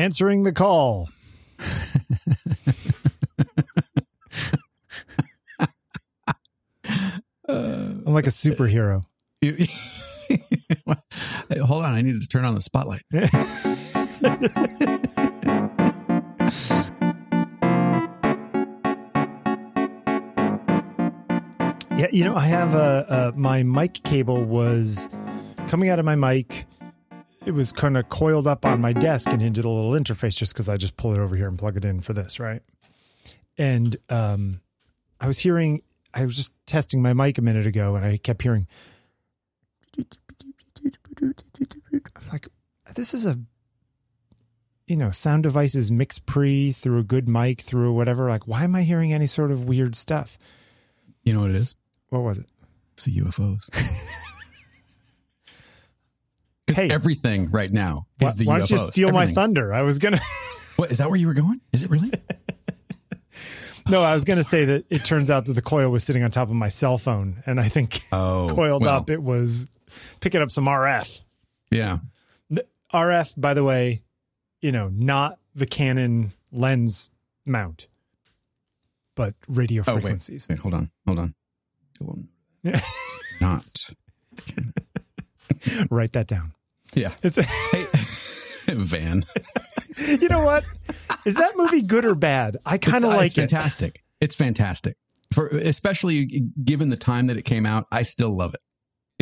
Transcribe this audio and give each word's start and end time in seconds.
answering 0.00 0.44
the 0.44 0.52
call. 0.52 1.08
Uh, 7.48 7.94
I'm 8.06 8.14
like 8.14 8.26
a 8.26 8.30
superhero. 8.30 9.04
Hold 11.66 11.84
on, 11.84 11.92
I 11.92 12.00
needed 12.00 12.22
to 12.22 12.28
turn 12.28 12.44
on 12.44 12.54
the 12.54 12.60
spotlight. 12.60 13.02
Yeah, 22.00 22.06
you 22.12 22.24
know, 22.24 22.34
I 22.34 22.46
have 22.46 22.74
a, 22.74 23.32
a 23.34 23.38
my 23.38 23.62
mic 23.62 24.02
cable 24.04 24.42
was 24.42 25.06
coming 25.68 25.90
out 25.90 25.98
of 25.98 26.06
my 26.06 26.16
mic. 26.16 26.64
It 27.50 27.54
was 27.54 27.72
kind 27.72 27.96
of 27.96 28.08
coiled 28.08 28.46
up 28.46 28.64
on 28.64 28.80
my 28.80 28.92
desk 28.92 29.26
and 29.28 29.42
into 29.42 29.60
the 29.60 29.68
little 29.68 29.90
interface 29.90 30.36
just 30.36 30.54
because 30.54 30.68
I 30.68 30.76
just 30.76 30.96
pull 30.96 31.14
it 31.14 31.18
over 31.18 31.34
here 31.34 31.48
and 31.48 31.58
plug 31.58 31.76
it 31.76 31.84
in 31.84 32.00
for 32.00 32.12
this, 32.12 32.38
right? 32.38 32.62
And 33.58 33.96
um, 34.08 34.60
I 35.20 35.26
was 35.26 35.40
hearing, 35.40 35.82
I 36.14 36.24
was 36.24 36.36
just 36.36 36.52
testing 36.66 37.02
my 37.02 37.12
mic 37.12 37.38
a 37.38 37.42
minute 37.42 37.66
ago, 37.66 37.96
and 37.96 38.06
I 38.06 38.18
kept 38.18 38.42
hearing. 38.42 38.68
I'm 39.98 40.14
like, 42.30 42.46
this 42.94 43.14
is 43.14 43.26
a, 43.26 43.36
you 44.86 44.94
know, 44.94 45.10
sound 45.10 45.42
devices 45.42 45.90
mix 45.90 46.20
pre 46.20 46.70
through 46.70 47.00
a 47.00 47.02
good 47.02 47.28
mic 47.28 47.62
through 47.62 47.94
whatever. 47.94 48.28
Like, 48.28 48.46
why 48.46 48.62
am 48.62 48.76
I 48.76 48.82
hearing 48.82 49.12
any 49.12 49.26
sort 49.26 49.50
of 49.50 49.64
weird 49.64 49.96
stuff? 49.96 50.38
You 51.24 51.32
know 51.32 51.40
what 51.40 51.50
it 51.50 51.56
is? 51.56 51.74
What 52.10 52.22
was 52.22 52.38
it? 52.38 52.46
It's 52.92 53.06
the 53.06 53.16
UFOs. 53.16 53.68
Because 56.70 56.84
Hey. 56.84 56.94
everything 56.94 57.50
right 57.50 57.70
now 57.72 58.04
Why, 58.18 58.28
is 58.28 58.36
the 58.36 58.46
why 58.46 58.54
UFOs. 58.60 58.68
don't 58.68 58.70
you 58.70 58.78
steal 58.78 59.12
my 59.12 59.26
thunder? 59.26 59.72
I 59.72 59.82
was 59.82 59.98
gonna 59.98 60.20
What 60.76 60.90
is 60.90 60.98
that? 60.98 61.08
Where 61.08 61.18
you 61.18 61.26
were 61.26 61.34
going? 61.34 61.60
Is 61.72 61.82
it 61.84 61.90
really? 61.90 62.10
no, 63.88 64.02
I 64.02 64.14
was 64.14 64.24
gonna 64.24 64.44
say 64.44 64.64
that 64.66 64.84
it 64.90 65.04
turns 65.04 65.30
out 65.30 65.46
that 65.46 65.52
the 65.54 65.62
coil 65.62 65.90
was 65.90 66.04
sitting 66.04 66.22
on 66.22 66.30
top 66.30 66.48
of 66.48 66.54
my 66.54 66.68
cell 66.68 66.96
phone, 66.98 67.42
and 67.46 67.58
I 67.60 67.68
think 67.68 68.00
Oh, 68.12 68.52
coiled 68.54 68.82
well, 68.82 68.96
up 68.96 69.10
it 69.10 69.22
was 69.22 69.66
picking 70.20 70.40
up 70.42 70.50
some 70.50 70.66
RF. 70.66 71.24
Yeah. 71.70 71.98
The 72.50 72.66
RF, 72.94 73.34
by 73.40 73.54
the 73.54 73.64
way, 73.64 74.02
you 74.60 74.72
know, 74.72 74.88
not 74.92 75.38
the 75.54 75.66
Canon 75.66 76.32
lens 76.52 77.10
mount, 77.44 77.88
but 79.16 79.34
radio 79.48 79.82
Oh 79.86 79.94
wait, 79.96 80.02
frequencies. 80.02 80.46
wait, 80.48 80.58
hold 80.60 80.74
on, 80.74 80.90
hold 81.06 81.18
on. 81.18 81.34
Yeah. 82.62 82.80
Not. 83.40 83.90
Write 85.90 86.12
that 86.12 86.26
down. 86.26 86.52
Yeah. 86.94 87.12
It's 87.22 87.36
Hey, 87.36 87.86
Van. 88.74 89.24
you 90.20 90.28
know 90.28 90.44
what? 90.44 90.64
Is 91.24 91.36
that 91.36 91.56
movie 91.56 91.82
good 91.82 92.04
or 92.04 92.14
bad? 92.14 92.56
I 92.64 92.78
kind 92.78 93.04
of 93.04 93.10
like 93.10 93.26
it's 93.26 93.38
it. 93.38 93.40
fantastic. 93.42 94.02
It's 94.20 94.34
fantastic. 94.34 94.96
For 95.32 95.48
especially 95.48 96.26
given 96.62 96.88
the 96.88 96.96
time 96.96 97.26
that 97.26 97.36
it 97.36 97.44
came 97.44 97.64
out, 97.66 97.86
I 97.92 98.02
still 98.02 98.36
love 98.36 98.54
it. 98.54 98.60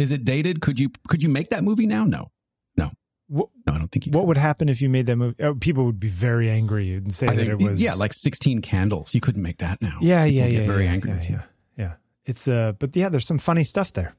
Is 0.00 0.12
it 0.12 0.24
dated? 0.24 0.60
Could 0.60 0.78
you 0.80 0.90
could 1.08 1.22
you 1.22 1.28
make 1.28 1.50
that 1.50 1.62
movie 1.64 1.86
now? 1.86 2.04
No, 2.04 2.28
no, 2.76 2.90
What, 3.26 3.48
no. 3.66 3.74
I 3.74 3.78
don't 3.78 3.88
think 3.88 4.06
you. 4.06 4.12
what 4.12 4.20
could. 4.22 4.28
would 4.28 4.36
happen 4.38 4.68
if 4.68 4.80
you 4.80 4.88
made 4.88 5.06
that 5.06 5.16
movie? 5.16 5.34
Oh, 5.42 5.54
people 5.54 5.84
would 5.84 6.00
be 6.00 6.08
very 6.08 6.48
angry 6.48 6.94
and 6.94 7.12
say 7.12 7.26
I 7.26 7.34
that 7.34 7.46
think, 7.48 7.60
it 7.60 7.70
was 7.70 7.82
yeah, 7.82 7.94
like 7.94 8.12
sixteen 8.14 8.62
candles. 8.62 9.14
You 9.14 9.20
couldn't 9.20 9.42
make 9.42 9.58
that 9.58 9.82
now. 9.82 9.98
Yeah, 10.00 10.24
yeah, 10.24 10.44
People 10.46 10.52
yeah. 10.54 10.58
Get 10.60 10.66
very 10.72 10.84
yeah, 10.84 10.92
angry 10.92 11.10
yeah, 11.10 11.20
yeah, 11.28 11.42
yeah. 11.76 11.92
It's 12.24 12.48
uh, 12.48 12.72
but 12.78 12.94
yeah, 12.96 13.08
there's 13.08 13.26
some 13.26 13.38
funny 13.38 13.64
stuff 13.64 13.92
there. 13.92 14.14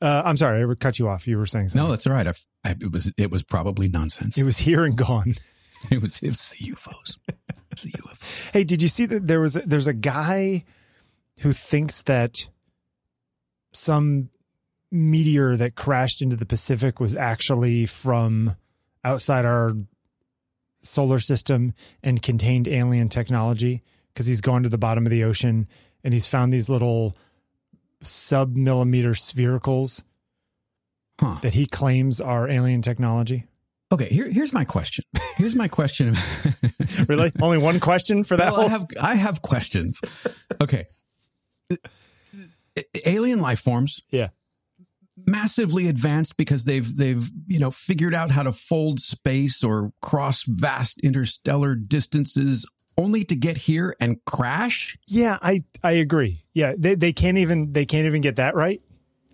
Uh, 0.00 0.22
I'm 0.24 0.36
sorry, 0.36 0.62
I 0.62 0.74
cut 0.74 0.98
you 0.98 1.08
off. 1.08 1.26
You 1.26 1.38
were 1.38 1.46
saying 1.46 1.70
something. 1.70 1.86
No, 1.86 1.90
that's 1.90 2.06
all 2.06 2.12
right. 2.12 2.26
I've, 2.26 2.46
I, 2.64 2.70
it 2.80 2.92
was 2.92 3.12
it 3.16 3.30
was 3.30 3.42
probably 3.42 3.88
nonsense. 3.88 4.38
it 4.38 4.44
was 4.44 4.58
here 4.58 4.84
and 4.84 4.96
gone. 4.96 5.34
It 5.92 6.02
was 6.02 6.18
it 6.24 6.30
was 6.30 6.56
the 6.58 6.72
UFOs. 6.72 7.20
The 7.28 7.90
UFOs. 7.90 8.50
Hey, 8.52 8.64
did 8.64 8.82
you 8.82 8.88
see 8.88 9.06
that 9.06 9.28
there 9.28 9.40
was 9.40 9.54
a, 9.54 9.60
there's 9.60 9.86
a 9.86 9.92
guy 9.92 10.64
who 11.38 11.52
thinks 11.52 12.02
that 12.02 12.48
some 13.72 14.30
meteor 14.90 15.56
that 15.56 15.76
crashed 15.76 16.20
into 16.20 16.34
the 16.34 16.46
Pacific 16.46 16.98
was 16.98 17.14
actually 17.14 17.86
from 17.86 18.56
outside 19.04 19.44
our 19.44 19.70
solar 20.80 21.20
system 21.20 21.74
and 22.02 22.22
contained 22.22 22.66
alien 22.66 23.08
technology 23.08 23.84
because 24.12 24.26
he's 24.26 24.40
gone 24.40 24.64
to 24.64 24.68
the 24.68 24.78
bottom 24.78 25.06
of 25.06 25.10
the 25.10 25.22
ocean 25.22 25.68
and 26.02 26.12
he's 26.12 26.26
found 26.26 26.52
these 26.52 26.68
little 26.68 27.16
sub 28.02 28.54
millimeter 28.56 29.10
sphericals 29.12 30.02
Huh. 31.20 31.38
that 31.42 31.54
he 31.54 31.66
claims 31.66 32.20
are 32.20 32.48
alien 32.48 32.80
technology. 32.82 33.46
Okay. 33.90 34.06
Here 34.08 34.30
here's 34.30 34.52
my 34.52 34.64
question. 34.64 35.04
Here's 35.36 35.56
my 35.56 35.68
question. 35.68 36.14
Really? 37.08 37.30
Only 37.40 37.58
one 37.58 37.78
question 37.80 38.24
for 38.24 38.36
that 38.36 38.52
Well, 38.52 38.62
I 38.62 38.68
have 38.68 38.86
I 39.00 39.14
have 39.14 39.40
questions. 39.42 40.00
Okay. 40.60 40.84
Alien 43.04 43.40
life 43.40 43.60
forms 43.60 44.00
Yeah. 44.10 44.28
massively 45.26 45.88
advanced 45.88 46.36
because 46.36 46.64
they've 46.64 46.96
they've 46.96 47.28
you 47.46 47.58
know 47.58 47.70
figured 47.70 48.14
out 48.14 48.30
how 48.30 48.42
to 48.44 48.52
fold 48.52 49.00
space 49.00 49.64
or 49.64 49.92
cross 50.00 50.44
vast 50.44 51.00
interstellar 51.02 51.74
distances 51.74 52.66
only 52.98 53.24
to 53.24 53.36
get 53.36 53.56
here 53.56 53.96
and 54.00 54.22
crash. 54.26 54.98
Yeah, 55.06 55.38
I 55.40 55.64
I 55.82 55.92
agree. 55.92 56.44
Yeah, 56.52 56.74
they 56.76 56.94
they 56.96 57.12
can't 57.12 57.38
even 57.38 57.72
they 57.72 57.86
can't 57.86 58.06
even 58.06 58.20
get 58.20 58.36
that 58.36 58.54
right, 58.54 58.82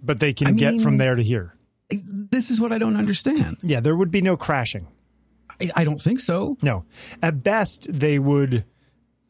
but 0.02 0.20
they 0.20 0.32
can 0.32 0.48
I 0.48 0.52
get 0.52 0.80
from 0.80 0.98
there 0.98 1.16
to 1.16 1.22
here. 1.22 1.56
This 1.90 2.50
is 2.50 2.60
what 2.60 2.72
I 2.72 2.78
don't 2.78 2.96
understand. 2.96 3.56
Yeah, 3.62 3.80
there 3.80 3.96
would 3.96 4.10
be 4.10 4.20
no 4.20 4.36
crashing. 4.36 4.86
I, 5.60 5.70
I 5.76 5.84
don't 5.84 6.00
think 6.00 6.20
so. 6.20 6.56
No, 6.62 6.84
at 7.22 7.42
best 7.42 7.88
they 7.90 8.18
would, 8.18 8.64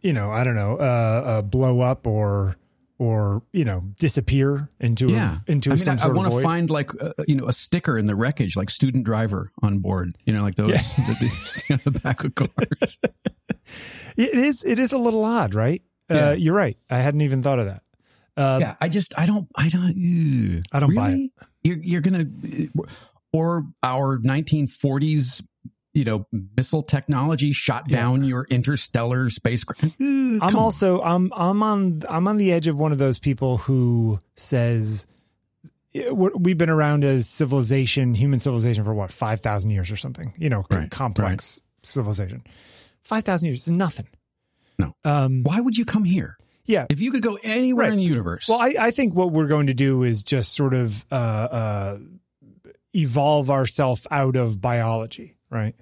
you 0.00 0.12
know, 0.12 0.30
I 0.30 0.44
don't 0.44 0.56
know, 0.56 0.76
uh, 0.76 1.22
uh 1.24 1.42
blow 1.42 1.80
up 1.80 2.06
or 2.06 2.56
or 2.98 3.42
you 3.52 3.64
know 3.64 3.80
disappear 3.98 4.70
into 4.80 5.06
Yeah, 5.08 5.38
a, 5.48 5.50
into 5.52 5.70
I 5.70 5.74
mean, 5.74 5.84
some 5.84 5.98
I, 5.98 6.04
I 6.04 6.08
want 6.08 6.32
to 6.32 6.40
find 6.42 6.70
like 6.70 6.90
uh, 7.02 7.12
you 7.26 7.34
know 7.34 7.46
a 7.46 7.52
sticker 7.52 7.98
in 7.98 8.06
the 8.06 8.14
wreckage, 8.14 8.56
like 8.56 8.70
student 8.70 9.04
driver 9.04 9.50
on 9.62 9.78
board. 9.78 10.16
You 10.24 10.32
know, 10.32 10.42
like 10.42 10.54
those 10.54 10.70
Yeah. 10.70 11.04
that 11.06 11.16
you 11.20 11.28
see 11.44 11.74
on 11.74 11.80
the 11.84 11.98
back 12.00 12.22
of 12.24 12.34
cars. 12.34 12.98
it 14.16 14.34
is 14.34 14.62
it 14.64 14.78
is 14.78 14.92
a 14.92 14.98
little 14.98 15.24
odd, 15.24 15.54
right? 15.54 15.82
Yeah. 16.10 16.30
Uh, 16.30 16.32
you're 16.32 16.54
right. 16.54 16.76
I 16.90 16.98
hadn't 16.98 17.22
even 17.22 17.42
thought 17.42 17.58
of 17.58 17.66
that. 17.66 17.82
Uh, 18.36 18.58
yeah, 18.60 18.74
I 18.80 18.88
just 18.88 19.16
I 19.18 19.26
don't 19.26 19.48
I 19.56 19.68
don't 19.68 19.96
ew. 19.96 20.60
I 20.72 20.80
don't 20.80 20.94
buy 20.94 21.08
really? 21.10 21.32
You're 21.62 21.78
you're 21.80 22.00
gonna 22.00 22.24
or 23.32 23.64
our 23.82 24.18
1940s 24.18 25.42
you 25.94 26.04
know 26.04 26.26
missile 26.56 26.82
technology 26.82 27.52
shot 27.52 27.84
Yeah. 27.88 27.96
down 27.98 28.24
your 28.24 28.46
interstellar 28.50 29.30
spacecraft. 29.30 29.94
I'm 30.00 30.56
also 30.56 31.00
I'm 31.00 31.30
I'm 31.34 31.62
on 31.62 32.02
I'm 32.08 32.26
on 32.28 32.36
the 32.36 32.52
edge 32.52 32.66
of 32.68 32.78
one 32.78 32.92
of 32.92 32.98
those 32.98 33.18
people 33.18 33.58
who 33.58 34.18
says 34.36 35.06
eh, 35.94 36.10
we've 36.10 36.58
been 36.58 36.70
around 36.70 37.04
as 37.04 37.28
civilization, 37.28 38.14
human 38.14 38.40
civilization 38.40 38.84
for 38.84 38.92
what 38.92 39.12
five 39.12 39.40
thousand 39.40 39.70
years 39.70 39.90
or 39.90 39.96
something. 39.96 40.34
You 40.36 40.50
know, 40.50 40.64
Right, 40.70 40.90
complex 40.90 41.60
civilization. 41.82 42.42
Five 43.02 43.22
thousand 43.24 43.48
years 43.48 43.62
is 43.66 43.70
nothing. 43.72 44.06
No. 44.78 44.94
Um. 45.04 45.42
why 45.44 45.60
would 45.60 45.76
you 45.76 45.84
come 45.84 46.02
here 46.04 46.36
Yeah. 46.64 46.86
if 46.90 47.00
you 47.00 47.12
could 47.12 47.22
go 47.22 47.38
anywhere 47.44 47.84
Right. 47.84 47.92
in 47.92 47.98
the 47.98 48.02
universe? 48.04 48.48
Well, 48.48 48.58
I, 48.60 48.74
I 48.78 48.90
think 48.90 49.14
what 49.14 49.30
we're 49.30 49.46
going 49.46 49.68
to 49.68 49.74
do 49.74 50.02
is 50.02 50.24
just 50.24 50.52
sort 50.54 50.74
of 50.74 51.04
uh, 51.12 51.14
uh, 51.14 51.98
evolve 52.96 53.50
ourselves 53.50 54.06
out 54.10 54.34
of 54.36 54.60
biology, 54.60 55.36
right? 55.50 55.74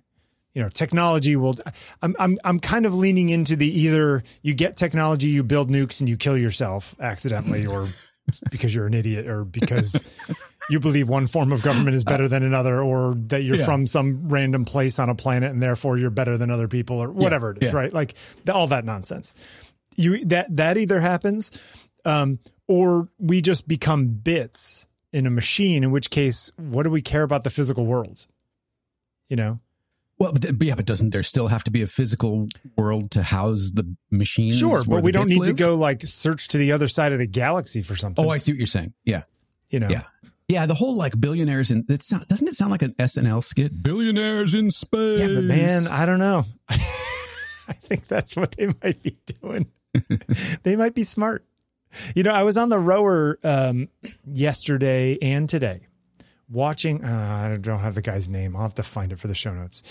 You 0.55 0.63
know, 0.63 0.69
technology 0.69 1.35
will. 1.37 1.55
I'm 2.03 2.15
I'm 2.19 2.39
I'm 2.45 2.61
kind 2.61 2.85
of 2.85 2.95
leaning 2.95 3.31
into 3.31 3.57
the 3.57 3.67
either 3.81 4.23
you 4.43 4.53
get 4.55 4.77
technology, 4.77 5.29
you 5.29 5.43
build 5.43 5.71
nukes, 5.71 6.01
and 6.01 6.09
you 6.09 6.17
kill 6.17 6.37
yourself 6.37 6.95
accidentally, 7.01 7.65
or 7.67 7.87
because 8.51 8.75
you're 8.75 8.87
an 8.87 8.93
idiot, 8.93 9.27
or 9.27 9.45
because 9.45 10.13
you 10.69 10.79
believe 10.79 11.09
one 11.09 11.27
form 11.27 11.53
of 11.53 11.63
government 11.63 11.97
is 11.97 12.05
better 12.05 12.29
than 12.29 12.43
another, 12.43 12.83
or 12.83 13.15
that 13.29 13.43
you're 13.43 13.57
Yeah. 13.57 13.65
from 13.65 13.87
some 13.87 14.29
random 14.29 14.67
place 14.67 14.99
on 14.99 15.09
a 15.09 15.15
planet 15.15 15.51
and 15.51 15.63
therefore 15.63 15.97
you're 15.97 16.11
better 16.11 16.37
than 16.37 16.51
other 16.51 16.69
people, 16.69 16.99
or 17.03 17.11
whatever 17.11 17.53
it 17.53 17.63
is, 17.63 17.73
yeah. 17.73 17.79
right? 17.79 17.93
Like 17.93 18.15
the, 18.45 18.53
all 18.55 18.67
that 18.69 18.85
nonsense. 18.85 19.33
You 19.97 20.23
that 20.27 20.55
that 20.57 20.77
either 20.77 21.01
happens, 21.01 21.51
um, 22.05 22.39
or 22.69 23.09
we 23.19 23.41
just 23.41 23.67
become 23.67 24.09
bits 24.09 24.85
in 25.15 25.27
a 25.27 25.31
machine. 25.31 25.83
In 25.83 25.91
which 25.91 26.11
case, 26.11 26.53
what 26.57 26.83
do 26.83 26.91
we 26.91 27.01
care 27.01 27.23
about 27.23 27.43
the 27.43 27.51
physical 27.51 27.87
world? 27.87 28.27
You 29.31 29.37
know, 29.37 29.61
well, 30.23 30.33
but, 30.33 30.57
but 30.57 30.67
yeah, 30.69 30.77
but 30.77 30.87
doesn't 30.87 31.11
there 31.11 31.25
still 31.25 31.49
have 31.49 31.65
to 31.65 31.73
be 31.73 31.83
a 31.83 31.89
physical 31.89 32.47
world 32.77 33.11
to 33.11 33.25
house 33.25 33.73
the 33.75 33.93
machines? 34.13 34.57
sure, 34.57 34.85
but 34.87 35.03
we 35.03 35.11
don't 35.11 35.27
bits 35.27 35.41
need 35.41 35.47
to 35.47 35.53
go 35.53 35.75
like 35.75 36.01
search 36.03 36.47
to 36.49 36.59
the 36.59 36.71
other 36.71 36.87
side 36.87 37.13
of 37.13 37.19
the 37.19 37.27
galaxy 37.27 37.83
for 37.83 37.97
something. 37.97 38.25
Oh, 38.25 38.29
I 38.29 38.37
see 38.37 38.53
what 38.53 38.59
you're 38.59 38.69
saying. 38.69 38.95
Yeah. 39.05 39.25
you 39.69 39.81
know, 39.81 39.89
Yeah. 39.91 40.03
Yeah, 40.47 40.67
the 40.67 40.75
whole 40.75 40.97
like 40.97 41.19
billionaires 41.19 41.71
and 41.71 41.85
it's 41.91 42.13
not 42.13 42.29
doesn't 42.29 42.47
it 42.47 42.55
sound 42.55 42.71
like 42.71 42.83
an 42.83 42.93
SNL 43.01 43.43
skit? 43.43 43.83
Billionaires 43.83 44.55
in 44.55 44.71
space. 44.71 45.21
Yeah, 45.21 45.35
but 45.35 45.45
man, 45.45 45.87
I 45.91 46.07
don't 46.07 46.19
know. 46.19 46.45
I 46.69 47.73
think 47.73 48.07
that's 48.07 48.37
what 48.37 48.53
they 48.53 48.67
might 48.83 49.03
be 49.03 49.17
doing. 49.41 49.73
they 50.63 50.77
might 50.77 50.95
be 50.95 51.05
smart. 51.05 51.45
You 52.15 52.23
know, 52.23 52.33
I 52.33 52.43
was 52.43 52.57
on 52.57 52.69
the 52.69 52.79
rower 52.79 53.39
um, 53.43 53.89
yesterday 54.25 55.19
and 55.21 55.49
today 55.49 55.87
watching. 56.53 57.05
Uh, 57.05 57.49
I 57.53 57.57
don't 57.57 57.81
have 57.81 57.95
the 57.95 58.03
guy's 58.03 58.29
name. 58.29 58.55
I'll 58.55 58.63
have 58.63 58.75
to 58.75 58.83
find 58.83 59.11
it 59.13 59.19
for 59.19 59.29
the 59.29 59.35
show 59.35 59.53
notes. 59.55 59.83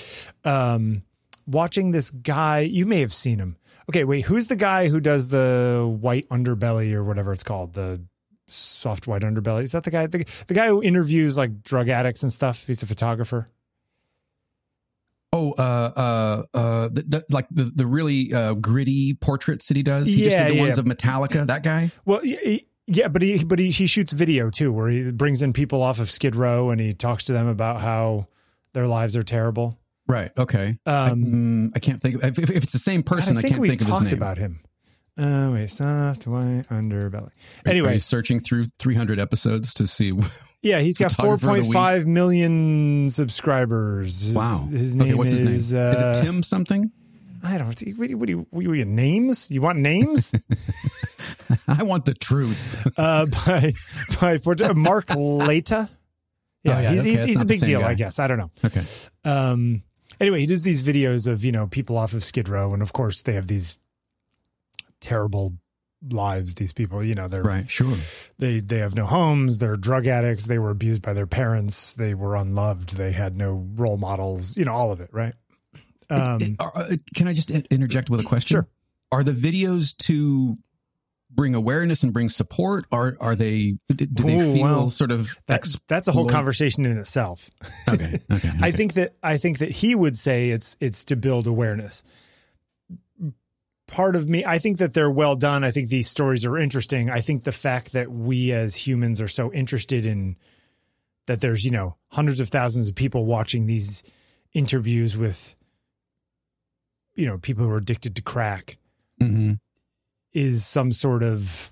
Um, 0.45 1.03
watching 1.47 1.91
this 1.91 2.11
guy. 2.11 2.59
You 2.59 2.85
may 2.85 3.01
have 3.01 3.13
seen 3.13 3.39
him. 3.39 3.57
Okay, 3.89 4.03
wait. 4.03 4.21
Who's 4.25 4.47
the 4.47 4.55
guy 4.55 4.87
who 4.87 4.99
does 4.99 5.29
the 5.29 5.85
white 5.99 6.29
underbelly 6.29 6.93
or 6.93 7.03
whatever 7.03 7.33
it's 7.33 7.43
called? 7.43 7.73
The 7.73 8.01
soft 8.47 9.07
white 9.07 9.23
underbelly. 9.23 9.63
Is 9.63 9.71
that 9.73 9.83
the 9.83 9.91
guy? 9.91 10.07
The, 10.07 10.25
the 10.47 10.53
guy 10.53 10.67
who 10.67 10.81
interviews 10.83 11.35
like 11.37 11.63
drug 11.63 11.89
addicts 11.89 12.23
and 12.23 12.31
stuff. 12.31 12.67
He's 12.67 12.83
a 12.83 12.85
photographer. 12.87 13.49
Oh, 15.33 15.53
uh, 15.53 15.61
uh, 15.63 16.43
uh, 16.57 16.89
the, 16.89 17.03
the, 17.07 17.25
like 17.29 17.47
the 17.51 17.63
the 17.73 17.85
really 17.87 18.33
uh, 18.33 18.53
gritty 18.55 19.13
portraits 19.13 19.69
that 19.69 19.77
he 19.77 19.83
does. 19.83 20.07
He 20.07 20.17
just 20.23 20.31
Yeah, 20.31 20.43
did 20.43 20.51
the 20.51 20.55
yeah. 20.57 20.61
ones 20.63 20.77
of 20.77 20.85
Metallica. 20.85 21.47
That 21.47 21.63
guy. 21.63 21.91
Well, 22.03 22.19
he- 22.19 22.67
yeah, 22.87 23.07
but 23.07 23.21
he 23.21 23.43
but 23.43 23.59
he, 23.59 23.69
he 23.71 23.85
shoots 23.87 24.11
video 24.13 24.49
too, 24.49 24.71
where 24.71 24.87
he 24.89 25.11
brings 25.11 25.41
in 25.41 25.53
people 25.53 25.81
off 25.81 25.99
of 25.99 26.09
Skid 26.09 26.35
Row 26.35 26.69
and 26.69 26.79
he 26.81 26.93
talks 26.93 27.25
to 27.25 27.33
them 27.33 27.47
about 27.47 27.81
how 27.81 28.27
their 28.73 28.87
lives 28.87 29.15
are 29.17 29.23
terrible. 29.23 29.77
Right. 30.07 30.31
Okay. 30.37 30.77
I, 30.85 31.09
Um, 31.11 31.23
mm, 31.23 31.71
I 31.75 31.79
can't 31.79 32.01
think. 32.01 32.15
Of, 32.23 32.37
if, 32.37 32.49
if 32.49 32.63
it's 32.63 32.73
the 32.73 32.79
same 32.79 33.03
person, 33.03 33.37
I, 33.37 33.39
I 33.39 33.43
can't 33.43 33.61
think 33.61 33.81
of 33.81 33.87
his 33.87 33.87
talked 33.87 34.05
name. 34.05 34.13
about 34.15 34.37
him. 34.37 34.61
Uh, 35.17 35.51
wait, 35.53 35.69
soft 35.69 36.25
white 36.25 36.63
underbelly. 36.69 37.29
Anyway, 37.65 37.99
searching 37.99 38.39
through 38.39 38.65
300 38.79 39.19
episodes 39.19 39.73
to 39.75 39.85
see. 39.85 40.13
yeah, 40.61 40.79
he's 40.79 40.97
got 40.97 41.11
four 41.11 41.37
Photographer 41.37 41.37
of 41.37 41.41
the 41.41 41.47
point 41.47 41.63
week. 41.65 41.73
five 41.73 42.07
million 42.07 43.09
subscribers. 43.09 44.21
His, 44.21 44.33
Wow. 44.33 44.67
his 44.71 44.95
name 44.95 45.09
okay. 45.09 45.13
What's 45.15 45.31
his 45.31 45.41
name? 45.41 45.53
is. 45.53 45.73
is 45.73 45.75
Uh, 45.75 46.13
it 46.15 46.23
Tim 46.23 46.43
something? 46.43 46.91
I 47.43 47.57
don't. 47.57 47.67
What 47.67 47.77
do 47.77 47.85
you? 47.89 48.17
What 48.17 48.25
do 48.27 48.31
you, 48.31 48.47
what 48.49 48.63
do 48.63 48.73
you 48.73 48.85
names? 48.85 49.49
You 49.49 49.61
want 49.61 49.79
names? 49.79 50.33
I 51.67 51.83
want 51.83 52.05
the 52.05 52.13
truth. 52.13 52.85
uh, 52.97 53.25
by 53.45 53.73
by 54.19 54.37
for, 54.37 54.55
Mark 54.73 55.07
Laita. 55.07 55.89
Yeah, 56.63 56.77
Oh, 56.77 56.79
yeah, 56.81 56.91
he's 56.91 57.01
okay, 57.01 57.09
he's, 57.09 57.23
he's 57.23 57.41
a 57.41 57.45
big 57.45 57.59
deal, 57.61 57.79
guy. 57.81 57.89
I 57.89 57.93
guess. 57.95 58.19
I 58.19 58.27
don't 58.27 58.37
know. 58.37 58.51
Okay. 58.63 58.83
Um, 59.25 59.81
anyway, 60.19 60.41
he 60.41 60.45
does 60.45 60.61
these 60.61 60.83
videos 60.83 61.27
of 61.27 61.43
you 61.43 61.51
know 61.51 61.67
people 61.67 61.97
off 61.97 62.13
of 62.13 62.23
Skid 62.23 62.47
Row, 62.49 62.73
and 62.73 62.81
of 62.81 62.93
course 62.93 63.23
they 63.23 63.33
have 63.33 63.47
these 63.47 63.77
terrible 64.99 65.53
lives. 66.09 66.55
These 66.55 66.73
people, 66.73 67.03
you 67.03 67.15
know, 67.15 67.27
they're 67.27 67.43
Right. 67.43 67.69
Sure. 67.69 67.95
they 68.37 68.59
they 68.59 68.77
have 68.77 68.95
no 68.95 69.05
homes. 69.05 69.57
They're 69.57 69.75
drug 69.75 70.07
addicts. 70.07 70.45
They 70.45 70.59
were 70.59 70.69
abused 70.69 71.01
by 71.01 71.13
their 71.13 71.27
parents. 71.27 71.95
They 71.95 72.13
were 72.13 72.35
unloved. 72.35 72.95
They 72.97 73.11
had 73.11 73.35
no 73.35 73.67
role 73.75 73.97
models. 73.97 74.55
You 74.57 74.65
know, 74.65 74.73
all 74.73 74.91
of 74.91 75.01
it, 75.01 75.09
right? 75.11 75.33
Um, 76.11 76.39
uh, 76.59 76.95
can 77.15 77.27
I 77.27 77.33
just 77.33 77.51
interject 77.51 78.09
with 78.09 78.19
a 78.19 78.23
question? 78.23 78.55
Sure. 78.55 78.67
Are 79.11 79.23
the 79.23 79.31
videos 79.31 79.95
to 80.05 80.57
bring 81.29 81.55
awareness 81.55 82.03
and 82.03 82.13
bring 82.13 82.29
support? 82.29 82.85
Are 82.91 83.15
are 83.19 83.35
they? 83.35 83.77
Do 83.93 84.05
they 84.05 84.35
Ooh, 84.35 84.53
feel 84.53 84.63
well, 84.63 84.89
sort 84.89 85.11
of? 85.11 85.35
that's 85.47 85.79
that's 85.87 86.07
a 86.07 86.11
whole 86.11 86.27
conversation 86.27 86.85
in 86.85 86.97
itself. 86.97 87.49
Okay. 87.87 88.19
Okay. 88.31 88.51
I 88.61 88.71
think 88.71 88.93
that 88.93 89.15
I 89.21 89.37
think 89.37 89.59
that 89.59 89.71
he 89.71 89.95
would 89.95 90.17
say 90.17 90.49
it's 90.49 90.77
it's 90.79 91.05
to 91.05 91.15
build 91.15 91.47
awareness. 91.47 92.03
Part 93.87 94.15
of 94.15 94.27
me, 94.29 94.45
I 94.45 94.57
think 94.57 94.77
that 94.77 94.93
they're 94.93 95.11
well 95.11 95.35
done. 95.35 95.65
I 95.65 95.71
think 95.71 95.89
these 95.89 96.09
stories 96.09 96.45
are 96.45 96.57
interesting. 96.57 97.09
I 97.09 97.19
think 97.19 97.43
the 97.43 97.51
fact 97.51 97.91
that 97.91 98.09
we 98.09 98.53
as 98.53 98.73
humans 98.73 99.19
are 99.19 99.27
so 99.27 99.51
interested 99.51 100.05
in 100.05 100.37
that 101.27 101.41
there's, 101.41 101.65
you 101.65 101.71
know, 101.71 101.97
hundreds 102.07 102.39
of 102.39 102.49
thousands 102.49 102.87
of 102.87 102.95
people 102.95 103.25
watching 103.25 103.65
these 103.65 104.01
interviews 104.53 105.17
with 105.17 105.55
you 107.15 107.25
know, 107.25 107.37
people 107.37 107.65
who 107.65 107.71
are 107.71 107.77
addicted 107.77 108.15
to 108.15 108.21
crack 108.21 108.77
Mhm. 109.21 109.59
is 110.33 110.65
some 110.65 110.91
sort 110.91 111.23
of 111.23 111.71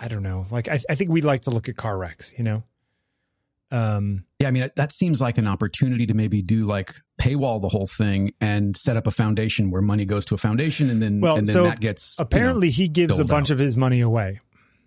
I 0.00 0.06
don't 0.08 0.22
know. 0.22 0.46
Like 0.50 0.68
I, 0.68 0.78
I 0.88 0.94
think 0.94 1.10
we'd 1.10 1.24
like 1.24 1.42
to 1.42 1.50
look 1.50 1.68
at 1.68 1.76
car 1.76 1.98
wrecks, 1.98 2.32
you 2.38 2.44
know. 2.44 2.62
Um 3.70 4.24
Yeah, 4.38 4.48
I 4.48 4.50
mean 4.50 4.68
that 4.76 4.92
seems 4.92 5.20
like 5.20 5.38
an 5.38 5.46
opportunity 5.46 6.06
to 6.06 6.14
maybe 6.14 6.40
do 6.40 6.66
like 6.66 6.92
paywall 7.20 7.60
the 7.60 7.68
whole 7.68 7.86
thing 7.88 8.30
and 8.40 8.76
set 8.76 8.96
up 8.96 9.06
a 9.06 9.10
foundation 9.10 9.70
where 9.70 9.82
money 9.82 10.04
goes 10.06 10.24
to 10.26 10.34
a 10.34 10.38
foundation, 10.38 10.88
and 10.88 11.02
then 11.02 11.20
Well, 11.20 11.36
and 11.36 11.46
then 11.46 11.52
so 11.52 11.64
that 11.64 11.80
gets 11.80 12.16
you 12.18 12.22
know, 12.22 12.26
apparently 12.26 12.70
he 12.70 12.88
gives 12.88 13.18
a 13.18 13.24
bunch 13.24 13.48
out. 13.48 13.54
of 13.54 13.58
his 13.58 13.76
money 13.76 14.00
away. 14.00 14.40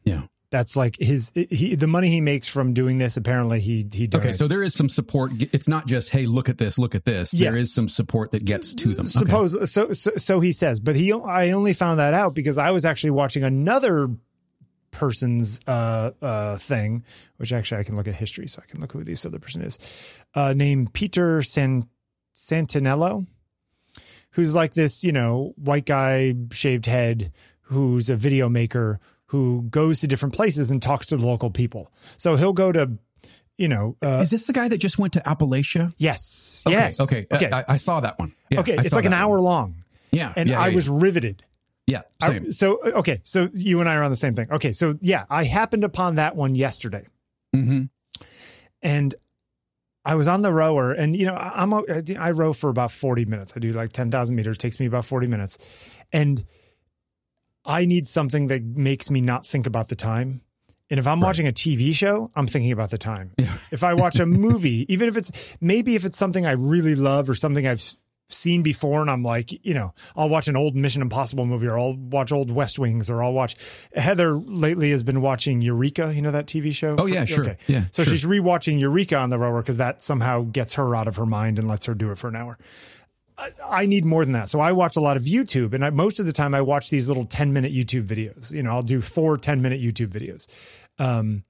yeah. 0.06 0.24
That's 0.52 0.76
like 0.76 0.98
his 1.00 1.32
he 1.34 1.76
the 1.76 1.88
money 1.88 2.10
he 2.10 2.20
makes 2.20 2.48
from 2.48 2.74
doing 2.74 2.98
this. 2.98 3.16
Apparently 3.16 3.62
he 3.62 3.88
he 3.92 4.06
donates. 4.08 4.16
Okay, 4.16 4.32
so 4.34 4.48
there 4.48 4.62
is 4.64 4.74
some 4.74 4.90
support. 4.90 5.32
It's 5.54 5.68
not 5.70 5.88
just 5.88 6.10
hey, 6.10 6.26
look 6.26 6.50
at 6.50 6.58
this, 6.58 6.78
look 6.78 6.94
at 6.94 7.06
this. 7.06 7.32
There 7.32 7.54
Yes. 7.54 7.64
is 7.64 7.74
some 7.74 7.88
support 7.88 8.32
that 8.34 8.44
gets 8.44 8.76
to 8.76 8.90
them. 8.94 9.06
Okay. 9.06 9.20
suppose 9.20 9.72
so, 9.72 9.94
so 9.94 10.12
so 10.18 10.42
he 10.42 10.52
says, 10.52 10.82
but 10.82 10.96
he 10.96 11.14
I 11.14 11.52
only 11.52 11.72
found 11.74 12.00
that 12.00 12.14
out 12.14 12.36
because 12.36 12.58
I 12.58 12.72
was 12.72 12.84
actually 12.84 13.12
watching 13.12 13.44
another 13.44 14.10
person's 14.92 15.62
uh 15.68 16.12
uh 16.22 16.58
thing, 16.58 17.06
which 17.38 17.54
actually 17.54 17.80
I 17.80 17.84
can 17.84 17.96
look 17.96 18.10
at 18.10 18.16
history, 18.16 18.48
so 18.50 18.62
I 18.62 18.70
can 18.70 18.82
look 18.82 18.92
who 18.92 19.06
this 19.06 19.26
other 19.26 19.40
person 19.40 19.62
is, 19.62 19.80
uh 20.36 20.52
named 20.54 20.92
Peter 20.92 21.42
San 21.44 21.88
Santenello, 22.36 23.26
who's 24.32 24.54
like 24.54 24.74
this 24.74 25.04
you 25.06 25.14
know 25.14 25.54
white 25.56 25.86
guy, 25.86 26.34
shaved 26.52 26.88
head, 26.88 27.32
who's 27.62 28.10
a 28.10 28.18
video 28.18 28.50
maker 28.50 29.00
who 29.32 29.62
goes 29.70 30.02
to 30.02 30.08
different 30.08 30.36
places 30.36 30.70
and 30.70 30.82
talks 30.82 31.08
to 31.08 31.16
the 31.18 31.26
local 31.26 31.50
people. 31.50 31.90
So 32.18 32.36
he'll 32.36 32.52
go 32.54 32.72
to, 32.74 32.92
you 33.58 33.70
know, 33.70 33.96
uh, 34.06 34.20
Is 34.22 34.30
this 34.30 34.46
the 34.46 34.52
guy 34.54 34.68
that 34.68 34.78
just 34.80 35.00
went 35.00 35.14
to 35.14 35.22
Appalachia? 35.22 35.94
yes, 35.98 36.64
Okay, 36.68 36.76
yes, 36.76 37.00
Okay. 37.00 37.28
okay, 37.32 37.50
I, 37.52 37.64
I 37.70 37.76
saw 37.78 38.02
that 38.02 38.20
one. 38.20 38.34
Yeah, 38.50 38.60
okay. 38.60 38.74
I 38.78 38.82
It's 38.82 38.92
like 38.92 39.06
an 39.06 39.14
hour 39.14 39.36
one. 39.38 39.44
long, 39.44 39.76
Yeah. 40.12 40.34
and 40.36 40.50
yeah, 40.50 40.60
I 40.60 40.68
yeah, 40.68 40.76
was 40.76 40.90
riveted. 40.90 41.44
Yeah. 41.88 42.02
I- 42.22 42.28
Same. 42.28 42.52
so 42.52 42.82
okay, 42.84 43.22
so 43.24 43.50
you 43.54 43.80
and 43.80 43.88
I 43.90 43.96
are 43.96 44.04
on 44.04 44.12
the 44.12 44.18
same 44.18 44.36
thing. 44.36 44.52
Okay, 44.52 44.74
so 44.74 44.98
yeah, 45.02 45.24
I 45.30 45.46
happened 45.46 45.84
upon 45.86 46.16
that 46.16 46.36
one 46.36 46.54
yesterday, 46.56 47.06
hmm 47.54 47.84
and 48.82 49.16
I 50.04 50.16
was 50.16 50.28
on 50.28 50.42
the 50.42 50.52
rower, 50.52 50.92
and 50.92 51.16
you 51.16 51.26
know, 51.28 51.36
I- 51.36 51.62
I'm 51.62 51.72
a- 51.74 51.84
I 52.20 52.32
row 52.32 52.54
for 52.54 52.70
about 52.70 52.92
forty 52.92 53.24
minutes. 53.24 53.54
I 53.56 53.60
do 53.60 53.70
like 53.70 53.94
ten 53.94 54.10
thousand 54.12 54.36
meters, 54.36 54.58
takes 54.58 54.80
me 54.80 54.88
about 54.88 55.06
forty 55.06 55.28
minutes, 55.28 55.58
and 56.12 56.44
I 57.66 57.86
need 57.86 58.08
something 58.08 58.48
that 58.48 58.64
makes 58.64 59.10
me 59.10 59.22
not 59.22 59.46
think 59.46 59.68
about 59.68 59.90
the 59.90 59.96
time. 59.96 60.42
And 60.90 61.00
if 61.00 61.08
I'm 61.08 61.20
Right. 61.22 61.28
watching 61.28 61.48
a 61.48 61.52
TV 61.54 61.94
show, 61.94 62.32
I'm 62.36 62.48
thinking 62.48 62.72
about 62.72 62.90
the 62.90 62.98
time. 62.98 63.32
If 63.72 63.84
I 63.86 63.94
watch 63.94 64.20
a 64.20 64.26
movie, 64.26 64.86
even 64.94 65.08
if 65.08 65.16
it's 65.16 65.32
maybe 65.62 65.96
if 65.96 66.04
it's 66.04 66.18
something 66.18 66.46
I 66.46 66.52
really 66.52 66.96
love 66.96 67.30
or 67.30 67.36
something 67.36 67.66
I've 67.66 67.82
seen 68.28 68.62
before, 68.64 69.00
and 69.02 69.10
I'm 69.10 69.24
like, 69.24 69.66
you 69.66 69.74
know, 69.74 69.94
I'll 70.16 70.28
watch 70.28 70.50
an 70.50 70.58
old 70.58 70.76
Mission 70.76 71.02
Impossible 71.02 71.46
movie, 71.46 71.68
or 71.68 71.78
I'll 71.80 71.96
watch 71.96 72.32
old 72.34 72.52
West 72.52 72.78
Wings, 72.80 73.10
or 73.10 73.24
I'll 73.24 73.32
watch. 73.34 73.56
Heather 73.96 74.34
lately 74.34 74.92
has 74.92 75.04
been 75.04 75.22
watching 75.22 75.62
Eureka. 75.62 76.14
You 76.14 76.22
know 76.22 76.32
that 76.32 76.48
TV 76.48 76.74
show? 76.74 76.96
Oh, 76.98 77.06
yeah, 77.06 77.24
sure. 77.26 77.56
Yeah, 77.68 77.86
So 77.92 78.04
sure. 78.04 78.12
she's 78.14 78.26
rewatching 78.26 78.78
Eureka 78.80 79.16
on 79.18 79.30
the 79.30 79.38
rower 79.40 79.62
because 79.62 79.78
that 79.78 80.02
somehow 80.02 80.42
gets 80.44 80.74
her 80.74 80.94
out 80.96 81.08
of 81.08 81.16
her 81.18 81.26
mind 81.26 81.60
and 81.60 81.68
lets 81.70 81.86
her 81.86 81.94
do 81.94 82.12
it 82.12 82.18
for 82.18 82.28
an 82.28 82.36
hour. 82.36 82.58
I, 83.68 83.86
need 83.86 84.06
more 84.06 84.24
than 84.24 84.34
that. 84.34 84.50
So 84.50 84.60
I 84.60 84.72
watch 84.72 84.96
a 84.96 85.02
lot 85.02 85.18
of 85.18 85.24
YouTube, 85.24 85.74
and 85.74 85.84
I, 85.84 85.90
most 85.90 86.20
of 86.20 86.26
the 86.26 86.32
time 86.32 86.54
I 86.54 86.62
watch 86.62 86.90
these 86.90 87.08
little 87.08 87.26
10 87.26 87.54
minute 87.54 87.74
YouTube 87.74 88.06
videos. 88.06 88.52
You 88.52 88.64
know, 88.64 88.72
I'll 88.72 88.82
do 88.82 89.02
four 89.02 89.38
10 89.38 89.62
minute 89.62 89.82
YouTube 89.82 90.10
videos. 90.10 90.48
Um, 91.00 91.44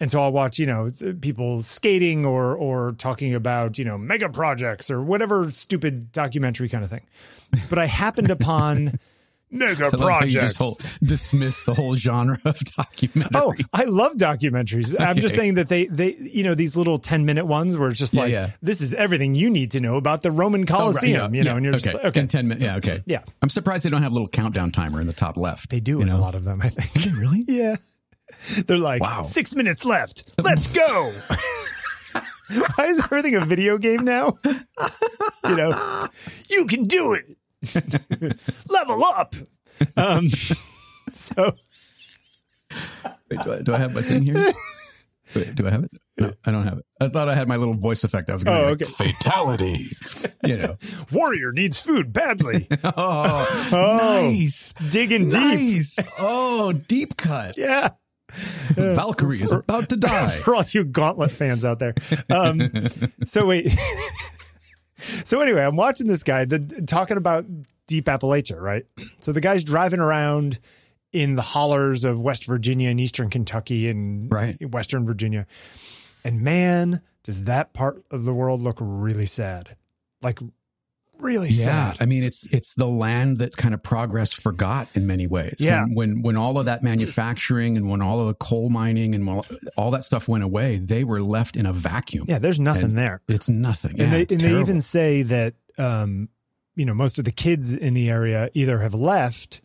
and 0.00 0.10
so 0.10 0.20
I'll 0.20 0.32
watch, 0.32 0.58
you 0.58 0.66
know, 0.66 0.90
people 1.20 1.62
skating 1.62 2.26
or 2.26 2.54
or 2.56 2.92
talking 2.92 3.34
about, 3.34 3.78
you 3.78 3.84
know, 3.84 3.96
mega 3.96 4.28
projects 4.28 4.90
or 4.90 5.00
whatever 5.02 5.50
stupid 5.50 6.10
documentary 6.12 6.68
kind 6.68 6.82
of 6.82 6.90
thing. 6.90 7.06
But 7.70 7.78
I 7.78 7.86
happened 7.86 8.30
upon 8.30 8.98
mega 9.54 9.84
I 9.92 9.96
love 9.96 10.00
how 10.00 10.06
you 10.24 10.32
projects. 10.32 10.34
just 10.34 10.58
whole, 10.58 10.76
dismiss 11.02 11.64
the 11.64 11.74
whole 11.74 11.94
genre 11.94 12.38
of 12.44 12.58
documentary. 12.76 13.30
Oh, 13.40 13.54
I 13.72 13.84
love 13.84 14.14
documentaries. 14.16 14.94
I'm 14.98 15.16
just 15.16 15.34
saying 15.34 15.54
that 15.54 15.68
they 15.68 15.86
they 15.86 16.16
you 16.16 16.42
know 16.42 16.54
these 16.54 16.76
little 16.76 16.98
10 16.98 17.24
minute 17.24 17.46
ones 17.46 17.78
where 17.78 17.88
it's 17.88 17.98
just 17.98 18.14
like 18.14 18.30
yeah. 18.30 18.50
this 18.60 18.80
is 18.80 18.92
everything 18.94 19.34
you 19.34 19.48
need 19.50 19.70
to 19.70 19.80
know 19.80 19.96
about 19.96 20.22
the 20.22 20.30
Roman 20.30 20.64
Oh, 20.70 20.92
right, 20.92 21.02
yeah, 21.04 21.28
you 21.28 21.44
know, 21.44 21.50
yeah, 21.50 21.56
and 21.56 21.64
you're 21.64 21.74
okay. 21.74 21.82
just 21.82 21.94
like, 21.94 22.04
okay. 22.06 22.20
In 22.20 22.28
10 22.28 22.48
minutes. 22.48 22.64
Yeah. 22.64 22.76
Okay. 22.76 23.00
Yeah. 23.06 23.22
I'm 23.42 23.48
surprised 23.48 23.84
they 23.84 23.90
don't 23.90 24.02
have 24.02 24.12
a 24.12 24.14
little 24.14 24.28
countdown 24.28 24.72
timer 24.72 25.00
in 25.00 25.06
the 25.06 25.12
top 25.12 25.36
left. 25.36 25.70
They 25.70 25.80
do 25.80 26.00
in 26.00 26.08
know? 26.08 26.16
a 26.16 26.18
lot 26.18 26.34
of 26.34 26.44
them, 26.44 26.60
I 26.62 26.70
think. 26.70 27.16
Really? 27.16 27.44
yeah. 27.48 27.76
They're 28.66 28.78
like, 28.78 29.02
Wow. 29.02 29.22
six 29.22 29.54
minutes 29.54 29.84
left. 29.84 30.24
Let's 30.42 30.72
go. 30.74 31.12
Why 32.76 32.86
is 32.86 32.98
everything 33.04 33.36
a 33.36 33.40
video 33.40 33.78
game 33.78 34.04
now? 34.04 34.38
you 34.44 35.56
know, 35.56 36.08
you 36.48 36.66
can 36.66 36.84
do 36.84 37.14
it. 37.14 37.24
Level 38.68 39.04
up. 39.04 39.34
Um, 39.96 40.28
so 41.12 41.54
Wait, 43.30 43.40
do 43.42 43.52
I, 43.52 43.62
do 43.62 43.74
I 43.74 43.78
have 43.78 43.94
my 43.94 44.02
thing 44.02 44.22
here? 44.22 44.52
Wait, 45.34 45.54
do 45.54 45.66
I 45.66 45.70
have 45.70 45.84
it? 45.84 45.90
No, 46.18 46.30
I 46.46 46.50
don't 46.52 46.64
have 46.64 46.78
it. 46.78 46.84
I 47.00 47.08
thought 47.08 47.28
I 47.28 47.34
had 47.34 47.48
my 47.48 47.56
little 47.56 47.74
voice 47.74 48.04
effect. 48.04 48.30
I 48.30 48.34
was 48.34 48.44
going 48.44 48.56
to 48.60 48.66
Oh, 48.66 48.70
like, 48.70 48.82
okay. 48.82 49.12
fatality. 49.12 49.86
You 50.44 50.56
know. 50.58 50.76
warrior 51.10 51.50
needs 51.50 51.80
food 51.80 52.12
badly. 52.12 52.68
Oh, 52.84 53.68
Oh, 53.72 53.96
nice. 54.00 54.74
Digging 54.90 55.30
deep. 55.30 55.86
Oh, 56.18 56.72
deep 56.72 57.16
cut. 57.16 57.56
Yeah. 57.56 57.90
Valkyrie 58.76 59.42
is 59.42 59.50
about 59.52 59.88
to 59.88 59.96
die. 59.96 60.28
for 60.38 60.54
all 60.56 60.64
you 60.68 60.84
gauntlet 60.84 61.32
fans 61.32 61.64
out 61.64 61.78
there. 61.78 61.94
Um, 62.30 62.60
so 63.24 63.46
wait. 63.46 63.74
so 65.24 65.40
anyway, 65.40 65.62
I'm 65.62 65.76
watching 65.76 66.06
this 66.06 66.22
guy 66.22 66.44
the, 66.44 66.58
talking 66.86 67.16
about 67.16 67.46
deep 67.86 68.06
Appalachia, 68.06 68.60
right? 68.60 68.86
So 69.20 69.32
the 69.32 69.40
guy's 69.40 69.64
driving 69.64 70.00
around 70.00 70.58
in 71.12 71.36
the 71.36 71.42
hollers 71.42 72.04
of 72.04 72.20
West 72.20 72.46
Virginia 72.46 72.90
and 72.90 73.00
Eastern 73.00 73.30
Kentucky 73.30 73.88
and 73.88 74.30
Right. 74.32 74.56
Western 74.70 75.06
Virginia. 75.06 75.46
And 76.24 76.40
man, 76.40 77.02
does 77.22 77.44
that 77.44 77.72
part 77.72 78.04
of 78.10 78.24
the 78.24 78.34
world 78.34 78.60
look 78.60 78.78
really 78.80 79.26
sad. 79.26 79.76
Like 80.22 80.40
really 81.20 81.48
Yeah, 81.48 81.92
sad. 81.92 81.96
I 82.00 82.06
mean 82.06 82.22
it's 82.24 82.46
it's 82.52 82.74
the 82.74 82.86
land 82.86 83.38
that 83.38 83.56
kind 83.56 83.74
of 83.74 83.82
progress 83.82 84.32
forgot 84.32 84.88
in 84.94 85.06
many 85.06 85.26
ways. 85.26 85.56
Yeah. 85.58 85.84
when 85.84 85.94
when, 85.94 86.22
when 86.22 86.36
all 86.36 86.58
of 86.58 86.66
that 86.66 86.82
manufacturing 86.82 87.76
and 87.76 87.88
when 87.88 88.02
all 88.02 88.20
of 88.20 88.26
the 88.28 88.34
coal 88.34 88.70
mining 88.70 89.14
and 89.14 89.28
all, 89.28 89.46
all 89.76 89.90
that 89.92 90.04
stuff 90.04 90.28
went 90.28 90.44
away, 90.44 90.76
they 90.78 91.04
were 91.04 91.22
left 91.22 91.56
in 91.56 91.66
a 91.66 91.72
vacuum. 91.72 92.24
Yeah, 92.28 92.38
there's 92.38 92.60
nothing 92.60 92.94
there. 92.94 93.22
It's 93.28 93.48
nothing. 93.48 93.92
and 93.92 94.00
Yeah, 94.00 94.10
they 94.10 94.26
and 94.30 94.40
they 94.40 94.60
even 94.60 94.80
say 94.80 95.22
that 95.22 95.54
um, 95.78 96.28
you 96.76 96.84
know 96.84 96.94
most 96.94 97.18
of 97.18 97.24
the 97.24 97.32
kids 97.32 97.74
in 97.74 97.94
the 97.94 98.10
area 98.10 98.50
either 98.54 98.78
have 98.80 98.94
left 98.94 99.60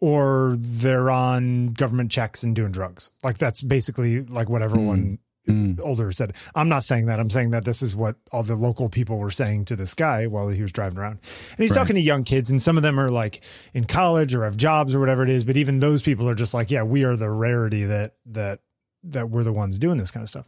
or 0.00 0.56
they're 0.58 1.10
on 1.10 1.72
government 1.72 2.10
checks 2.10 2.42
and 2.42 2.54
doing 2.54 2.70
drugs. 2.70 3.10
Like 3.22 3.38
that's 3.38 3.62
basically 3.62 4.22
like 4.22 4.48
what 4.48 4.62
everyone 4.62 5.18
Mm. 5.48 5.80
older 5.82 6.12
said. 6.12 6.34
I'm 6.54 6.68
not 6.68 6.84
saying 6.84 7.06
that. 7.06 7.18
I'm 7.18 7.30
saying 7.30 7.50
that 7.50 7.64
this 7.64 7.80
is 7.82 7.96
what 7.96 8.16
all 8.32 8.42
the 8.42 8.54
local 8.54 8.88
people 8.88 9.18
were 9.18 9.30
saying 9.30 9.64
to 9.66 9.76
this 9.76 9.94
guy 9.94 10.26
while 10.26 10.48
he 10.48 10.60
was 10.62 10.72
driving 10.72 10.98
around. 10.98 11.20
And 11.50 11.58
he's 11.58 11.70
Right. 11.70 11.76
talking 11.78 11.96
to 11.96 12.02
young 12.02 12.24
kids, 12.24 12.50
and 12.50 12.60
some 12.60 12.76
of 12.76 12.82
them 12.82 13.00
are 13.00 13.08
like 13.08 13.40
in 13.72 13.84
college 13.84 14.34
or 14.34 14.44
have 14.44 14.56
jobs 14.56 14.94
or 14.94 15.00
whatever 15.00 15.22
it 15.22 15.30
is. 15.30 15.44
But 15.44 15.56
even 15.56 15.78
those 15.78 16.02
people 16.02 16.28
are 16.28 16.34
just 16.34 16.52
like, 16.54 16.70
yeah, 16.70 16.82
we 16.82 17.04
are 17.04 17.16
the 17.16 17.30
rarity 17.30 17.84
that 17.86 18.14
that 18.26 18.60
that 19.04 19.30
we're 19.30 19.44
the 19.44 19.52
ones 19.52 19.78
doing 19.78 19.96
this 19.96 20.10
kind 20.10 20.22
of 20.24 20.28
stuff. 20.30 20.46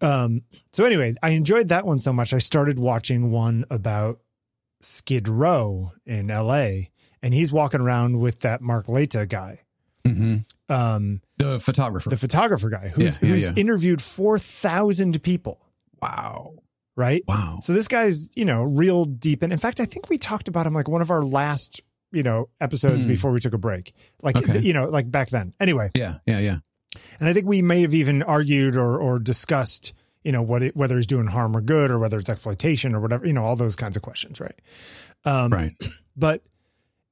Um. 0.00 0.42
So 0.72 0.84
anyway, 0.84 1.14
I 1.22 1.30
enjoyed 1.30 1.68
that 1.68 1.86
one 1.86 1.98
so 2.00 2.12
much. 2.12 2.32
I 2.32 2.38
started 2.38 2.78
watching 2.78 3.30
one 3.30 3.64
about 3.70 4.18
Skid 4.80 5.28
Row 5.28 5.92
in 6.04 6.28
L.A. 6.30 6.90
and 7.22 7.32
he's 7.32 7.52
walking 7.52 7.80
around 7.80 8.18
with 8.18 8.40
that 8.40 8.60
Mark 8.62 8.86
Laita 8.86 9.28
guy. 9.28 9.60
Mhm. 10.04 10.44
Um, 10.68 11.20
the 11.42 11.58
photographer. 11.58 12.10
the 12.10 12.16
photographer 12.16 12.70
guy 12.70 12.88
who's, 12.88 13.18
Yeah, 13.20 13.28
yeah, 13.28 13.34
who's 13.34 13.42
yeah. 13.44 13.52
interviewed 13.56 14.00
4,000 14.02 15.22
people, 15.22 15.60
wow, 16.00 16.54
right? 16.96 17.22
wow. 17.26 17.60
So 17.62 17.72
this 17.72 17.88
guy's, 17.88 18.30
you 18.34 18.44
know, 18.44 18.62
real 18.62 19.04
deep. 19.04 19.42
And 19.42 19.52
in 19.52 19.58
fact, 19.58 19.80
I 19.80 19.84
think 19.84 20.08
we 20.08 20.18
talked 20.18 20.48
about 20.48 20.66
him 20.66 20.74
like 20.74 20.88
one 20.88 21.02
of 21.02 21.10
our 21.10 21.22
last, 21.22 21.80
you 22.12 22.22
know, 22.22 22.48
episodes 22.60 23.02
Hmm. 23.02 23.08
before 23.08 23.30
we 23.32 23.40
took 23.40 23.54
a 23.54 23.58
break. 23.58 23.92
Like, 24.22 24.36
Okay. 24.36 24.60
you 24.60 24.72
know, 24.72 24.86
like 24.88 25.10
back 25.10 25.30
then. 25.30 25.54
Anyway, 25.60 25.90
Yeah, 25.94 26.18
yeah, 26.26 26.38
yeah. 26.40 26.58
and 27.20 27.28
I 27.28 27.32
think 27.32 27.46
we 27.46 27.62
may 27.62 27.82
have 27.82 27.94
even 27.94 28.22
argued 28.22 28.76
or, 28.76 28.98
or 28.98 29.18
discussed, 29.18 29.92
you 30.24 30.32
know, 30.32 30.42
what 30.42 30.62
it, 30.62 30.76
whether 30.76 30.96
he's 30.96 31.06
doing 31.06 31.26
harm 31.26 31.56
or 31.56 31.60
good 31.60 31.90
or 31.90 31.98
whether 31.98 32.18
it's 32.18 32.28
exploitation 32.28 32.94
or 32.94 33.00
whatever, 33.00 33.26
you 33.26 33.32
know, 33.32 33.44
all 33.44 33.56
those 33.56 33.76
kinds 33.76 33.96
of 33.96 34.02
questions, 34.02 34.40
right? 34.40 34.58
Um, 35.24 35.50
Right. 35.50 35.72
But 36.14 36.42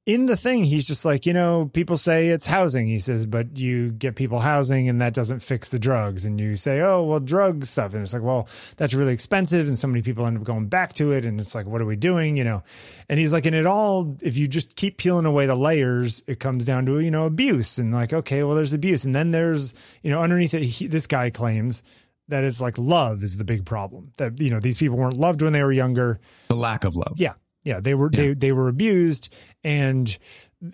in 0.07 0.25
the 0.25 0.35
thing, 0.35 0.63
he's 0.63 0.87
just 0.87 1.05
like, 1.05 1.27
you 1.27 1.33
know, 1.33 1.69
people 1.73 1.95
say 1.95 2.29
it's 2.29 2.47
housing. 2.47 2.87
He 2.87 2.97
says, 2.97 3.27
but 3.27 3.57
you 3.59 3.91
get 3.91 4.15
people 4.15 4.39
housing 4.39 4.89
and 4.89 4.99
that 4.99 5.13
doesn't 5.13 5.41
fix 5.41 5.69
the 5.69 5.77
drugs. 5.77 6.25
And 6.25 6.39
you 6.39 6.55
say, 6.55 6.81
oh, 6.81 7.03
well, 7.03 7.19
drug 7.19 7.65
stuff. 7.65 7.93
And 7.93 8.01
it's 8.01 8.11
like, 8.11 8.23
well, 8.23 8.47
that's 8.77 8.95
really 8.95 9.13
expensive. 9.13 9.67
And 9.67 9.77
so 9.77 9.87
many 9.87 10.01
people 10.01 10.25
end 10.25 10.37
up 10.37 10.43
going 10.43 10.67
back 10.67 10.93
to 10.93 11.11
it. 11.11 11.23
And 11.23 11.39
it's 11.39 11.53
like, 11.53 11.67
what 11.67 11.81
are 11.81 11.85
we 11.85 11.95
doing? 11.95 12.35
You 12.35 12.43
know? 12.43 12.63
And 13.09 13.19
he's 13.19 13.31
like, 13.31 13.45
and 13.45 13.55
it 13.55 13.67
all, 13.67 14.17
if 14.21 14.37
you 14.37 14.47
just 14.47 14.75
keep 14.75 14.97
peeling 14.97 15.27
away 15.27 15.45
the 15.45 15.55
layers, 15.55 16.23
it 16.25 16.39
comes 16.39 16.65
down 16.65 16.87
to, 16.87 16.99
you 16.99 17.11
know, 17.11 17.27
abuse. 17.27 17.77
And 17.77 17.93
like, 17.93 18.11
okay, 18.11 18.41
well, 18.41 18.55
there's 18.55 18.73
abuse. 18.73 19.03
And 19.03 19.13
then 19.13 19.29
there's, 19.29 19.75
you 20.01 20.09
know, 20.09 20.19
underneath 20.19 20.55
it, 20.55 20.63
he, 20.63 20.87
this 20.87 21.05
guy 21.05 21.29
claims 21.29 21.83
that 22.27 22.43
it's 22.43 22.59
like 22.59 22.79
love 22.79 23.21
is 23.21 23.37
the 23.37 23.43
big 23.43 23.65
problem. 23.65 24.13
That, 24.17 24.41
you 24.41 24.49
know, 24.49 24.59
these 24.59 24.77
people 24.77 24.97
weren't 24.97 25.17
loved 25.17 25.43
when 25.43 25.53
they 25.53 25.61
were 25.61 25.71
younger. 25.71 26.19
The 26.47 26.55
lack 26.55 26.85
of 26.85 26.95
love. 26.95 27.13
Yeah. 27.17 27.33
Yeah. 27.63 27.79
They 27.79 27.93
were, 27.93 28.09
they, 28.09 28.33
they 28.33 28.51
were 28.51 28.67
abused 28.67 29.29
and, 29.63 30.17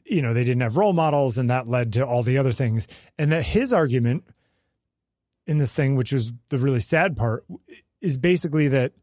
you 0.06 0.22
know, 0.22 0.34
they 0.34 0.44
didn't 0.44 0.62
have 0.62 0.78
role 0.78 0.94
models 0.94 1.38
and 1.38 1.50
that 1.50 1.68
led 1.68 1.94
to 1.94 2.06
all 2.06 2.24
the 2.24 2.38
other 2.38 2.52
things. 2.52 2.88
And 3.18 3.32
that 3.32 3.44
his 3.44 3.74
argument 3.74 4.24
in 5.46 5.58
this 5.58 5.74
thing, 5.74 5.96
which 5.96 6.12
was 6.12 6.34
the 6.50 6.58
really 6.58 6.80
sad 6.80 7.16
part, 7.16 7.46
is 8.02 8.18
basically 8.18 8.68
that 8.70 8.94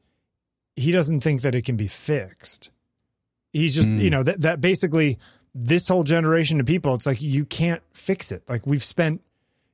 he 0.76 0.92
doesn't 0.92 1.20
think 1.20 1.42
that 1.42 1.54
it 1.54 1.64
can 1.64 1.76
be 1.76 1.88
fixed. 1.88 2.70
He's 3.52 3.74
just, 3.74 3.88
Mm. 3.88 4.02
you 4.02 4.10
know, 4.10 4.22
that, 4.22 4.40
that 4.40 4.60
basically 4.60 5.18
this 5.54 5.88
whole 5.88 6.02
generation 6.04 6.58
of 6.60 6.66
people, 6.66 6.94
it's 6.94 7.06
like 7.06 7.22
you 7.22 7.44
can't 7.44 7.82
fix 7.92 8.32
it. 8.32 8.42
Like 8.48 8.66
we've 8.66 8.82
spent, 8.84 9.22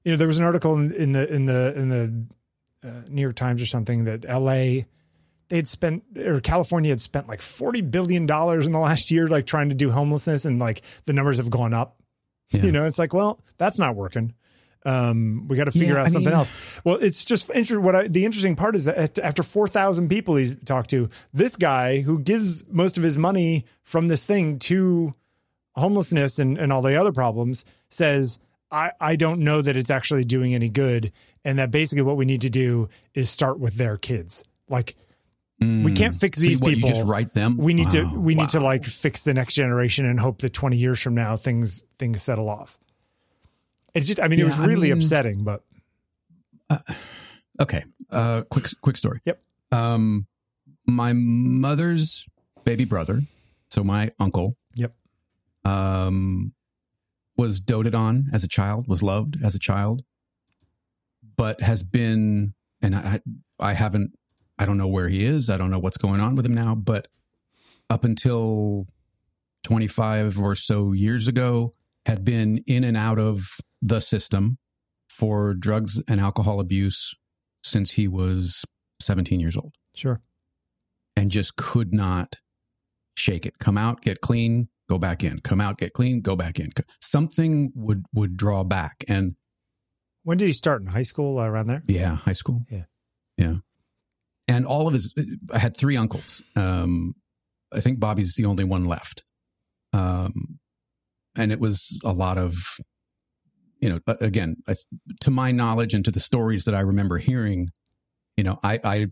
you 0.04 0.12
know, 0.12 0.18
there 0.18 0.26
was 0.26 0.38
an 0.38 0.44
article 0.44 0.74
in, 0.74 0.92
in 0.92 1.12
the, 1.12 1.32
in 1.32 1.46
the, 1.46 1.74
in 1.76 1.88
the 1.88 2.88
uh, 2.88 3.02
New 3.08 3.22
York 3.22 3.36
Times 3.36 3.62
or 3.62 3.66
something 3.66 4.04
that 4.04 4.24
LA, 4.24 4.82
they 5.50 5.56
had 5.56 5.68
spent 5.68 6.02
or 6.16 6.40
California 6.40 6.90
had 6.90 7.00
spent 7.02 7.28
like 7.28 7.42
forty 7.42 7.82
billion 7.82 8.24
dollars 8.24 8.64
in 8.66 8.72
the 8.72 8.78
last 8.78 9.10
year, 9.10 9.28
like 9.28 9.44
trying 9.46 9.68
to 9.68 9.74
do 9.74 9.90
homelessness, 9.90 10.46
and 10.46 10.58
like 10.58 10.80
the 11.04 11.12
numbers 11.12 11.36
have 11.36 11.50
gone 11.50 11.74
up. 11.74 12.00
Yeah. 12.50 12.62
You 12.62 12.72
know, 12.72 12.86
it's 12.86 12.98
like, 12.98 13.12
well, 13.12 13.40
that's 13.58 13.78
not 13.78 13.94
working. 13.94 14.34
Um, 14.86 15.46
we 15.46 15.56
got 15.58 15.64
to 15.64 15.72
figure 15.72 15.92
Yeah, 15.94 16.00
out 16.00 16.06
I 16.06 16.08
something 16.08 16.30
mean- 16.30 16.38
else. 16.38 16.80
Well, 16.84 16.96
it's 16.96 17.22
just 17.24 17.50
interesting. 17.50 17.82
What 17.82 17.94
I, 17.94 18.08
the 18.08 18.24
interesting 18.24 18.56
part 18.56 18.74
is 18.74 18.86
that 18.86 19.18
after 19.18 19.42
four 19.42 19.68
thousand 19.68 20.08
people 20.08 20.36
he's 20.36 20.54
talked 20.64 20.88
to, 20.90 21.10
this 21.34 21.54
guy 21.56 22.00
who 22.00 22.18
gives 22.18 22.66
most 22.68 22.96
of 22.96 23.04
his 23.04 23.18
money 23.18 23.66
from 23.82 24.08
this 24.08 24.24
thing 24.24 24.58
to 24.60 25.14
homelessness 25.76 26.38
and, 26.38 26.58
and 26.58 26.72
all 26.72 26.82
the 26.82 26.96
other 26.96 27.12
problems 27.12 27.64
says, 27.90 28.38
I, 28.70 28.92
I 29.00 29.16
don't 29.16 29.40
know 29.40 29.62
that 29.62 29.76
it's 29.76 29.90
actually 29.90 30.24
doing 30.24 30.54
any 30.54 30.68
good. 30.68 31.12
And 31.44 31.58
that 31.58 31.70
basically 31.70 32.02
what 32.02 32.16
we 32.16 32.24
need 32.24 32.40
to 32.42 32.50
do 32.50 32.88
is 33.14 33.30
start 33.30 33.58
with 33.58 33.74
their 33.74 33.96
kids. 33.96 34.44
Like 34.68 34.96
we 35.60 35.92
can't 35.94 36.14
fix 36.14 36.38
Mm. 36.38 36.42
So 36.42 36.48
these 36.48 36.60
what, 36.60 36.72
people. 36.74 36.88
You 36.88 36.94
just 36.94 37.06
write 37.06 37.34
them. 37.34 37.56
we 37.58 37.74
need 37.74 37.86
Wow, 37.94 38.10
to 38.12 38.20
we 38.20 38.34
need 38.34 38.48
to 38.50 38.60
like 38.60 38.84
fix 38.84 39.22
the 39.24 39.34
next 39.34 39.54
generation 39.54 40.06
and 40.06 40.18
hope 40.18 40.40
that 40.40 40.52
20 40.54 40.76
years 40.76 41.00
from 41.02 41.14
now 41.14 41.36
things 41.36 41.84
things 41.98 42.22
settle 42.22 42.48
off. 42.48 42.78
It's 43.94 44.06
just 44.06 44.20
I 44.20 44.28
mean 44.28 44.38
it 44.38 44.42
Yeah, 44.42 44.48
was 44.48 44.60
I 44.60 44.66
really 44.66 44.88
mean- 44.92 45.02
upsetting, 45.02 45.44
but 45.44 45.62
Okay. 47.60 47.84
Uh, 48.10 48.42
quick, 48.50 48.66
quick 48.80 48.96
story. 48.96 49.20
Yep. 49.24 49.42
Um, 49.72 50.26
my 50.86 51.12
mother's 51.12 52.26
baby 52.64 52.84
brother, 52.84 53.20
so 53.70 53.84
my 53.84 54.10
uncle, 54.18 54.56
yep. 54.74 54.94
um, 55.64 56.52
was 57.36 57.60
doted 57.60 57.94
on 57.94 58.26
as 58.32 58.44
a 58.44 58.48
child, 58.48 58.88
was 58.88 59.02
loved 59.02 59.36
as 59.44 59.54
a 59.54 59.58
child, 59.58 60.02
but 61.36 61.60
has 61.60 61.82
been, 61.82 62.54
and 62.80 62.94
I, 62.96 63.20
I 63.58 63.74
haven't, 63.74 64.12
I 64.60 64.66
don't 64.66 64.76
know 64.76 64.86
where 64.88 65.08
he 65.08 65.24
is. 65.24 65.48
I 65.50 65.56
don't 65.56 65.70
know 65.70 65.78
what's 65.78 65.96
going 65.96 66.20
on 66.20 66.36
with 66.36 66.44
him 66.46 66.54
now, 66.54 66.74
but 66.76 67.06
up 67.88 68.04
until 68.04 68.86
25 69.64 70.38
or 70.38 70.54
so 70.54 70.92
years 70.92 71.26
ago, 71.28 71.70
had 72.06 72.24
been 72.24 72.62
in 72.66 72.84
and 72.84 72.96
out 72.96 73.18
of 73.18 73.42
the 73.82 74.00
system 74.00 74.58
for 75.08 75.54
drugs 75.54 76.00
and 76.08 76.20
alcohol 76.20 76.60
abuse 76.60 77.14
since 77.62 77.92
he 77.92 78.08
was 78.08 78.64
17 79.00 79.38
years 79.40 79.56
old 79.56 79.74
Sure. 79.94 80.20
and 81.16 81.30
just 81.30 81.56
could 81.56 81.92
not 81.92 82.36
shake 83.16 83.44
it. 83.44 83.58
Come 83.58 83.76
out, 83.76 84.00
get 84.00 84.20
clean, 84.22 84.68
go 84.88 84.98
back 84.98 85.22
in. 85.22 85.40
Come 85.40 85.60
out, 85.60 85.76
get 85.78 85.92
clean, 85.92 86.20
go 86.22 86.36
back 86.36 86.58
in. 86.58 86.70
Something 87.02 87.70
would 87.74 88.04
would 88.14 88.36
draw 88.36 88.64
back. 88.64 89.04
And 89.08 89.36
When 90.22 90.38
did 90.38 90.46
he 90.46 90.52
start 90.52 90.80
in 90.80 90.88
high 90.88 91.02
school 91.02 91.38
uh, 91.38 91.44
around 91.46 91.66
there? 91.66 91.82
yeah, 91.86 92.14
high 92.16 92.32
school. 92.32 92.62
Yeah. 92.70 92.84
Yeah. 93.36 93.56
And 94.50 94.66
all 94.66 94.86
of 94.86 94.92
his 94.94 95.14
I 95.52 95.58
had 95.58 95.76
three 95.76 95.96
uncles. 95.96 96.42
Um 96.56 97.14
I 97.72 97.80
think 97.80 98.00
Bobby's 98.00 98.34
the 98.34 98.44
only 98.46 98.64
one 98.64 98.84
left. 98.84 99.22
Um 99.92 100.58
and 101.36 101.52
it 101.52 101.60
was 101.60 101.98
a 102.04 102.12
lot 102.12 102.36
of 102.38 102.54
you 103.80 103.88
know, 103.88 103.98
again, 104.20 104.56
I- 104.68 104.74
to 105.22 105.30
my 105.30 105.52
knowledge 105.52 105.94
and 105.94 106.04
to 106.04 106.10
the 106.10 106.20
stories 106.20 106.66
that 106.66 106.74
I 106.74 106.80
remember 106.80 107.16
hearing, 107.16 107.68
you 108.36 108.44
know, 108.44 108.58
I, 108.62 108.78
I, 108.84 109.06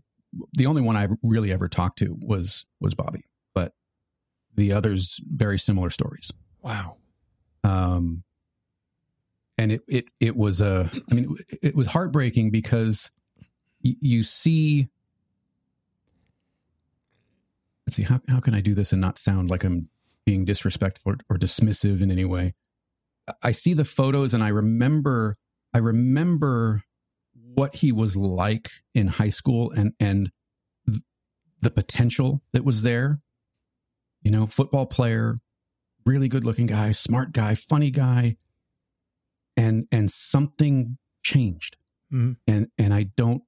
the 0.53 0.67
only 0.67 0.83
one 0.83 0.95
I 0.95 1.07
really 1.23 1.51
ever 1.51 1.67
talked 1.67 1.97
to 1.99 2.15
was, 2.21 2.67
was 2.79 2.93
Bobby, 2.93 3.23
but 3.55 3.73
the 4.55 4.71
others, 4.73 5.19
very 5.25 5.57
similar 5.57 5.89
stories. 5.89 6.31
Wow. 6.61 6.97
Um, 7.63 8.23
and 9.57 9.71
it, 9.71 9.81
it, 9.87 10.05
it 10.19 10.35
was, 10.35 10.61
a. 10.61 10.89
I 11.09 11.13
mean, 11.15 11.35
it, 11.47 11.59
it 11.69 11.75
was 11.75 11.87
heartbreaking 11.87 12.51
because 12.51 13.09
y- 13.83 13.95
you 13.99 14.21
see, 14.21 14.89
let's 17.89 17.95
see, 17.95 18.03
how, 18.03 18.19
how 18.29 18.39
can 18.39 18.53
I 18.53 18.61
do 18.61 18.75
this 18.75 18.91
and 18.91 19.01
not 19.01 19.17
sound 19.17 19.49
like 19.49 19.63
I'm 19.63 19.89
being 20.23 20.45
disrespectful 20.45 21.13
or, 21.13 21.17
or 21.27 21.37
dismissive 21.39 22.03
in 22.03 22.11
any 22.11 22.23
way? 22.23 22.53
I 23.41 23.49
see 23.49 23.73
the 23.73 23.83
photos 23.83 24.35
and 24.35 24.43
I 24.43 24.49
remember, 24.49 25.33
I 25.73 25.79
remember 25.79 26.83
what 27.33 27.77
he 27.77 27.91
was 27.91 28.15
like 28.15 28.69
in 28.93 29.07
high 29.07 29.29
school 29.29 29.71
and, 29.71 29.93
and 29.99 30.29
the 31.61 31.71
potential 31.71 32.43
that 32.53 32.63
was 32.63 32.83
there. 32.83 33.17
You 34.21 34.29
know, 34.29 34.45
football 34.45 34.85
player, 34.85 35.35
really 36.05 36.27
good 36.27 36.45
looking 36.45 36.67
guy, 36.67 36.91
smart 36.91 37.31
guy, 37.31 37.55
funny 37.55 37.89
guy. 37.89 38.35
And, 39.57 39.87
and 39.91 40.11
something 40.11 40.99
changed. 41.23 41.75
Mhm. 42.13 42.37
And, 42.45 42.67
and 42.77 42.93
I 42.93 43.07
don't, 43.17 43.41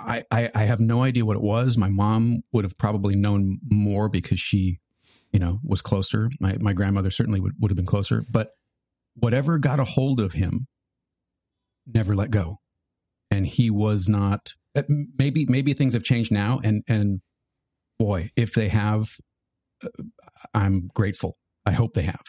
I, 0.00 0.22
I, 0.30 0.50
I 0.54 0.62
have 0.64 0.80
no 0.80 1.02
idea 1.02 1.24
what 1.24 1.36
it 1.36 1.42
was. 1.42 1.76
My 1.76 1.88
mom 1.88 2.40
would 2.52 2.64
have 2.64 2.78
probably 2.78 3.16
known 3.16 3.58
more 3.62 4.08
because 4.08 4.40
she, 4.40 4.78
you 5.32 5.38
know, 5.38 5.60
was 5.62 5.82
closer. 5.82 6.30
My, 6.40 6.56
my 6.60 6.72
grandmother 6.72 7.10
certainly 7.10 7.40
would, 7.40 7.52
would 7.60 7.70
have 7.70 7.76
been 7.76 7.86
closer, 7.86 8.24
but 8.30 8.48
whatever 9.14 9.58
got 9.58 9.80
a 9.80 9.84
hold 9.84 10.20
of 10.20 10.32
him 10.32 10.66
never 11.86 12.14
let 12.14 12.30
go. 12.30 12.56
And 13.30 13.46
he 13.46 13.70
was 13.70 14.08
not, 14.08 14.54
uh, 14.76 14.82
maybe, 15.18 15.46
maybe 15.48 15.72
things 15.72 15.94
have 15.94 16.02
changed 16.02 16.32
now. 16.32 16.60
And, 16.64 16.82
and 16.88 17.20
boy, 17.98 18.30
if 18.36 18.54
they 18.54 18.68
have, 18.68 19.04
uh, 19.84 19.88
I'm 20.54 20.88
grateful. 20.94 21.36
I 21.66 21.72
hope 21.72 21.92
they 21.92 22.02
have. 22.02 22.22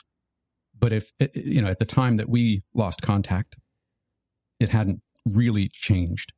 But 0.77 0.93
if, 0.93 1.11
uh, 1.21 1.27
you 1.33 1.61
know, 1.61 1.69
at 1.69 1.79
the 1.79 1.85
time 1.85 2.17
that 2.17 2.29
we 2.29 2.61
lost 2.75 3.01
contact, 3.01 3.55
it 4.59 4.69
hadn't 4.69 5.01
really 5.25 5.69
changed. 5.71 6.33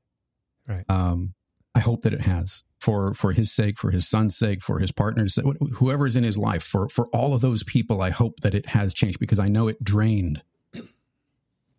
Right. 0.68 0.86
Um, 0.90 1.34
I 1.76 1.80
hope 1.80 2.02
that 2.02 2.14
it 2.14 2.22
has 2.22 2.64
for 2.80 3.14
for 3.14 3.32
his 3.32 3.52
sake, 3.52 3.78
for 3.78 3.92
his 3.92 4.08
son's 4.08 4.38
sake, 4.38 4.62
for 4.62 4.80
his 4.80 4.92
partner's, 4.92 5.40
whoever 5.76 6.06
is 6.06 6.16
in 6.16 6.24
his 6.24 6.38
life, 6.38 6.64
for 6.64 6.90
for 6.90 7.08
all 7.08 7.34
of 7.34 7.42
those 7.42 7.64
people. 7.64 8.02
I 8.02 8.10
hope 8.10 8.42
that 8.42 8.54
it 8.54 8.68
has 8.68 8.94
changed 8.94 9.20
because 9.20 9.40
I 9.40 9.48
know 9.48 9.68
it 9.68 9.84
drained 9.84 10.42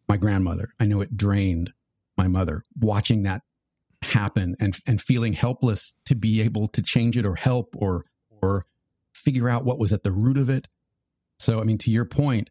my 0.08 0.16
grandmother. 0.16 0.70
I 0.80 0.86
know 0.86 1.00
it 1.00 1.16
drained 1.16 1.72
my 2.16 2.28
mother. 2.28 2.64
Watching 2.78 3.22
that 3.22 3.42
happen 4.02 4.56
and 4.60 4.78
and 4.86 5.00
feeling 5.00 5.32
helpless 5.32 5.94
to 6.06 6.14
be 6.14 6.40
able 6.40 6.68
to 6.68 6.82
change 6.82 7.16
it 7.16 7.24
or 7.24 7.36
help 7.36 7.74
or 7.76 8.04
or 8.42 8.64
figure 9.14 9.48
out 9.48 9.64
what 9.64 9.78
was 9.78 9.92
at 9.92 10.02
the 10.02 10.12
root 10.12 10.36
of 10.36 10.48
it. 10.48 10.68
So 11.38 11.60
I 11.60 11.64
mean, 11.64 11.78
to 11.78 11.90
your 11.90 12.04
point, 12.04 12.50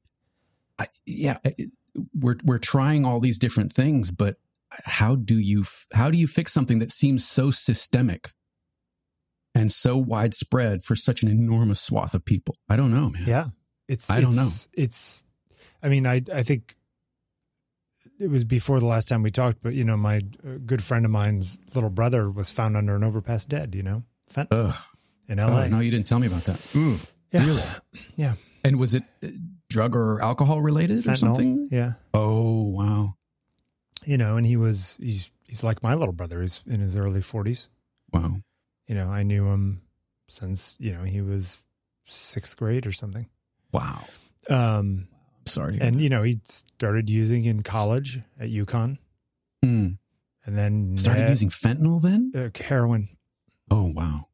I, 0.80 0.88
yeah, 1.06 1.38
it, 1.44 1.72
we're 2.14 2.38
we're 2.44 2.60
trying 2.60 3.06
all 3.06 3.20
these 3.20 3.40
different 3.40 3.72
things, 3.72 4.12
but 4.12 4.38
how 4.86 5.16
do 5.16 5.36
you 5.40 5.66
how 5.94 6.10
do 6.12 6.18
you 6.18 6.28
fix 6.28 6.52
something 6.54 6.80
that 6.80 6.92
seems 6.92 7.26
so 7.26 7.52
systemic 7.52 8.32
and 9.56 9.72
so 9.72 9.98
widespread 9.98 10.84
for 10.84 10.96
such 10.96 11.24
an 11.24 11.30
enormous 11.30 11.80
swath 11.82 12.14
of 12.14 12.26
people? 12.26 12.56
I 12.70 12.76
don't 12.76 12.94
know, 12.94 13.10
man. 13.10 13.24
Yeah, 13.28 13.48
it's 13.88 14.10
I 14.10 14.22
don't 14.22 14.32
it's, 14.34 14.68
know. 14.68 14.84
It's, 14.84 15.24
I 15.82 15.90
mean, 15.90 16.06
I 16.08 16.22
I 16.34 16.44
think 16.44 16.76
it 18.20 18.30
was 18.30 18.44
before 18.44 18.80
the 18.80 18.86
last 18.86 19.08
time 19.10 19.24
we 19.24 19.32
talked, 19.32 19.62
but 19.62 19.74
you 19.74 19.84
know, 19.84 19.98
my 19.98 20.18
uh, 20.18 20.58
good 20.66 20.84
friend 20.84 21.06
of 21.06 21.12
mine's 21.12 21.58
little 21.74 21.90
brother 21.90 22.30
was 22.30 22.50
found 22.50 22.78
under 22.78 22.96
an 22.96 23.04
overpass 23.04 23.46
dead. 23.46 23.76
You 23.76 23.84
know, 23.84 24.04
fentanyl 24.32 24.70
Ugh. 24.70 24.76
in 25.28 25.40
L.A. 25.40 25.66
Oh, 25.66 25.68
no, 25.68 25.80
you 25.80 25.92
didn't 25.92 26.08
tell 26.08 26.20
me 26.20 26.28
about 26.28 26.44
that. 26.46 26.58
Mm. 26.74 27.06
yeah. 27.32 27.46
Really? 27.46 27.64
Yeah, 28.16 28.34
And 28.64 28.80
was 28.80 28.94
it 28.94 29.04
uh, 29.24 29.28
drug 29.70 29.96
or 29.96 30.22
alcohol 30.22 30.62
related 30.62 31.08
or 31.08 31.16
something? 31.16 31.68
Yeah, 31.72 31.94
Oh, 32.14 32.70
wow. 32.70 33.16
You 34.06 34.18
know, 34.18 34.38
and 34.38 34.46
he 34.46 34.56
was 34.58 34.98
he's 35.00 35.30
he's 35.48 35.64
like 35.64 35.82
my 35.84 35.94
little 35.94 36.14
brother. 36.14 36.42
He's 36.42 36.62
in 36.68 36.80
his 36.80 36.98
early 36.98 37.22
forties. 37.22 37.70
Wow. 38.12 38.38
You 38.88 38.96
know, 38.96 39.08
I 39.10 39.24
knew 39.24 39.48
him 39.48 39.82
since 40.28 40.76
you 40.80 40.94
know 40.94 41.04
he 41.04 41.22
was 41.22 41.58
sixth 42.06 42.58
grade 42.58 42.86
or 42.88 42.92
something. 42.92 43.28
Wow. 43.72 44.06
Um, 44.50 45.08
Sorry. 45.46 45.78
and 45.82 46.00
you 46.02 46.10
know, 46.10 46.24
he 46.24 46.40
started 46.44 47.10
using 47.10 47.46
in 47.46 47.64
college 47.64 48.20
at 48.40 48.50
UConn, 48.50 48.98
Mm. 49.64 49.98
and 50.46 50.58
then 50.58 50.98
started 50.98 51.28
uh, 51.28 51.30
using 51.30 51.50
fentanyl 51.50 52.02
then? 52.02 52.32
uh, 52.36 52.50
heroin. 52.64 53.10
Oh, 53.72 53.88
wow. 53.96 54.28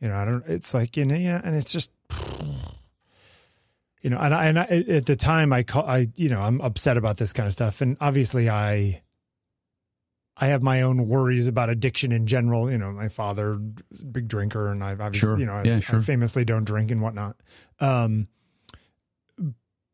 You 0.00 0.08
know, 0.08 0.14
I 0.14 0.24
don't. 0.24 0.44
It's 0.46 0.72
like 0.74 0.96
you 0.96 1.04
know, 1.04 1.16
yeah, 1.16 1.40
and 1.44 1.56
it's 1.56 1.72
just, 1.72 1.90
you 4.06 4.10
know, 4.10 4.18
and 4.18 4.32
I, 4.32 4.46
and 4.46 4.56
I, 4.56 4.62
at 4.62 5.06
the 5.06 5.16
time 5.16 5.52
I 5.52 5.64
call, 5.64 5.84
I 5.84 6.06
you 6.14 6.28
know, 6.28 6.40
I'm 6.40 6.60
upset 6.60 6.96
about 6.96 7.16
this 7.16 7.32
kind 7.32 7.48
of 7.48 7.52
stuff, 7.52 7.80
and 7.80 7.96
obviously 8.00 8.48
I, 8.48 9.02
I 10.36 10.46
have 10.46 10.62
my 10.62 10.82
own 10.82 11.08
worries 11.08 11.48
about 11.48 11.70
addiction 11.70 12.12
in 12.12 12.28
general. 12.28 12.70
You 12.70 12.78
know, 12.78 12.92
my 12.92 13.08
father, 13.08 13.58
is 13.90 14.02
a 14.02 14.04
big 14.04 14.28
drinker, 14.28 14.70
and 14.70 14.84
I've 14.84 15.00
obviously, 15.00 15.28
Sure. 15.30 15.38
you 15.40 15.46
know, 15.46 15.54
I, 15.54 15.64
Yeah, 15.64 15.76
I 15.78 15.80
sure. 15.80 16.02
famously 16.02 16.44
don't 16.44 16.62
drink 16.62 16.92
and 16.92 17.02
whatnot. 17.02 17.34
Um, 17.80 18.28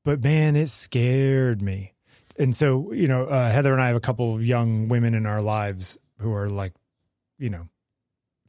but 0.05 0.23
man, 0.23 0.57
it 0.57 0.69
scared 0.69 1.63
me, 1.63 1.95
and 2.39 2.55
so 2.55 2.93
you 2.93 3.09
know, 3.09 3.25
uh, 3.25 3.51
Heather 3.51 3.73
and 3.73 3.81
I 3.81 3.87
have 3.87 3.97
a 3.97 4.01
couple 4.01 4.35
of 4.35 4.45
young 4.45 4.89
women 4.89 5.15
in 5.15 5.25
our 5.25 5.41
lives 5.41 5.97
who 6.19 6.35
are 6.35 6.51
like, 6.51 6.75
you 7.39 7.49
know, 7.49 7.67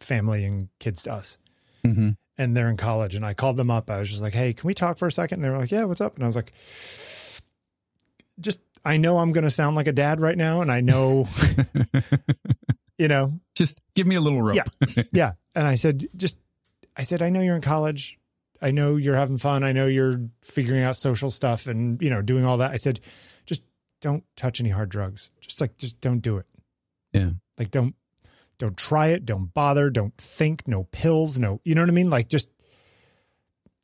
family 0.02 0.44
and 0.44 0.68
kids 0.80 1.04
to 1.04 1.14
us 1.14 1.38
hmm 1.86 2.10
and 2.38 2.56
they're 2.56 2.70
in 2.70 2.78
college 2.78 3.16
and 3.16 3.26
I 3.26 3.34
called 3.34 3.58
them 3.58 3.70
up. 3.70 3.90
I 3.90 4.00
was 4.00 4.10
just 4.10 4.22
like, 4.22 4.34
Hey, 4.34 4.54
can 4.54 4.68
we 4.68 4.74
talk 4.74 4.98
for 4.98 5.08
a 5.08 5.12
second? 5.12 5.38
And 5.38 5.46
they 5.46 5.50
were 5.50 5.58
like, 5.58 5.72
Yeah, 5.72 5.86
what's 5.86 6.02
up? 6.02 6.16
And 6.16 6.24
I 6.24 6.28
was 6.28 6.36
like, 6.36 6.54
just, 8.40 8.62
I 8.84 8.98
know 8.98 9.18
I'm 9.18 9.32
going 9.32 9.44
to 9.44 9.52
sound 9.52 9.76
like 9.76 9.88
a 9.88 9.94
dad 9.94 10.20
right 10.20 10.38
now. 10.38 10.62
And 10.62 10.72
I 10.72 10.82
know, 10.82 11.28
you 12.98 13.08
know, 13.08 13.40
Just 13.56 13.80
give 13.96 14.08
me 14.08 14.16
a 14.16 14.22
little 14.22 14.42
rope. 14.42 14.56
Yeah. 14.56 15.04
yeah. 15.12 15.32
And 15.56 15.68
I 15.68 15.76
said, 15.76 16.06
just, 16.16 16.38
I 16.98 17.04
said, 17.04 17.22
I 17.22 17.30
know 17.30 17.42
you're 17.42 17.56
in 17.56 17.62
college. 17.62 18.18
I 18.62 18.72
know 18.72 18.96
you're 18.96 19.16
having 19.16 19.38
fun. 19.38 19.64
I 19.64 19.74
know 19.74 19.88
you're 19.88 20.30
figuring 20.42 20.84
out 20.84 20.96
social 20.96 21.30
stuff 21.30 21.68
and, 21.68 22.02
you 22.02 22.10
know, 22.10 22.22
doing 22.22 22.46
all 22.46 22.58
that. 22.58 22.72
I 22.72 22.78
said, 22.78 23.02
just 23.46 23.64
don't 24.02 24.24
touch 24.36 24.60
any 24.60 24.70
hard 24.70 24.90
drugs. 24.90 25.30
Just 25.42 25.60
like, 25.60 25.78
just 25.78 26.00
don't 26.00 26.20
do 26.20 26.38
it. 26.38 26.46
Yeah. 27.12 27.32
Like, 27.58 27.72
don't, 27.72 27.94
don't 28.64 28.78
try 28.78 29.08
it. 29.10 29.26
Don't 29.26 29.54
bother. 29.54 29.90
Don't 29.90 30.16
think. 30.18 30.68
No 30.68 30.86
pills. 30.86 31.38
No, 31.38 31.60
you 31.64 31.76
know 31.76 31.82
what 31.82 31.90
I 31.90 31.94
mean? 31.94 32.10
Like, 32.10 32.28
just 32.30 32.50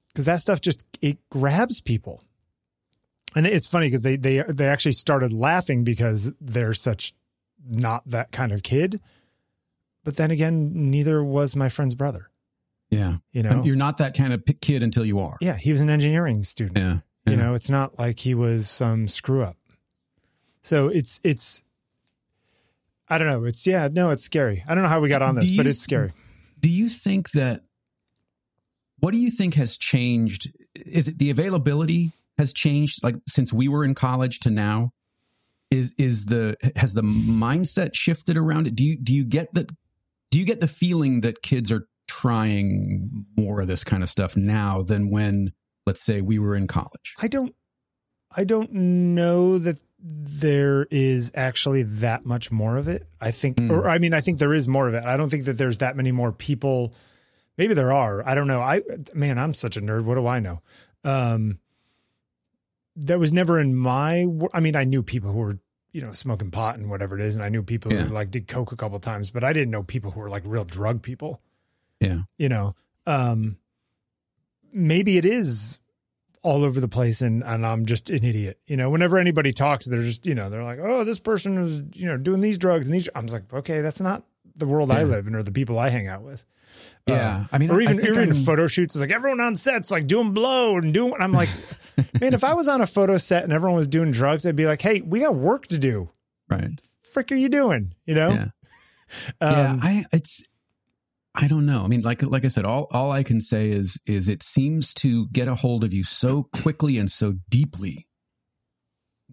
because 0.07 0.25
that 0.25 0.39
stuff 0.41 0.61
just 0.61 0.85
it 1.01 1.17
grabs 1.29 1.81
people. 1.81 2.21
And 3.35 3.45
it's 3.45 3.67
funny 3.67 3.87
because 3.87 4.01
they 4.01 4.15
they 4.15 4.41
they 4.47 4.65
actually 4.67 4.93
started 4.93 5.31
laughing 5.33 5.83
because 5.83 6.31
they're 6.41 6.73
such 6.73 7.13
not 7.67 8.03
that 8.09 8.31
kind 8.31 8.51
of 8.51 8.63
kid. 8.63 9.01
But 10.03 10.15
then 10.15 10.31
again, 10.31 10.89
neither 10.89 11.23
was 11.23 11.55
my 11.55 11.69
friend's 11.69 11.93
brother. 11.93 12.29
Yeah. 12.89 13.17
You 13.31 13.43
know, 13.43 13.63
You're 13.63 13.75
not 13.75 13.97
that 13.97 14.15
kind 14.17 14.33
of 14.33 14.43
kid 14.61 14.81
until 14.81 15.05
you 15.05 15.19
are. 15.19 15.37
yeah, 15.41 15.57
he 15.57 15.71
was 15.71 15.81
an 15.81 15.89
engineering 15.89 16.43
student. 16.43 16.77
Yeah. 16.77 16.97
You 17.25 17.35
know, 17.35 17.53
it's 17.53 17.69
not 17.69 17.99
like 17.99 18.17
he 18.19 18.33
was 18.33 18.67
some 18.67 19.07
screw 19.07 19.43
up. 19.43 19.57
So 20.63 20.87
it's 20.87 21.21
it's 21.23 21.61
I 23.09 23.17
don't 23.17 23.27
know. 23.27 23.45
It's 23.45 23.65
yeah, 23.65 23.89
no, 23.91 24.11
it's 24.11 24.23
scary. 24.23 24.63
I 24.67 24.75
don't 24.75 24.83
know 24.83 24.89
how 24.89 24.99
we 24.99 25.09
got 25.09 25.21
on 25.21 25.35
this, 25.35 25.55
but 25.57 25.65
it's 25.65 25.79
scary. 25.79 26.13
Do 26.59 26.69
you 26.69 26.87
think 26.87 27.31
that 27.31 27.61
what 28.99 29.13
do 29.13 29.19
you 29.19 29.31
think 29.31 29.55
has 29.55 29.77
changed? 29.77 30.51
Is 30.75 31.07
it 31.07 31.17
the 31.17 31.29
availability 31.29 32.11
has 32.37 32.53
changed 32.53 33.03
like 33.03 33.15
since 33.27 33.51
we 33.51 33.67
were 33.67 33.83
in 33.83 33.95
college 33.95 34.39
to 34.41 34.49
now? 34.49 34.91
Is 35.71 35.93
is 35.97 36.25
the 36.25 36.55
has 36.75 36.93
the 36.93 37.01
mindset 37.01 37.95
shifted 37.95 38.37
around 38.37 38.67
it? 38.67 38.75
Do 38.75 38.83
you 38.83 38.97
do 39.01 39.13
you 39.13 39.25
get 39.25 39.53
that 39.53 39.71
do 40.31 40.39
you 40.39 40.45
get 40.45 40.61
the 40.61 40.67
feeling 40.67 41.21
that 41.21 41.41
kids 41.41 41.71
are 41.71 41.87
trying 42.07 43.25
more 43.37 43.61
of 43.61 43.67
this 43.67 43.83
kind 43.83 44.03
of 44.03 44.09
stuff 44.09 44.35
now 44.35 44.83
than 44.83 45.09
when 45.09 45.49
let's 45.85 46.01
say 46.01 46.21
we 46.21 46.39
were 46.39 46.55
in 46.55 46.67
college? 46.67 47.15
I 47.19 47.27
don't 47.27 47.55
I 48.35 48.43
don't 48.43 48.71
know 48.71 49.57
that 49.57 49.81
there 50.01 50.87
is 50.89 51.31
actually 51.35 51.83
that 51.83 52.25
much 52.25 52.51
more 52.51 52.77
of 52.77 52.87
it. 52.87 53.05
I 53.19 53.31
think 53.31 53.57
Mm. 53.57 53.69
or 53.71 53.89
I 53.89 53.97
mean 53.99 54.13
I 54.13 54.21
think 54.21 54.39
there 54.39 54.53
is 54.53 54.67
more 54.67 54.87
of 54.87 54.93
it. 54.93 55.03
I 55.03 55.17
don't 55.17 55.29
think 55.29 55.45
that 55.45 55.57
there's 55.57 55.79
that 55.79 55.97
many 55.97 56.11
more 56.11 56.31
people. 56.31 56.93
Maybe 57.57 57.73
there 57.73 57.91
are. 57.91 58.25
I 58.25 58.33
don't 58.35 58.47
know. 58.47 58.61
I 58.61 58.81
man, 59.13 59.37
I'm 59.37 59.53
such 59.53 59.75
a 59.75 59.81
nerd. 59.81 60.03
What 60.05 60.15
do 60.15 60.25
I 60.25 60.39
know? 60.39 60.61
Um 61.03 61.59
that 62.95 63.19
was 63.19 63.33
never 63.33 63.59
in 63.59 63.75
my 63.75 64.25
I 64.53 64.59
mean 64.61 64.75
I 64.75 64.83
knew 64.85 65.03
people 65.03 65.31
who 65.31 65.39
were 65.39 65.59
you 65.91 66.01
know 66.01 66.11
smoking 66.13 66.51
pot 66.51 66.77
and 66.77 66.89
whatever 66.89 67.17
it 67.19 67.21
is 67.25 67.35
and 67.35 67.43
I 67.43 67.49
knew 67.49 67.63
people 67.63 67.91
Yeah. 67.91 68.03
who 68.03 68.13
like 68.13 68.31
did 68.31 68.47
coke 68.47 68.71
a 68.71 68.75
couple 68.77 68.99
times, 68.99 69.31
but 69.31 69.43
I 69.43 69.51
didn't 69.53 69.71
know 69.71 69.83
people 69.83 70.11
who 70.11 70.21
were 70.21 70.29
like 70.29 70.43
real 70.45 70.63
drug 70.65 71.01
people. 71.01 71.41
Yeah. 71.99 72.19
You 72.37 72.47
know. 72.47 72.75
Um 73.05 73.57
maybe 74.71 75.17
it 75.17 75.25
is 75.25 75.78
all 76.41 76.63
over 76.63 76.79
the 76.79 76.87
place 76.87 77.21
and, 77.21 77.43
and 77.43 77.65
I'm 77.65 77.85
just 77.85 78.09
an 78.09 78.23
idiot. 78.23 78.59
You 78.65 78.77
know, 78.77 78.89
whenever 78.89 79.17
anybody 79.17 79.51
talks, 79.51 79.85
they're 79.85 80.01
just, 80.01 80.25
you 80.25 80.35
know, 80.35 80.49
they're 80.49 80.63
like, 80.63 80.79
oh, 80.81 81.03
this 81.03 81.19
person 81.19 81.57
is, 81.57 81.81
you 81.93 82.05
know, 82.07 82.17
doing 82.17 82.41
these 82.41 82.57
drugs 82.57 82.87
and 82.87 82.93
these. 82.95 83.09
I'm 83.15 83.25
just 83.25 83.33
like, 83.33 83.53
okay, 83.53 83.81
that's 83.81 83.99
not 84.01 84.23
the 84.55 84.65
world 84.65 84.91
I 84.91 85.03
live 85.03 85.27
in 85.27 85.35
or 85.35 85.43
the 85.43 85.51
people 85.51 85.77
I 85.79 85.89
hang 85.89 86.07
out 86.07 86.23
with. 86.23 86.43
Yeah. 87.07 87.45
I 87.51 87.57
mean, 87.57 87.71
Or 87.71 87.81
even, 87.81 87.97
even 88.05 88.17
I'm- 88.31 88.33
photo 88.43 88.67
shoots, 88.67 88.95
it's 88.95 89.01
like 89.01 89.11
everyone 89.11 89.41
on 89.41 89.55
sets 89.55 89.91
like 89.91 90.07
doing 90.07 90.31
blow 90.33 90.77
and 90.77 90.93
doing. 90.93 91.13
I'm 91.19 91.31
like, 91.33 91.49
man, 92.21 92.33
if 92.33 92.43
I 92.43 92.53
was 92.53 92.67
on 92.67 92.81
a 92.81 92.87
photo 92.87 93.17
set 93.17 93.43
and 93.43 93.51
everyone 93.51 93.75
was 93.77 93.87
doing 93.87 94.11
drugs, 94.11 94.45
I'd 94.45 94.55
be 94.55 94.65
like, 94.65 94.81
hey, 94.81 95.01
we 95.01 95.19
got 95.21 95.35
work 95.35 95.67
to 95.67 95.77
do. 95.77 96.09
right. 96.49 96.69
Frick, 97.11 97.31
are 97.31 97.35
you 97.35 97.49
doing? 97.49 97.93
You 98.05 98.15
know? 98.15 98.29
Yeah. 98.29 98.45
Um, 99.41 99.51
yeah, 99.51 99.75
I 99.81 100.05
it's 100.13 100.47
I 101.41 101.47
don't 101.47 101.65
know. 101.65 101.83
I 101.83 101.87
mean, 101.87 102.01
like 102.01 102.21
like 102.21 102.43
I 102.45 102.49
said, 102.49 102.65
all 102.65 102.87
all 102.91 103.11
I 103.11 103.23
can 103.23 103.39
say 103.39 103.69
is 103.69 103.99
is 104.05 104.27
it 104.27 104.43
seems 104.43 104.93
to 104.95 105.27
get 105.29 105.47
a 105.47 105.55
hold 105.55 105.83
of 105.83 105.93
you 105.93 106.03
so 106.03 106.43
quickly 106.43 106.97
and 106.97 107.09
so 107.11 107.35
deeply 107.49 108.07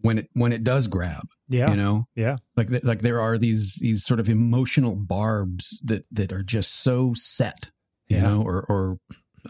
when 0.03 0.19
it 0.19 0.29
when 0.35 0.53
it 0.53 0.63
does 0.63 0.87
grab. 0.87 1.27
yeah, 1.49 1.71
You 1.71 1.77
know, 1.77 2.05
yeah, 2.15 2.37
like 2.57 2.69
th- 2.69 2.85
like 2.85 3.01
there 3.01 3.21
are 3.21 3.39
these 3.39 3.77
these 3.81 4.05
sort 4.05 4.21
of 4.21 4.29
emotional 4.29 4.95
barbs 4.97 5.81
that 5.85 6.05
that 6.13 6.33
are 6.33 6.43
just 6.43 6.75
so 6.83 7.13
set. 7.15 7.71
You 8.09 8.19
Yeah. 8.19 8.23
know, 8.23 8.43
or 8.43 8.65
or 8.69 8.99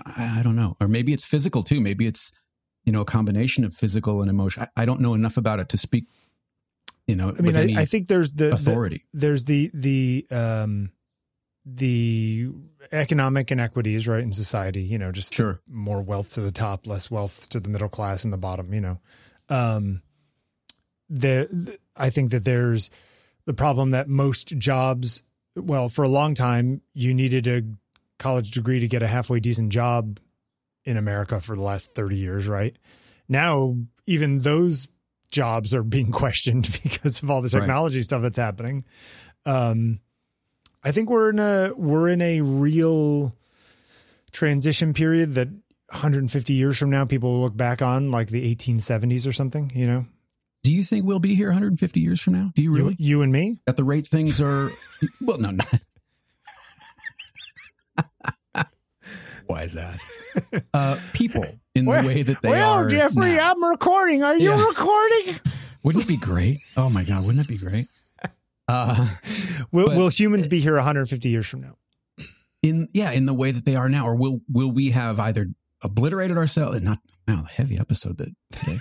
I, 0.07 0.41
I 0.41 0.43
don't 0.43 0.57
know, 0.57 0.77
or 0.81 0.89
maybe 0.89 1.13
it's 1.13 1.25
physical 1.27 1.63
too. 1.63 1.81
Maybe 1.81 2.07
it's 2.07 2.33
you 2.85 2.93
know 2.93 3.03
a 3.03 3.05
combination 3.05 3.65
of 3.65 3.75
physical 3.75 4.23
and 4.23 4.31
emotion. 4.31 4.63
I, 4.63 4.83
I 4.83 4.85
don't 4.87 5.01
know 5.01 5.13
enough 5.15 5.37
about 5.37 5.61
it 5.61 5.69
to 5.71 5.79
speak. 5.79 6.07
You 7.07 7.17
know, 7.17 7.29
I 7.29 7.33
mean, 7.43 7.45
with 7.47 7.57
any 7.57 7.77
I, 7.77 7.83
I 7.83 7.85
think 7.85 8.09
there's 8.09 8.33
the, 8.33 8.47
the 8.47 8.55
authority. 8.55 9.05
there's 9.13 9.45
the 9.45 9.71
the 9.75 10.27
um 10.31 10.91
the 11.69 12.49
economic 12.93 13.51
inequities 13.51 14.07
right 14.07 14.23
in 14.23 14.33
society 14.33 14.81
you 14.83 14.97
know 14.97 15.11
just 15.11 15.35
Sure. 15.35 15.61
more 15.69 16.01
wealth 16.01 16.33
to 16.35 16.41
the 16.41 16.53
top 16.53 16.87
less 16.87 17.11
wealth 17.11 17.49
to 17.49 17.59
the 17.59 17.69
middle 17.69 17.89
class 17.89 18.23
and 18.23 18.33
the 18.33 18.37
bottom 18.39 18.73
you 18.73 18.81
know 18.81 18.99
Um, 19.49 20.03
the, 21.09 21.49
the 21.51 21.79
I 21.97 22.11
think 22.11 22.31
that 22.31 22.45
there's 22.45 22.91
the 23.45 23.55
problem 23.55 23.93
that 23.93 24.09
most 24.09 24.57
jobs, 24.59 25.23
well, 25.55 25.89
for 25.89 26.03
a 26.03 26.09
long 26.09 26.35
time, 26.35 26.81
you 26.95 27.15
needed 27.15 27.47
a 27.47 27.63
college 28.19 28.51
degree 28.51 28.81
to 28.81 28.89
get 28.89 29.03
a 29.03 29.07
halfway 29.07 29.39
decent 29.41 29.71
job 29.71 30.19
in 30.85 30.97
America 30.97 31.41
for 31.41 31.55
the 31.57 31.63
last 31.63 31.95
30 31.95 32.17
years, 32.17 32.49
right? 32.49 32.77
Now, 33.29 33.77
even 34.07 34.39
those 34.39 34.89
jobs 35.31 35.75
are 35.75 35.83
being 35.85 36.11
questioned 36.23 36.79
because 36.83 37.23
of 37.23 37.31
all 37.31 37.41
the 37.43 37.51
technology 37.51 37.99
right. 37.99 38.05
stuff 38.05 38.23
that's 38.23 38.39
happening. 38.39 38.85
Um, 39.45 40.01
I 40.87 40.93
think 40.93 41.11
we're 41.11 41.31
in 41.31 41.41
a 41.41 41.73
we're 41.77 42.07
in 42.07 42.23
a 42.23 42.43
real 42.43 43.35
transition 44.31 44.95
period 44.95 45.35
that 45.35 45.49
150 45.49 46.55
years 46.55 46.79
from 46.79 46.91
now 46.91 47.05
people 47.05 47.33
will 47.33 47.41
look 47.41 47.57
back 47.57 47.83
on 47.83 48.13
like 48.13 48.29
the 48.29 48.55
1870s 48.55 49.27
or 49.27 49.33
something, 49.33 49.73
you 49.75 49.85
know. 49.85 50.07
Do 50.63 50.73
you 50.73 50.85
think 50.85 51.05
we'll 51.05 51.19
be 51.19 51.35
here 51.35 51.49
150 51.49 52.01
years 52.01 52.21
from 52.21 52.35
now? 52.35 52.53
Do 52.55 52.63
you 52.63 52.73
really? 52.73 52.95
You, 53.01 53.19
you 53.19 53.23
and 53.23 53.33
me? 53.33 53.61
At 53.67 53.77
the 53.77 53.83
rate 53.83 54.07
things 54.07 54.41
are 54.41 54.71
well, 55.21 55.39
no, 55.39 55.51
not 55.51 55.81
wise 59.49 59.77
ass. 59.77 60.09
Uh, 60.73 60.97
people 61.15 61.47
in 61.75 61.85
the 61.85 61.91
way 61.91 62.23
that 62.23 62.43
they 62.43 62.51
well, 62.51 62.75
are. 62.75 62.81
Well, 62.83 62.91
Jeffery, 62.91 63.33
now. 63.33 63.51
I'm 63.51 63.65
recording. 63.65 64.23
Are 64.23 64.37
you 64.37 64.51
yeah. 64.51 64.65
recording? 64.65 65.35
Wouldn't 65.83 66.05
it 66.05 66.09
be 66.09 66.17
great? 66.17 66.59
Oh 66.77 66.91
my 66.91 67.03
god, 67.03 67.25
wouldn't 67.25 67.45
it 67.45 67.49
be 67.49 67.59
great? 67.59 67.89
Uh, 68.69 69.09
will, 69.73 69.89
will 69.97 70.09
humans 70.09 70.47
be 70.47 70.61
here 70.61 70.75
150 70.75 71.29
years 71.29 71.47
from 71.47 71.61
now? 71.63 71.77
In 72.63 72.89
yeah, 72.93 73.13
in 73.13 73.27
the 73.27 73.35
way 73.35 73.51
that 73.53 73.65
they 73.65 73.77
are 73.77 73.89
now, 73.89 74.07
or 74.07 74.17
will 74.17 74.41
will 74.51 74.73
we 74.73 74.91
have 74.91 75.21
either 75.21 75.49
obliterated 75.83 76.37
ourselves? 76.37 76.81
Not 76.81 76.99
now, 77.29 77.45
heavy 77.45 77.79
episode 77.79 78.19
that 78.19 78.35
today. 78.51 78.79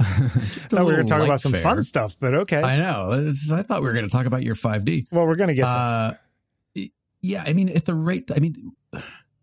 Just 0.00 0.70
thought 0.70 0.80
we 0.80 0.86
were 0.86 0.92
going 0.94 1.06
to 1.06 1.12
talk 1.12 1.22
about 1.22 1.40
some 1.40 1.52
fair. 1.52 1.60
fun 1.60 1.82
stuff, 1.82 2.16
but 2.18 2.32
okay. 2.34 2.62
I 2.62 2.76
know. 2.76 3.30
I 3.52 3.62
thought 3.62 3.82
we 3.82 3.88
were 3.88 3.92
going 3.92 4.08
to 4.08 4.10
talk 4.10 4.26
about 4.26 4.44
your 4.44 4.54
5D. 4.54 5.06
Well, 5.10 5.26
we're 5.26 5.34
going 5.34 5.48
to 5.48 5.54
get. 5.54 5.64
Uh, 5.64 6.14
yeah, 7.20 7.42
I 7.44 7.52
mean, 7.52 7.68
at 7.68 7.84
the 7.84 7.94
rate, 7.94 8.30
I 8.34 8.38
mean, 8.38 8.54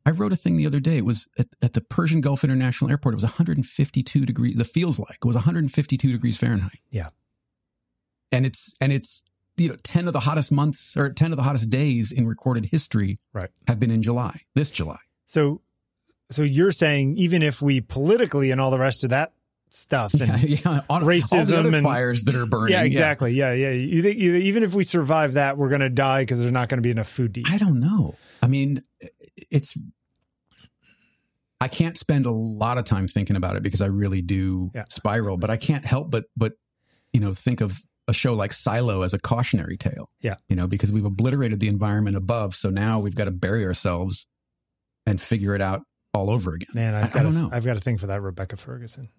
I 0.05 0.11
wrote 0.11 0.31
a 0.31 0.35
thing 0.37 0.55
the 0.55 0.65
other 0.65 0.79
day. 0.79 0.97
It 0.97 1.05
was 1.05 1.27
at, 1.37 1.47
at, 1.61 1.73
the 1.73 1.81
Persian 1.81 2.21
Gulf 2.21 2.43
International 2.43 2.89
Airport. 2.89 3.13
It 3.13 3.17
was 3.17 3.23
152 3.23 4.25
degrees. 4.25 4.55
The 4.55 4.63
feels 4.63 4.97
like 4.97 5.17
it 5.21 5.25
was 5.25 5.35
152 5.35 6.11
degrees 6.11 6.37
Fahrenheit. 6.37 6.79
Yeah, 6.89 7.09
and 8.31 8.45
it's 8.45 8.77
and 8.79 8.93
it's 8.93 9.25
you 9.57 9.69
know 9.69 9.75
10 9.83 10.07
of 10.07 10.13
the 10.13 10.19
hottest 10.21 10.51
months 10.51 10.95
or 10.97 11.09
10 11.09 11.31
of 11.31 11.37
the 11.37 11.43
hottest 11.43 11.69
days 11.69 12.11
in 12.11 12.27
recorded 12.27 12.65
history. 12.65 13.19
Right, 13.33 13.49
have 13.67 13.79
been 13.79 13.91
in 13.91 14.01
July. 14.01 14.41
This 14.53 14.71
July. 14.71 14.99
So, 15.25 15.61
so 16.29 16.43
you're 16.43 16.71
saying 16.71 17.17
even 17.17 17.41
if 17.41 17.61
we 17.61 17.81
politically 17.81 18.51
and 18.51 18.61
all 18.61 18.71
the 18.71 18.79
rest 18.79 19.03
of 19.03 19.09
that 19.11 19.31
stuff 19.69 20.13
and 20.19 20.41
yeah, 20.43 20.59
yeah. 20.63 20.81
On, 20.89 21.03
racism 21.03 21.73
and 21.73 21.83
fires 21.83 22.23
that 22.25 22.35
are 22.35 22.45
burning. 22.45 22.73
Yeah, 22.73 22.83
exactly. 22.83 23.33
Yeah, 23.33 23.53
yeah. 23.53 23.69
yeah. 23.69 23.73
You 23.73 24.01
think 24.01 24.17
you, 24.17 24.35
even 24.35 24.63
if 24.63 24.73
we 24.73 24.83
survive 24.83 25.33
that, 25.33 25.57
we're 25.57 25.69
going 25.69 25.81
to 25.81 25.89
die 25.89 26.21
because 26.21 26.39
there's 26.39 26.51
not 26.51 26.69
going 26.69 26.77
to 26.77 26.83
be 26.83 26.91
enough 26.91 27.09
food 27.09 27.33
to 27.35 27.41
eat. 27.41 27.47
I 27.49 27.57
don't 27.57 27.79
know. 27.79 28.15
I 28.41 28.47
mean, 28.47 28.81
it's 29.51 29.77
I 31.61 31.67
can't 31.67 31.97
spend 31.97 32.25
a 32.25 32.31
lot 32.31 32.77
of 32.77 32.83
time 32.83 33.07
thinking 33.07 33.35
about 33.35 33.55
it 33.55 33.63
because 33.63 33.81
I 33.81 33.87
really 33.87 34.21
do 34.21 34.71
spiral, 34.89 35.37
but 35.37 35.49
I 35.49 35.57
can't 35.57 35.85
help 35.85 36.11
but 36.11 36.25
but 36.35 36.53
you 37.13 37.19
know 37.19 37.33
think 37.33 37.61
of 37.61 37.79
a 38.07 38.13
show 38.13 38.33
like 38.33 38.53
Silo 38.53 39.01
as 39.01 39.13
a 39.13 39.19
cautionary 39.19 39.77
tale. 39.77 40.07
Yeah. 40.21 40.35
You 40.47 40.55
know, 40.55 40.67
because 40.67 40.91
we've 40.91 41.05
obliterated 41.05 41.59
the 41.59 41.67
environment 41.67 42.15
above, 42.15 42.55
so 42.55 42.69
now 42.69 42.99
we've 42.99 43.15
got 43.15 43.25
to 43.25 43.31
bury 43.31 43.65
ourselves 43.65 44.27
and 45.05 45.19
figure 45.19 45.55
it 45.55 45.61
out 45.61 45.81
all 46.13 46.29
over 46.29 46.53
again. 46.53 46.69
Man, 46.73 46.95
I've 46.95 47.03
I, 47.03 47.07
got 47.07 47.15
I 47.15 47.23
don't 47.23 47.35
a, 47.35 47.41
know. 47.41 47.49
I've 47.51 47.65
got 47.65 47.77
a 47.77 47.81
thing 47.81 47.97
for 47.97 48.07
that 48.07 48.21
Rebecca 48.21 48.57
Ferguson. 48.57 49.09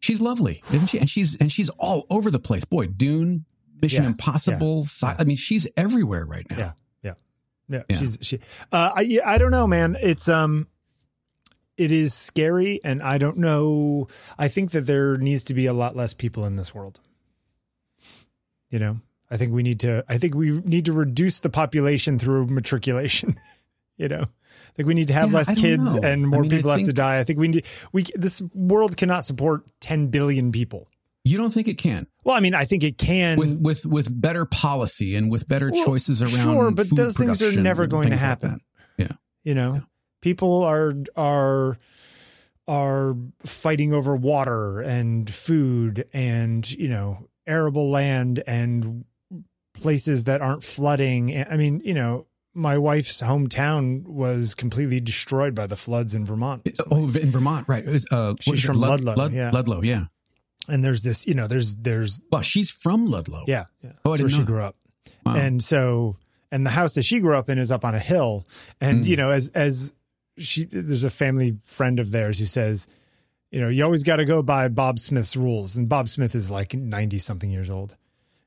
She's 0.00 0.20
lovely, 0.20 0.62
isn't 0.72 0.88
she? 0.88 0.98
And 0.98 1.08
she's 1.08 1.36
and 1.40 1.50
she's 1.50 1.70
all 1.70 2.06
over 2.10 2.30
the 2.30 2.38
place. 2.38 2.66
Boy, 2.66 2.88
Dune, 2.88 3.46
Mission 3.80 4.04
yeah. 4.04 4.10
Impossible. 4.10 4.84
Yeah. 5.02 5.16
I 5.18 5.24
mean, 5.24 5.36
she's 5.36 5.66
everywhere 5.76 6.26
right 6.26 6.46
now. 6.50 6.58
Yeah. 6.58 6.72
Yeah, 7.68 7.82
yeah. 7.88 7.98
she's 7.98 8.18
she. 8.20 8.40
Uh, 8.72 8.90
I 8.94 9.20
I 9.24 9.38
don't 9.38 9.50
know, 9.50 9.66
man. 9.66 9.96
It's 10.00 10.28
um, 10.28 10.68
it 11.76 11.92
is 11.92 12.14
scary, 12.14 12.80
and 12.84 13.02
I 13.02 13.18
don't 13.18 13.38
know. 13.38 14.08
I 14.38 14.48
think 14.48 14.72
that 14.72 14.82
there 14.82 15.16
needs 15.16 15.44
to 15.44 15.54
be 15.54 15.66
a 15.66 15.72
lot 15.72 15.96
less 15.96 16.14
people 16.14 16.44
in 16.44 16.56
this 16.56 16.74
world. 16.74 17.00
You 18.74 18.80
know, 18.80 19.00
I 19.30 19.36
think 19.36 19.52
we 19.52 19.62
need 19.62 19.78
to. 19.80 20.04
I 20.08 20.18
think 20.18 20.34
we 20.34 20.50
need 20.50 20.86
to 20.86 20.92
reduce 20.92 21.38
the 21.38 21.48
population 21.48 22.18
through 22.18 22.48
matriculation. 22.48 23.38
you 23.96 24.08
know, 24.08 24.22
I 24.22 24.72
think 24.74 24.88
we 24.88 24.94
need 24.94 25.06
to 25.06 25.12
have 25.12 25.30
yeah, 25.30 25.38
less 25.38 25.54
kids 25.54 25.94
know. 25.94 26.00
and 26.02 26.26
more 26.26 26.40
I 26.40 26.42
mean, 26.42 26.50
people 26.50 26.72
have 26.72 26.82
to 26.82 26.92
die. 26.92 27.20
I 27.20 27.22
think 27.22 27.38
we 27.38 27.46
need 27.46 27.66
we 27.92 28.02
this 28.16 28.42
world 28.52 28.96
cannot 28.96 29.24
support 29.24 29.62
10 29.78 30.08
billion 30.08 30.50
people. 30.50 30.88
You 31.22 31.38
don't 31.38 31.52
think 31.52 31.68
it 31.68 31.78
can? 31.78 32.08
Well, 32.24 32.34
I 32.34 32.40
mean, 32.40 32.52
I 32.52 32.64
think 32.64 32.82
it 32.82 32.98
can 32.98 33.38
with 33.38 33.60
with 33.60 33.86
with 33.86 34.08
better 34.10 34.44
policy 34.44 35.14
and 35.14 35.30
with 35.30 35.46
better 35.46 35.70
well, 35.70 35.84
choices 35.84 36.20
around. 36.20 36.32
Sure, 36.32 36.70
but 36.72 36.90
those 36.90 37.16
things 37.16 37.42
are 37.42 37.62
never 37.62 37.86
going 37.86 38.10
to 38.10 38.16
happen. 38.16 38.50
Like 38.98 39.08
yeah, 39.08 39.16
you 39.44 39.54
know, 39.54 39.74
yeah. 39.74 39.80
people 40.20 40.64
are 40.64 40.94
are 41.14 41.78
are 42.66 43.14
fighting 43.44 43.94
over 43.94 44.16
water 44.16 44.80
and 44.80 45.32
food 45.32 46.08
and 46.12 46.68
you 46.72 46.88
know 46.88 47.28
arable 47.46 47.90
land 47.90 48.42
and 48.46 49.04
places 49.72 50.24
that 50.24 50.40
aren't 50.40 50.62
flooding. 50.62 51.44
I 51.44 51.56
mean, 51.56 51.80
you 51.84 51.94
know, 51.94 52.26
my 52.54 52.78
wife's 52.78 53.20
hometown 53.20 54.04
was 54.04 54.54
completely 54.54 55.00
destroyed 55.00 55.54
by 55.54 55.66
the 55.66 55.76
floods 55.76 56.14
in 56.14 56.24
Vermont. 56.24 56.68
Oh, 56.90 57.04
in 57.04 57.30
Vermont, 57.30 57.68
right? 57.68 57.84
Uh, 58.10 58.34
She's 58.40 58.64
from 58.64 58.76
Lud- 58.76 59.00
Ludlow. 59.00 59.14
Lud- 59.24 59.32
yeah. 59.32 59.50
Ludlow, 59.52 59.82
yeah 59.82 60.04
and 60.68 60.84
there's 60.84 61.02
this, 61.02 61.26
you 61.26 61.34
know, 61.34 61.46
there's 61.46 61.76
there's 61.76 62.20
well, 62.30 62.42
she's 62.42 62.70
from 62.70 63.06
Ludlow. 63.06 63.44
Yeah, 63.46 63.66
yeah. 63.82 63.92
Oh, 64.04 64.12
I 64.12 64.16
didn't 64.16 64.30
where 64.30 64.38
know. 64.38 64.44
she 64.44 64.46
grew 64.46 64.62
up, 64.62 64.76
wow. 65.26 65.36
and 65.36 65.62
so 65.62 66.16
and 66.50 66.64
the 66.64 66.70
house 66.70 66.94
that 66.94 67.02
she 67.02 67.20
grew 67.20 67.36
up 67.36 67.50
in 67.50 67.58
is 67.58 67.70
up 67.70 67.84
on 67.84 67.94
a 67.94 67.98
hill, 67.98 68.46
and 68.80 69.04
mm. 69.04 69.08
you 69.08 69.16
know, 69.16 69.30
as 69.30 69.50
as 69.50 69.92
she 70.38 70.64
there's 70.64 71.04
a 71.04 71.10
family 71.10 71.58
friend 71.64 72.00
of 72.00 72.10
theirs 72.10 72.38
who 72.38 72.46
says, 72.46 72.86
you 73.54 73.60
know, 73.60 73.68
you 73.68 73.84
always 73.84 74.02
got 74.02 74.16
to 74.16 74.24
go 74.24 74.42
by 74.42 74.66
Bob 74.66 74.98
Smith's 74.98 75.36
rules, 75.36 75.76
and 75.76 75.88
Bob 75.88 76.08
Smith 76.08 76.34
is 76.34 76.50
like 76.50 76.74
ninety 76.74 77.20
something 77.20 77.52
years 77.52 77.70
old. 77.70 77.94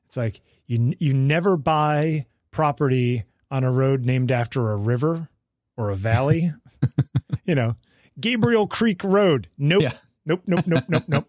It's 0.06 0.18
like 0.18 0.42
you 0.68 0.96
you 1.00 1.14
never 1.14 1.56
buy 1.56 2.26
property 2.52 3.24
on 3.50 3.64
a 3.64 3.72
road 3.72 4.04
named 4.04 4.34
after 4.34 4.70
a 4.70 4.76
river 4.76 5.30
or 5.78 5.92
a 5.92 5.96
valley. 5.96 6.52
you 7.46 7.56
know, 7.56 7.78
Gabriel 8.20 8.68
Creek 8.68 9.02
Road. 9.02 9.48
Nope. 9.58 9.84
Yeah. 9.84 9.94
Nope, 10.26 10.42
nope, 10.46 10.68
nope, 10.68 10.84
nope, 10.90 11.04
nope. 11.08 11.28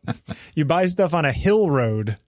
You 0.57 0.65
buy 0.65 0.87
stuff 0.87 1.15
on 1.15 1.25
a 1.25 1.31
hill 1.31 1.71
road. 1.71 2.19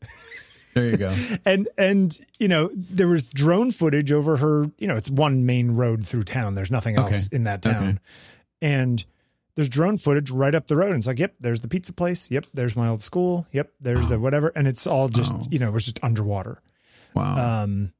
There 0.74 0.88
you 0.88 0.96
go. 0.96 1.12
and 1.44 1.68
and 1.76 2.16
you 2.38 2.46
know 2.46 2.70
there 2.72 3.08
was 3.08 3.28
drone 3.28 3.72
footage 3.72 4.12
over 4.12 4.36
her. 4.36 4.70
You 4.78 4.86
know 4.86 4.94
it's 4.94 5.10
one 5.10 5.46
main 5.46 5.72
road 5.72 6.06
through 6.06 6.22
town. 6.22 6.54
There's 6.54 6.70
nothing 6.70 6.96
else 6.96 7.26
okay. 7.26 7.34
in 7.34 7.42
that 7.42 7.62
town, 7.62 7.88
okay. 7.88 7.98
and 8.62 9.04
there's 9.54 9.68
drone 9.68 9.96
footage 9.96 10.30
right 10.30 10.54
up 10.54 10.68
the 10.68 10.76
road. 10.76 10.90
And 10.90 10.98
it's 10.98 11.06
like, 11.06 11.18
yep, 11.18 11.34
there's 11.40 11.60
the 11.60 11.68
pizza 11.68 11.92
place. 11.92 12.30
Yep, 12.30 12.46
there's 12.54 12.76
my 12.76 12.88
old 12.88 13.02
school. 13.02 13.46
Yep, 13.52 13.72
there's 13.80 14.06
oh. 14.06 14.08
the 14.10 14.18
whatever, 14.18 14.52
and 14.54 14.68
it's 14.68 14.86
all 14.86 15.08
just 15.08 15.32
oh. 15.34 15.46
you 15.50 15.58
know 15.58 15.68
it 15.68 15.72
was 15.72 15.84
just 15.84 16.02
underwater. 16.02 16.62
Wow. 17.14 17.64
Um. 17.64 17.92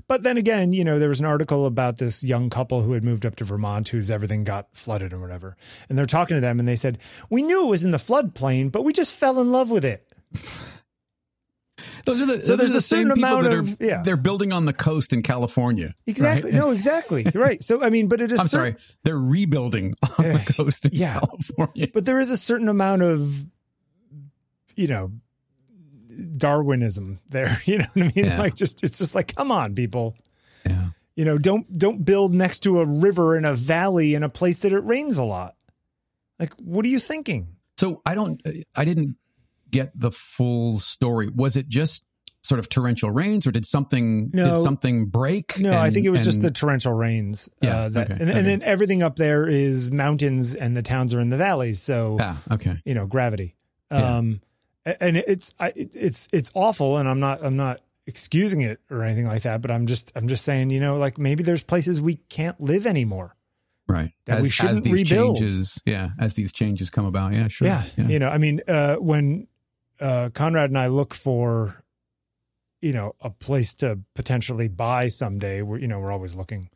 But 0.08 0.22
then 0.22 0.36
again, 0.36 0.72
you 0.72 0.84
know, 0.84 0.98
there 0.98 1.08
was 1.08 1.20
an 1.20 1.26
article 1.26 1.66
about 1.66 1.98
this 1.98 2.24
young 2.24 2.50
couple 2.50 2.82
who 2.82 2.92
had 2.92 3.04
moved 3.04 3.26
up 3.26 3.36
to 3.36 3.44
Vermont 3.44 3.88
whose 3.88 4.10
everything 4.10 4.42
got 4.42 4.74
flooded 4.74 5.12
or 5.12 5.20
whatever. 5.20 5.56
And 5.88 5.96
they're 5.96 6.06
talking 6.06 6.36
to 6.36 6.40
them 6.40 6.58
and 6.58 6.66
they 6.66 6.76
said, 6.76 6.98
We 7.30 7.42
knew 7.42 7.66
it 7.66 7.70
was 7.70 7.84
in 7.84 7.90
the 7.90 7.98
floodplain, 7.98 8.72
but 8.72 8.84
we 8.84 8.92
just 8.92 9.14
fell 9.14 9.38
in 9.38 9.52
love 9.52 9.70
with 9.70 9.84
it. 9.84 10.06
Those 12.04 12.22
are 12.22 12.26
the 12.26 12.42
so 12.42 12.56
there's 12.56 12.72
the 12.72 12.78
a 12.78 12.80
certain 12.80 13.10
amount 13.10 13.44
that 13.44 13.52
of 13.52 13.80
are, 13.80 13.84
yeah. 13.84 14.02
they're 14.02 14.16
building 14.16 14.52
on 14.52 14.64
the 14.66 14.72
coast 14.72 15.12
in 15.12 15.22
California. 15.22 15.94
Exactly. 16.06 16.50
Right? 16.50 16.60
No, 16.60 16.70
exactly. 16.70 17.26
right. 17.34 17.62
So 17.62 17.82
I 17.82 17.90
mean, 17.90 18.08
but 18.08 18.20
it 18.20 18.32
is. 18.32 18.40
I'm 18.40 18.46
certain, 18.46 18.74
sorry, 18.74 18.84
they're 19.04 19.18
rebuilding 19.18 19.94
on 20.18 20.26
uh, 20.26 20.32
the 20.38 20.52
coast 20.52 20.86
in 20.86 20.92
yeah. 20.94 21.20
California. 21.20 21.88
But 21.92 22.04
there 22.06 22.20
is 22.20 22.30
a 22.30 22.36
certain 22.36 22.68
amount 22.68 23.02
of, 23.02 23.46
you 24.76 24.88
know, 24.88 25.12
Darwinism 26.36 27.20
there. 27.28 27.58
You 27.64 27.78
know 27.78 27.86
what 27.94 28.02
I 28.02 28.12
mean? 28.14 28.24
Yeah. 28.26 28.38
Like 28.38 28.54
just 28.54 28.82
it's 28.82 28.98
just 28.98 29.14
like, 29.14 29.34
come 29.36 29.52
on, 29.52 29.74
people. 29.74 30.16
Yeah. 30.66 30.88
You 31.14 31.24
know, 31.24 31.38
don't 31.38 31.78
don't 31.78 32.04
build 32.04 32.34
next 32.34 32.60
to 32.60 32.80
a 32.80 32.86
river 32.86 33.36
in 33.36 33.44
a 33.44 33.54
valley 33.54 34.14
in 34.14 34.22
a 34.22 34.28
place 34.28 34.60
that 34.60 34.72
it 34.72 34.84
rains 34.84 35.18
a 35.18 35.24
lot. 35.24 35.56
Like, 36.38 36.54
what 36.54 36.84
are 36.84 36.88
you 36.88 36.98
thinking? 36.98 37.56
So 37.76 38.02
I 38.04 38.14
don't 38.14 38.40
I 38.76 38.84
didn't 38.84 39.16
get 39.72 39.90
the 39.98 40.12
full 40.12 40.78
story. 40.78 41.28
Was 41.34 41.56
it 41.56 41.68
just 41.68 42.06
sort 42.44 42.58
of 42.58 42.68
torrential 42.68 43.10
rains 43.10 43.46
or 43.46 43.52
did 43.52 43.64
something 43.66 44.30
no, 44.32 44.44
did 44.44 44.58
something 44.58 45.06
break? 45.06 45.58
No, 45.58 45.70
and, 45.70 45.78
I 45.78 45.90
think 45.90 46.06
it 46.06 46.10
was 46.10 46.20
and, 46.20 46.24
just 46.26 46.42
the 46.42 46.50
torrential 46.50 46.92
rains. 46.92 47.48
Yeah. 47.60 47.76
Uh, 47.76 47.88
that, 47.88 48.10
okay, 48.10 48.20
and, 48.20 48.30
okay. 48.30 48.38
and, 48.38 48.46
then 48.46 48.62
everything 48.62 49.02
up 49.02 49.16
there 49.16 49.46
is 49.46 49.90
mountains 49.90 50.54
and 50.54 50.76
the 50.76 50.82
towns 50.82 51.14
are 51.14 51.20
in 51.20 51.30
the 51.30 51.36
valleys. 51.36 51.82
So, 51.82 52.18
ah, 52.20 52.40
okay. 52.52 52.76
you 52.84 52.94
know, 52.94 53.06
gravity. 53.06 53.56
Um, 53.90 54.40
and 54.84 55.16
it's 55.16 55.54
I, 55.60 55.72
it's 55.76 56.28
it's 56.32 56.50
awful 56.54 56.96
and 56.96 57.08
i'm 57.08 57.20
not 57.20 57.44
i'm 57.44 57.56
not 57.56 57.80
excusing 58.06 58.62
it 58.62 58.80
or 58.90 59.04
anything 59.04 59.26
like 59.26 59.42
that 59.42 59.60
but 59.60 59.70
i'm 59.70 59.86
just 59.86 60.10
i'm 60.16 60.26
just 60.26 60.44
saying 60.44 60.70
you 60.70 60.80
know 60.80 60.96
like 60.96 61.18
maybe 61.18 61.44
there's 61.44 61.62
places 61.62 62.00
we 62.00 62.16
can't 62.16 62.60
live 62.60 62.84
anymore 62.84 63.36
right. 63.92 64.12
that 64.26 64.38
as, 64.38 64.42
we 64.42 64.50
shouldn't 64.50 64.78
as 64.78 64.82
these 64.82 65.10
rebuild. 65.10 65.38
changes, 65.38 65.80
yeah, 65.84 66.10
as 66.18 66.34
these 66.34 66.52
changes 66.52 66.90
come 66.90 67.04
about, 67.04 67.32
yeah, 67.32 67.48
sure, 67.48 67.68
Yeah. 67.68 67.84
You 67.96 68.18
know, 68.18 68.28
I 68.28 68.38
mean, 68.38 68.60
uh, 68.66 68.96
when 68.96 69.46
uh, 70.02 70.28
Conrad 70.34 70.70
and 70.70 70.78
I 70.78 70.88
look 70.88 71.14
for, 71.14 71.82
you 72.80 72.92
know, 72.92 73.14
a 73.20 73.30
place 73.30 73.74
to 73.76 74.00
potentially 74.14 74.68
buy 74.68 75.08
someday, 75.08 75.62
we're, 75.62 75.78
you 75.78 75.86
know, 75.86 76.00
we're 76.00 76.10
always 76.12 76.34
looking. 76.34 76.68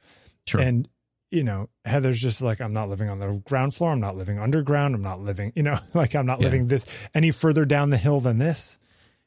sure. 0.46 0.60
And, 0.60 0.88
you 1.32 1.42
know, 1.42 1.68
Heather's 1.84 2.22
just 2.22 2.40
like, 2.40 2.60
I'm 2.60 2.72
not 2.72 2.88
living 2.88 3.08
on 3.10 3.18
the 3.18 3.42
ground 3.44 3.74
floor. 3.74 3.90
I'm 3.90 4.00
not 4.00 4.16
living 4.16 4.38
underground. 4.38 4.94
I'm 4.94 5.02
not 5.02 5.20
living, 5.20 5.52
you 5.56 5.64
know, 5.64 5.76
like 5.94 6.14
I'm 6.14 6.24
not 6.26 6.38
Yeah. 6.38 6.44
living 6.44 6.68
this 6.68 6.86
any 7.14 7.32
further 7.32 7.64
down 7.64 7.90
the 7.90 7.96
hill 7.98 8.20
than 8.20 8.38
this, 8.38 8.78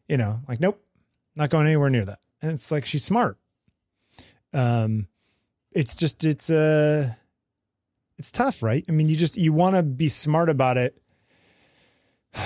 you 0.08 0.16
know, 0.18 0.40
like, 0.48 0.62
nope, 0.62 0.82
not 1.36 1.50
going 1.50 1.68
anywhere 1.68 1.90
near 1.90 2.06
that. 2.06 2.20
And 2.42 2.52
it's 2.54 2.72
like, 2.72 2.86
she's 2.86 3.04
smart. 3.04 3.38
Um, 4.54 5.08
it's 5.74 5.96
just, 5.96 6.24
it's, 6.24 6.50
uh, 6.50 7.14
it's 8.18 8.32
tough, 8.32 8.64
right? 8.64 8.84
I 8.88 8.92
mean, 8.94 9.10
you 9.10 9.16
just, 9.18 9.36
you 9.38 9.52
want 9.54 9.76
to 9.76 9.84
be 9.84 10.08
smart 10.10 10.50
about 10.50 10.78
it. 10.78 10.98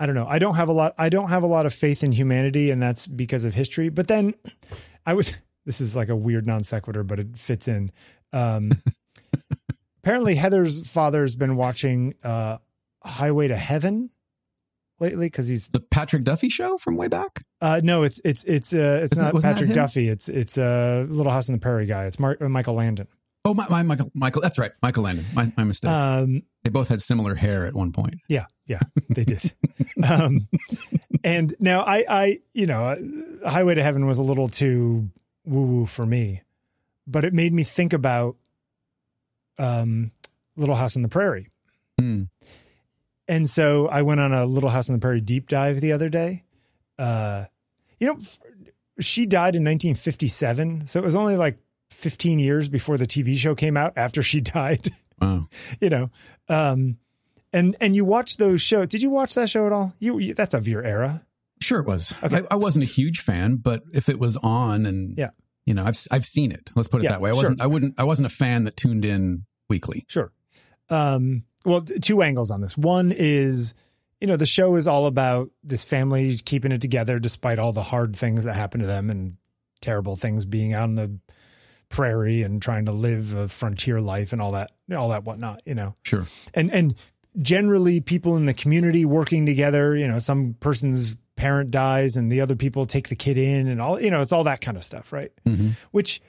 I 0.00 0.06
don't 0.06 0.14
know. 0.14 0.26
I 0.28 0.38
don't 0.38 0.54
have 0.54 0.68
a 0.68 0.72
lot. 0.72 0.94
I 0.98 1.08
don't 1.08 1.28
have 1.28 1.42
a 1.42 1.46
lot 1.46 1.66
of 1.66 1.74
faith 1.74 2.02
in 2.04 2.12
humanity, 2.12 2.70
and 2.70 2.80
that's 2.80 3.06
because 3.06 3.44
of 3.44 3.54
history. 3.54 3.88
But 3.88 4.08
then, 4.08 4.34
I 5.06 5.14
was. 5.14 5.34
This 5.66 5.82
is 5.82 5.94
like 5.94 6.08
a 6.08 6.16
weird 6.16 6.46
non 6.46 6.62
sequitur, 6.64 7.04
but 7.04 7.20
it 7.20 7.36
fits 7.36 7.68
in. 7.68 7.90
Um, 8.32 8.72
apparently, 10.02 10.34
Heather's 10.34 10.88
father's 10.88 11.34
been 11.34 11.56
watching 11.56 12.14
uh, 12.24 12.56
Highway 13.04 13.48
to 13.48 13.56
Heaven 13.56 14.08
lately 14.98 15.26
because 15.26 15.46
he's. 15.48 15.68
the 15.68 15.80
Patrick 15.80 16.24
Duffy 16.24 16.48
show 16.48 16.78
from 16.78 16.96
way 16.96 17.08
back. 17.08 17.42
Uh, 17.60 17.80
no, 17.84 18.02
it's 18.04 18.18
it's 18.24 18.44
it's 18.44 18.72
uh, 18.72 19.00
it's 19.02 19.12
Isn't- 19.12 19.34
not 19.34 19.42
Patrick? 19.42 19.74
Duffy. 19.74 20.08
It's 20.08 20.30
it's 20.30 20.56
a 20.56 21.06
uh, 21.06 21.12
Little 21.12 21.32
House 21.32 21.50
on 21.50 21.54
the 21.54 21.60
Prairie 21.60 21.84
guy. 21.86 22.06
It's 22.06 22.18
Mar- 22.18 22.38
uh, 22.40 22.48
Michael 22.48 22.74
Landon. 22.74 23.06
Oh, 23.44 23.54
my, 23.54 23.66
my 23.68 23.82
Michael, 23.82 24.10
Michael. 24.14 24.42
That's 24.42 24.58
right, 24.58 24.72
Michael 24.82 25.04
Landon. 25.04 25.24
My, 25.34 25.52
my 25.56 25.64
mistake. 25.64 25.90
Um, 25.90 26.42
they 26.64 26.70
both 26.70 26.88
had 26.88 27.00
similar 27.00 27.34
hair 27.34 27.66
at 27.66 27.74
one 27.74 27.92
point. 27.92 28.14
Yeah, 28.28 28.46
yeah, 28.68 28.80
they 29.08 29.24
did. 29.24 29.52
um, 30.08 30.36
and 31.24 31.54
now 31.58 31.80
I, 31.80 32.04
I, 32.08 32.38
you 32.54 32.66
know, 32.66 32.84
uh, 32.84 33.48
Highway 33.50 33.74
to 33.74 33.82
Heaven 33.82 34.06
was 34.06 34.18
a 34.18 34.22
little 34.22 34.48
too 34.48 35.10
woo 35.44 35.62
woo 35.62 35.86
for 35.86 36.06
me, 36.06 36.42
but 37.06 37.24
it 37.24 37.32
made 37.34 37.52
me 37.52 37.64
think 37.64 37.92
about 37.92 38.36
um, 39.58 40.12
Little 40.56 40.76
House 40.76 40.94
on 40.96 41.02
the 41.02 41.08
Prairie. 41.08 41.48
Hmm. 41.98 42.24
And 43.26 43.48
so 43.50 43.88
I 43.88 44.02
went 44.02 44.20
on 44.20 44.32
a 44.32 44.46
Little 44.46 44.70
House 44.70 44.88
on 44.88 44.94
the 44.94 45.00
Prairie 45.00 45.20
deep 45.20 45.48
dive 45.48 45.80
the 45.80 45.92
other 45.92 46.08
day. 46.08 46.44
Uh, 46.98 47.44
you 48.00 48.06
know, 48.06 48.14
f- 48.14 48.38
she 49.00 49.26
died 49.26 49.54
in 49.54 49.62
1957, 49.64 50.86
so 50.86 51.00
it 51.00 51.04
was 51.04 51.16
only 51.16 51.36
like 51.36 51.58
15 51.90 52.38
years 52.38 52.68
before 52.68 52.96
the 52.96 53.06
TV 53.06 53.36
show 53.36 53.54
came 53.54 53.76
out 53.76 53.92
after 53.96 54.22
she 54.22 54.40
died 54.42 54.90
Wow. 55.20 55.48
you 55.80 55.88
know 55.90 56.10
um 56.48 56.96
and 57.52 57.76
and 57.80 57.94
you 57.96 58.04
watch 58.04 58.36
those 58.36 58.60
shows 58.60 58.88
did 58.88 59.02
you 59.02 59.10
watch 59.10 59.34
that 59.34 59.48
show 59.48 59.66
at 59.66 59.72
all 59.72 59.94
you, 59.98 60.18
you 60.18 60.34
that's 60.34 60.54
of 60.54 60.66
your 60.68 60.82
era 60.82 61.24
Sure, 61.60 61.80
it 61.80 61.88
was. 61.88 62.14
Okay. 62.22 62.36
I, 62.36 62.42
I 62.52 62.54
wasn't 62.54 62.84
a 62.84 62.86
huge 62.86 63.18
fan, 63.18 63.56
but 63.56 63.82
if 63.92 64.08
it 64.08 64.20
was 64.20 64.36
on, 64.36 64.86
and 64.86 65.18
Yeah. 65.18 65.30
you 65.66 65.74
know, 65.74 65.84
I've 65.84 65.98
I've 66.12 66.24
seen 66.24 66.52
it. 66.52 66.70
Let's 66.76 66.86
put 66.86 67.00
it 67.00 67.04
Yeah, 67.04 67.10
that 67.10 67.20
way. 67.20 67.30
I 67.30 67.32
wasn't. 67.32 67.60
I 67.60 67.66
wouldn't. 67.66 67.98
I 67.98 68.04
wasn't 68.04 68.26
a 68.26 68.28
fan 68.28 68.62
that 68.62 68.76
tuned 68.76 69.04
in 69.04 69.44
weekly. 69.68 70.04
sure 70.06 70.30
um 70.88 71.42
well 71.64 71.80
two 71.82 72.22
angles 72.22 72.52
on 72.52 72.60
this 72.60 72.78
one 72.78 73.10
is 73.10 73.74
you 74.20 74.26
know 74.28 74.36
the 74.36 74.46
show 74.46 74.76
is 74.76 74.86
all 74.86 75.06
about 75.06 75.50
this 75.64 75.82
family 75.84 76.32
keeping 76.44 76.70
it 76.70 76.80
together 76.80 77.18
despite 77.18 77.58
all 77.58 77.72
the 77.72 77.82
hard 77.82 78.14
things 78.14 78.44
that 78.44 78.54
happen 78.54 78.80
to 78.80 78.86
them 78.86 79.10
and 79.10 79.36
terrible 79.80 80.14
things 80.14 80.44
being 80.44 80.72
out 80.74 80.84
on 80.84 80.94
the 80.94 81.18
prairie 81.88 82.42
and 82.42 82.62
trying 82.62 82.84
to 82.86 82.92
live 82.92 83.34
a 83.34 83.48
frontier 83.48 84.00
life 84.00 84.32
and 84.32 84.40
all 84.40 84.52
that 84.52 84.70
all 84.96 85.08
that 85.08 85.24
whatnot 85.24 85.60
you 85.66 85.74
know 85.74 85.94
Sure. 86.04 86.24
and 86.54 86.70
and 86.72 86.94
generally 87.40 88.00
people 88.00 88.36
in 88.36 88.46
the 88.46 88.54
community 88.54 89.04
working 89.04 89.46
together 89.46 89.96
you 89.96 90.08
know 90.08 90.18
some 90.18 90.54
person's 90.60 91.16
parent 91.36 91.70
dies 91.70 92.16
and 92.16 92.32
the 92.32 92.40
other 92.40 92.56
people 92.56 92.84
take 92.84 93.08
the 93.08 93.16
kid 93.16 93.38
in 93.38 93.68
and 93.68 93.80
all 93.80 94.00
you 94.00 94.10
know 94.10 94.20
it's 94.20 94.32
all 94.32 94.44
that 94.44 94.60
kind 94.60 94.76
of 94.76 94.84
stuff 94.84 95.12
right? 95.12 95.32
Hmm 95.46 95.70
which 95.90 96.20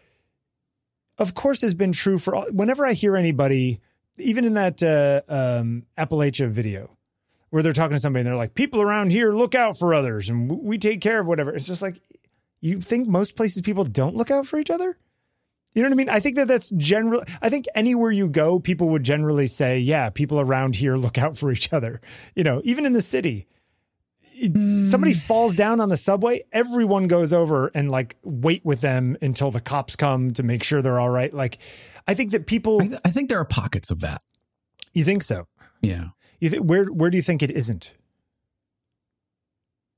of 1.18 1.34
course 1.34 1.62
has 1.62 1.74
been 1.74 1.92
true 1.92 2.18
for 2.18 2.36
all, 2.36 2.46
whenever 2.52 2.86
i 2.86 2.94
hear 2.94 3.16
anybody 3.18 3.80
even 4.18 4.46
in 4.46 4.54
that 4.54 4.84
uh, 4.84 5.22
um, 5.28 5.84
appalachia 5.98 6.50
video 6.50 6.96
where 7.50 7.64
they're 7.64 7.74
talking 7.74 7.96
to 7.96 8.00
somebody 8.00 8.22
and 8.22 8.28
they're 8.28 8.36
like 8.36 8.54
people 8.54 8.82
around 8.82 9.12
here 9.12 9.34
look 9.34 9.56
out 9.56 9.78
for 9.78 9.94
others 9.94 10.30
and 10.30 10.52
we 10.52 10.78
take 10.78 11.02
care 11.02 11.20
of 11.20 11.28
whatever. 11.28 11.54
It's 11.54 11.68
just 11.68 11.82
like 11.82 12.02
you 12.62 12.82
think 12.82 13.08
most 13.08 13.36
places 13.36 13.62
people 13.62 13.84
don't 13.84 14.16
look 14.16 14.32
out 14.32 14.48
for 14.48 14.60
each 14.60 14.70
other 14.70 14.98
you 15.74 15.82
know 15.84 15.88
what 15.90 15.94
I 15.94 15.98
mean? 15.98 16.10
I 16.10 16.20
think 16.20 16.36
that 16.38 16.48
that's 16.48 16.70
general. 16.72 17.24
I 17.42 17.50
think 17.50 17.66
anywhere 17.76 18.12
you 18.12 18.30
go, 18.30 18.60
people 18.60 18.90
would 18.90 19.04
generally 19.04 19.48
say, 19.48 19.80
"Yeah, 19.80 20.10
people 20.10 20.40
around 20.40 20.76
here 20.76 20.96
look 20.98 21.18
out 21.18 21.38
for 21.38 21.52
each 21.52 21.72
other." 21.74 22.02
You 22.36 22.44
know, 22.44 22.62
even 22.64 22.86
in 22.86 22.94
the 22.94 23.02
city, 23.02 23.48
It's- 24.34 24.64
hmm. 24.64 24.84
somebody 24.84 25.14
falls 25.14 25.54
down 25.54 25.80
on 25.82 25.90
the 25.90 25.98
subway, 25.98 26.44
everyone 26.52 27.08
goes 27.08 27.34
over 27.34 27.72
and 27.76 27.92
like 27.92 28.16
wait 28.24 28.64
with 28.66 28.82
them 28.82 29.18
until 29.22 29.52
the 29.52 29.62
cops 29.62 29.96
come 29.96 30.32
to 30.34 30.44
make 30.44 30.64
sure 30.64 30.82
they're 30.82 31.00
all 31.00 31.10
right. 31.10 31.34
Like, 31.34 31.58
I 32.08 32.14
think 32.14 32.32
that 32.32 32.48
people. 32.48 32.82
I, 32.82 32.88
th- 32.88 33.02
I 33.06 33.10
think 33.12 33.30
there 33.30 33.40
are 33.40 33.46
pockets 33.46 33.92
of 33.92 34.00
that. 34.02 34.22
You 34.94 35.04
think 35.04 35.24
so? 35.24 35.48
Yeah. 35.82 36.10
You 36.40 36.50
th- 36.50 36.62
where 36.62 36.86
where 36.86 37.10
do 37.10 37.18
you 37.18 37.24
think 37.24 37.44
it 37.44 37.52
isn't? 37.52 37.92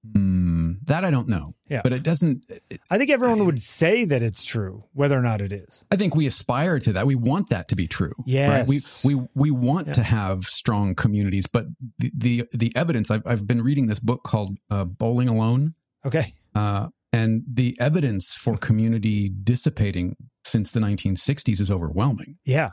Mm, 0.08 0.78
that 0.88 1.04
I 1.06 1.12
don't 1.12 1.28
know. 1.28 1.54
Yeah. 1.70 1.82
But 1.84 1.94
it 1.94 2.04
doesn't. 2.04 2.44
It, 2.70 2.82
I 2.90 2.98
think 2.98 3.10
everyone 3.12 3.46
would 3.46 3.62
say 3.62 4.06
that 4.06 4.24
it's 4.24 4.44
true, 4.44 4.84
whether 4.94 5.18
or 5.18 5.22
not 5.22 5.42
it 5.42 5.52
is. 5.52 5.86
I 5.92 5.96
think 5.96 6.16
we 6.16 6.26
aspire 6.28 6.80
to 6.80 6.94
that. 6.94 7.06
We 7.06 7.16
want 7.16 7.50
that 7.50 7.68
to 7.70 7.76
be 7.76 7.88
true. 7.88 8.14
Right? 8.28 8.68
We 8.68 8.80
we 9.04 9.28
we 9.36 9.52
want 9.52 9.88
Yeah. 9.88 9.94
to 9.94 10.04
have 10.04 10.46
strong 10.46 10.96
communities, 10.96 11.46
but 11.48 11.66
the 12.00 12.12
the, 12.16 12.44
the 12.52 12.72
evidence. 12.76 13.12
I've 13.12 13.26
I've 13.26 13.46
been 13.46 13.62
reading 13.62 13.88
this 13.88 14.00
book 14.00 14.24
called 14.24 14.58
uh, 14.70 14.86
Bowling 14.86 15.30
Alone. 15.30 15.76
Okay. 16.06 16.34
Uh, 16.56 16.88
and 17.14 17.44
the 17.48 17.76
evidence 17.80 18.34
for 18.36 18.58
community 18.58 19.30
dissipating 19.30 20.16
since 20.46 20.72
the 20.72 20.80
1960s 20.80 21.60
is 21.62 21.70
overwhelming. 21.70 22.38
Yeah. 22.46 22.72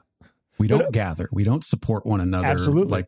We 0.59 0.67
don't 0.69 0.83
uh, 0.87 0.91
gather. 0.91 1.29
We 1.33 1.45
don't 1.45 1.63
support 1.65 2.05
one 2.05 2.21
another. 2.21 2.47
Absolutely. 2.47 2.91
Like 2.91 3.07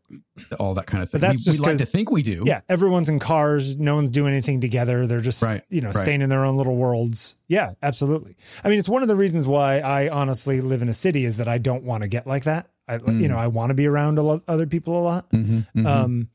all 0.59 0.75
that 0.75 0.87
kind 0.87 1.03
of 1.03 1.11
thing. 1.11 1.21
But 1.21 1.29
that's 1.29 1.47
we, 1.47 1.53
we 1.53 1.59
like 1.59 1.79
to 1.79 1.85
think 1.85 2.11
we 2.11 2.23
do. 2.23 2.45
Yeah. 2.47 2.61
Everyone's 2.69 3.09
in 3.09 3.19
cars. 3.19 3.77
No 3.77 3.95
one's 3.97 4.11
doing 4.11 4.33
anything 4.33 4.61
together. 4.61 5.07
They're 5.07 5.21
just, 5.21 5.43
Right, 5.43 5.63
you 5.69 5.81
know, 5.81 5.89
right. 5.89 5.97
staying 5.97 6.23
in 6.23 6.29
their 6.31 6.45
own 6.45 6.57
little 6.57 6.77
worlds. 6.77 7.35
Yeah, 7.49 7.73
absolutely. 7.83 8.37
I 8.63 8.69
mean, 8.69 8.79
it's 8.79 8.89
one 8.89 9.03
of 9.03 9.09
the 9.09 9.17
reasons 9.17 9.47
why 9.47 9.81
I 9.81 10.09
honestly 10.09 10.61
live 10.61 10.83
in 10.83 10.89
a 10.89 10.95
city 10.95 11.25
is 11.25 11.39
that 11.39 11.49
I 11.49 11.59
don't 11.59 11.83
want 11.85 12.03
to 12.03 12.09
get 12.09 12.27
like 12.27 12.45
that. 12.45 12.69
I, 12.89 12.99
Mm. 12.99 13.21
you 13.21 13.29
know, 13.29 13.37
I 13.37 13.47
want 13.49 13.71
to 13.71 13.75
be 13.75 13.87
around 13.87 14.19
a 14.19 14.23
lot, 14.23 14.43
other 14.49 14.67
people 14.67 14.99
a 14.99 15.03
lot. 15.05 15.31
Mhm, 15.31 15.67
mhm. 15.77 15.87
Um, 15.87 16.29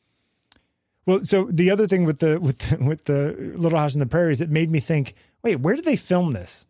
well, 1.05 1.23
so 1.23 1.47
the 1.51 1.69
other 1.71 1.85
thing 1.87 2.05
with 2.05 2.19
the 2.19 2.39
with 2.39 2.57
the, 2.59 2.77
with 2.83 3.05
the 3.05 3.53
Little 3.57 3.77
House 3.77 3.93
on 3.95 3.99
the 3.99 4.05
Prairie 4.05 4.31
is 4.31 4.41
it 4.41 4.49
made 4.49 4.71
me 4.71 4.79
think, 4.79 5.13
wait, 5.43 5.57
where 5.59 5.75
did 5.75 5.85
they 5.85 5.95
film 5.95 6.33
this? 6.33 6.65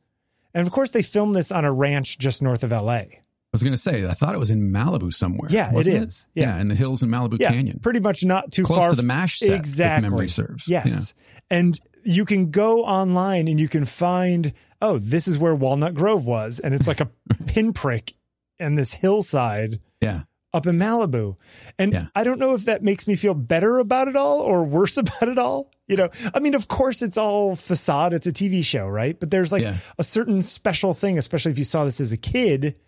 And 0.54 0.66
of 0.66 0.74
course, 0.74 0.92
they 0.92 1.02
filmed 1.02 1.36
this 1.36 1.52
on 1.52 1.66
a 1.66 1.72
ranch 1.72 2.18
just 2.18 2.42
north 2.42 2.64
of 2.64 2.72
L.A. 2.74 3.22
I 3.56 3.58
was 3.58 3.64
going 3.64 3.72
to 3.74 3.78
say, 3.78 4.06
I 4.08 4.14
thought 4.14 4.36
it 4.36 4.40
was 4.40 4.50
in 4.50 4.70
Malibu 4.72 5.14
somewhere. 5.14 5.50
Yeah, 5.50 5.72
it 5.74 5.88
is. 5.88 6.28
Yeah. 6.34 6.60
in 6.60 6.68
the 6.68 6.76
hills 6.76 7.02
in 7.04 7.10
Malibu 7.10 7.40
Yeah, 7.40 7.52
Canyon, 7.52 7.80
pretty 7.80 8.00
much 8.02 8.26
not 8.26 8.52
too 8.52 8.64
close 8.64 8.80
far 8.80 8.90
to 8.90 8.96
the 8.96 9.04
Mash 9.04 9.40
set, 9.40 9.52
exactly. 9.56 10.06
if 10.06 10.12
memory 10.12 10.28
serves. 10.28 10.68
Yes. 10.68 11.14
And 11.50 11.80
you 12.04 12.26
can 12.26 12.52
go 12.52 12.84
online 12.84 13.48
and 13.48 13.60
you 13.60 13.68
can 13.70 13.86
find, 13.86 14.52
oh, 14.82 14.98
this 14.98 15.28
is 15.28 15.38
where 15.40 15.56
Walnut 15.56 15.94
Grove 15.94 16.26
was. 16.26 16.60
And 16.60 16.74
it's 16.74 16.88
like 16.88 17.00
a 17.00 17.10
pinprick 17.48 18.14
in 18.60 18.76
this 18.76 18.94
hillside 18.94 19.80
Yeah. 20.02 20.12
yeah. 20.12 20.22
up 20.54 20.68
in 20.68 20.78
Malibu. 20.78 21.38
And 21.80 21.94
Yeah. 21.94 22.08
I 22.16 22.24
don't 22.24 22.40
know 22.40 22.54
if 22.56 22.66
that 22.66 22.84
makes 22.84 23.08
me 23.08 23.16
feel 23.16 23.34
better 23.34 23.80
about 23.80 24.08
it 24.08 24.16
all 24.16 24.40
or 24.42 24.64
worse 24.64 24.98
about 25.04 25.30
it 25.30 25.40
all. 25.40 25.72
You 25.88 25.96
know, 25.98 26.10
I 26.34 26.40
mean, 26.40 26.56
of 26.56 26.68
course, 26.68 27.02
it's 27.04 27.18
all 27.18 27.56
facade. 27.56 28.12
It's 28.14 28.26
a 28.28 28.32
TV 28.32 28.64
show, 28.66 28.88
right? 28.88 29.20
But 29.20 29.30
there's 29.30 29.52
like 29.52 29.62
Yeah. 29.62 29.78
a 30.00 30.04
certain 30.04 30.42
special 30.42 30.94
thing, 30.96 31.18
especially 31.18 31.52
if 31.52 31.58
you 31.60 31.64
saw 31.64 31.86
this 31.86 32.02
as 32.02 32.12
a 32.12 32.18
kid, 32.18 32.80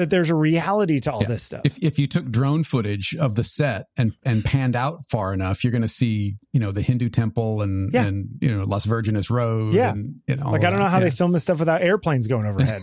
that 0.00 0.10
there's 0.10 0.28
a 0.30 0.34
reality 0.34 0.98
to 1.00 1.12
all 1.12 1.20
Yeah. 1.22 1.28
this 1.28 1.42
stuff. 1.44 1.60
If 1.64 1.78
if 1.78 1.98
you 1.98 2.06
took 2.06 2.28
drone 2.30 2.62
footage 2.64 3.14
of 3.16 3.34
the 3.36 3.44
set 3.44 3.86
and 3.96 4.12
and 4.24 4.44
panned 4.44 4.74
out 4.76 4.98
far 5.10 5.32
enough, 5.32 5.62
you're 5.62 5.70
going 5.70 5.82
to 5.82 5.88
see 5.88 6.34
you 6.52 6.60
know 6.60 6.72
the 6.72 6.82
Hindu 6.82 7.08
temple 7.08 7.62
and 7.62 7.92
Yeah. 7.94 8.06
and 8.06 8.28
you 8.40 8.56
know 8.56 8.64
Las 8.64 8.86
Virgenes 8.86 9.30
Road. 9.30 9.74
Yeah. 9.74 9.90
and, 9.92 10.16
you 10.26 10.36
know, 10.36 10.44
all 10.46 10.52
like, 10.52 10.64
I 10.64 10.70
don't 10.70 10.78
know 10.80 10.86
how 10.88 10.98
Yeah. 10.98 11.04
they 11.04 11.10
film 11.10 11.32
this 11.32 11.42
stuff 11.44 11.58
without 11.60 11.82
airplanes 11.82 12.26
going 12.26 12.46
overhead. 12.50 12.82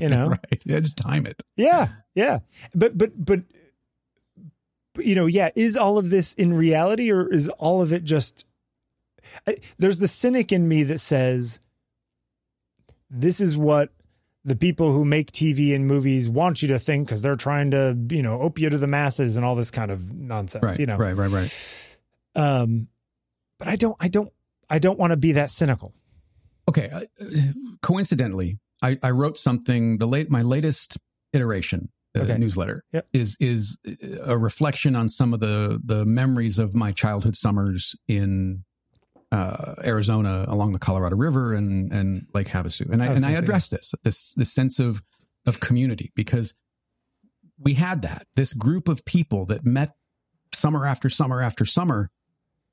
you 0.00 0.08
know? 0.08 0.26
right? 0.28 0.62
Yeah, 0.64 0.80
just 0.80 0.96
time 0.96 1.26
it. 1.26 1.42
Yeah, 1.56 1.88
yeah. 2.14 2.38
But 2.74 2.96
but 2.96 3.12
but 3.16 3.40
but, 4.94 5.06
you 5.06 5.14
know, 5.14 5.24
yeah, 5.26 5.48
is 5.56 5.76
all 5.76 5.96
of 5.96 6.10
this 6.10 6.34
in 6.34 6.52
reality 6.52 7.10
or 7.10 7.32
is 7.32 7.48
all 7.48 7.80
of 7.80 7.92
it 7.92 8.04
just 8.04 8.44
I, 9.46 9.56
there's 9.78 9.98
the 9.98 10.08
cynic 10.08 10.52
in 10.52 10.68
me 10.68 10.82
that 10.82 10.98
says 10.98 11.60
this 13.08 13.40
is 13.40 13.56
what 13.56 13.90
the 14.44 14.56
people 14.56 14.92
who 14.92 15.04
make 15.04 15.30
TV 15.30 15.74
and 15.74 15.86
movies 15.86 16.28
want 16.28 16.62
you 16.62 16.68
to 16.68 16.78
think 16.78 17.06
because 17.06 17.22
they're 17.22 17.34
trying 17.36 17.70
to, 17.70 17.96
you 18.10 18.22
know, 18.22 18.40
opiate 18.40 18.72
to 18.72 18.78
the 18.78 18.86
masses 18.88 19.36
and 19.36 19.44
all 19.44 19.54
this 19.54 19.70
kind 19.70 19.90
of 19.90 20.12
nonsense, 20.12 20.62
Right. 20.64 20.78
you 20.78 20.86
know. 20.86 20.96
Right. 20.96 21.16
Right. 21.16 21.30
Right. 21.30 21.54
Um 22.34 22.88
but 23.58 23.68
I 23.68 23.76
don't 23.76 23.96
I 24.00 24.08
don't 24.08 24.32
I 24.68 24.78
don't 24.78 24.98
want 24.98 25.12
to 25.12 25.16
be 25.16 25.32
that 25.32 25.50
cynical. 25.50 25.92
Okay. 26.68 26.88
uh, 26.92 27.00
Coincidentally, 27.82 28.58
I, 28.82 28.98
I 29.02 29.10
wrote 29.10 29.36
something. 29.38 29.98
The 29.98 30.06
late 30.06 30.30
my 30.30 30.42
latest 30.42 30.96
iteration 31.32 31.90
uh, 32.16 32.22
Okay. 32.22 32.38
newsletter 32.38 32.82
Yep. 32.92 33.06
is 33.12 33.36
is 33.40 33.78
a 34.24 34.36
reflection 34.38 34.96
on 34.96 35.08
some 35.08 35.32
of 35.34 35.40
the 35.40 35.80
the 35.84 36.04
memories 36.04 36.58
of 36.58 36.74
my 36.74 36.92
childhood 36.92 37.36
summers 37.36 37.94
in 38.08 38.64
uh, 39.32 39.74
Arizona 39.82 40.44
along 40.46 40.72
the 40.72 40.78
Colorado 40.78 41.16
River 41.16 41.54
and 41.54 41.90
and 41.92 42.26
Lake 42.34 42.48
Havasu. 42.48 42.88
And 42.90 43.02
I, 43.02 43.06
I 43.06 43.08
and 43.08 43.24
I 43.24 43.30
gonna 43.30 43.42
address 43.42 43.70
this 43.70 43.94
this 44.04 44.34
this 44.34 44.52
sense 44.52 44.78
of 44.78 45.02
of 45.46 45.58
community 45.58 46.12
because 46.14 46.54
we 47.58 47.74
had 47.74 48.02
that 48.02 48.26
this 48.36 48.52
group 48.52 48.88
of 48.88 49.04
people 49.04 49.46
that 49.46 49.64
met 49.64 49.94
summer 50.52 50.86
after 50.86 51.08
summer 51.08 51.40
after 51.40 51.64
summer. 51.64 52.10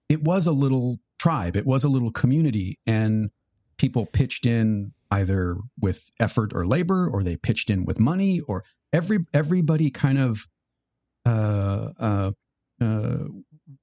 It 0.09 0.23
was 0.23 0.47
a 0.47 0.51
little 0.51 0.99
tribe. 1.19 1.55
It 1.55 1.65
was 1.65 1.83
a 1.83 1.89
little 1.89 2.11
community, 2.11 2.79
and 2.85 3.29
people 3.77 4.05
pitched 4.05 4.45
in 4.45 4.93
either 5.11 5.55
with 5.79 6.09
effort 6.19 6.51
or 6.53 6.65
labor, 6.65 7.07
or 7.07 7.23
they 7.23 7.37
pitched 7.37 7.69
in 7.69 7.85
with 7.85 7.99
money, 7.99 8.41
or 8.41 8.63
every 8.91 9.19
everybody 9.33 9.91
kind 9.91 10.17
of 10.17 10.47
uh, 11.25 11.89
uh, 11.99 12.31
uh, 12.81 13.17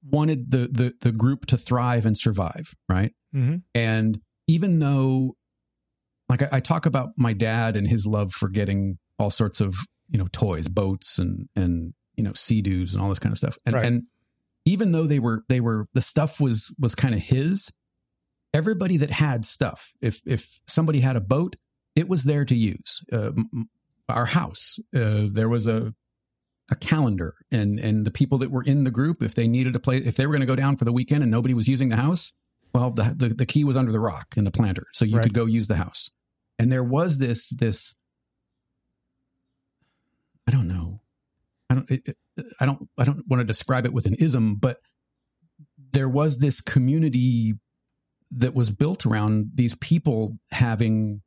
wanted 0.03 0.51
the, 0.51 0.67
the 0.71 0.93
the 1.01 1.11
group 1.11 1.45
to 1.47 1.57
thrive 1.57 2.05
and 2.05 2.17
survive, 2.17 2.73
right? 2.89 3.11
Mhm. 3.35 3.61
And 3.75 4.19
even 4.47 4.79
though, 4.79 5.35
like 6.29 6.41
I, 6.41 6.49
I 6.53 6.59
talk 6.59 6.85
about 6.85 7.09
my 7.17 7.33
dad 7.33 7.75
and 7.75 7.87
his 7.87 8.05
love 8.05 8.31
for 8.33 8.49
getting 8.49 8.97
all 9.19 9.29
sorts 9.29 9.61
of 9.61 9.75
you 10.09 10.17
know 10.17 10.27
toys, 10.31 10.67
boats, 10.67 11.19
and 11.19 11.47
and 11.55 11.93
you 12.15 12.23
know 12.23 12.33
sea 12.33 12.61
doos 12.61 12.93
and 12.93 13.01
all 13.03 13.09
this 13.09 13.19
kind 13.19 13.31
of 13.33 13.37
stuff, 13.37 13.57
and 13.65 13.75
Right. 13.75 13.85
and 13.85 14.05
even 14.65 14.91
though 14.91 15.05
they 15.07 15.19
were 15.19 15.43
they 15.49 15.61
were 15.61 15.87
the 15.93 16.01
stuff 16.01 16.39
was 16.41 16.75
was 16.79 16.93
kind 16.95 17.13
of 17.15 17.21
his, 17.21 17.71
everybody 18.53 18.97
that 18.97 19.11
had 19.11 19.45
stuff, 19.45 19.93
if 20.01 20.21
if 20.25 20.59
somebody 20.67 20.99
had 20.99 21.15
a 21.15 21.21
boat, 21.21 21.55
it 21.95 22.07
was 22.09 22.23
there 22.23 22.45
to 22.45 22.55
use. 22.55 23.01
Uh, 23.11 23.31
our 24.09 24.25
house, 24.25 24.77
uh, 24.95 25.27
there 25.31 25.49
was 25.49 25.67
a 25.67 25.93
a 26.71 26.75
calendar, 26.75 27.33
and 27.51 27.79
and 27.79 28.05
the 28.05 28.11
people 28.11 28.37
that 28.39 28.51
were 28.51 28.63
in 28.63 28.83
the 28.83 28.91
group, 28.91 29.21
if 29.21 29.35
they 29.35 29.47
needed 29.47 29.75
a 29.75 29.79
place, 29.79 30.05
if 30.05 30.15
they 30.15 30.25
were 30.25 30.33
going 30.33 30.41
to 30.41 30.47
go 30.47 30.55
down 30.55 30.75
for 30.77 30.85
the 30.85 30.93
weekend 30.93 31.23
and 31.23 31.31
nobody 31.31 31.53
was 31.53 31.67
using 31.67 31.89
the 31.89 31.95
house, 31.95 32.33
well, 32.73 32.91
the 32.91 33.13
the, 33.15 33.29
the 33.29 33.45
key 33.45 33.63
was 33.63 33.77
under 33.77 33.91
the 33.91 33.99
rock 33.99 34.33
in 34.35 34.43
the 34.43 34.51
planter, 34.51 34.85
so 34.93 35.05
you 35.05 35.15
Right. 35.17 35.23
could 35.23 35.33
go 35.33 35.45
use 35.45 35.67
the 35.67 35.75
house. 35.75 36.09
And 36.59 36.71
there 36.71 36.83
was 36.83 37.17
this 37.19 37.49
this. 37.49 37.95
I 40.47 40.51
don't 40.51 40.67
know. 40.67 41.01
I 41.69 41.75
don't. 41.75 41.91
It, 41.91 42.15
I 42.59 42.65
don't. 42.65 42.89
I 42.97 43.03
don't 43.03 43.23
want 43.27 43.41
to 43.41 43.45
describe 43.45 43.85
it 43.85 43.93
with 43.93 44.05
an 44.05 44.15
ism, 44.19 44.55
but 44.55 44.77
there 45.93 46.09
was 46.09 46.39
this 46.39 46.61
community 46.61 47.53
that 48.31 48.53
was 48.53 48.71
built 48.71 49.05
around 49.05 49.51
these 49.55 49.73
people 49.75 50.37
having, 50.51 51.21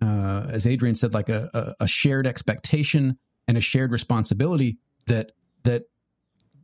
uh, 0.00 0.46
as 0.48 0.66
Adrian 0.66 0.94
said, 0.94 1.12
like 1.12 1.28
a, 1.28 1.50
a, 1.52 1.84
a 1.84 1.86
shared 1.86 2.26
expectation 2.26 3.16
and 3.46 3.58
a 3.58 3.60
shared 3.60 3.92
responsibility 3.92 4.78
that 5.06 5.32
that 5.64 5.84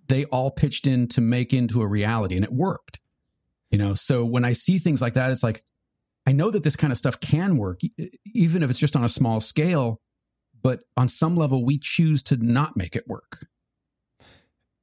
they 0.08 0.24
all 0.26 0.50
pitched 0.50 0.86
in 0.86 1.08
to 1.08 1.20
make 1.20 1.52
into 1.52 1.82
a 1.82 1.88
reality, 1.88 2.36
and 2.36 2.44
it 2.44 2.52
worked. 2.52 3.00
You 3.70 3.78
know, 3.78 3.94
so 3.94 4.24
when 4.24 4.44
I 4.44 4.52
see 4.52 4.78
things 4.78 5.00
like 5.00 5.14
that, 5.14 5.30
it's 5.30 5.42
like 5.42 5.64
I 6.26 6.32
know 6.32 6.50
that 6.50 6.62
this 6.62 6.76
kind 6.76 6.92
of 6.92 6.96
stuff 6.96 7.20
can 7.20 7.56
work, 7.56 7.80
even 8.34 8.62
if 8.62 8.70
it's 8.70 8.78
just 8.78 8.96
on 8.96 9.04
a 9.04 9.08
small 9.08 9.40
scale. 9.40 9.96
But 10.62 10.84
on 10.96 11.08
some 11.08 11.34
level, 11.34 11.64
we 11.64 11.76
choose 11.76 12.22
to 12.24 12.36
not 12.36 12.76
make 12.76 12.94
it 12.94 13.02
work. 13.08 13.46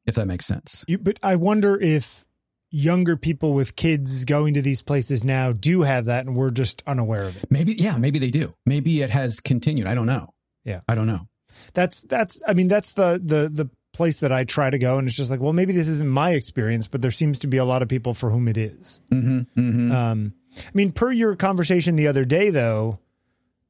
If 0.05 0.15
that 0.15 0.27
makes 0.27 0.45
sense. 0.45 0.83
You, 0.87 0.97
but 0.97 1.19
I 1.23 1.37
wonder 1.37 1.79
if 1.79 2.25
younger 2.69 3.15
people 3.15 3.53
with 3.53 3.75
kids 3.75 4.25
going 4.25 4.55
to 4.55 4.61
these 4.61 4.81
places 4.81 5.23
now 5.23 5.53
do 5.53 5.83
have 5.83 6.05
that, 6.05 6.25
and 6.25 6.35
we're 6.35 6.49
just 6.49 6.83
unaware 6.85 7.23
of 7.23 7.41
it. 7.41 7.49
Maybe, 7.49 7.75
yeah, 7.77 7.97
maybe 7.97 8.19
they 8.19 8.29
do. 8.29 8.53
Maybe 8.65 9.01
it 9.01 9.09
has 9.09 9.39
continued. 9.39 9.87
I 9.87 9.95
don't 9.95 10.07
know. 10.07 10.27
Yeah. 10.65 10.81
I 10.87 10.95
don't 10.95 11.07
know. 11.07 11.28
That's 11.73 12.03
that's. 12.03 12.41
I 12.47 12.53
mean, 12.53 12.67
that's 12.67 12.93
the 12.93 13.19
the 13.23 13.49
the 13.49 13.69
place 13.93 14.19
that 14.19 14.31
I 14.31 14.43
try 14.43 14.69
to 14.69 14.77
go, 14.77 14.97
and 14.97 15.07
it's 15.07 15.17
just 15.17 15.31
like, 15.31 15.39
well, 15.39 15.53
maybe 15.53 15.73
this 15.73 15.87
isn't 15.87 16.09
my 16.09 16.31
experience, 16.31 16.87
but 16.87 17.01
there 17.01 17.11
seems 17.11 17.39
to 17.39 17.47
be 17.47 17.57
a 17.57 17.65
lot 17.65 17.81
of 17.81 17.89
people 17.89 18.13
for 18.13 18.29
whom 18.29 18.47
it 18.47 18.57
is. 18.57 19.01
Mm-hmm, 19.11 19.59
mm-hmm. 19.59 19.91
Um, 19.91 20.33
I 20.57 20.71
mean, 20.73 20.91
per 20.91 21.11
your 21.11 21.35
conversation 21.35 21.95
the 21.95 22.07
other 22.07 22.25
day, 22.25 22.49
though, 22.49 22.99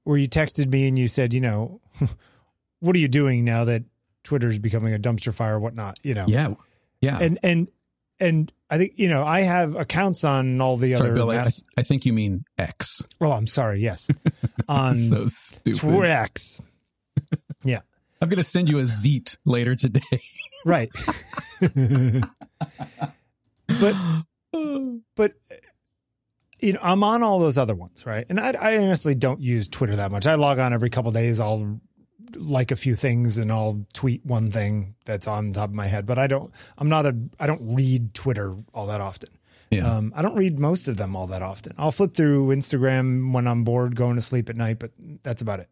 where 0.04 0.18
you 0.18 0.28
texted 0.28 0.70
me 0.70 0.88
and 0.88 0.98
you 0.98 1.08
said, 1.08 1.34
you 1.34 1.42
know, 1.42 1.82
what 2.80 2.96
are 2.96 3.00
you 3.00 3.08
doing 3.08 3.44
now 3.46 3.66
that 3.66 3.84
twitter 4.24 4.48
is 4.50 4.60
becoming 4.60 4.94
a 4.94 5.00
dumpster 5.00 5.34
fire 5.34 5.56
or 5.56 5.60
whatnot? 5.60 6.00
You 6.04 6.16
know, 6.16 6.26
yeah, 6.28 6.54
yeah. 7.02 7.18
and 7.20 7.40
and 7.44 7.68
and 8.20 8.52
I 8.70 8.78
think 8.78 8.94
you 8.98 9.10
know 9.10 9.26
I 9.26 9.42
have 9.42 9.76
accounts 9.76 10.24
on 10.24 10.62
all 10.62 10.78
the 10.78 10.94
Sorry, 10.96 11.10
other. 11.10 11.16
Bill. 11.16 11.32
I, 11.32 11.36
mass- 11.36 11.64
I 11.78 11.82
think 11.82 12.06
you 12.06 12.14
mean 12.14 12.44
X. 12.58 13.08
oh, 13.22 13.32
I'm 13.32 13.48
sorry. 13.48 13.82
Yes, 13.82 14.10
on 14.70 15.00
so 15.00 15.28
stupid. 15.28 15.80
Twix. 17.62 17.74
I'm 18.22 18.30
going 18.30 18.38
to 18.38 18.44
send 18.44 18.70
you 18.70 18.80
a 18.80 18.86
zeet 18.86 19.38
later 19.46 19.76
today. 19.76 20.02
Right. 20.66 20.90
but 23.80 23.96
but 25.16 25.34
you 26.60 26.74
know 26.74 26.80
i'm 26.82 27.04
on 27.04 27.24
all 27.24 27.40
those 27.40 27.58
other 27.58 27.76
ones 27.76 28.06
right 28.06 28.26
and 28.30 28.40
I, 28.40 28.52
I 28.52 28.78
honestly 28.78 29.16
don't 29.16 29.40
use 29.42 29.68
twitter 29.68 29.96
that 29.96 30.12
much 30.12 30.28
i 30.28 30.36
log 30.36 30.60
on 30.60 30.74
every 30.74 30.90
couple 30.90 31.12
days 31.12 31.40
i'll 31.40 31.80
like 32.36 32.72
a 32.72 32.76
few 32.76 32.96
things 32.96 33.38
and 33.38 33.52
i'll 33.52 33.86
tweet 33.94 34.26
one 34.26 34.52
thing 34.52 34.96
that's 35.06 35.28
on 35.28 35.54
top 35.54 35.70
of 35.70 35.76
my 35.76 35.88
head 35.88 36.06
but 36.06 36.18
i 36.18 36.28
don't 36.28 36.52
i'm 36.78 36.90
not 36.90 37.06
a 37.06 37.16
i 37.40 37.48
don't 37.48 37.76
read 37.76 38.14
twitter 38.14 38.56
all 38.74 38.88
that 38.88 39.02
often 39.02 39.30
yeah. 39.72 39.90
um, 39.90 40.14
i 40.16 40.22
don't 40.22 40.36
read 40.36 40.60
most 40.60 40.88
of 40.88 40.98
them 40.98 41.16
all 41.16 41.28
that 41.28 41.42
often 41.42 41.74
i'll 41.78 41.92
flip 41.92 42.14
through 42.14 42.48
instagram 42.48 43.34
when 43.34 43.48
i'm 43.48 43.64
bored 43.64 43.96
going 43.96 44.16
to 44.16 44.22
sleep 44.22 44.50
at 44.50 44.58
night 44.58 44.78
but 44.78 44.92
that's 45.24 45.42
about 45.42 45.60
it 45.60 45.70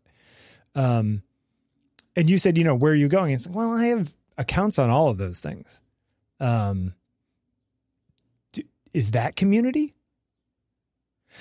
um, 0.76 1.24
and 2.18 2.30
you 2.30 2.38
said 2.38 2.58
you 2.58 2.66
know 2.66 2.76
where 2.76 2.92
are 2.92 2.96
you 2.96 3.08
going 3.08 3.34
it's 3.34 3.48
like 3.48 3.56
well 3.56 3.72
i 3.72 3.86
have 3.86 4.14
accounts 4.38 4.78
on 4.78 4.90
all 4.90 5.08
of 5.08 5.18
those 5.18 5.40
things 5.40 5.82
um, 6.40 6.94
do, 8.52 8.62
is 8.94 9.12
that 9.12 9.36
community 9.36 9.94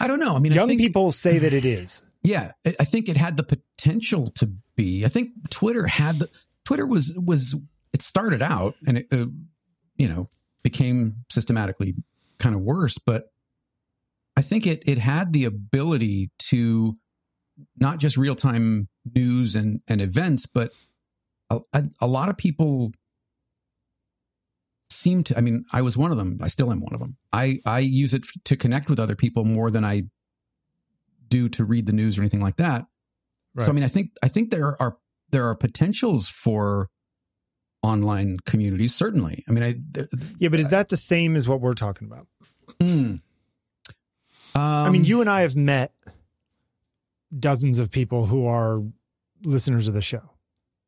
I 0.01 0.09
don't 0.09 0.19
know. 0.19 0.35
I 0.35 0.41
mean, 0.41 0.53
young 0.53 0.67
think, 0.67 0.81
people 0.81 1.13
say 1.13 1.39
that 1.39 1.53
it 1.55 1.65
is 1.65 2.03
Yeah, 2.27 2.51
I 2.67 2.75
I 2.81 2.85
think 2.85 3.09
it 3.09 3.17
had 3.17 3.37
the 3.37 3.45
potential 3.45 4.27
to 4.35 4.51
be. 4.75 5.05
I 5.05 5.09
think 5.09 5.49
Twitter 5.49 5.87
had 5.87 6.19
the 6.19 6.29
Twitter 6.65 6.85
was 6.85 7.17
was 7.25 7.55
it 7.93 8.03
started 8.03 8.43
out 8.43 8.75
and 8.85 8.99
it 8.99 9.07
uh, 9.13 9.27
you 9.97 10.09
know 10.09 10.27
became 10.65 11.25
systematically 11.31 11.95
kind 12.41 12.57
of 12.57 12.63
worse, 12.63 12.99
but 12.99 13.31
I 14.37 14.43
think 14.43 14.67
it 14.67 14.83
it 14.87 14.99
had 14.99 15.33
the 15.33 15.45
ability 15.45 16.31
to 16.51 16.95
not 17.79 18.01
just 18.01 18.17
real 18.17 18.35
time 18.35 18.89
news 19.15 19.55
and 19.57 19.81
and 19.89 20.01
events, 20.01 20.47
but 20.47 20.73
a, 21.51 21.61
a, 21.73 21.85
a 22.03 22.07
lot 22.07 22.29
of 22.29 22.37
people 22.37 22.93
seem 24.91 25.23
to. 25.25 25.37
I 25.37 25.41
mean, 25.41 25.65
I 25.73 25.83
was 25.83 25.97
one 25.97 26.11
of 26.11 26.19
them. 26.19 26.39
I 26.43 26.49
still 26.49 26.71
am 26.71 26.81
one 26.81 26.95
of 26.95 27.01
them. 27.01 27.17
I 27.33 27.61
I 27.65 27.81
use 27.81 28.15
it 28.15 28.27
to 28.45 28.57
connect 28.57 28.91
with 28.91 28.99
other 28.99 29.17
people 29.17 29.45
more 29.45 29.71
than 29.71 29.85
I 29.85 30.05
do 31.29 31.49
to 31.51 31.65
read 31.65 31.87
the 31.87 31.93
news 31.93 32.19
or 32.19 32.23
anything 32.23 32.41
like 32.41 32.57
that. 32.57 32.87
So 33.59 33.69
I 33.69 33.73
mean, 33.73 33.85
I 33.85 33.89
think 33.89 34.11
I 34.23 34.29
think 34.29 34.51
there 34.51 34.81
are 34.81 34.99
there 35.31 35.47
are 35.49 35.55
potentials 35.55 36.29
for 36.29 36.91
online 37.83 38.39
communities. 38.45 38.95
Certainly, 38.95 39.45
I 39.49 39.53
mean, 39.53 39.65
I 39.65 39.75
there, 39.91 40.09
yeah 40.39 40.51
but 40.51 40.61
is 40.61 40.71
that 40.71 40.91
the 40.91 40.97
same 40.97 41.37
as 41.37 41.49
what 41.49 41.61
we're 41.61 41.73
talking 41.73 42.07
about 42.07 42.27
mm. 42.81 43.21
i 44.55 44.91
mean 44.91 45.03
Um, 45.03 45.05
you 45.05 45.21
and 45.21 45.31
i 45.31 45.43
have 45.43 45.57
met 45.57 45.93
dozens 47.39 47.79
of 47.79 47.91
people 47.91 48.27
who 48.27 48.47
are 48.47 48.83
listeners 49.45 49.89
of 49.89 49.95
the 49.95 50.03
show 50.03 50.31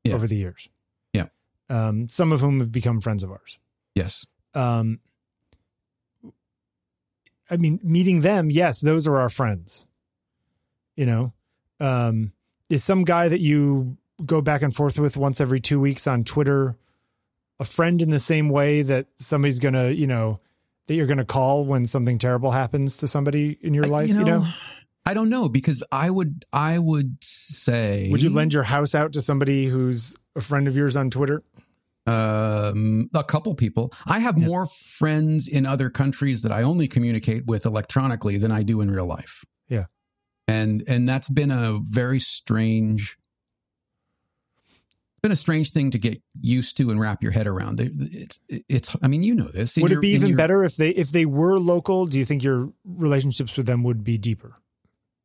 Yeah. 0.05 0.15
over 0.15 0.27
the 0.27 0.37
years 0.37 0.69
Yeah. 1.13 1.27
um, 1.69 2.09
some 2.09 2.33
of 2.33 2.41
whom 2.41 2.61
have 2.61 2.73
become 2.73 3.01
friends 3.01 3.23
of 3.25 3.31
ours 3.31 3.59
yes, 3.95 4.27
um, 4.55 5.01
I 7.51 7.57
mean, 7.57 7.81
meeting 7.83 8.21
them, 8.21 8.51
yes, 8.51 8.81
those 8.81 9.09
are 9.09 9.17
our 9.19 9.31
friends. 9.31 9.85
You 10.97 11.07
know, 11.07 11.33
um, 11.81 12.33
is 12.69 12.85
some 12.85 13.05
guy 13.05 13.29
that 13.29 13.41
you 13.41 13.97
go 14.25 14.41
back 14.43 14.63
and 14.63 14.75
forth 14.75 14.99
with 14.99 15.17
once 15.17 15.41
every 15.41 15.61
two 15.61 15.79
weeks 15.81 16.07
on 16.07 16.25
Twitter 16.25 16.77
a 17.61 17.65
friend 17.65 18.03
in 18.03 18.11
the 18.11 18.21
same 18.21 18.49
way 18.51 18.83
that 18.83 19.07
somebody's 19.17 19.59
gonna, 19.61 19.91
you 19.91 20.07
know, 20.07 20.41
that 20.87 20.95
you're 20.95 21.07
gonna 21.07 21.25
call 21.25 21.65
when 21.65 21.87
something 21.87 22.19
terrible 22.19 22.51
happens 22.51 22.97
to 22.99 23.09
somebody 23.09 23.57
in 23.63 23.75
your 23.75 23.85
life? 23.85 24.09
You 24.11 24.25
know, 24.25 24.47
I 25.09 25.15
don't 25.15 25.31
know 25.31 25.49
because 25.49 25.83
I 25.91 26.11
would 26.11 26.45
I 26.53 26.79
would 26.79 27.17
say 27.25 28.09
would 28.11 28.23
you 28.23 28.29
lend 28.29 28.53
your 28.53 28.63
house 28.63 28.95
out 28.95 29.15
to 29.15 29.23
somebody 29.23 29.65
who's 29.67 30.15
a 30.37 30.43
friend 30.43 30.69
of 30.69 30.77
yours 30.77 30.97
on 30.97 31.09
Twitter? 31.11 31.43
um, 32.07 33.09
a 33.15 33.25
couple 33.25 33.55
people. 33.55 33.91
I 34.07 34.19
have 34.19 34.39
more 34.39 34.67
friends 34.67 35.49
in 35.49 35.65
other 35.67 35.89
countries 35.91 36.43
that 36.43 36.53
I 36.53 36.63
only 36.63 36.89
communicate 36.89 37.47
with 37.47 37.65
electronically 37.67 38.37
than 38.39 38.51
I 38.51 38.63
do 38.63 38.81
in 38.83 38.91
real 38.91 39.07
life. 39.07 39.45
Yeah. 39.69 39.87
and 40.47 40.83
and 40.87 41.09
that's 41.09 41.29
been 41.31 41.51
a 41.51 41.79
very 41.83 42.19
strange, 42.19 43.17
been 45.23 45.33
a 45.33 45.37
strange 45.37 45.71
thing 45.71 45.91
to 45.93 45.99
get 45.99 46.23
used 46.41 46.77
to 46.79 46.91
and 46.91 47.01
wrap 47.01 47.23
your 47.23 47.33
head 47.33 47.47
around. 47.47 47.81
It's 47.81 48.41
it's. 48.49 48.95
I 49.03 49.07
mean, 49.09 49.23
you 49.23 49.35
know 49.35 49.49
this. 49.53 49.77
In 49.79 49.83
Would 49.85 49.91
your- 49.93 50.01
it 50.01 50.03
be 50.03 50.11
even 50.11 50.29
your- 50.29 50.37
better 50.37 50.65
if 50.65 50.77
they 50.77 50.91
if 50.91 51.11
they 51.11 51.25
were 51.25 51.59
local? 51.59 52.05
Do 52.07 52.19
you 52.19 52.25
think 52.27 52.43
your 52.43 52.73
relationships 52.85 53.57
with 53.57 53.65
them 53.67 53.83
would 53.85 54.05
be 54.05 54.19
deeper? 54.19 54.57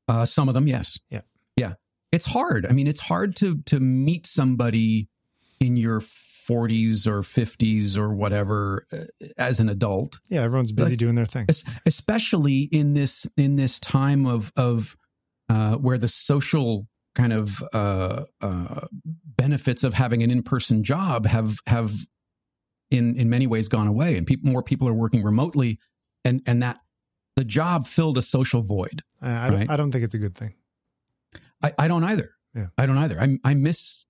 Uh, 0.07 0.25
some 0.25 0.47
of 0.47 0.53
them, 0.53 0.67
yes. 0.67 0.99
Yeah. 1.09 1.21
yeah. 1.55 1.73
it's 2.11 2.25
hard. 2.25 2.65
I 2.65 2.71
mean, 2.73 2.87
it's 2.87 2.99
hard 2.99 3.35
to 3.37 3.57
to 3.65 3.79
meet 3.79 4.27
somebody 4.27 5.07
in 5.59 5.77
your 5.77 6.01
40s 6.01 7.07
or 7.07 7.21
50s 7.21 7.97
or 7.97 8.13
whatever 8.13 8.85
uh, 8.91 8.97
as 9.37 9.59
an 9.61 9.69
adult. 9.69 10.19
Yeah, 10.29 10.41
everyone's 10.41 10.73
busy 10.73 10.91
Like- 10.91 10.99
doing 10.99 11.15
their 11.15 11.25
thing. 11.25 11.47
Especially 11.85 12.67
in 12.71 12.93
this 12.93 13.25
in 13.37 13.55
this 13.55 13.79
time 13.79 14.25
of 14.25 14.51
of 14.57 14.95
uh, 15.49 15.75
where 15.75 15.97
the 15.97 16.07
social 16.09 16.87
kind 17.15 17.31
of 17.31 17.63
uh, 17.73 18.23
uh, 18.41 18.81
benefits 19.37 19.83
of 19.83 19.93
having 19.93 20.21
an 20.23 20.31
in 20.31 20.43
person 20.43 20.83
job 20.83 21.25
have 21.25 21.57
have 21.67 21.93
in 22.91 23.15
in 23.15 23.29
many 23.29 23.47
ways 23.47 23.67
gone 23.69 23.87
away, 23.87 24.17
and 24.17 24.27
people 24.27 24.51
more 24.51 24.63
people 24.63 24.87
are 24.87 24.93
working 24.93 25.23
remotely, 25.23 25.79
and 26.25 26.41
and 26.45 26.61
that 26.61 26.77
the 27.35 27.43
job 27.43 27.87
filled 27.87 28.17
a 28.17 28.21
social 28.21 28.61
void. 28.61 29.01
I, 29.21 29.49
don't. 29.49 29.69
I 29.69 29.75
don't 29.77 29.91
think 29.91 30.03
it's 30.03 30.13
a 30.15 30.19
good 30.19 30.35
thing. 30.35 30.53
I, 31.61 31.73
I 31.77 31.87
don't 31.87 32.03
either. 32.03 32.29
Yeah. 32.55 32.67
I 32.77 32.85
don't 32.85 32.97
either. 32.97 33.19
I 33.19 33.37
I 33.43 33.53
miss 33.55 34.05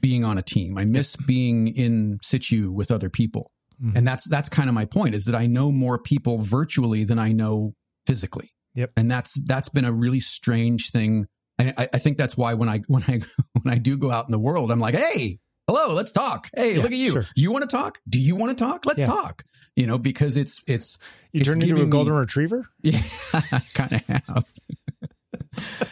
being 0.00 0.24
on 0.24 0.38
a 0.38 0.42
team. 0.42 0.78
I 0.78 0.84
miss 0.84 1.16
being 1.16 1.68
in 1.68 2.18
situ 2.22 2.70
with 2.70 2.90
other 2.90 3.10
people. 3.10 3.50
Mhm. 3.82 3.96
And 3.96 4.06
that's 4.06 4.28
that's 4.28 4.48
kind 4.48 4.68
of 4.68 4.74
my 4.74 4.84
point 4.84 5.14
is 5.14 5.24
that 5.26 5.34
I 5.34 5.46
know 5.46 5.72
more 5.72 5.98
people 5.98 6.38
virtually 6.38 7.04
than 7.04 7.18
I 7.18 7.32
know 7.32 7.74
physically. 8.06 8.50
Yep. 8.74 8.92
And 8.96 9.10
that's 9.10 9.34
that's 9.46 9.68
been 9.68 9.84
a 9.84 9.92
really 9.92 10.20
strange 10.20 10.90
thing. 10.90 11.26
And 11.58 11.74
I, 11.76 11.88
I 11.94 11.98
think 11.98 12.16
that's 12.16 12.36
why 12.36 12.54
when 12.54 12.68
I 12.68 12.78
when 12.86 13.02
I 13.02 13.20
when 13.62 13.74
I 13.74 13.78
do 13.78 13.96
go 13.98 14.10
out 14.10 14.26
in 14.26 14.32
the 14.32 14.38
world, 14.38 14.70
I'm 14.70 14.80
like, 14.80 14.94
hey, 14.94 15.40
hello, 15.68 15.94
let's 15.94 16.12
talk. 16.12 16.48
Hey, 16.56 16.76
Yeah, 16.76 16.82
look 16.82 16.92
at 16.92 16.98
you. 16.98 17.10
sure. 17.12 17.26
You 17.36 17.50
want 17.52 17.68
to 17.68 17.76
talk? 17.76 17.98
Do 18.08 18.18
you 18.20 18.36
want 18.36 18.56
to 18.56 18.64
talk? 18.64 18.86
Let's 18.86 19.00
Yeah. 19.00 19.06
talk. 19.06 19.42
You 19.76 19.86
know, 19.86 19.98
because 19.98 20.36
it's 20.36 20.62
it's 20.66 20.98
You 21.32 21.40
It's 21.40 21.48
turned 21.48 21.62
into 21.62 21.74
a 21.74 21.76
giving 21.76 21.88
me- 21.88 21.90
golden 21.90 22.14
retriever? 22.14 22.68
yeah, 22.82 23.00
I 23.32 23.60
kind 23.74 23.92
of 23.92 24.06
have. 24.06 24.44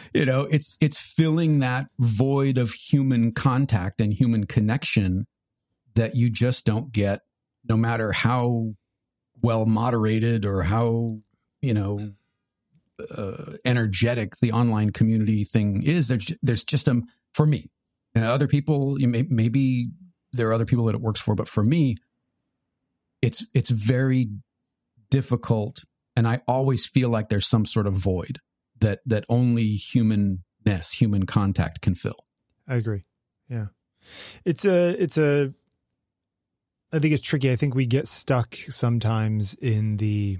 you 0.13 0.25
know, 0.25 0.47
it's 0.49 0.77
it's 0.79 0.99
filling 0.99 1.59
that 1.59 1.87
void 1.99 2.57
of 2.57 2.71
human 2.71 3.33
contact 3.33 3.99
and 3.99 4.13
human 4.13 4.45
connection 4.45 5.25
that 5.95 6.15
you 6.15 6.29
just 6.29 6.65
don't 6.65 6.91
get, 6.91 7.21
no 7.67 7.77
matter 7.77 8.11
how 8.11 8.73
well 9.41 9.65
moderated 9.65 10.45
or 10.45 10.63
how 10.63 11.19
you 11.61 11.73
know 11.73 12.13
uh, 13.15 13.53
energetic 13.65 14.37
the 14.37 14.51
online 14.51 14.91
community 14.91 15.43
thing 15.43 15.83
is. 15.83 16.07
There's 16.07 16.33
there's 16.41 16.63
just 16.63 16.87
a 16.87 17.01
for 17.33 17.45
me. 17.45 17.69
Uh, 18.15 18.21
other 18.21 18.47
people, 18.47 18.95
may, 18.99 19.23
maybe 19.27 19.89
there 20.33 20.47
are 20.49 20.53
other 20.53 20.65
people 20.65 20.85
that 20.85 20.95
it 20.95 21.01
works 21.01 21.19
for, 21.19 21.33
but 21.33 21.47
for 21.47 21.63
me, 21.63 21.95
it's 23.23 23.47
it's 23.53 23.69
very 23.69 24.27
difficult 25.09 25.83
and 26.15 26.27
I 26.27 26.41
always 26.47 26.85
feel 26.85 27.09
like 27.09 27.29
there's 27.29 27.47
some 27.47 27.65
sort 27.65 27.87
of 27.87 27.93
void 27.93 28.37
that 28.79 28.99
that 29.05 29.25
only 29.29 29.67
humanness, 29.67 30.91
human 30.91 31.25
contact 31.25 31.81
can 31.81 31.95
fill. 31.95 32.17
I 32.67 32.75
agree. 32.75 33.05
Yeah. 33.49 33.67
It's 34.45 34.65
a, 34.65 35.01
it's 35.01 35.17
a, 35.17 35.53
I 36.91 36.99
think 36.99 37.13
it's 37.13 37.21
tricky. 37.21 37.51
I 37.51 37.55
think 37.55 37.73
we 37.73 37.85
get 37.85 38.07
stuck 38.07 38.55
sometimes 38.67 39.55
in 39.55 39.97
the, 39.97 40.39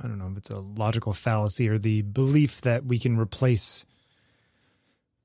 I 0.00 0.06
don't 0.06 0.18
know 0.18 0.28
if 0.30 0.38
it's 0.38 0.50
a 0.50 0.60
logical 0.60 1.12
fallacy 1.12 1.68
or 1.68 1.78
the 1.78 2.02
belief 2.02 2.60
that 2.60 2.84
we 2.84 2.98
can 2.98 3.18
replace 3.18 3.84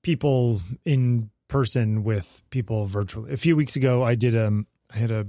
people 0.01 0.61
in 0.85 1.29
person 1.47 2.03
with 2.03 2.41
people 2.49 2.85
virtually. 2.85 3.31
A 3.33 3.37
few 3.37 3.55
weeks 3.55 3.75
ago, 3.75 4.01
I 4.01 4.15
did, 4.15 4.35
um, 4.35 4.65
I 4.89 4.97
had 4.97 5.11
a 5.11 5.27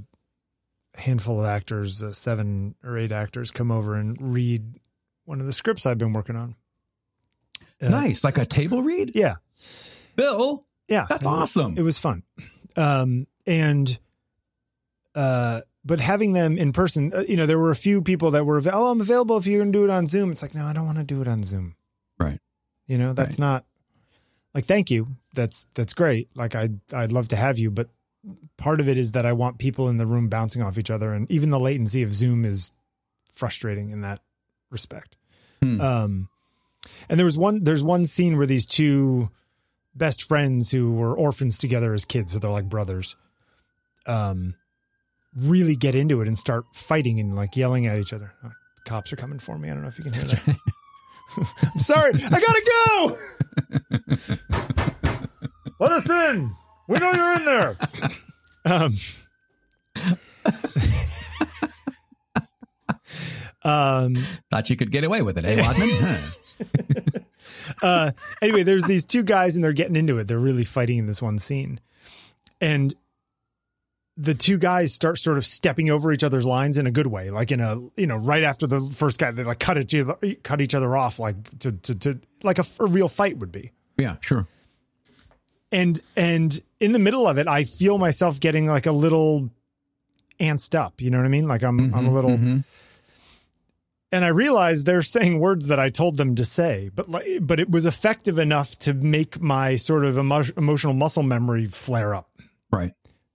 handful 0.94 1.40
of 1.40 1.46
actors, 1.46 2.02
uh, 2.02 2.12
seven 2.12 2.74
or 2.84 2.98
eight 2.98 3.12
actors 3.12 3.50
come 3.50 3.70
over 3.70 3.94
and 3.96 4.16
read 4.20 4.62
one 5.24 5.40
of 5.40 5.46
the 5.46 5.52
scripts 5.52 5.86
I've 5.86 5.98
been 5.98 6.12
working 6.12 6.36
on. 6.36 6.54
Uh, 7.82 7.88
nice, 7.88 8.22
like 8.24 8.38
a 8.38 8.44
table 8.46 8.82
read. 8.82 9.12
Yeah. 9.14 9.36
Bill, 10.16 10.64
Yeah. 10.88 11.06
that's 11.08 11.26
awesome. 11.26 11.76
It 11.76 11.82
was 11.82 11.98
fun. 11.98 12.22
Um, 12.76 13.26
and, 13.46 13.98
uh, 15.14 15.62
but 15.84 16.00
having 16.00 16.32
them 16.32 16.56
in 16.56 16.72
person, 16.72 17.12
uh, 17.14 17.24
you 17.28 17.36
know, 17.36 17.46
there 17.46 17.58
were 17.58 17.70
a 17.70 17.76
few 17.76 18.00
people 18.00 18.30
that 18.32 18.44
were, 18.46 18.62
oh, 18.72 18.86
I'm 18.90 19.00
available 19.00 19.36
if 19.36 19.46
you're 19.46 19.60
going 19.60 19.72
to 19.72 19.78
do 19.78 19.84
it 19.84 19.90
on 19.90 20.06
Zoom. 20.06 20.30
It's 20.32 20.42
like, 20.42 20.54
no, 20.54 20.64
I 20.64 20.72
don't 20.72 20.86
want 20.86 20.98
to 20.98 21.04
do 21.04 21.20
it 21.20 21.28
on 21.28 21.42
Zoom. 21.42 21.74
Right. 22.18 22.40
You 22.86 22.98
know, 22.98 23.12
that's 23.12 23.32
Right. 23.32 23.46
not 23.46 23.64
like, 24.54 24.64
thank 24.66 24.90
you. 24.90 25.08
That's, 25.34 25.66
that's 25.74 25.94
great. 25.94 26.28
Like, 26.36 26.54
I'd, 26.54 26.78
I'd 26.92 27.12
love 27.12 27.28
to 27.28 27.36
have 27.36 27.58
you, 27.58 27.70
but 27.70 27.88
part 28.56 28.80
of 28.80 28.88
it 28.88 28.98
is 28.98 29.12
that 29.12 29.26
I 29.26 29.32
want 29.32 29.58
people 29.58 29.88
in 29.88 29.96
the 29.96 30.06
room 30.06 30.28
bouncing 30.28 30.62
off 30.62 30.78
each 30.78 30.90
other. 30.90 31.12
And 31.12 31.30
even 31.30 31.50
the 31.50 31.60
latency 31.60 32.02
of 32.02 32.12
Zoom 32.12 32.44
is 32.44 32.70
frustrating 33.32 33.90
in 33.90 34.02
that 34.02 34.20
respect. 34.70 35.16
Hmm. 35.62 35.80
Um, 35.80 36.28
and 37.08 37.18
there 37.18 37.24
was 37.24 37.38
one, 37.38 37.64
there's 37.64 37.82
one 37.82 38.06
scene 38.06 38.36
where 38.36 38.46
these 38.46 38.66
two 38.66 39.30
best 39.94 40.22
friends 40.22 40.70
who 40.70 40.92
were 40.92 41.16
orphans 41.16 41.58
together 41.58 41.94
as 41.94 42.04
kids, 42.04 42.32
so 42.32 42.38
they're 42.38 42.50
like 42.50 42.68
brothers, 42.68 43.16
um, 44.06 44.54
really 45.36 45.76
get 45.76 45.94
into 45.94 46.20
it 46.20 46.28
and 46.28 46.38
start 46.38 46.64
fighting 46.74 47.18
and 47.20 47.34
like 47.34 47.56
yelling 47.56 47.86
at 47.86 47.98
each 47.98 48.12
other. 48.12 48.32
Oh, 48.44 48.52
cops 48.84 49.12
are 49.12 49.16
coming 49.16 49.38
for 49.38 49.58
me. 49.58 49.70
I 49.70 49.74
don't 49.74 49.82
know 49.82 49.88
if 49.88 49.98
you 49.98 50.04
can 50.04 50.12
hear 50.12 50.22
that. 50.22 50.56
I'm 51.74 51.78
sorry. 51.78 52.12
I 52.14 52.40
gotta 52.40 52.62
go. 52.70 53.18
Let 55.80 55.92
us 55.92 56.08
in. 56.08 56.54
We 56.88 56.98
know 56.98 57.12
you're 57.12 57.34
in 57.34 57.44
there. 57.44 57.76
Um, 58.66 58.94
um, 63.62 64.14
Thought 64.50 64.70
you 64.70 64.76
could 64.76 64.90
get 64.90 65.04
away 65.04 65.20
with 65.20 65.36
it, 65.36 65.44
eh, 65.44 65.60
Wadman? 65.60 66.20
Uh, 67.82 68.10
anyway, 68.42 68.62
there's 68.62 68.84
these 68.84 69.04
two 69.06 69.22
guys 69.22 69.54
and 69.54 69.64
they're 69.64 69.72
getting 69.72 69.96
into 69.96 70.18
it. 70.18 70.26
They're 70.26 70.38
really 70.38 70.64
fighting 70.64 70.98
in 70.98 71.06
this 71.06 71.20
one 71.22 71.38
scene. 71.38 71.80
And 72.60 72.94
the 74.16 74.34
two 74.34 74.58
guys 74.58 74.92
start 74.94 75.18
sort 75.18 75.38
of 75.38 75.46
stepping 75.46 75.90
over 75.90 76.12
each 76.12 76.22
other's 76.22 76.44
lines 76.44 76.78
in 76.78 76.86
a 76.86 76.90
good 76.90 77.06
way, 77.06 77.30
like 77.30 77.50
in 77.52 77.60
a, 77.60 77.80
you 77.96 78.06
know, 78.06 78.16
right 78.16 78.42
after 78.42 78.66
the 78.66 78.80
first 78.80 79.18
guy, 79.18 79.30
they 79.30 79.44
like 79.44 79.58
cut 79.58 79.78
each 79.78 79.94
other, 79.94 80.16
cut 80.42 80.60
each 80.60 80.74
other 80.74 80.94
off, 80.96 81.18
like 81.18 81.58
to, 81.60 81.72
to, 81.72 81.94
to 81.94 82.20
like 82.42 82.58
a, 82.58 82.64
a 82.80 82.86
real 82.86 83.08
fight 83.08 83.38
would 83.38 83.50
be. 83.52 83.72
yeah, 83.98 84.16
sure. 84.20 84.46
And, 85.74 86.00
and 86.16 86.58
in 86.80 86.92
the 86.92 86.98
middle 86.98 87.26
of 87.26 87.36
it, 87.38 87.48
I 87.48 87.64
feel 87.64 87.98
myself 87.98 88.38
getting 88.40 88.66
like 88.66 88.86
a 88.86 88.92
little 88.92 89.50
antsed 90.38 90.74
up. 90.74 91.00
You 91.00 91.10
know 91.10 91.18
what 91.18 91.26
I 91.26 91.28
mean? 91.30 91.48
Like 91.48 91.62
I'm, 91.64 91.92
I'm 91.94 92.06
a 92.06 92.10
Mhm, 92.10 92.12
little, 92.12 92.30
mhm. 92.30 92.64
and 94.12 94.24
I 94.24 94.28
realized 94.28 94.86
they're 94.86 95.02
saying 95.02 95.40
words 95.40 95.66
that 95.66 95.80
I 95.80 95.88
told 95.88 96.16
them 96.16 96.36
to 96.36 96.44
say, 96.44 96.90
but 96.94 97.10
like, 97.10 97.26
but 97.40 97.58
it 97.58 97.70
was 97.70 97.86
effective 97.86 98.38
enough 98.38 98.78
to 98.80 98.94
make 98.94 99.40
my 99.40 99.76
sort 99.76 100.04
of 100.04 100.16
emo- 100.16 100.44
emotional 100.56 100.94
muscle 100.94 101.22
memory 101.24 101.66
flare 101.66 102.14
up. 102.14 102.30
right. 102.70 102.92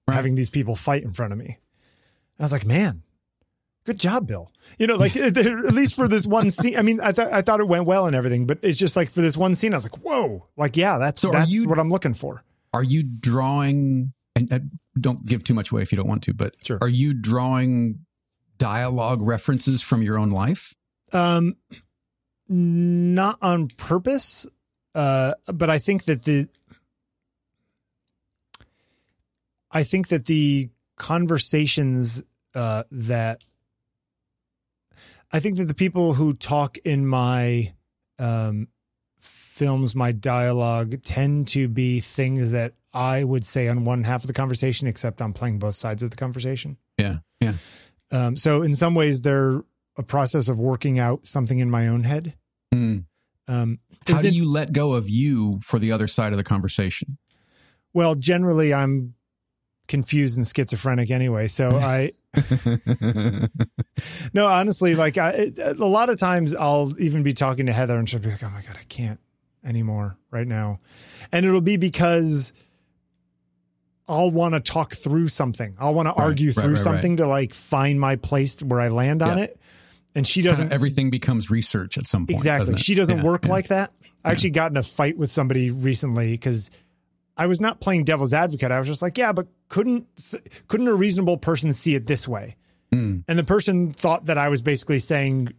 Right. 0.08 0.16
Having 0.16 0.36
these 0.36 0.50
people 0.50 0.76
fight 0.76 1.04
in 1.04 1.14
front 1.14 1.34
of 1.34 1.38
me, 1.40 1.58
I 2.40 2.44
was 2.44 2.52
like, 2.52 2.66
man, 2.66 3.04
good 3.90 4.00
job, 4.00 4.28
Bill. 4.28 4.52
You 4.78 4.86
know, 4.88 4.96
like 4.96 5.16
at 5.18 5.36
least 5.74 5.96
for 5.96 6.08
this 6.08 6.28
one 6.28 6.52
scene. 6.52 6.78
I 6.78 6.82
mean, 6.84 7.00
I 7.02 7.12
thought 7.12 7.34
I 7.34 7.42
thought 7.42 7.60
it 7.60 7.68
went 7.68 7.86
well 7.86 8.06
and 8.06 8.16
everything, 8.16 8.46
but 8.46 8.60
it's 8.62 8.78
just 8.78 8.96
like 8.96 9.10
for 9.10 9.22
this 9.22 9.36
one 9.36 9.56
scene, 9.56 9.74
I 9.74 9.78
was 9.78 9.86
like, 9.92 9.98
whoa, 10.02 10.46
like 10.58 10.78
yeah, 10.78 10.98
that's 11.00 11.20
So 11.22 11.32
that's 11.32 11.50
you- 11.52 11.68
what 11.68 11.80
I'm 11.80 11.90
looking 11.90 12.14
for. 12.14 12.44
Are 12.74 12.84
you 12.84 13.04
drawing? 13.04 14.14
And 14.36 14.54
uh, 14.54 14.60
don't 15.00 15.26
give 15.26 15.44
too 15.44 15.54
much 15.56 15.72
away 15.72 15.82
if 15.82 15.92
you 15.92 15.96
don't 15.98 16.08
want 16.08 16.24
to, 16.24 16.34
but 16.34 16.54
Sure. 16.64 16.78
are 16.82 16.88
you 16.88 17.14
drawing 17.16 18.06
dialogue 18.60 19.22
references 19.24 19.82
from 19.82 20.02
your 20.04 20.18
own 20.20 20.30
life? 20.30 20.76
Um, 21.12 21.56
not 22.48 23.38
on 23.42 23.70
purpose, 23.70 24.46
uh, 24.94 25.34
but 25.48 25.70
I 25.72 25.80
think 25.80 26.04
that 26.06 26.24
the, 26.26 26.48
I 29.72 29.84
think 29.84 30.08
that 30.10 30.26
the 30.26 30.70
conversations 30.96 32.22
uh, 32.56 32.84
that, 32.92 33.44
I 35.32 35.40
think 35.40 35.58
that 35.58 35.66
the 35.66 35.74
people 35.74 36.14
who 36.14 36.34
talk 36.34 36.78
in 36.80 37.06
my 37.08 37.74
um, 38.18 38.68
films, 39.22 39.96
my 39.96 40.12
dialogue, 40.12 41.04
tend 41.04 41.48
to 41.50 41.68
be 41.68 42.00
things 42.00 42.52
that 42.52 42.74
I 42.94 43.24
would 43.24 43.46
say 43.46 43.68
on 43.68 43.86
one 43.86 44.04
half 44.04 44.24
of 44.24 44.28
the 44.28 44.34
conversation, 44.34 44.88
except 44.88 45.22
I'm 45.22 45.34
playing 45.34 45.60
both 45.60 45.76
sides 45.76 46.02
of 46.02 46.10
the 46.10 46.16
conversation. 46.18 46.78
Yeah, 46.98 47.18
yeah. 47.40 47.54
Um, 48.12 48.36
so 48.36 48.64
in 48.64 48.74
some 48.74 48.96
ways, 48.96 49.22
they're 49.22 49.62
a 49.98 50.04
process 50.04 50.50
of 50.50 50.58
working 50.58 50.98
out 50.98 51.28
something 51.28 51.60
in 51.60 51.70
my 51.70 51.88
own 51.88 52.04
head. 52.04 52.34
Hmm. 52.74 53.00
Um, 53.48 53.80
How 54.08 54.22
do 54.22 54.28
it- 54.28 54.34
you 54.34 54.50
let 54.52 54.72
go 54.74 54.94
of 54.94 55.10
you 55.10 55.60
for 55.62 55.78
the 55.80 55.92
other 55.92 56.08
side 56.08 56.34
of 56.34 56.38
the 56.38 56.44
conversation? 56.44 57.18
Well, 57.94 58.16
generally, 58.16 58.74
I'm 58.74 59.16
confused 59.88 60.38
and 60.38 60.48
schizophrenic 60.48 61.12
anyway. 61.12 61.48
So 61.48 61.70
I, 61.78 62.12
no, 64.34 64.48
honestly, 64.48 64.96
like 64.96 65.18
I, 65.18 65.30
it- 65.32 65.60
a 65.60 65.74
lot 65.86 66.10
of 66.10 66.20
times 66.20 66.56
I'll 66.56 66.94
even 67.00 67.24
be 67.24 67.34
talking 67.34 67.66
to 67.68 67.74
Heather 67.74 67.98
and 67.98 68.10
she'll 68.10 68.20
be 68.20 68.30
like, 68.30 68.44
"Oh 68.44 68.50
my 68.50 68.62
god, 68.62 68.78
I 68.80 68.84
can't 68.88 69.20
anymore 69.64 70.18
right 70.32 70.48
now," 70.48 70.80
and 71.32 71.46
it'll 71.46 71.62
be 71.62 71.78
because 71.78 72.54
I'll 74.08 74.32
want 74.32 74.56
to 74.56 74.60
talk 74.60 74.96
through 74.96 75.28
something. 75.30 75.76
I'll 75.80 75.94
want 75.94 76.08
to 76.08 76.14
argue 76.14 76.50
right, 76.50 76.54
through 76.56 76.64
right, 76.64 76.72
right. 76.74 76.80
something 76.84 77.18
to 77.18 77.28
like 77.28 77.54
find 77.54 78.00
my 78.00 78.16
place 78.16 78.62
where 78.62 78.82
I 78.82 78.88
land 78.90 79.22
on 79.22 79.38
it. 79.38 79.60
and 80.16 80.28
she 80.28 80.42
doesn't 80.42 80.68
of 80.68 80.72
everything 80.72 81.10
becomes 81.10 81.52
research 81.52 81.98
at 81.98 82.08
some 82.08 82.26
point. 82.26 82.40
exactly. 82.40 82.72
doesn't? 82.74 82.84
She 82.84 82.96
doesn't 82.96 83.18
Yeah, 83.18 83.24
work 83.24 83.46
yeah. 83.46 83.52
like 83.52 83.68
that. 83.68 83.92
I 84.24 84.32
actually 84.32 84.50
got 84.52 84.72
in 84.72 84.78
a 84.78 84.84
fight 84.84 85.18
with 85.18 85.32
somebody 85.32 85.72
recently 85.72 86.32
because 86.32 86.72
I 87.40 87.48
was 87.48 87.60
not 87.62 87.80
playing 87.80 88.04
devil's 88.04 88.34
advocate. 88.34 88.70
I 88.72 88.78
was 88.80 88.88
just 88.88 89.02
like, 89.02 89.18
yeah, 89.18 89.32
but 89.32 89.48
couldn't 89.70 90.06
couldn't 90.68 90.88
a 90.88 90.94
reasonable 90.94 91.38
person 91.38 91.74
see 91.74 91.96
it 91.96 92.06
this 92.06 92.28
way? 92.28 92.56
Mm, 92.94 93.24
And 93.28 93.40
the 93.40 93.44
person 93.44 93.94
thought 93.94 94.26
that 94.26 94.38
I 94.38 94.50
was 94.50 94.62
basically 94.62 95.00
saying, 95.00 95.50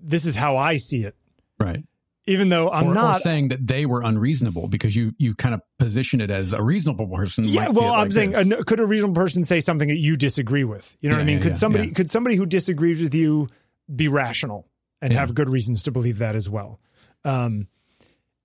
"This 0.00 0.26
is 0.26 0.36
how 0.36 0.56
I 0.58 0.76
see 0.76 1.02
it," 1.04 1.16
right. 1.58 1.82
even 2.26 2.50
though 2.50 2.70
I'm 2.70 2.88
or, 2.88 2.90
or 2.90 2.94
not. 2.94 3.20
saying 3.20 3.48
that 3.48 3.66
they 3.66 3.86
were 3.86 4.02
unreasonable 4.02 4.68
because 4.68 4.94
you 4.94 5.12
you 5.18 5.34
kind 5.34 5.54
of 5.54 5.62
position 5.78 6.20
it 6.20 6.30
as 6.30 6.52
a 6.52 6.62
reasonable 6.62 7.08
person. 7.08 7.44
yeah, 7.44 7.62
might 7.64 7.72
see 7.74 7.80
well, 7.80 7.88
it 7.94 7.96
I'm 7.96 8.02
like 8.04 8.12
saying, 8.12 8.30
this. 8.32 8.52
uh, 8.52 8.62
could 8.66 8.80
a 8.80 8.86
reasonable 8.86 9.14
person 9.14 9.44
say 9.44 9.60
something 9.60 9.88
that 9.88 9.96
you 9.98 10.14
disagree 10.16 10.64
with? 10.64 10.94
You 11.00 11.08
know 11.08 11.16
what 11.16 11.22
I 11.22 11.24
mean? 11.24 11.36
yeah, 11.38 11.42
could 11.42 11.52
yeah, 11.52 11.56
somebody 11.56 11.86
yeah. 11.88 11.94
could 11.94 12.10
somebody 12.10 12.36
who 12.36 12.44
disagrees 12.46 13.02
with 13.02 13.14
you 13.14 13.48
be 13.94 14.08
rational 14.08 14.68
and 15.00 15.12
Yeah. 15.12 15.20
have 15.20 15.34
good 15.34 15.48
reasons 15.48 15.82
to 15.84 15.90
believe 15.90 16.18
that 16.18 16.36
as 16.36 16.48
well? 16.50 16.80
Um, 17.24 17.66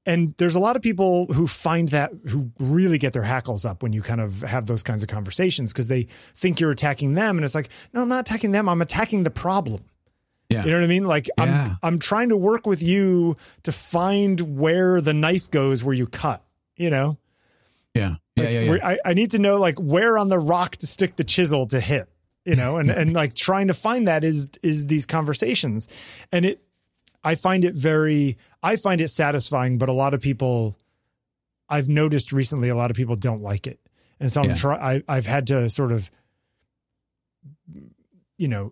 and 0.07 0.33
there's 0.37 0.55
a 0.55 0.59
lot 0.59 0.75
of 0.75 0.81
people 0.81 1.25
who 1.27 1.45
find 1.45 1.89
that 1.89 2.11
who 2.27 2.49
really 2.59 2.97
get 2.97 3.13
their 3.13 3.21
hackles 3.21 3.65
up 3.65 3.83
when 3.83 3.93
you 3.93 4.01
kind 4.01 4.21
of 4.21 4.41
have 4.41 4.65
those 4.65 4.81
kinds 4.81 5.03
of 5.03 5.09
conversations 5.09 5.71
because 5.73 5.87
they 5.87 6.07
think 6.35 6.59
you're 6.59 6.71
attacking 6.71 7.13
them, 7.13 7.37
and 7.37 7.45
it's 7.45 7.53
like, 7.53 7.69
no, 7.93 8.01
I'm 8.01 8.09
not 8.09 8.21
attacking 8.21 8.51
them. 8.51 8.69
I'm 8.69 8.81
attacking 8.81 9.23
the 9.23 9.29
problem. 9.29 9.83
Yeah. 10.49 10.63
You 10.63 10.71
know 10.71 10.77
what 10.77 10.85
I 10.85 10.87
mean? 10.87 11.03
Like 11.03 11.29
Yeah. 11.37 11.43
I'm 11.43 11.77
I'm 11.83 11.99
trying 11.99 12.29
to 12.29 12.37
work 12.37 12.65
with 12.65 12.81
you 12.81 13.35
to 13.63 13.71
find 13.73 14.57
where 14.57 15.01
the 15.01 15.13
knife 15.13 15.51
goes 15.51 15.83
where 15.83 15.93
you 15.93 16.07
cut. 16.07 16.41
You 16.77 16.89
know, 16.89 17.17
yeah, 17.93 18.15
yeah, 18.35 18.43
Like, 18.43 18.53
yeah, 18.53 18.59
yeah. 18.61 18.87
I, 18.87 18.97
I 19.03 19.13
need 19.13 19.31
to 19.31 19.39
know 19.39 19.59
like 19.59 19.77
where 19.77 20.17
on 20.17 20.29
the 20.29 20.39
rock 20.39 20.77
to 20.77 20.87
stick 20.87 21.17
the 21.17 21.23
chisel 21.23 21.67
to 21.67 21.79
hit. 21.81 22.07
You 22.45 22.55
know, 22.55 22.77
and 22.77 22.89
and 22.89 23.11
like 23.11 23.33
trying 23.33 23.67
to 23.67 23.73
find 23.73 24.07
that 24.07 24.23
is 24.23 24.47
is 24.63 24.87
these 24.87 25.05
conversations, 25.05 25.89
and 26.31 26.45
it. 26.45 26.63
I 27.23 27.35
find 27.35 27.65
it 27.65 27.73
very. 27.73 28.37
I 28.67 28.75
find 28.75 29.01
it 29.01 29.09
satisfying, 29.09 29.77
but 29.77 29.89
a 29.89 29.93
lot 29.93 30.13
of 30.13 30.21
people. 30.21 30.75
I've 31.69 31.89
noticed 31.89 32.31
recently, 32.31 32.69
a 32.69 32.75
lot 32.75 32.91
of 32.91 32.97
people 32.97 33.15
don't 33.17 33.41
like 33.41 33.67
it, 33.67 33.79
and 34.21 34.31
so 34.31 34.41
I'm 34.41 34.49
Yeah. 34.49 34.55
try. 34.55 34.93
I, 34.95 35.03
I've 35.07 35.25
had 35.25 35.47
to 35.47 35.69
sort 35.69 35.91
of 35.91 36.09
you 38.37 38.47
know, 38.47 38.71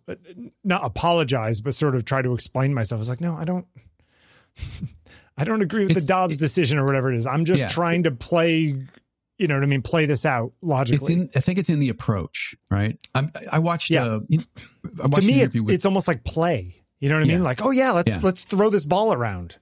not 0.64 0.84
apologize, 0.86 1.60
but 1.60 1.74
sort 1.74 1.96
of 1.96 2.06
try 2.06 2.22
to 2.22 2.34
explain 2.34 2.74
myself. 2.74 3.00
I 3.00 3.02
was 3.02 3.10
like, 3.10 3.20
no, 3.22 3.34
I 3.36 3.46
don't, 3.46 3.66
I 5.38 5.43
don't 5.43 5.62
agree 5.64 5.82
with 5.82 5.91
It's- 5.91 6.04
the 6.06 6.08
Dobbs 6.08 6.38
decision 6.38 6.78
or 6.78 6.86
whatever 6.86 7.12
it 7.12 7.18
is. 7.18 7.26
I'm 7.26 7.46
just 7.46 7.62
Yeah. 7.62 7.68
trying 7.68 8.04
to 8.04 8.12
play, 8.12 8.76
you 9.39 9.48
know 9.48 9.56
what 9.56 9.64
I 9.64 9.66
mean? 9.66 9.82
Play 9.82 10.06
this 10.06 10.24
out 10.26 10.54
It's 10.58 10.64
logically. 10.68 11.14
in. 11.16 11.30
I 11.36 11.39
think 11.39 11.58
it's 11.58 11.70
in 11.70 11.80
the 11.80 11.89
approach, 11.89 12.56
right? 12.70 12.98
I'm, 13.16 13.32
I 13.52 13.58
watched. 13.60 13.89
Yeah. 13.89 14.04
Uh, 14.06 14.20
I 14.30 15.08
watched 15.08 15.22
to 15.22 15.28
me, 15.28 15.41
it's, 15.41 15.60
with- 15.60 15.74
it's 15.74 15.86
almost 15.86 16.08
like 16.08 16.24
play. 16.24 16.76
You 17.00 17.10
know 17.10 17.16
what 17.16 17.24
I 17.24 17.28
Yeah. 17.28 17.36
mean? 17.38 17.43
Like, 17.43 17.62
oh 17.66 17.72
yeah, 17.72 17.91
let's, 17.91 18.12
Yeah. 18.12 18.20
let's 18.22 18.43
throw 18.43 18.70
this 18.70 18.86
ball 18.86 19.14
around. 19.14 19.58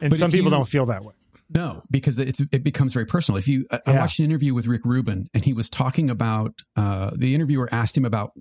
And 0.00 0.10
But 0.10 0.18
some 0.18 0.30
people 0.30 0.46
you- 0.50 0.56
don't 0.56 0.68
feel 0.68 0.86
that 0.86 1.04
way. 1.04 1.14
No, 1.48 1.82
because 1.92 2.18
it's 2.18 2.40
it 2.40 2.64
becomes 2.64 2.92
very 2.92 3.06
personal. 3.06 3.38
If 3.38 3.46
you, 3.46 3.66
I, 3.70 3.78
I 3.86 3.92
watched 3.92 4.18
an 4.18 4.24
interview 4.24 4.52
with 4.52 4.66
Rick 4.66 4.80
Rubin, 4.84 5.28
and 5.32 5.44
he 5.44 5.52
was 5.52 5.70
talking 5.70 6.10
about 6.10 6.54
uh, 6.74 7.10
the 7.14 7.36
interviewer 7.36 7.68
asked 7.70 7.96
him 7.96 8.04
about 8.04 8.32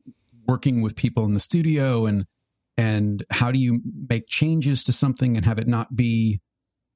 working 0.48 0.82
with 0.82 0.96
people 0.96 1.24
in 1.26 1.34
the 1.36 1.40
studio 1.40 2.08
and 2.08 2.26
and 2.78 3.24
how 3.30 3.52
do 3.52 3.60
you 3.60 3.80
make 4.10 4.26
changes 4.28 4.84
to 4.86 4.92
something 4.92 5.38
and 5.38 5.46
have 5.46 5.60
it 5.60 5.68
not 5.68 5.96
be, 5.96 6.40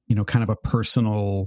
you 0.08 0.16
know, 0.16 0.24
kind 0.24 0.42
of 0.42 0.50
a 0.50 0.56
personal 0.56 1.46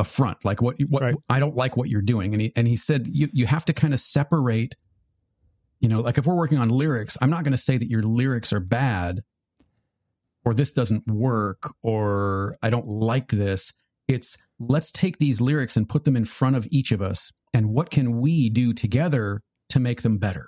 affront. 0.00 0.44
Like 0.46 0.62
what 0.62 0.76
what 0.88 1.02
Right. 1.02 1.14
I 1.28 1.38
don't 1.38 1.54
like 1.54 1.76
what 1.76 1.90
you're 1.90 2.00
doing, 2.00 2.32
and 2.32 2.40
he 2.40 2.52
and 2.56 2.66
he 2.66 2.76
said 2.76 3.06
you 3.06 3.28
you 3.34 3.44
have 3.46 3.66
to 3.66 3.74
kind 3.74 3.92
of 3.92 4.00
separate. 4.00 4.74
You 5.80 5.90
know, 5.90 6.00
like 6.00 6.16
if 6.16 6.26
we're 6.26 6.36
working 6.36 6.58
on 6.58 6.70
lyrics, 6.70 7.18
I'm 7.20 7.28
not 7.28 7.44
going 7.44 7.52
to 7.52 7.58
say 7.58 7.76
that 7.76 7.90
your 7.90 8.02
lyrics 8.02 8.52
are 8.52 8.60
bad 8.60 9.20
or 10.44 10.54
this 10.54 10.72
doesn't 10.72 11.06
work 11.06 11.74
or 11.82 12.56
I 12.62 12.70
don't 12.70 12.86
like 12.86 13.28
this. 13.28 13.72
It's 14.08 14.36
let's 14.58 14.92
take 14.92 15.18
these 15.18 15.40
lyrics 15.40 15.76
and 15.76 15.88
put 15.88 16.04
them 16.04 16.16
in 16.16 16.24
front 16.24 16.56
of 16.56 16.66
each 16.70 16.92
of 16.92 17.00
us 17.00 17.32
and 17.54 17.70
what 17.70 17.90
can 17.90 18.20
we 18.20 18.48
do 18.50 18.72
together 18.72 19.42
to 19.70 19.80
make 19.80 20.02
them 20.02 20.18
better? 20.18 20.46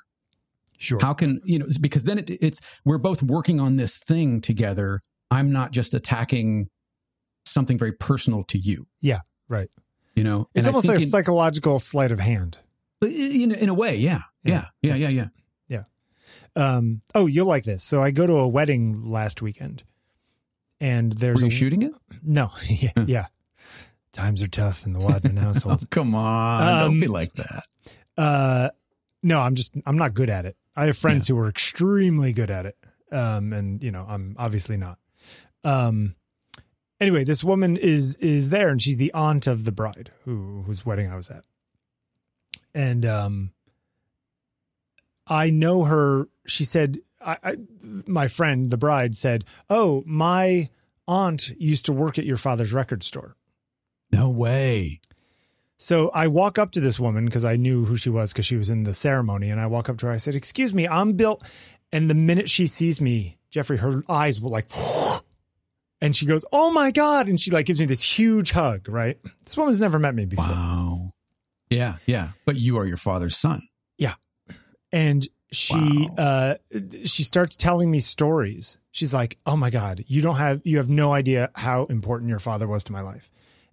Sure. 0.79 0.99
How 1.01 1.15
can, 1.15 1.41
you 1.45 1.59
know, 1.59 1.67
because 1.81 2.05
then 2.05 2.19
it, 2.19 2.31
it's 2.31 2.61
we're 2.85 2.99
both 2.99 3.23
working 3.23 3.61
on 3.61 3.77
this 3.77 3.97
thing 3.97 4.41
together. 4.41 5.01
I'm 5.31 5.53
not 5.53 5.73
just 5.73 5.95
attacking 5.95 6.69
something 7.47 7.79
very 7.79 7.93
personal 7.93 8.43
to 8.45 8.59
you. 8.59 8.87
Yeah, 9.01 9.21
right. 9.49 9.71
You 10.15 10.25
know, 10.25 10.49
it's 10.55 10.67
almost 10.67 10.87
like 10.87 10.99
a 10.99 11.03
in- 11.03 11.09
psychological 11.09 11.79
sleight 11.79 12.13
of 12.13 12.21
hand. 12.21 12.59
in, 13.03 13.53
in 13.53 13.69
a 13.69 13.75
way, 13.75 13.97
yeah, 13.97 14.21
yeah, 14.45 14.67
yeah, 14.83 14.95
yeah, 14.95 15.09
yeah. 15.09 15.27
Um, 16.57 17.03
oh, 17.15 17.27
you'll 17.27 17.47
like 17.47 17.65
this. 17.65 17.83
So 17.85 18.03
I 18.03 18.11
go 18.11 18.27
to 18.27 18.35
a 18.35 18.49
wedding 18.49 19.03
last 19.11 19.43
weekend 19.43 19.83
and 20.81 21.13
there's 21.13 21.37
Were 21.37 21.43
you 21.43 21.47
a, 21.49 21.51
shooting 21.51 21.83
it? 21.83 21.93
No, 22.23 22.51
yeah, 22.69 22.91
Huh. 22.97 23.05
yeah. 23.09 23.27
Times 24.13 24.43
are 24.43 24.47
tough 24.47 24.87
in 24.87 24.93
the 24.93 25.01
Wadman 25.01 25.39
Oh, 25.39 25.43
household. 25.43 25.91
come 25.91 26.15
on, 26.15 26.63
Um, 26.63 26.79
don't 26.91 27.01
be 27.01 27.09
like 27.09 27.33
that. 27.35 27.65
Uh, 28.17 28.69
no, 29.23 29.41
I'm 29.41 29.55
just 29.57 29.75
I'm 29.87 29.97
not 29.99 30.15
good 30.15 30.31
at 30.31 30.45
it. 30.47 30.57
I 30.77 30.87
have 30.87 30.97
friends 30.97 31.27
who 31.27 31.37
are 31.39 31.49
extremely 31.49 32.33
good 32.33 32.51
at 32.51 32.67
it, 32.67 32.77
um, 33.11 33.53
and 33.53 33.83
you 33.83 33.91
know 33.91 34.05
I'm 34.09 34.37
obviously 34.39 34.77
not. 34.77 34.99
Um, 35.65 36.15
anyway, 37.01 37.25
this 37.25 37.43
woman 37.43 37.77
is 37.77 38.15
is 38.17 38.51
there, 38.51 38.69
and 38.69 38.81
she's 38.83 38.99
the 38.99 39.13
aunt 39.15 39.47
of 39.49 39.65
the 39.65 39.73
bride 39.73 40.11
who 40.25 40.63
whose 40.67 40.85
wedding 40.87 41.11
I 41.11 41.17
was 41.17 41.31
at, 41.31 41.45
and 42.75 43.05
um, 43.07 43.53
I 45.27 45.51
know 45.51 45.85
her. 45.85 46.29
She 46.47 46.65
said, 46.65 46.99
I, 47.25 47.39
I 47.43 47.57
my 48.07 48.29
friend, 48.29 48.71
the 48.71 48.77
bride, 48.77 49.15
said, 49.17 49.45
"Oh, 49.71 50.03
my 50.07 50.69
aunt 51.09 51.51
used 51.59 51.87
to 51.87 51.93
work 51.93 52.19
at 52.19 52.25
your 52.25 52.37
father's 52.37 52.73
record 52.73 53.03
store." 53.03 53.37
No 54.13 54.31
way. 54.31 55.01
So 55.77 56.09
I 56.11 56.29
walk 56.29 56.59
up 56.59 56.71
to 56.73 56.81
this 56.81 57.01
woman 57.01 57.25
because 57.25 57.45
I 57.45 57.57
knew 57.57 57.85
who 57.85 57.97
she 57.97 58.11
was 58.11 58.33
because 58.33 58.47
she 58.47 58.57
was 58.57 58.71
in 58.71 58.85
the 58.85 58.95
ceremony. 58.95 59.51
And 59.51 59.61
I 59.61 59.67
walk 59.67 59.89
up 59.89 59.99
to 59.99 60.07
her. 60.07 60.13
I 60.13 60.19
said, 60.19 60.35
Excuse 60.35 60.73
me, 60.73 60.87
I'm 60.87 61.13
Bill. 61.15 61.41
And 61.93 62.09
the 62.09 62.15
minute 62.15 62.49
she 62.49 62.67
sees 62.67 63.01
me, 63.01 63.39
Jeffery, 63.51 63.79
her 63.79 64.03
eyes 64.09 64.41
were 64.41 64.51
like, 64.51 64.71
and 66.01 66.15
she 66.15 66.27
goes, 66.27 66.45
Oh 66.53 66.71
my 66.71 66.91
God. 66.91 67.29
And 67.29 67.41
she 67.41 67.51
like 67.51 67.67
gives 67.67 67.81
me 67.81 67.87
this 67.87 68.03
huge 68.03 68.53
hug, 68.53 68.89
right? 68.89 69.19
This 69.45 69.57
woman's 69.57 69.81
never 69.81 69.99
met 69.99 70.15
me 70.15 70.25
before. 70.27 70.47
Wow. 70.47 71.13
Yeah, 71.71 71.97
yeah. 72.07 72.31
But 72.45 72.57
you 72.57 72.79
are 72.79 72.87
your 72.87 72.97
father's 72.97 73.37
son. 73.37 73.69
And 74.95 75.29
she, 75.53 75.75
Wow. 75.77 76.15
uh, 76.17 76.55
she 77.05 77.23
starts 77.23 77.57
telling 77.57 77.91
me 77.91 77.99
stories. 77.99 78.79
She's 78.93 79.13
like, 79.13 79.39
Oh 79.45 79.57
my 79.57 79.71
God, 79.71 80.05
you 80.07 80.23
don't 80.23 80.37
have, 80.37 80.61
you 80.65 80.79
have 80.79 80.89
no 80.89 81.13
idea 81.13 81.51
how 81.55 81.85
important 81.87 82.31
your 82.31 82.39
father 82.39 82.67
was 82.67 82.85
to 82.85 82.93
my 82.93 83.01
life. 83.01 83.31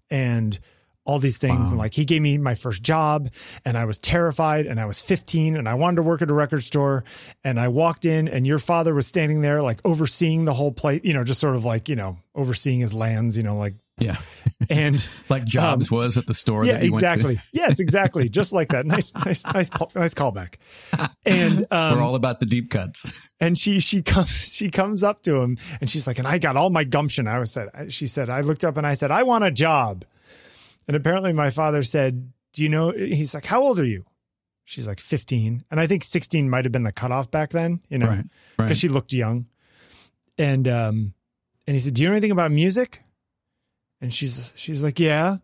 And, 0.09 0.59
all 1.03 1.17
these 1.17 1.39
things. 1.39 1.65
Wow. 1.65 1.69
And 1.69 1.77
like 1.79 1.95
he 1.95 2.05
gave 2.05 2.21
me 2.21 2.37
my 2.37 2.53
first 2.53 2.83
job 2.83 3.31
and 3.65 3.75
I 3.75 3.85
was 3.85 3.97
terrified 3.97 4.67
and 4.67 4.79
I 4.79 4.85
was 4.85 5.01
15 5.01 5.55
and 5.55 5.67
I 5.67 5.73
wanted 5.73 5.95
to 5.95 6.03
work 6.03 6.21
at 6.21 6.29
a 6.29 6.33
record 6.33 6.61
store. 6.61 7.03
And 7.43 7.59
I 7.59 7.69
walked 7.69 8.05
in 8.05 8.27
and 8.27 8.45
your 8.45 8.59
father 8.59 8.93
was 8.93 9.07
standing 9.07 9.41
there 9.41 9.63
like 9.63 9.79
overseeing 9.83 10.45
the 10.45 10.53
whole 10.53 10.71
place, 10.71 11.01
you 11.03 11.13
know, 11.15 11.23
just 11.23 11.39
sort 11.39 11.55
of 11.55 11.65
like, 11.65 11.89
you 11.89 11.95
know, 11.95 12.17
overseeing 12.35 12.81
his 12.81 12.93
lands, 12.93 13.35
you 13.35 13.41
know, 13.41 13.57
like, 13.57 13.73
Yeah. 14.01 14.17
and 14.69 15.07
like 15.29 15.45
Jobs 15.45 15.89
was 15.91 16.17
at 16.17 16.27
the 16.27 16.33
store 16.33 16.61
Um, 16.61 16.67
yeah, 16.67 16.75
exactly. 16.77 17.23
went 17.35 17.39
to. 17.39 17.43
yes, 17.53 17.79
exactly. 17.79 18.27
Just 18.29 18.53
like 18.53 18.69
that. 18.69 18.85
Nice, 18.85 19.13
nice, 19.15 19.45
nice, 19.53 19.69
call- 19.69 19.91
nice 19.95 20.13
callback. 20.13 20.55
And, 21.25 21.65
um, 21.71 21.97
We're 21.97 22.03
all 22.03 22.15
about 22.15 22.39
the 22.39 22.45
deep 22.45 22.69
cuts. 22.69 23.27
and 23.39 23.57
she 23.57 23.79
she 23.79 24.01
comes 24.01 24.53
she 24.53 24.69
comes 24.69 25.03
up 25.03 25.23
to 25.23 25.37
him 25.37 25.57
and 25.79 25.89
she's 25.89 26.05
like 26.05 26.19
and 26.19 26.27
i 26.27 26.37
got 26.37 26.55
all 26.57 26.69
my 26.69 26.83
gumption 26.83 27.27
i 27.27 27.39
was 27.39 27.51
said 27.51 27.69
she 27.91 28.05
said 28.05 28.29
i 28.29 28.41
looked 28.41 28.63
up 28.63 28.77
and 28.77 28.85
i 28.85 28.93
said 28.93 29.09
i 29.09 29.23
want 29.23 29.43
a 29.43 29.49
job 29.49 30.05
and 30.87 30.95
apparently 30.95 31.33
my 31.33 31.49
father 31.49 31.81
said 31.81 32.31
do 32.53 32.61
you 32.61 32.69
know 32.69 32.91
he's 32.91 33.33
like 33.33 33.45
how 33.45 33.59
old 33.63 33.79
are 33.79 33.85
you 33.85 34.05
she's 34.63 34.87
like 34.87 34.99
15 34.99 35.63
and 35.71 35.79
i 35.79 35.87
think 35.87 36.03
16 36.03 36.47
might 36.51 36.65
have 36.65 36.71
been 36.71 36.83
the 36.83 36.91
cutoff 36.91 37.31
back 37.31 37.49
then 37.49 37.79
you 37.89 37.97
know 37.97 38.07
Right. 38.07 38.25
because 38.57 38.69
Right. 38.69 38.77
she 38.77 38.89
looked 38.89 39.11
young 39.11 39.47
and 40.37 40.67
um 40.67 41.13
and 41.65 41.73
he 41.75 41.79
said 41.79 41.95
do 41.95 42.03
you 42.03 42.09
know 42.09 42.13
anything 42.13 42.31
about 42.31 42.51
music 42.51 43.01
and 44.01 44.13
she's 44.13 44.51
she's 44.55 44.83
like 44.83 44.99
yeah 44.99 45.29
and 45.29 45.39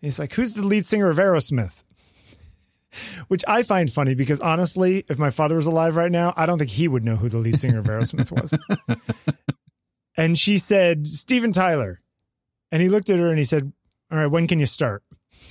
he's 0.00 0.18
like 0.18 0.32
who's 0.34 0.54
the 0.54 0.64
lead 0.64 0.86
singer 0.86 1.10
of 1.10 1.16
aerosmith 1.16 1.82
which 3.28 3.44
I 3.46 3.62
find 3.62 3.90
funny 3.90 4.14
because 4.14 4.40
honestly, 4.40 5.04
if 5.08 5.18
my 5.18 5.30
father 5.30 5.56
was 5.56 5.66
alive 5.66 5.96
right 5.96 6.10
now, 6.10 6.32
I 6.36 6.46
don't 6.46 6.58
think 6.58 6.70
he 6.70 6.88
would 6.88 7.04
know 7.04 7.16
who 7.16 7.28
the 7.28 7.38
lead 7.38 7.58
singer 7.58 7.78
of 7.78 7.86
Aerosmith 7.86 8.30
was. 8.30 8.54
and 10.16 10.38
she 10.38 10.58
said, 10.58 11.08
Steven 11.08 11.52
Tyler. 11.52 12.00
And 12.70 12.82
he 12.82 12.88
looked 12.88 13.10
at 13.10 13.18
her 13.18 13.28
and 13.28 13.38
he 13.38 13.44
said, 13.44 13.72
All 14.10 14.18
right, 14.18 14.26
when 14.26 14.46
can 14.46 14.58
you 14.58 14.66
start? 14.66 15.02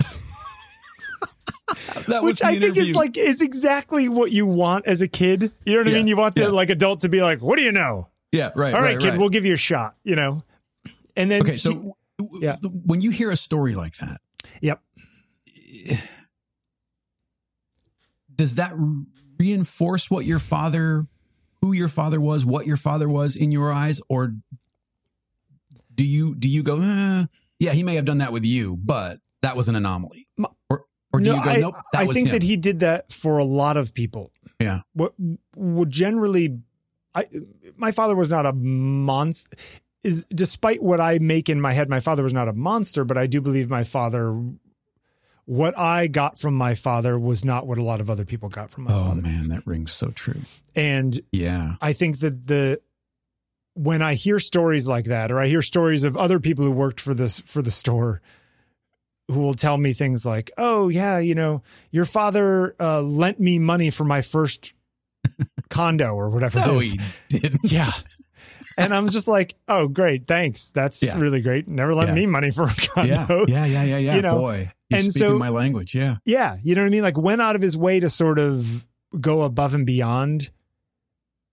that 2.08 2.22
was 2.22 2.22
Which 2.22 2.42
I 2.42 2.58
think 2.58 2.76
is 2.76 2.94
like 2.94 3.16
is 3.16 3.40
exactly 3.40 4.08
what 4.08 4.32
you 4.32 4.46
want 4.46 4.86
as 4.86 5.02
a 5.02 5.08
kid. 5.08 5.52
You 5.64 5.74
know 5.74 5.80
what 5.80 5.88
I 5.88 5.92
mean? 5.92 6.08
You 6.08 6.16
want 6.16 6.34
the 6.34 6.42
yeah. 6.42 6.48
like 6.48 6.70
adult 6.70 7.00
to 7.00 7.08
be 7.08 7.22
like, 7.22 7.40
What 7.40 7.58
do 7.58 7.62
you 7.62 7.72
know? 7.72 8.08
yeah, 8.32 8.50
right. 8.56 8.74
All 8.74 8.80
right, 8.80 8.94
right, 8.94 9.02
kid, 9.02 9.10
right. 9.10 9.18
we'll 9.18 9.28
give 9.28 9.44
you 9.44 9.54
a 9.54 9.58
shot, 9.58 9.94
you 10.04 10.16
know? 10.16 10.42
And 11.14 11.30
then 11.30 11.42
okay, 11.42 11.52
she- 11.52 11.58
so 11.58 11.96
yeah. 12.40 12.56
when 12.62 13.00
you 13.00 13.10
hear 13.10 13.30
a 13.30 13.36
story 13.36 13.74
like 13.74 13.96
that, 13.96 14.20
Yep. 14.60 14.80
does 18.34 18.56
that 18.56 18.72
reinforce 19.38 20.10
what 20.10 20.24
your 20.24 20.38
father 20.38 21.06
who 21.60 21.72
your 21.72 21.88
father 21.88 22.20
was, 22.20 22.44
what 22.44 22.66
your 22.66 22.76
father 22.76 23.08
was 23.08 23.36
in 23.36 23.52
your 23.52 23.72
eyes, 23.72 24.00
or 24.08 24.34
do 25.94 26.04
you 26.04 26.34
do 26.34 26.48
you 26.48 26.62
go, 26.62 26.80
eh, 26.80 27.26
yeah, 27.60 27.72
he 27.72 27.84
may 27.84 27.94
have 27.94 28.04
done 28.04 28.18
that 28.18 28.32
with 28.32 28.44
you, 28.44 28.76
but 28.76 29.20
that 29.42 29.56
was 29.56 29.68
an 29.68 29.76
anomaly, 29.76 30.26
or 30.68 30.84
or 31.12 31.20
do 31.20 31.30
no, 31.30 31.36
you 31.36 31.42
go, 31.44 31.50
I, 31.50 31.56
nope, 31.58 31.74
that 31.92 32.02
I 32.02 32.06
think 32.06 32.28
him. 32.28 32.32
that 32.32 32.42
he 32.42 32.56
did 32.56 32.80
that 32.80 33.12
for 33.12 33.38
a 33.38 33.44
lot 33.44 33.76
of 33.76 33.94
people. 33.94 34.32
Yeah. 34.58 34.80
What 34.94 35.14
would 35.56 35.90
generally, 35.90 36.58
I 37.14 37.26
my 37.76 37.92
father 37.92 38.16
was 38.16 38.30
not 38.30 38.46
a 38.46 38.52
monster. 38.52 39.56
Is 40.02 40.24
despite 40.26 40.82
what 40.82 41.00
I 41.00 41.18
make 41.18 41.48
in 41.48 41.60
my 41.60 41.72
head, 41.72 41.88
my 41.88 42.00
father 42.00 42.22
was 42.22 42.32
not 42.32 42.48
a 42.48 42.52
monster, 42.52 43.04
but 43.04 43.16
I 43.16 43.26
do 43.26 43.40
believe 43.40 43.70
my 43.70 43.84
father. 43.84 44.36
What 45.44 45.76
I 45.78 46.06
got 46.06 46.38
from 46.38 46.54
my 46.54 46.74
father 46.74 47.18
was 47.18 47.44
not 47.44 47.66
what 47.66 47.78
a 47.78 47.82
lot 47.82 48.00
of 48.00 48.08
other 48.08 48.24
people 48.24 48.48
got 48.48 48.70
from 48.70 48.84
my 48.84 48.92
oh 48.92 49.04
father, 49.08 49.22
man, 49.22 49.48
that 49.48 49.66
rings 49.66 49.92
so 49.92 50.10
true. 50.10 50.40
and 50.74 51.18
Yeah, 51.30 51.74
I 51.80 51.92
think 51.92 52.20
that 52.20 52.46
the 52.46 52.80
when 53.74 54.02
I 54.02 54.14
hear 54.14 54.38
stories 54.38 54.86
like 54.86 55.06
that, 55.06 55.32
or 55.32 55.38
I 55.38 55.46
hear 55.46 55.62
stories 55.62 56.04
of 56.04 56.16
other 56.16 56.38
people 56.38 56.64
who 56.64 56.70
worked 56.70 57.00
for 57.00 57.14
this 57.14 57.40
for 57.40 57.62
the 57.62 57.70
store, 57.70 58.20
who 59.28 59.40
will 59.40 59.54
tell 59.54 59.78
me 59.78 59.92
things 59.92 60.26
like, 60.26 60.50
"Oh 60.58 60.88
yeah, 60.88 61.18
you 61.18 61.34
know, 61.34 61.62
your 61.90 62.04
father 62.04 62.74
uh, 62.78 63.02
lent 63.02 63.40
me 63.40 63.58
money 63.58 63.90
for 63.90 64.04
my 64.04 64.22
first 64.22 64.74
condo 65.70 66.14
or 66.14 66.28
whatever." 66.28 66.58
no, 66.60 66.78
he 66.78 67.00
didn't. 67.28 67.60
Yeah. 67.64 67.90
And 68.76 68.94
I'm 68.94 69.08
just 69.10 69.28
like, 69.28 69.54
oh, 69.68 69.88
great, 69.88 70.26
thanks. 70.26 70.70
That's 70.70 71.02
Yeah. 71.02 71.18
really 71.18 71.40
great. 71.40 71.68
Never 71.68 71.94
lent 71.94 72.08
Yeah. 72.10 72.14
me 72.14 72.26
money 72.26 72.50
for 72.50 72.64
a 72.64 72.74
Yeah, 73.06 73.26
condo. 73.26 73.44
yeah, 73.48 73.64
yeah, 73.66 73.84
yeah, 73.84 73.98
yeah. 73.98 74.16
You 74.16 74.22
know, 74.22 74.38
Boy, 74.38 74.72
you're 74.88 75.00
and 75.00 75.10
speaking 75.12 75.28
so- 75.30 75.38
my 75.38 75.48
language. 75.48 75.94
Yeah, 75.94 76.16
Yeah, 76.24 76.56
you 76.62 76.74
know 76.74 76.82
what 76.82 76.86
I 76.86 76.90
mean? 76.90 77.02
Like 77.02 77.18
went 77.18 77.40
out 77.42 77.56
of 77.56 77.62
his 77.62 77.76
way 77.76 78.00
to 78.00 78.08
sort 78.10 78.38
of 78.38 78.84
go 79.20 79.42
above 79.42 79.74
and 79.74 79.84
beyond 79.86 80.50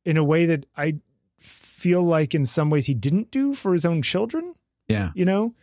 in 0.05 0.17
a 0.17 0.23
way 0.23 0.45
that 0.45 0.65
I 0.77 0.95
feel 1.37 2.03
like 2.03 2.33
in 2.35 2.45
some 2.45 2.69
ways 2.69 2.85
he 2.87 2.93
didn't 2.93 3.31
do 3.31 3.53
for 3.53 3.73
his 3.73 3.85
own 3.85 4.01
children, 4.01 4.53
yeah. 4.87 5.11
you 5.13 5.25
know? 5.25 5.53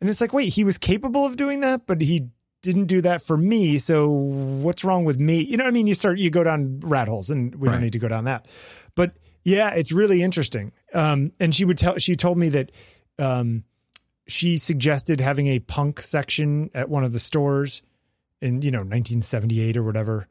And 0.00 0.10
it's 0.10 0.20
like, 0.20 0.32
wait, 0.32 0.52
he 0.54 0.64
was 0.64 0.78
capable 0.78 1.24
of 1.24 1.36
doing 1.36 1.60
that, 1.60 1.86
but 1.86 2.00
he 2.00 2.28
didn't 2.62 2.86
do 2.86 3.00
that 3.02 3.22
for 3.22 3.36
me. 3.36 3.78
So 3.78 4.08
what's 4.08 4.84
wrong 4.84 5.04
with 5.04 5.18
me? 5.18 5.40
You 5.42 5.56
know 5.56 5.64
what 5.64 5.68
I 5.68 5.72
mean? 5.72 5.86
You 5.86 5.94
start 5.94 6.18
you 6.18 6.30
go 6.30 6.44
down 6.44 6.80
rat 6.80 7.08
holes 7.08 7.30
and 7.30 7.54
we 7.56 7.68
Right. 7.68 7.74
don't 7.74 7.82
need 7.84 7.92
to 7.92 7.98
go 7.98 8.08
down 8.08 8.24
that. 8.24 8.46
But 8.94 9.12
yeah, 9.44 9.70
it's 9.70 9.92
really 9.92 10.22
interesting. 10.22 10.72
Um 10.94 11.32
and 11.40 11.54
she 11.54 11.64
would 11.64 11.78
tell 11.78 11.98
she 11.98 12.16
told 12.16 12.38
me 12.38 12.48
that 12.50 12.72
um 13.18 13.64
she 14.28 14.56
suggested 14.56 15.20
having 15.20 15.48
a 15.48 15.58
punk 15.58 16.00
section 16.00 16.70
at 16.74 16.88
one 16.88 17.04
of 17.04 17.12
the 17.12 17.18
stores 17.18 17.82
in, 18.40 18.62
you 18.62 18.70
know, 18.70 18.78
1978 18.78 19.76
or 19.76 19.82
whatever. 19.82 20.28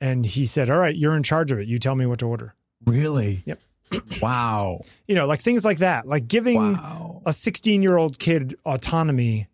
And 0.00 0.24
he 0.24 0.46
said, 0.46 0.70
"All 0.70 0.78
right, 0.78 0.94
you're 0.94 1.16
in 1.16 1.24
charge 1.24 1.50
of 1.50 1.58
it. 1.58 1.66
You 1.66 1.78
tell 1.78 1.96
me 1.96 2.06
what 2.06 2.20
to 2.20 2.26
order." 2.26 2.54
Really? 2.86 3.42
Yep. 3.44 3.60
wow. 4.22 4.80
You 5.08 5.16
know, 5.16 5.26
like 5.26 5.40
things 5.42 5.64
like 5.64 5.78
that. 5.78 6.06
Like 6.06 6.28
giving 6.28 6.74
Wow. 6.74 7.22
a 7.26 7.32
16 7.32 7.82
year 7.82 7.96
old 7.96 8.18
kid 8.20 8.56
autonomy. 8.64 9.48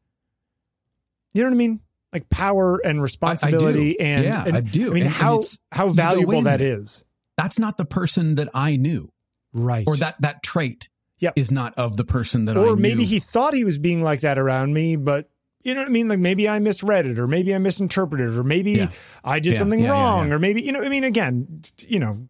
You 1.32 1.42
know 1.42 1.48
what 1.48 1.54
I 1.54 1.58
mean? 1.58 1.80
Like 2.12 2.28
power 2.28 2.78
and 2.84 3.02
responsibility 3.02 3.98
and 3.98 4.22
yeah, 4.22 4.44
and, 4.46 4.56
I 4.56 4.60
do. 4.60 4.90
I 4.90 4.94
mean 4.94 5.02
And- 5.04 5.06
and 5.06 5.10
how 5.14 5.34
it's- 5.38 5.58
how 5.72 5.88
valuable 5.88 6.42
that 6.42 6.60
is. 6.60 7.02
That's 7.36 7.58
not 7.58 7.76
the 7.76 7.84
person 7.84 8.36
that 8.36 8.48
I 8.54 8.76
knew, 8.76 9.08
Right. 9.52 9.84
or 9.86 9.96
that 9.96 10.20
that 10.20 10.42
trait 10.42 10.88
Yep. 11.18 11.34
is 11.36 11.50
not 11.52 11.74
of 11.78 11.96
the 11.96 12.04
person 12.04 12.44
that 12.46 12.56
I 12.56 12.60
knew. 12.60 12.68
or 12.70 12.76
maybe 12.76 13.04
he 13.04 13.20
thought 13.20 13.54
he 13.54 13.64
was 13.64 13.78
being 13.78 14.02
like 14.02 14.20
that 14.20 14.38
around 14.38 14.74
me, 14.74 14.96
but 14.96 15.30
you 15.62 15.72
know 15.74 15.80
what 15.80 15.88
I 15.88 15.92
mean? 15.92 16.08
Like 16.08 16.18
maybe 16.18 16.48
I 16.48 16.58
misread 16.58 17.06
it, 17.06 17.18
or 17.18 17.26
maybe 17.26 17.54
I 17.54 17.58
misinterpreted 17.58 18.30
it, 18.34 18.36
or 18.38 18.44
maybe 18.44 18.72
Yeah. 18.72 18.90
I 19.24 19.38
did 19.40 19.54
Yeah, 19.54 19.58
something 19.60 19.80
yeah, 19.80 19.90
wrong, 19.90 20.32
or 20.32 20.38
maybe, 20.38 20.60
you 20.62 20.72
know, 20.72 20.82
I 20.82 20.88
mean, 20.88 21.04
again, 21.04 21.62
you 21.86 21.98
know, 21.98 22.28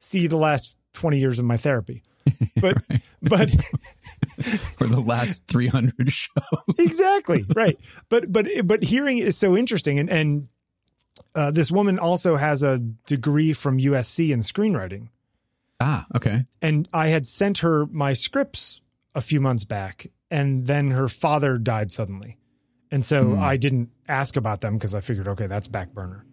see 0.00 0.26
the 0.26 0.36
last 0.36 0.76
20 0.94 1.18
years 1.18 1.38
of 1.38 1.44
my 1.44 1.56
therapy. 1.56 2.02
But, 2.60 2.78
Right. 2.90 3.02
but 3.22 3.50
for 4.78 4.86
the 4.86 5.00
last 5.00 5.46
300 5.48 5.92
shows. 6.12 6.34
exactly 6.78 7.44
right 7.54 7.78
but 8.08 8.30
but 8.32 8.46
but 8.64 8.82
hearing 8.84 9.18
it 9.18 9.26
is 9.26 9.36
so 9.36 9.56
interesting 9.56 9.98
and 9.98 10.08
and 10.10 10.48
uh, 11.34 11.50
this 11.50 11.70
woman 11.70 11.98
also 11.98 12.36
has 12.36 12.62
a 12.62 12.78
degree 13.06 13.52
from 13.52 13.78
usc 13.78 14.30
in 14.32 14.40
screenwriting. 14.40 15.08
Ah, 15.80 16.06
okay. 16.14 16.46
and 16.60 16.88
i 16.92 17.08
had 17.08 17.26
sent 17.26 17.58
her 17.58 17.86
my 17.86 18.12
scripts 18.12 18.80
a 19.14 19.20
few 19.20 19.40
months 19.40 19.64
back 19.64 20.06
and 20.30 20.66
then 20.66 20.90
her 20.92 21.08
father 21.08 21.56
died 21.58 21.90
suddenly. 21.90 22.38
And 22.90 23.04
so 23.04 23.24
Hmm. 23.34 23.40
i 23.42 23.56
didn't 23.56 23.90
ask 24.08 24.36
about 24.36 24.60
them 24.60 24.74
because 24.74 24.94
i 24.94 25.00
figured 25.00 25.28
okay 25.28 25.46
that's 25.46 25.68
back 25.68 25.92
burner. 25.92 26.24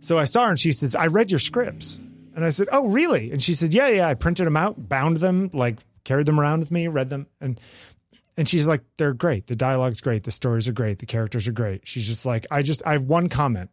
So 0.00 0.16
i 0.18 0.24
saw 0.24 0.44
her 0.44 0.50
and 0.50 0.58
she 0.58 0.72
says 0.72 0.94
i 0.94 1.06
read 1.06 1.30
your 1.30 1.40
scripts. 1.40 1.98
And 2.36 2.44
i 2.44 2.50
said 2.50 2.68
oh 2.70 2.86
really? 2.88 3.32
And 3.32 3.42
she 3.42 3.54
said 3.54 3.74
yeah 3.74 3.88
yeah 3.88 4.08
i 4.08 4.14
printed 4.14 4.46
them 4.46 4.56
out 4.56 4.88
bound 4.88 5.16
them 5.18 5.50
like 5.52 5.78
carried 6.04 6.26
them 6.26 6.38
around 6.38 6.60
with 6.60 6.70
me 6.70 6.86
read 6.88 7.10
them. 7.10 7.26
And 7.40 7.58
and 8.36 8.48
she's 8.48 8.68
like 8.68 8.82
they're 8.96 9.12
great. 9.14 9.48
The 9.48 9.56
dialogue's 9.56 10.00
great. 10.00 10.22
The 10.22 10.30
stories 10.30 10.68
are 10.68 10.72
great. 10.72 11.00
The 11.00 11.06
characters 11.06 11.48
are 11.48 11.52
great. 11.52 11.88
She's 11.88 12.06
just 12.06 12.24
like 12.24 12.46
i 12.50 12.62
just 12.62 12.82
i 12.86 12.92
have 12.92 13.02
one 13.04 13.28
comment 13.28 13.70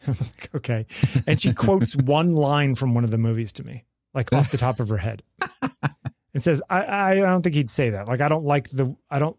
like, 0.06 0.50
okay 0.54 0.86
and 1.26 1.40
she 1.40 1.52
quotes 1.52 1.94
one 2.04 2.34
line 2.34 2.74
from 2.74 2.94
one 2.94 3.04
of 3.04 3.10
the 3.10 3.18
movies 3.18 3.52
to 3.52 3.64
me 3.64 3.84
like 4.14 4.32
off 4.32 4.50
the 4.50 4.58
top 4.58 4.78
of 4.80 4.88
her 4.88 4.98
head 4.98 5.22
and 6.34 6.42
says 6.42 6.62
I, 6.70 7.12
I 7.12 7.14
don't 7.16 7.42
think 7.42 7.54
he'd 7.54 7.70
say 7.70 7.90
that 7.90 8.06
like 8.08 8.20
i 8.20 8.28
don't 8.28 8.44
like 8.44 8.68
the 8.70 8.94
i 9.10 9.18
don't 9.18 9.36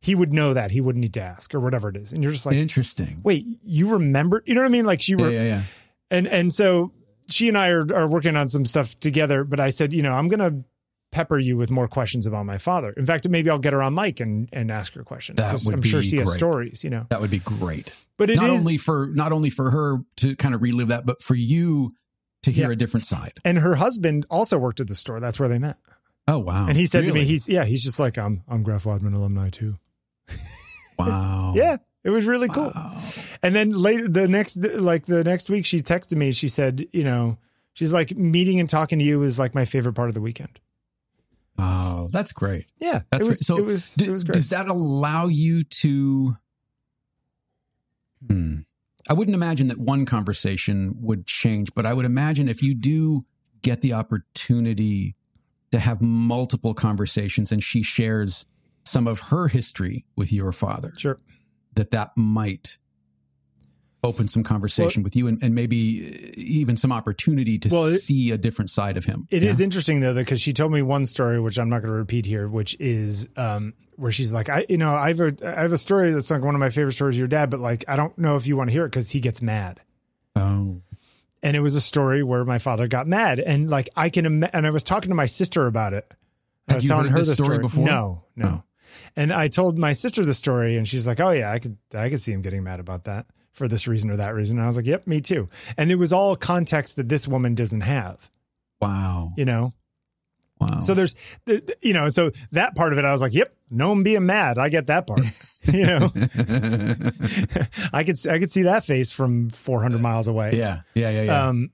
he 0.00 0.14
would 0.14 0.32
know 0.32 0.54
that 0.54 0.70
he 0.70 0.80
wouldn't 0.80 1.00
need 1.02 1.14
to 1.14 1.20
ask 1.22 1.54
or 1.54 1.60
whatever 1.60 1.88
it 1.88 1.96
is 1.96 2.12
and 2.12 2.22
you're 2.22 2.32
just 2.32 2.46
like 2.46 2.54
Interesting. 2.56 3.20
wait 3.24 3.44
you 3.62 3.88
remember 3.88 4.42
you 4.46 4.54
know 4.54 4.60
what 4.60 4.66
i 4.66 4.70
mean 4.70 4.84
like 4.86 5.02
she 5.02 5.12
Yeah, 5.12 5.22
were 5.22 5.30
yeah, 5.30 5.42
yeah. 5.44 5.62
and 6.10 6.26
and 6.28 6.52
so 6.52 6.92
she 7.30 7.48
and 7.48 7.58
I 7.58 7.68
are, 7.68 7.84
are 7.94 8.06
working 8.08 8.36
on 8.36 8.48
some 8.48 8.64
stuff 8.64 8.98
together. 9.00 9.44
But 9.44 9.60
I 9.60 9.68
said, 9.68 9.92
you 9.92 10.00
know, 10.00 10.12
I'm 10.14 10.28
gonna 10.28 10.64
pepper 11.18 11.38
you 11.38 11.56
with 11.56 11.70
more 11.70 11.88
questions 11.88 12.26
about 12.26 12.46
my 12.46 12.58
father. 12.58 12.90
In 12.96 13.04
fact, 13.06 13.28
maybe 13.28 13.50
I'll 13.50 13.58
get 13.58 13.72
her 13.72 13.82
on 13.82 13.92
mic 13.94 14.20
and 14.20 14.48
and 14.52 14.70
ask 14.70 14.94
her 14.94 15.02
questions. 15.02 15.36
That 15.38 15.60
would 15.64 15.74
I'm 15.74 15.82
sure 15.82 16.00
be 16.00 16.06
she 16.06 16.18
has 16.18 16.32
stories, 16.32 16.84
you 16.84 16.90
know. 16.90 17.06
That 17.10 17.20
would 17.20 17.30
be 17.30 17.40
great. 17.40 17.92
But 18.16 18.30
it 18.30 18.34
is, 18.34 18.40
not 18.40 18.50
only 18.50 18.76
for 18.76 19.08
not 19.12 19.32
only 19.32 19.50
for 19.50 19.70
her 19.70 19.98
to 20.18 20.36
kind 20.36 20.54
of 20.54 20.62
relive 20.62 20.88
that, 20.88 21.04
but 21.06 21.20
for 21.22 21.34
you 21.34 21.90
to 22.44 22.52
hear 22.52 22.68
Yeah. 22.68 22.72
a 22.74 22.76
different 22.76 23.04
side. 23.04 23.32
and 23.44 23.58
her 23.58 23.74
husband 23.74 24.26
also 24.30 24.58
worked 24.58 24.78
at 24.80 24.86
the 24.86 24.94
store. 24.94 25.18
That's 25.18 25.40
where 25.40 25.48
they 25.48 25.58
met. 25.58 25.76
Oh 26.28 26.38
wow! 26.38 26.66
and 26.68 26.76
he 26.76 26.86
said 26.86 27.04
to 27.06 27.12
me, 27.12 27.24
he's 27.24 27.48
yeah, 27.48 27.64
he's 27.64 27.82
just 27.82 27.98
like 27.98 28.16
I'm 28.18 28.42
I'm 28.46 28.62
Graf 28.62 28.86
Wadman 28.86 29.14
alumni 29.14 29.50
too. 29.50 29.74
wow, 30.98 31.52
Yeah, 31.56 31.78
it 32.04 32.10
was 32.10 32.26
really 32.26 32.48
cool. 32.48 32.70
Wow. 32.74 33.02
And 33.42 33.54
then 33.54 33.70
later, 33.72 34.08
the 34.08 34.28
next 34.28 34.56
like 34.58 35.06
the 35.06 35.24
next 35.24 35.50
week, 35.50 35.66
she 35.66 35.78
texted 35.78 36.16
me. 36.16 36.32
She 36.32 36.48
said, 36.48 36.86
you 36.92 37.02
know, 37.04 37.38
she's 37.72 37.92
like 37.92 38.16
meeting 38.16 38.60
and 38.60 38.68
talking 38.68 38.98
to 38.98 39.04
you 39.04 39.22
is 39.22 39.38
like 39.38 39.54
my 39.54 39.64
favorite 39.64 39.94
part 39.94 40.08
of 40.08 40.14
the 40.14 40.20
weekend. 40.20 40.60
Oh, 41.58 42.08
that's 42.12 42.32
great. 42.32 42.66
Yeah, 42.78 43.00
That's 43.10 43.26
it 43.26 43.28
was. 43.30 43.38
great. 43.38 43.44
so. 43.44 43.56
it 43.58 43.64
was. 43.64 43.94
it 44.00 44.10
was 44.10 44.24
great. 44.24 44.34
Does 44.34 44.50
that 44.50 44.68
allow 44.68 45.26
you 45.26 45.64
to? 45.64 46.36
Hmm. 48.26 48.56
I 49.08 49.14
wouldn't 49.14 49.34
imagine 49.34 49.68
that 49.68 49.78
one 49.78 50.04
conversation 50.06 50.94
would 51.00 51.26
change, 51.26 51.74
but 51.74 51.86
I 51.86 51.94
would 51.94 52.04
imagine 52.04 52.48
if 52.48 52.62
you 52.62 52.74
do 52.74 53.22
get 53.62 53.80
the 53.80 53.94
opportunity 53.94 55.14
to 55.72 55.78
have 55.78 56.00
multiple 56.02 56.74
conversations 56.74 57.50
and 57.50 57.62
she 57.62 57.82
shares 57.82 58.46
some 58.84 59.06
of 59.06 59.20
her 59.20 59.48
history 59.48 60.04
with 60.16 60.32
your 60.32 60.52
father, 60.52 60.92
sure. 60.96 61.18
that 61.74 61.90
that 61.90 62.10
might 62.16 62.78
open 64.04 64.28
some 64.28 64.44
conversation 64.44 65.02
with 65.02 65.16
you 65.16 65.26
and, 65.26 65.42
and 65.42 65.54
maybe 65.54 65.76
even 66.36 66.76
some 66.76 66.92
opportunity 66.92 67.58
to 67.58 67.68
Well, 67.70 67.86
it- 67.86 67.98
see 67.98 68.30
a 68.30 68.38
different 68.38 68.70
side 68.70 68.96
of 68.96 69.04
him. 69.04 69.26
It 69.30 69.42
Yeah? 69.42 69.50
is 69.50 69.60
interesting 69.60 70.00
though, 70.00 70.14
because 70.14 70.40
she 70.40 70.52
told 70.52 70.70
me 70.72 70.82
one 70.82 71.04
story, 71.06 71.40
which 71.40 71.58
I'm 71.58 71.68
not 71.68 71.80
going 71.82 71.92
to 71.92 71.98
repeat 71.98 72.24
here, 72.24 72.46
which 72.48 72.76
is 72.78 73.28
um, 73.36 73.74
where 73.96 74.12
she's 74.12 74.32
like, 74.32 74.48
I, 74.48 74.66
you 74.68 74.78
know, 74.78 74.94
I 74.94 75.08
have 75.08 75.20
a, 75.20 75.34
I 75.44 75.62
have 75.62 75.72
a 75.72 75.78
story 75.78 76.12
that's 76.12 76.30
like 76.30 76.42
one 76.42 76.54
of 76.54 76.60
my 76.60 76.70
favorite 76.70 76.92
stories 76.92 77.16
of 77.16 77.18
your 77.18 77.26
dad, 77.28 77.50
but 77.50 77.58
like, 77.60 77.84
I 77.88 77.96
don't 77.96 78.16
know 78.16 78.36
if 78.36 78.46
you 78.46 78.56
want 78.56 78.68
to 78.68 78.72
hear 78.72 78.84
it 78.84 78.90
because 78.90 79.10
he 79.10 79.18
gets 79.20 79.42
mad. 79.42 79.80
Oh, 80.36 80.80
And 81.42 81.56
it 81.56 81.60
was 81.60 81.74
a 81.74 81.80
story 81.80 82.22
where 82.22 82.44
my 82.44 82.58
father 82.58 82.86
got 82.86 83.08
mad, 83.08 83.40
and 83.40 83.68
like 83.68 83.88
I 83.96 84.10
can, 84.10 84.26
ima- 84.26 84.50
and 84.52 84.64
I 84.66 84.70
was 84.70 84.84
talking 84.84 85.08
to 85.10 85.14
my 85.16 85.26
sister 85.26 85.66
about 85.66 85.92
it. 85.92 86.12
I 86.68 86.74
was 86.76 86.84
you 86.84 86.88
telling 86.88 87.06
heard 87.08 87.18
her 87.18 87.24
the 87.24 87.34
story 87.34 87.46
story 87.46 87.58
before? 87.58 87.84
No, 87.84 88.24
no. 88.36 88.48
Oh. 88.48 88.62
And 89.16 89.32
I 89.32 89.48
told 89.48 89.76
my 89.78 89.92
sister 89.92 90.24
the 90.24 90.34
story, 90.34 90.76
and 90.76 90.86
she's 90.86 91.06
like, 91.06 91.18
"Oh 91.18 91.30
yeah, 91.30 91.50
I 91.50 91.58
could, 91.58 91.76
I 91.94 92.08
could 92.10 92.20
see 92.20 92.30
him 92.32 92.42
getting 92.42 92.62
mad 92.62 92.78
about 92.78 93.04
that 93.04 93.26
for 93.52 93.68
this 93.68 93.86
reason 93.88 94.10
or 94.10 94.16
that 94.16 94.34
reason." 94.34 94.56
And 94.56 94.64
I 94.64 94.68
was 94.68 94.76
like, 94.76 94.86
"Yep, 94.86 95.06
me 95.06 95.20
too." 95.20 95.48
And 95.76 95.90
it 95.90 95.96
was 95.96 96.12
all 96.12 96.36
context 96.36 96.96
that 96.96 97.08
this 97.08 97.26
woman 97.28 97.54
doesn't 97.54 97.82
have, 97.82 98.30
wow. 98.80 99.32
you 99.36 99.44
know. 99.44 99.74
Wow. 100.60 100.80
So 100.80 100.94
there's, 100.94 101.14
you 101.82 101.92
know, 101.92 102.08
so 102.08 102.32
that 102.50 102.74
part 102.74 102.92
of 102.92 102.98
it, 102.98 103.04
I 103.04 103.12
was 103.12 103.20
like, 103.20 103.32
"Yep, 103.34 103.54
no 103.70 103.90
one 103.90 104.02
being 104.02 104.26
mad. 104.26 104.58
I 104.58 104.68
get 104.68 104.88
that 104.88 105.06
part." 105.06 105.20
you 105.68 105.84
know, 105.84 106.08
I 107.92 108.02
could, 108.04 108.26
I 108.26 108.38
could 108.38 108.50
see 108.50 108.62
that 108.62 108.84
face 108.86 109.12
from 109.12 109.50
400 109.50 110.00
miles 110.00 110.26
away. 110.26 110.52
yeah. 110.54 110.80
Yeah. 110.94 111.10
Yeah. 111.10 111.22
Yeah. 111.22 111.48
Um, 111.48 111.70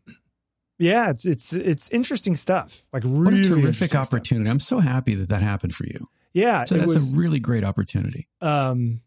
yeah, 0.78 1.10
it's 1.10 1.24
it's 1.24 1.52
it's 1.52 1.88
interesting 1.90 2.34
stuff. 2.34 2.84
Like 2.92 3.04
what 3.04 3.30
really 3.30 3.40
a 3.40 3.44
terrific 3.44 3.58
interesting 3.58 3.88
stuff. 3.88 4.06
opportunity. 4.08 4.50
I'm 4.50 4.58
so 4.58 4.80
happy 4.80 5.14
that 5.14 5.28
that 5.28 5.42
happened 5.42 5.74
for 5.74 5.86
you. 5.86 6.08
Yeah, 6.32 6.64
So 6.64 6.76
that's 6.76 6.92
was. 6.92 7.12
a 7.12 7.16
really 7.16 7.38
great 7.38 7.62
opportunity. 7.62 8.26
um, 8.40 9.00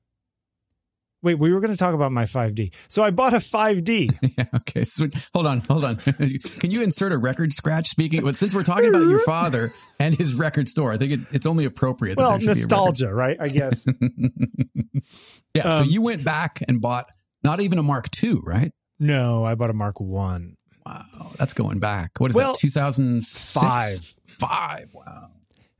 Wait, 1.23 1.39
we 1.39 1.51
were 1.51 1.59
going 1.59 1.71
to 1.71 1.77
talk 1.77 1.95
about 1.95 2.11
my 2.11 2.25
5D. 2.25 2.73
So 2.87 3.03
I 3.03 3.09
bought 3.09 3.33
a 3.33 3.37
5D. 3.37 4.17
yeah. 4.37 4.45
Okay. 4.55 4.83
So 4.83 5.07
hold 5.33 5.47
on, 5.47 5.61
hold 5.61 5.83
on. 5.83 5.95
Can 6.59 6.69
you 6.69 6.83
insert 6.83 7.11
a 7.11 7.17
record 7.17 7.53
scratch? 7.53 7.87
Speaking, 7.89 8.23
well, 8.23 8.35
since 8.35 8.53
we're 8.53 8.63
talking 8.63 8.89
about 8.89 9.07
your 9.07 9.19
father 9.19 9.71
and 9.99 10.15
his 10.15 10.35
record 10.35 10.67
store, 10.67 10.93
I 10.93 10.97
think 10.97 11.11
it, 11.11 11.19
it's 11.31 11.45
only 11.45 11.65
appropriate. 11.65 12.17
Well, 12.17 12.37
nostalgia, 12.39 13.11
right? 13.13 13.35
I 13.39 13.47
guess. 13.47 13.87
yeah. 15.55 15.63
Um, 15.63 15.69
so 15.69 15.83
you 15.83 16.03
went 16.03 16.23
back 16.23 16.61
and 16.67 16.79
bought 16.79 17.09
not 17.43 17.61
even 17.61 17.79
a 17.79 17.83
Mark 17.83 18.07
II, 18.23 18.37
right? 18.43 18.71
No, 18.99 19.43
I 19.43 19.55
bought 19.55 19.71
a 19.71 19.73
Mark 19.73 19.99
One. 19.99 20.55
Wow, 20.85 21.31
that's 21.37 21.53
going 21.53 21.79
back. 21.79 22.11
What 22.19 22.29
is 22.29 22.37
well, 22.37 22.53
that? 22.53 22.59
Two 22.59 22.69
thousand 22.69 23.25
five. 23.25 24.15
Five. 24.39 24.91
Wow. 24.93 25.31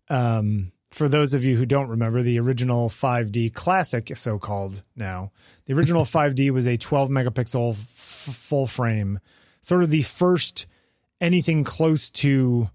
Um, 0.10 0.72
for 0.98 1.08
those 1.08 1.36
of 1.36 1.46
you 1.46 1.56
who 1.56 1.66
don't 1.66 1.90
remember, 1.90 2.24
the 2.24 2.40
original 2.40 2.90
5D 2.90 3.54
classic, 3.54 4.12
so 4.18 4.40
called 4.40 4.82
now, 4.96 5.32
the 5.66 5.74
original 5.74 6.04
5D 6.06 6.50
was 6.50 6.66
a 6.66 6.76
12 6.76 7.10
megapixel 7.10 7.72
f- 7.74 7.78
full 7.78 8.66
frame, 8.66 9.20
sort 9.62 9.84
of 9.84 9.92
the 9.92 10.02
first 10.02 10.66
anything 11.22 11.64
close 11.64 12.10
to 12.10 12.70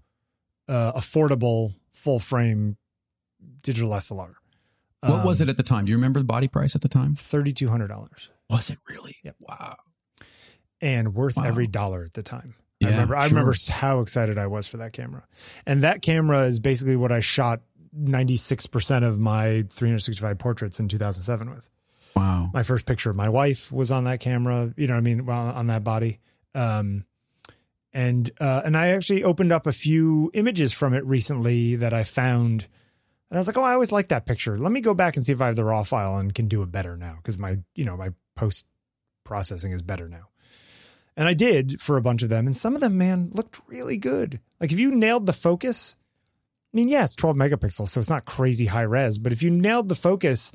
uh, 0.69 0.93
affordable 0.93 1.73
full 1.91 2.19
frame 2.19 2.77
digital 3.61 3.91
SLR. 3.91 4.35
What 5.01 5.19
um, 5.19 5.25
was 5.25 5.41
it 5.41 5.49
at 5.49 5.57
the 5.57 5.63
time? 5.63 5.85
Do 5.85 5.91
you 5.91 5.97
remember 5.97 6.21
the 6.21 6.25
body 6.25 6.47
price 6.47 6.75
at 6.75 6.81
the 6.81 6.87
time? 6.87 7.15
$3,200. 7.15 8.29
Was 8.49 8.69
it 8.69 8.79
really? 8.87 9.15
Yep. 9.25 9.35
Wow. 9.39 9.75
And 10.79 11.13
worth 11.13 11.35
wow. 11.35 11.43
every 11.43 11.67
dollar 11.67 12.05
at 12.05 12.13
the 12.13 12.23
time. 12.23 12.55
Yeah, 12.79 12.87
I 12.87 12.91
remember. 12.91 13.15
I 13.15 13.25
remember 13.25 13.53
how 13.69 13.99
excited 13.99 14.37
I 14.37 14.47
was 14.47 14.67
for 14.67 14.77
that 14.77 14.93
camera, 14.93 15.25
and 15.65 15.83
that 15.83 16.01
camera 16.01 16.41
is 16.45 16.59
basically 16.59 16.95
what 16.95 17.11
I 17.11 17.21
shot 17.21 17.61
96% 17.97 19.03
of 19.03 19.19
my 19.19 19.65
365 19.69 20.37
portraits 20.37 20.79
in 20.79 20.87
2007 20.87 21.49
with. 21.49 21.69
Wow. 22.15 22.51
My 22.53 22.63
first 22.63 22.85
picture 22.85 23.09
of 23.09 23.15
my 23.15 23.29
wife 23.29 23.71
was 23.71 23.91
on 23.91 24.03
that 24.03 24.19
camera, 24.19 24.73
you 24.77 24.87
know 24.87 24.95
I 24.95 24.99
mean, 24.99 25.25
well, 25.25 25.49
on 25.49 25.67
that 25.67 25.83
body. 25.83 26.19
Um, 26.53 27.05
and 27.91 28.29
uh, 28.39 28.61
and 28.65 28.75
I 28.75 28.89
actually 28.89 29.23
opened 29.23 29.51
up 29.51 29.67
a 29.67 29.71
few 29.71 30.31
images 30.33 30.73
from 30.73 30.93
it 30.93 31.05
recently 31.05 31.75
that 31.75 31.93
I 31.93 32.03
found 32.03 32.67
and 33.33 33.37
I 33.37 33.39
was 33.39 33.47
like, 33.47 33.57
"Oh, 33.57 33.63
I 33.63 33.73
always 33.73 33.91
liked 33.91 34.09
that 34.09 34.27
picture. 34.27 34.59
Let 34.59 34.71
me 34.71 34.79
go 34.79 34.93
back 34.93 35.15
and 35.15 35.25
see 35.25 35.31
if 35.31 35.41
I 35.41 35.47
have 35.47 35.55
the 35.55 35.63
raw 35.63 35.81
file 35.81 36.17
and 36.17 36.35
can 36.35 36.47
do 36.47 36.61
it 36.61 36.71
better 36.71 36.95
now 36.95 37.15
because 37.17 37.39
my, 37.39 37.57
you 37.73 37.83
know, 37.83 37.97
my 37.97 38.09
post 38.35 38.67
processing 39.23 39.71
is 39.71 39.81
better 39.81 40.07
now." 40.07 40.29
And 41.17 41.27
I 41.27 41.33
did 41.33 41.81
for 41.81 41.97
a 41.97 42.01
bunch 42.01 42.21
of 42.21 42.29
them, 42.29 42.45
and 42.45 42.55
some 42.55 42.75
of 42.75 42.81
them, 42.81 42.95
man, 42.95 43.31
looked 43.33 43.59
really 43.67 43.97
good. 43.97 44.39
Like 44.59 44.71
if 44.71 44.77
you 44.77 44.91
nailed 44.91 45.25
the 45.25 45.33
focus, 45.33 45.95
mean, 46.77 46.89
yeah, 46.89 47.03
it's 47.03 47.15
12 47.15 47.35
megapixels, 47.35 47.89
so 47.89 47.99
it's 47.99 48.09
not 48.09 48.25
crazy 48.25 48.65
high 48.65 48.81
res, 48.81 49.17
but 49.17 49.31
if 49.31 49.43
you 49.43 49.51
nailed 49.51 49.89
the 49.89 49.95
focus 49.95 50.51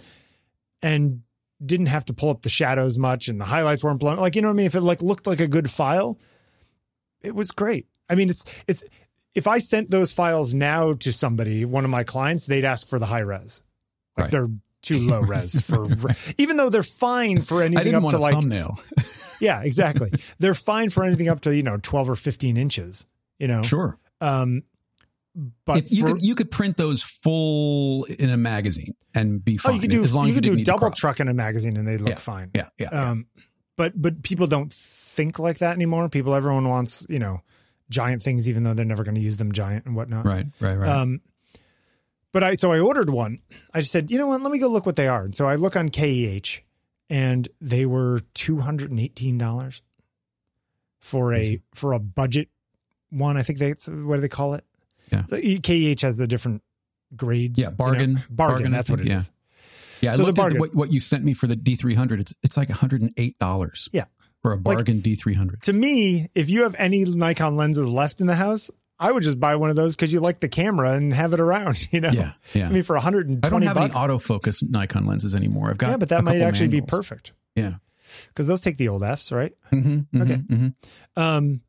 and 0.82 1.22
didn't 1.64 1.86
have 1.86 2.04
to 2.06 2.12
pull 2.12 2.30
up 2.30 2.42
the 2.42 2.48
shadows 2.48 2.98
much 2.98 3.28
and 3.28 3.40
the 3.40 3.44
highlights 3.44 3.82
weren't 3.82 4.00
blown, 4.00 4.16
like 4.16 4.36
you 4.36 4.42
know 4.42 4.48
what 4.48 4.54
I 4.54 4.56
mean? 4.56 4.66
If 4.66 4.74
it 4.74 4.80
like 4.80 5.02
looked 5.02 5.26
like 5.26 5.40
a 5.40 5.48
good 5.48 5.70
file, 5.70 6.18
it 7.20 7.34
was 7.34 7.50
great. 7.50 7.86
I 8.08 8.14
mean, 8.14 8.30
it's 8.30 8.44
it's 8.66 8.82
if 9.34 9.46
I 9.46 9.58
sent 9.58 9.90
those 9.90 10.12
files 10.12 10.54
now 10.54 10.94
to 10.94 11.12
somebody, 11.12 11.64
one 11.64 11.84
of 11.84 11.90
my 11.90 12.04
clients, 12.04 12.46
they'd 12.46 12.64
ask 12.64 12.88
for 12.88 12.98
the 12.98 13.06
high 13.06 13.20
res. 13.20 13.62
Like 14.16 14.24
right. 14.24 14.30
they're 14.30 14.48
too 14.82 15.08
low 15.08 15.20
res 15.20 15.60
for 15.60 15.88
even 16.38 16.56
though 16.56 16.70
they're 16.70 16.82
fine 16.82 17.42
for 17.42 17.62
anything 17.62 17.94
up 17.94 18.02
to 18.10 18.18
like 18.18 18.34
thumbnail. 18.34 18.78
yeah, 19.40 19.62
exactly. 19.62 20.12
They're 20.38 20.54
fine 20.54 20.90
for 20.90 21.04
anything 21.04 21.28
up 21.28 21.40
to, 21.42 21.54
you 21.54 21.62
know, 21.62 21.78
12 21.80 22.10
or 22.10 22.16
15 22.16 22.56
inches, 22.56 23.06
you 23.38 23.48
know. 23.48 23.62
Sure. 23.62 23.98
Um 24.20 24.62
but 25.64 25.78
if 25.78 25.92
you 25.92 26.06
for, 26.06 26.14
could 26.14 26.24
you 26.24 26.34
could 26.34 26.50
print 26.50 26.76
those 26.76 27.02
full 27.02 28.04
in 28.04 28.30
a 28.30 28.36
magazine 28.36 28.94
and 29.14 29.44
be 29.44 29.56
fine. 29.56 29.72
Oh, 29.72 29.74
you 29.74 29.80
could 29.80 29.90
do 29.90 30.02
as 30.02 30.14
long 30.14 30.26
you 30.26 30.30
as 30.30 30.36
you 30.36 30.42
could 30.42 30.58
do 30.58 30.64
double 30.64 30.90
truck 30.90 31.20
in 31.20 31.28
a 31.28 31.34
magazine 31.34 31.76
and 31.76 31.86
they 31.86 31.96
look 31.96 32.10
yeah, 32.10 32.16
fine. 32.16 32.50
Yeah, 32.54 32.68
yeah, 32.78 32.88
um, 32.88 33.26
yeah. 33.36 33.42
But 33.76 34.00
but 34.00 34.22
people 34.22 34.46
don't 34.46 34.72
think 34.72 35.38
like 35.38 35.58
that 35.58 35.74
anymore. 35.74 36.08
People, 36.08 36.34
everyone 36.34 36.68
wants 36.68 37.06
you 37.08 37.18
know 37.18 37.42
giant 37.90 38.22
things, 38.22 38.48
even 38.48 38.62
though 38.62 38.74
they're 38.74 38.84
never 38.84 39.04
going 39.04 39.14
to 39.14 39.20
use 39.20 39.36
them 39.36 39.52
giant 39.52 39.86
and 39.86 39.94
whatnot. 39.94 40.24
Right, 40.24 40.46
right, 40.60 40.76
right. 40.76 40.88
Um, 40.88 41.20
but 42.32 42.42
I 42.42 42.54
so 42.54 42.72
I 42.72 42.80
ordered 42.80 43.10
one. 43.10 43.40
I 43.72 43.80
just 43.80 43.92
said, 43.92 44.10
you 44.10 44.18
know 44.18 44.26
what? 44.26 44.42
Let 44.42 44.52
me 44.52 44.58
go 44.58 44.68
look 44.68 44.86
what 44.86 44.96
they 44.96 45.08
are. 45.08 45.24
And 45.24 45.34
so 45.34 45.48
I 45.48 45.54
look 45.54 45.76
on 45.76 45.88
KEH, 45.88 46.60
and 47.08 47.48
they 47.60 47.86
were 47.86 48.20
two 48.34 48.58
hundred 48.58 48.90
and 48.90 49.00
eighteen 49.00 49.38
dollars 49.38 49.82
for 50.98 51.32
a 51.32 51.60
for 51.74 51.92
a 51.92 51.98
budget 51.98 52.48
one. 53.10 53.36
I 53.36 53.42
think 53.42 53.58
that's 53.58 53.88
what 53.88 54.16
do 54.16 54.20
they 54.20 54.28
call 54.28 54.54
it? 54.54 54.64
Yeah. 55.10 55.22
The 55.28 55.58
KEH 55.58 56.02
has 56.02 56.16
the 56.16 56.26
different 56.26 56.62
grades. 57.14 57.58
Yeah, 57.58 57.70
bargain. 57.70 58.10
You 58.10 58.16
know? 58.16 58.22
bargain, 58.30 58.56
bargain. 58.56 58.72
That's 58.72 58.90
what 58.90 59.00
it 59.00 59.06
yeah. 59.06 59.16
is. 59.16 59.30
Yeah, 60.00 60.12
I 60.12 60.14
so 60.14 60.24
looked 60.24 60.38
at 60.38 60.58
what, 60.58 60.74
what 60.74 60.92
you 60.92 61.00
sent 61.00 61.24
me 61.24 61.34
for 61.34 61.46
the 61.46 61.56
D300. 61.56 62.20
It's 62.20 62.34
it's 62.42 62.56
like 62.56 62.68
$108. 62.68 63.88
Yeah. 63.92 64.04
For 64.42 64.52
a 64.52 64.58
bargain 64.58 64.96
like, 64.96 65.04
D300. 65.04 65.62
To 65.62 65.72
me, 65.72 66.28
if 66.34 66.48
you 66.48 66.62
have 66.62 66.76
any 66.78 67.04
Nikon 67.04 67.56
lenses 67.56 67.88
left 67.88 68.20
in 68.20 68.28
the 68.28 68.36
house, 68.36 68.70
I 69.00 69.10
would 69.10 69.22
just 69.22 69.40
buy 69.40 69.56
one 69.56 69.70
of 69.70 69.76
those 69.76 69.96
because 69.96 70.12
you 70.12 70.20
like 70.20 70.40
the 70.40 70.48
camera 70.48 70.92
and 70.92 71.12
have 71.12 71.32
it 71.32 71.40
around. 71.40 71.88
You 71.92 72.00
know, 72.00 72.10
yeah, 72.10 72.32
yeah. 72.54 72.68
I 72.68 72.70
mean, 72.70 72.82
for 72.82 72.94
120 72.94 73.46
I 73.46 73.50
don't 73.50 73.62
have 73.62 73.74
bucks, 73.74 73.96
any 73.96 74.08
autofocus 74.08 74.68
Nikon 74.68 75.06
lenses 75.06 75.34
anymore. 75.34 75.70
I've 75.70 75.78
got 75.78 75.90
yeah, 75.90 75.96
but 75.96 76.10
that 76.10 76.22
might 76.22 76.40
actually 76.40 76.68
manuals. 76.68 76.86
be 76.86 76.96
perfect. 76.96 77.32
Yeah, 77.56 77.74
because 78.28 78.46
those 78.46 78.60
take 78.60 78.76
the 78.76 78.88
old 78.88 79.02
Fs, 79.02 79.32
right? 79.32 79.52
Mm-hmm, 79.72 79.88
mm-hmm, 79.88 80.22
okay. 80.22 80.36
Mm-hmm. 80.36 81.20
Um, 81.20 81.62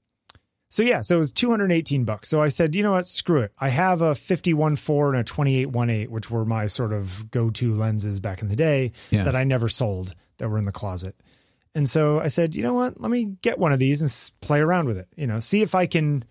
so 0.70 0.84
yeah, 0.84 1.02
so 1.02 1.16
it 1.16 1.20
was 1.20 1.32
218 1.32 2.04
bucks. 2.06 2.30
So 2.30 2.42
I 2.42 2.50
said, 2.50 2.76
you 2.76 2.84
know 2.84 2.92
what, 2.92 3.08
screw 3.08 3.42
it. 3.42 3.52
I 3.58 3.70
have 3.70 4.04
a 4.04 4.12
51.4 4.12 5.10
and 5.10 5.18
a 5.18 5.24
28.18, 5.24 6.10
which 6.10 6.30
were 6.30 6.46
my 6.46 6.68
sort 6.68 6.94
of 6.94 7.32
go-to 7.32 7.74
lenses 7.74 8.20
back 8.20 8.44
in 8.44 8.50
the 8.50 8.56
day 8.56 8.92
yeah. 9.10 9.24
that 9.24 9.36
I 9.36 9.44
never 9.44 9.68
sold 9.68 10.14
that 10.38 10.48
were 10.48 10.60
in 10.60 10.66
the 10.66 10.72
closet. 10.72 11.16
And 11.74 11.90
so 11.90 12.20
I 12.20 12.28
said, 12.28 12.56
you 12.56 12.62
know 12.62 12.76
what, 12.76 13.02
let 13.02 13.10
me 13.10 13.36
get 13.42 13.58
one 13.58 13.72
of 13.72 13.80
these 13.80 14.02
and 14.02 14.32
play 14.42 14.60
around 14.60 14.86
with 14.86 14.98
it. 14.98 15.08
You 15.16 15.26
know, 15.26 15.40
see 15.40 15.62
if 15.62 15.74
I 15.74 15.88
can 15.88 16.24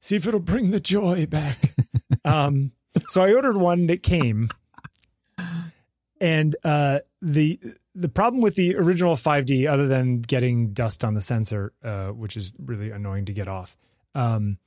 see 0.00 0.16
if 0.16 0.26
it'll 0.26 0.40
bring 0.40 0.70
the 0.70 0.80
joy 0.80 1.26
back. 1.26 1.56
um, 2.24 2.72
so 3.08 3.22
I 3.22 3.32
ordered 3.32 3.56
one 3.56 3.86
that 3.86 4.02
came, 4.02 4.48
and 6.20 6.56
uh, 6.64 7.00
the 7.22 7.58
the 7.94 8.08
problem 8.08 8.42
with 8.42 8.54
the 8.54 8.76
original 8.76 9.14
5D, 9.14 9.68
other 9.68 9.88
than 9.88 10.20
getting 10.20 10.72
dust 10.72 11.04
on 11.04 11.14
the 11.14 11.20
sensor, 11.20 11.72
uh, 11.82 12.08
which 12.08 12.36
is 12.36 12.52
really 12.58 12.90
annoying 12.90 13.24
to 13.26 13.32
get 13.32 13.48
off, 13.48 13.76
um, 14.14 14.58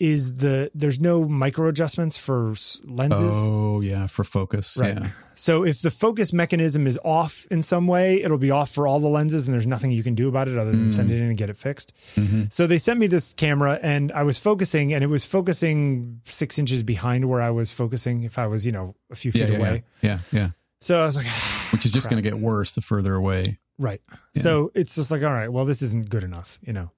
is 0.00 0.36
the 0.36 0.70
there's 0.74 0.98
no 0.98 1.24
micro 1.26 1.68
adjustments 1.68 2.16
for 2.16 2.54
lenses. 2.84 3.34
Oh 3.36 3.80
yeah, 3.80 4.06
for 4.06 4.24
focus. 4.24 4.76
Right. 4.76 4.94
Yeah. 4.94 5.08
So 5.34 5.64
if 5.64 5.82
the 5.82 5.90
focus 5.90 6.32
mechanism 6.32 6.86
is 6.86 6.98
off 7.04 7.46
in 7.50 7.62
some 7.62 7.86
way, 7.86 8.22
it'll 8.22 8.38
be 8.38 8.50
off 8.50 8.70
for 8.70 8.86
all 8.86 8.98
the 8.98 9.08
lenses, 9.08 9.46
and 9.46 9.54
there's 9.54 9.66
nothing 9.66 9.92
you 9.92 10.02
can 10.02 10.14
do 10.14 10.28
about 10.28 10.48
it 10.48 10.58
other 10.58 10.72
than 10.72 10.88
mm. 10.88 10.92
send 10.92 11.10
it 11.10 11.16
in 11.16 11.28
and 11.28 11.36
get 11.36 11.48
it 11.48 11.56
fixed. 11.56 11.92
Mm-hmm. 12.16 12.44
So 12.50 12.66
they 12.66 12.78
sent 12.78 12.98
me 12.98 13.06
this 13.06 13.34
camera, 13.34 13.78
and 13.82 14.10
I 14.12 14.24
was 14.24 14.38
focusing, 14.38 14.92
and 14.92 15.04
it 15.04 15.08
was 15.08 15.24
focusing 15.24 16.20
six 16.24 16.58
inches 16.58 16.82
behind 16.82 17.28
where 17.28 17.40
I 17.40 17.50
was 17.50 17.72
focusing. 17.72 18.24
If 18.24 18.38
I 18.38 18.46
was, 18.46 18.66
you 18.66 18.72
know, 18.72 18.96
a 19.10 19.14
few 19.14 19.32
feet 19.32 19.42
yeah, 19.42 19.48
yeah, 19.48 19.58
away. 19.58 19.84
Yeah. 20.02 20.18
yeah, 20.32 20.40
yeah. 20.40 20.48
So 20.80 21.00
I 21.00 21.04
was 21.04 21.16
like, 21.16 21.26
which 21.74 21.86
is 21.86 21.92
just 21.92 22.08
going 22.08 22.22
to 22.22 22.28
get 22.28 22.38
worse 22.38 22.74
the 22.74 22.80
further 22.80 23.14
away. 23.14 23.58
Right. 23.78 24.00
Yeah. 24.34 24.42
So 24.42 24.70
it's 24.74 24.94
just 24.94 25.10
like, 25.10 25.22
all 25.22 25.32
right, 25.32 25.52
well, 25.52 25.64
this 25.64 25.82
isn't 25.82 26.08
good 26.08 26.22
enough, 26.22 26.58
you 26.62 26.72
know. 26.72 26.90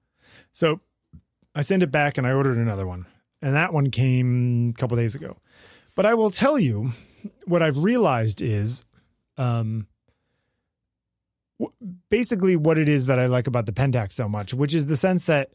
So 0.53 0.79
I 1.55 1.61
sent 1.61 1.81
it 1.81 1.91
back 1.91 2.17
and 2.17 2.27
I 2.27 2.33
ordered 2.33 2.57
another 2.57 2.85
one. 2.85 3.07
And 3.41 3.55
that 3.55 3.73
one 3.73 3.89
came 3.89 4.69
a 4.69 4.79
couple 4.79 4.97
days 4.97 5.15
ago. 5.15 5.37
But 5.95 6.05
I 6.05 6.13
will 6.13 6.29
tell 6.29 6.59
you 6.59 6.91
what 7.45 7.63
I've 7.63 7.83
realized 7.83 8.41
is 8.41 8.83
um 9.37 9.87
basically 12.09 12.55
what 12.55 12.77
it 12.77 12.87
is 12.87 13.07
that 13.07 13.17
I 13.17 13.25
like 13.25 13.47
about 13.47 13.65
the 13.65 13.71
Pentax 13.71 14.11
so 14.11 14.29
much, 14.29 14.53
which 14.53 14.75
is 14.75 14.85
the 14.85 14.95
sense 14.95 15.25
that 15.25 15.49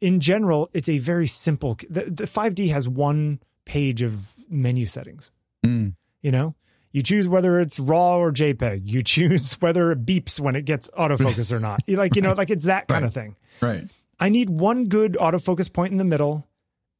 in 0.00 0.20
general, 0.20 0.70
it's 0.72 0.88
a 0.88 0.98
very 0.98 1.26
simple 1.26 1.76
the, 1.90 2.04
the 2.04 2.24
5D 2.24 2.70
has 2.70 2.88
one 2.88 3.40
page 3.66 4.02
of 4.02 4.34
menu 4.48 4.86
settings. 4.86 5.30
Mm. 5.64 5.94
You 6.22 6.30
know, 6.30 6.54
you 6.94 7.02
choose 7.02 7.26
whether 7.26 7.58
it's 7.58 7.80
raw 7.80 8.16
or 8.16 8.30
JPEG. 8.30 8.82
You 8.84 9.02
choose 9.02 9.54
whether 9.60 9.90
it 9.90 10.06
beeps 10.06 10.38
when 10.38 10.54
it 10.54 10.64
gets 10.64 10.88
autofocus 10.90 11.50
or 11.50 11.58
not. 11.58 11.80
Like, 11.88 12.14
you 12.14 12.22
know, 12.22 12.32
like 12.34 12.50
it's 12.50 12.64
that 12.64 12.86
kind 12.86 13.02
right. 13.02 13.08
of 13.08 13.12
thing. 13.12 13.36
Right. 13.60 13.84
I 14.20 14.28
need 14.28 14.48
one 14.48 14.84
good 14.84 15.14
autofocus 15.14 15.70
point 15.70 15.90
in 15.90 15.98
the 15.98 16.04
middle 16.04 16.46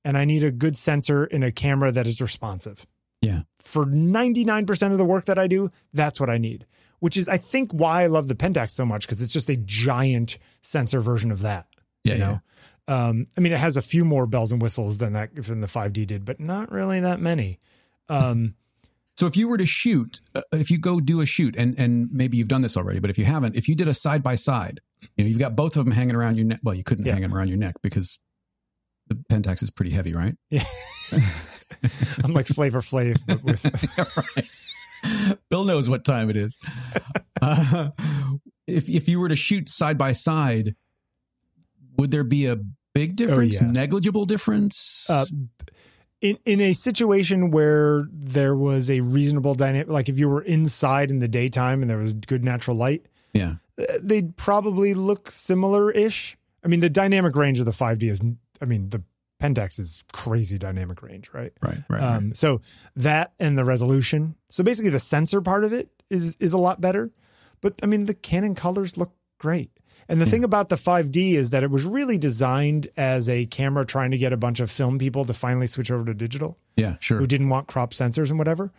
and 0.04 0.18
I 0.18 0.24
need 0.24 0.42
a 0.42 0.50
good 0.50 0.76
sensor 0.76 1.24
in 1.24 1.44
a 1.44 1.52
camera 1.52 1.92
that 1.92 2.08
is 2.08 2.20
responsive. 2.20 2.84
Yeah. 3.22 3.42
For 3.60 3.86
99% 3.86 4.90
of 4.90 4.98
the 4.98 5.04
work 5.04 5.26
that 5.26 5.38
I 5.38 5.46
do, 5.46 5.70
that's 5.92 6.18
what 6.18 6.28
I 6.28 6.38
need, 6.38 6.66
which 6.98 7.16
is, 7.16 7.28
I 7.28 7.36
think, 7.36 7.70
why 7.70 8.02
I 8.02 8.08
love 8.08 8.26
the 8.26 8.34
Pentax 8.34 8.72
so 8.72 8.84
much 8.84 9.06
because 9.06 9.22
it's 9.22 9.32
just 9.32 9.48
a 9.48 9.56
giant 9.56 10.38
sensor 10.60 11.00
version 11.02 11.30
of 11.30 11.42
that. 11.42 11.68
Yeah. 12.02 12.12
You 12.14 12.18
know? 12.18 12.40
Yeah. 12.88 13.06
Um, 13.06 13.28
I 13.38 13.40
mean, 13.40 13.52
it 13.52 13.60
has 13.60 13.76
a 13.76 13.82
few 13.82 14.04
more 14.04 14.26
bells 14.26 14.50
and 14.50 14.60
whistles 14.60 14.98
than 14.98 15.12
that 15.12 15.36
than 15.36 15.60
the 15.60 15.68
5D 15.68 16.04
did, 16.08 16.24
but 16.24 16.40
not 16.40 16.72
really 16.72 16.98
that 16.98 17.20
many. 17.20 17.60
Um, 18.08 18.56
so 19.16 19.26
if 19.26 19.36
you 19.36 19.48
were 19.48 19.58
to 19.58 19.66
shoot, 19.66 20.20
uh, 20.34 20.42
if 20.52 20.70
you 20.70 20.78
go 20.78 21.00
do 21.00 21.20
a 21.20 21.26
shoot, 21.26 21.54
and 21.56 21.78
and 21.78 22.08
maybe 22.10 22.36
you've 22.36 22.48
done 22.48 22.62
this 22.62 22.76
already, 22.76 22.98
but 22.98 23.10
if 23.10 23.18
you 23.18 23.24
haven't, 23.24 23.56
if 23.56 23.68
you 23.68 23.76
did 23.76 23.88
a 23.88 23.94
side 23.94 24.22
by 24.22 24.34
side, 24.34 24.80
you 25.16 25.24
know, 25.24 25.28
you've 25.28 25.38
got 25.38 25.54
both 25.54 25.76
of 25.76 25.84
them 25.84 25.94
hanging 25.94 26.16
around 26.16 26.36
your 26.36 26.46
neck. 26.46 26.60
Well, 26.62 26.74
you 26.74 26.84
couldn't 26.84 27.06
yeah. 27.06 27.12
hang 27.12 27.22
them 27.22 27.34
around 27.34 27.48
your 27.48 27.58
neck 27.58 27.76
because 27.82 28.18
the 29.08 29.14
Pentax 29.14 29.62
is 29.62 29.70
pretty 29.70 29.92
heavy, 29.92 30.14
right? 30.14 30.34
Yeah. 30.50 30.64
I'm 32.24 32.32
like 32.32 32.46
Flavor 32.46 32.80
Flav, 32.80 33.20
but 33.26 33.42
with 33.44 33.64
right. 34.36 35.40
Bill 35.50 35.64
knows 35.64 35.88
what 35.88 36.04
time 36.04 36.30
it 36.30 36.36
is. 36.36 36.58
Uh, 37.42 37.90
if 38.66 38.88
if 38.88 39.06
you 39.06 39.20
were 39.20 39.28
to 39.28 39.36
shoot 39.36 39.68
side 39.68 39.98
by 39.98 40.12
side, 40.12 40.74
would 41.98 42.10
there 42.10 42.24
be 42.24 42.46
a 42.46 42.56
big 42.94 43.16
difference? 43.16 43.60
Oh, 43.60 43.66
yeah. 43.66 43.72
Negligible 43.72 44.24
difference? 44.24 45.10
Uh, 45.10 45.26
in 46.24 46.38
in 46.46 46.60
a 46.62 46.72
situation 46.72 47.50
where 47.50 48.08
there 48.10 48.56
was 48.56 48.90
a 48.90 49.00
reasonable 49.00 49.54
dynamic, 49.54 49.88
like 49.88 50.08
if 50.08 50.18
you 50.18 50.26
were 50.26 50.40
inside 50.40 51.10
in 51.10 51.18
the 51.18 51.28
daytime 51.28 51.82
and 51.82 51.90
there 51.90 51.98
was 51.98 52.14
good 52.14 52.42
natural 52.42 52.78
light, 52.78 53.04
yeah, 53.34 53.56
uh, 53.78 53.98
they'd 54.02 54.34
probably 54.38 54.94
look 54.94 55.30
similar 55.30 55.90
ish. 55.90 56.38
I 56.64 56.68
mean, 56.68 56.80
the 56.80 56.88
dynamic 56.88 57.36
range 57.36 57.60
of 57.60 57.66
the 57.66 57.72
5D 57.72 58.04
is, 58.04 58.22
I 58.62 58.64
mean, 58.64 58.88
the 58.88 59.02
Pentax 59.38 59.78
is 59.78 60.02
crazy 60.14 60.56
dynamic 60.56 61.02
range, 61.02 61.28
right? 61.34 61.52
right, 61.60 61.82
right. 61.90 62.02
Um, 62.02 62.28
right. 62.28 62.36
so 62.36 62.62
that 62.96 63.34
and 63.38 63.58
the 63.58 63.64
resolution. 63.66 64.34
So 64.48 64.64
basically, 64.64 64.90
the 64.90 65.00
sensor 65.00 65.42
part 65.42 65.64
of 65.64 65.74
it 65.74 65.90
is 66.08 66.38
is 66.40 66.54
a 66.54 66.58
lot 66.58 66.80
better. 66.80 67.12
But 67.60 67.74
I 67.82 67.86
mean, 67.86 68.06
the 68.06 68.14
Canon 68.14 68.54
colors 68.54 68.96
look 68.96 69.12
great. 69.38 69.70
And 70.08 70.20
the 70.20 70.24
Yeah. 70.26 70.30
thing 70.30 70.44
about 70.44 70.68
the 70.68 70.76
5D 70.76 71.34
is 71.36 71.50
that 71.50 71.62
it 71.62 71.70
was 71.70 71.84
really 71.84 72.18
designed 72.18 72.88
as 72.96 73.28
a 73.28 73.46
camera 73.46 73.84
trying 73.86 74.10
to 74.10 74.18
get 74.18 74.32
a 74.32 74.36
bunch 74.36 74.60
of 74.60 74.70
film 74.70 74.98
people 74.98 75.24
to 75.24 75.32
finally 75.34 75.66
switch 75.66 75.90
over 75.90 76.04
to 76.04 76.14
digital 76.14 76.58
Yeah, 76.76 76.96
sure. 77.00 77.18
who 77.18 77.26
didn't 77.26 77.48
want 77.48 77.66
crop 77.68 77.92
sensors 77.92 78.28
and 78.30 78.38
whatever. 78.38 78.70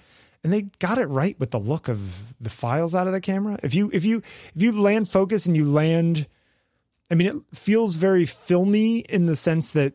And 0.44 0.54
they 0.54 0.64
got 0.80 1.00
it 1.00 1.08
right 1.08 1.40
with 1.40 1.50
the 1.52 1.60
look 1.60 1.88
of 1.88 2.36
the 2.40 2.52
files 2.52 2.94
out 2.94 3.08
of 3.08 3.14
the 3.14 3.22
camera. 3.22 3.58
If 3.64 3.74
you 3.74 3.90
if 3.92 4.06
you 4.06 4.22
if 4.56 4.62
you 4.62 4.72
land 4.80 5.10
focus 5.10 5.48
and 5.48 5.56
you 5.56 5.66
land 5.66 6.28
I 7.10 7.16
mean 7.16 7.28
it 7.28 7.36
feels 7.58 7.96
very 7.96 8.26
filmy 8.26 9.00
in 9.00 9.26
the 9.26 9.36
sense 9.36 9.72
that 9.74 9.94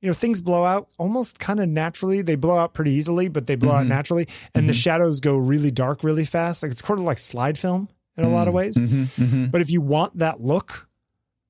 you 0.00 0.06
know 0.06 0.14
things 0.14 0.40
blow 0.40 0.64
out 0.64 0.88
almost 0.96 1.38
kind 1.38 1.60
of 1.60 1.68
naturally. 1.68 2.22
They 2.22 2.34
blow 2.36 2.56
out 2.56 2.72
pretty 2.72 2.92
easily, 2.92 3.28
but 3.28 3.46
they 3.46 3.56
blow 3.56 3.72
out 3.72 3.84
Mhm. 3.84 3.88
naturally 3.88 4.28
and 4.54 4.66
the 4.66 4.72
Mhm. 4.72 4.82
shadows 4.82 5.20
go 5.20 5.36
really 5.36 5.70
dark 5.70 6.02
really 6.02 6.24
fast. 6.24 6.62
Like 6.62 6.72
it's 6.72 6.80
sort 6.82 6.98
of 6.98 7.04
like 7.04 7.18
slide 7.18 7.58
film 7.58 7.88
in 8.20 8.26
a 8.26 8.30
lot 8.34 8.48
of 8.48 8.54
ways. 8.54 8.74
Mhm, 8.76 9.06
mhm. 9.16 9.50
But 9.50 9.60
if 9.60 9.70
you 9.70 9.80
want 9.80 10.18
that 10.18 10.40
look, 10.40 10.88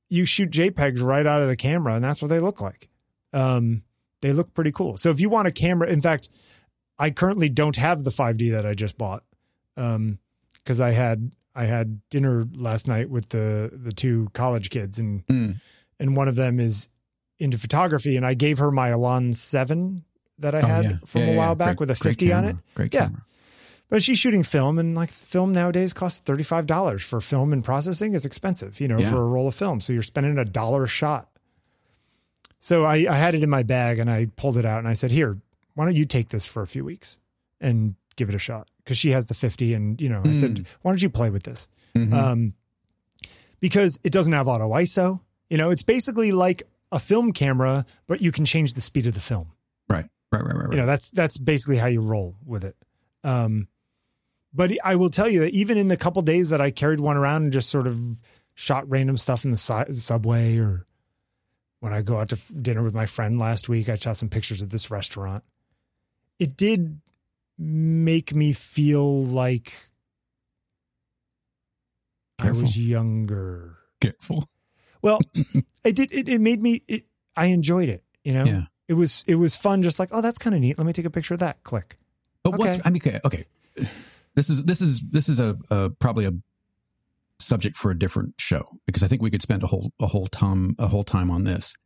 you 0.09 0.25
shoot 0.25 0.51
JPEGs 0.51 1.03
right 1.03 1.27
out 1.27 1.43
of 1.43 1.49
the 1.49 1.57
camera, 1.57 1.95
and 1.95 2.05
that's 2.05 2.21
what 2.23 2.29
they 2.29 2.41
look 2.41 2.61
like. 2.61 2.89
Um, 3.33 3.83
they 4.23 4.33
look 4.33 4.53
pretty 4.55 4.73
cool. 4.73 4.97
So 4.97 5.11
if 5.11 5.21
you 5.21 5.29
want 5.31 5.49
a 5.49 5.53
camera, 5.53 5.89
in 5.89 6.01
fact, 6.01 6.29
I 6.99 7.11
currently 7.11 7.49
don't 7.49 7.77
have 7.77 8.05
the 8.05 8.11
5D 8.11 8.51
that 8.51 8.67
I 8.67 8.75
just 8.75 8.99
bought 8.99 9.25
because 9.77 10.81
I 10.81 10.91
had 10.91 11.31
I 11.55 11.65
had 11.67 12.01
dinner 12.11 12.45
last 12.55 12.87
night 12.89 13.11
with 13.11 13.31
the 13.31 13.71
the 13.73 13.93
two 13.93 14.29
college 14.35 14.71
kids, 14.71 14.99
and 14.99 15.27
Mm. 15.27 15.61
and 15.99 16.17
one 16.17 16.29
of 16.29 16.37
them 16.37 16.61
is 16.61 16.89
into 17.39 17.57
photography, 17.59 18.17
and 18.17 18.27
I 18.27 18.35
gave 18.35 18.59
her 18.59 18.71
my 18.71 18.91
Elan 18.91 19.33
Seven 19.33 20.05
that 20.39 20.55
I 20.55 20.61
Oh, 20.61 20.67
had 20.67 20.85
yeah. 20.85 20.97
from 21.07 21.23
Yeah, 21.23 21.27
a 21.29 21.37
while 21.37 21.49
yeah. 21.51 21.55
back 21.55 21.77
Great- 21.77 21.81
with 21.81 21.91
a 21.91 22.01
great 22.01 22.11
50 22.13 22.33
on 22.33 22.45
it. 22.45 22.57
Great 22.75 22.93
Yeah. 22.95 23.07
camera. 23.07 23.23
But 23.91 24.03
she's 24.03 24.19
shooting 24.19 24.43
film, 24.45 24.79
and 24.79 24.95
like 24.95 25.11
film 25.11 25.53
nowadays 25.53 25.93
costs 25.93 26.21
thirty 26.21 26.43
five 26.45 26.67
dollars 26.67 27.03
for 27.03 27.21
film 27.21 27.53
and 27.53 27.63
processing. 27.65 28.15
is 28.15 28.25
expensive, 28.25 28.81
you 28.81 28.89
know, 28.89 28.99
Yeah. 28.99 29.11
for 29.11 29.19
a 29.19 29.27
roll 29.27 29.49
of 29.49 29.55
film. 29.55 29.81
So 29.81 29.93
you're 29.93 30.03
spending 30.03 30.39
a 30.39 30.45
dollar 30.45 30.85
a 30.85 30.89
shot. 30.89 31.29
So 32.61 32.85
I, 32.85 33.07
I 33.11 33.17
had 33.17 33.35
it 33.35 33.43
in 33.43 33.51
my 33.51 33.63
bag, 33.63 33.99
and 33.99 34.11
I 34.11 34.27
pulled 34.37 34.57
it 34.59 34.65
out, 34.65 34.79
and 34.79 34.89
I 34.89 34.93
said, 34.93 35.11
"Here, 35.11 35.39
why 35.75 35.85
don't 35.87 35.97
you 35.97 36.05
take 36.05 36.29
this 36.29 36.47
for 36.47 36.63
a 36.63 36.67
few 36.67 36.85
weeks 36.85 37.19
and 37.61 37.95
give 38.17 38.29
it 38.29 38.35
a 38.35 38.39
shot?" 38.39 38.69
Because 38.85 38.97
she 38.99 39.11
has 39.11 39.27
the 39.27 39.35
fifty, 39.35 39.75
and 39.75 40.01
you 40.01 40.09
know, 40.09 40.23
I 40.25 40.33
said, 40.33 40.57
Mm. 40.57 40.67
"Why 40.83 40.91
don't 40.93 41.03
you 41.03 41.11
play 41.11 41.31
with 41.31 41.43
this?" 41.43 41.67
Mhm. 41.97 42.13
Um, 42.13 42.55
because 43.61 43.99
it 44.05 44.13
doesn't 44.13 44.33
have 44.33 44.47
auto 44.49 44.71
ISO. 44.71 45.21
You 45.49 45.59
know, 45.59 45.71
it's 45.71 45.83
basically 45.83 46.31
like 46.33 46.63
a 46.93 46.99
film 47.01 47.33
camera, 47.33 47.85
but 48.07 48.21
you 48.21 48.31
can 48.33 48.45
change 48.45 48.75
the 48.75 48.81
speed 48.81 49.07
of 49.07 49.15
the 49.15 49.21
film 49.21 49.49
right, 49.89 50.07
right, 50.33 50.43
right, 50.43 50.55
right, 50.55 50.65
right. 50.67 50.71
you 50.73 50.77
know 50.77 50.87
that's 50.87 51.11
that's 51.11 51.39
basically 51.39 51.77
how 51.79 51.87
you 51.87 52.01
roll 52.01 52.37
with 52.45 52.65
it 52.65 52.77
um 53.25 53.69
but 54.53 54.71
i 54.85 54.97
will 54.97 55.11
tell 55.11 55.29
you 55.29 55.41
that 55.41 55.53
even 55.53 55.77
in 55.79 55.89
the 55.89 55.97
couple 55.97 56.23
days 56.23 56.51
that 56.51 56.61
i 56.61 56.71
carried 56.71 57.01
one 57.01 57.17
around 57.17 57.43
and 57.45 57.53
just 57.53 57.69
sort 57.71 57.87
of 57.87 58.21
shot 58.55 58.89
random 58.89 59.17
stuff 59.17 59.45
in 59.45 59.51
the 59.51 59.57
si- 59.57 59.93
subway 59.93 60.59
or 60.59 60.85
when 61.81 61.93
i 61.93 62.03
go 62.03 62.19
out 62.19 62.29
to 62.29 62.37
f- 62.37 62.53
dinner 62.61 62.83
with 62.83 62.95
my 62.95 63.07
friend 63.07 63.39
last 63.39 63.69
week 63.69 63.89
i 63.89 63.95
shot 63.95 64.17
some 64.17 64.29
pictures 64.29 64.63
of 64.63 64.71
this 64.71 64.91
restaurant. 64.91 65.45
It 66.39 66.57
did 66.57 67.01
make 67.59 68.35
me 68.35 68.53
feel 68.53 69.23
like 69.23 69.75
i 72.39 72.49
was 72.51 72.79
younger. 72.79 73.77
Careful. 74.01 74.45
well 75.03 75.21
it 75.85 75.95
did 75.95 76.11
it, 76.13 76.29
it 76.29 76.41
made 76.41 76.63
me 76.63 76.83
it, 76.89 77.05
i 77.37 77.47
enjoyed 77.47 77.89
it 77.89 78.03
you 78.25 78.33
know? 78.35 78.45
Yeah. 78.45 78.63
it 78.89 78.95
was 78.95 79.25
it 79.27 79.35
was 79.37 79.57
fun 79.57 79.83
just 79.83 79.99
like 79.99 80.09
oh 80.13 80.21
that's 80.21 80.39
kind 80.39 80.55
of 80.55 80.61
neat. 80.61 80.79
Let 80.79 80.87
me 80.87 80.93
take 80.93 81.05
a 81.07 81.11
picture 81.11 81.35
of 81.35 81.41
that. 81.41 81.63
Click. 81.65 81.99
But 82.43 82.59
what's 82.59 82.81
I 82.85 82.91
mean, 82.91 83.03
okay, 83.07 83.21
okay. 83.25 83.47
This 84.35 84.49
is 84.51 84.65
this 84.65 84.81
is 84.81 85.03
this 85.11 85.29
is 85.29 85.41
a, 85.41 85.57
a 85.71 85.91
probably 85.91 86.25
a 86.25 86.33
subject 87.39 87.77
for 87.77 87.91
a 87.91 87.99
different 87.99 88.35
show 88.39 88.63
because 88.87 89.03
I 89.03 89.07
think 89.07 89.23
we 89.23 89.31
could 89.31 89.43
spend 89.43 89.63
a 89.63 89.67
whole 89.67 89.93
a 90.01 90.07
whole 90.07 90.27
time 90.27 90.75
a 90.79 90.87
whole 90.89 91.05
time 91.05 91.31
on 91.31 91.45
this. 91.45 91.77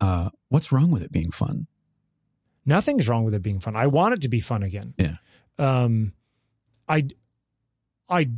Uh, 0.00 0.30
what's 0.48 0.72
wrong 0.72 0.90
with 0.90 1.02
it 1.02 1.12
being 1.12 1.30
fun? 1.30 1.66
nothing's 2.66 3.06
wrong 3.08 3.24
with 3.24 3.34
it 3.34 3.42
being 3.42 3.60
fun. 3.60 3.76
I 3.76 3.86
want 3.88 4.14
it 4.14 4.22
to 4.22 4.28
be 4.28 4.40
fun 4.40 4.62
again. 4.62 4.94
Yeah. 4.96 5.16
Um, 5.58 6.14
I, 6.88 7.06
I 8.08 8.30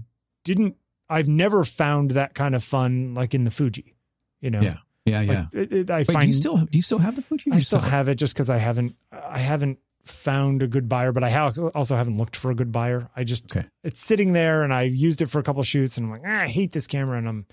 didn't. 0.43 0.75
I've 1.09 1.29
never 1.29 1.65
found 1.65 2.11
that 2.13 2.35
kind 2.35 2.57
of 2.57 2.65
fun 2.65 3.15
like 3.15 3.35
in 3.35 3.45
the 3.45 3.53
Fuji. 3.53 3.95
You 4.41 4.51
know. 4.51 4.61
Yeah, 4.61 4.79
yeah, 5.05 5.21
yeah. 5.21 5.39
Like, 5.53 5.55
it- 5.55 5.73
it- 5.73 5.91
I 5.91 5.99
Wait, 5.99 6.07
find 6.09 6.21
do 6.23 6.27
you 6.27 6.33
still 6.33 6.57
do 6.57 6.77
you 6.77 6.83
still 6.83 6.99
have 6.99 7.15
the 7.15 7.23
Fuji? 7.23 7.53
I 7.53 7.61
still 7.61 7.79
have 7.79 8.09
it 8.09 8.17
just 8.17 8.35
because 8.35 8.51
I 8.51 8.59
haven't. 8.59 8.97
I 9.13 9.39
haven't 9.39 9.79
found 10.09 10.63
a 10.63 10.67
good 10.67 10.89
buyer, 10.89 11.13
but 11.13 11.25
I 11.25 11.31
have 11.31 11.59
also 11.75 11.97
haven't 11.97 12.19
looked 12.19 12.37
for 12.37 12.51
a 12.51 12.55
good 12.55 12.73
buyer. 12.73 13.09
I 13.17 13.25
just 13.25 13.45
Okay. 13.45 13.67
it's 13.85 14.01
sitting 14.01 14.33
there, 14.33 14.63
and 14.63 14.73
I 14.73 14.83
used 14.83 15.23
it 15.23 15.31
for 15.31 15.39
a 15.39 15.43
couple 15.43 15.63
shoots, 15.63 15.97
and 15.97 16.07
I'm 16.07 16.11
like, 16.13 16.23
ah, 16.27 16.43
I 16.43 16.49
hate 16.49 16.73
this 16.73 16.87
camera, 16.87 17.19
and 17.19 17.29
I'm 17.29 17.47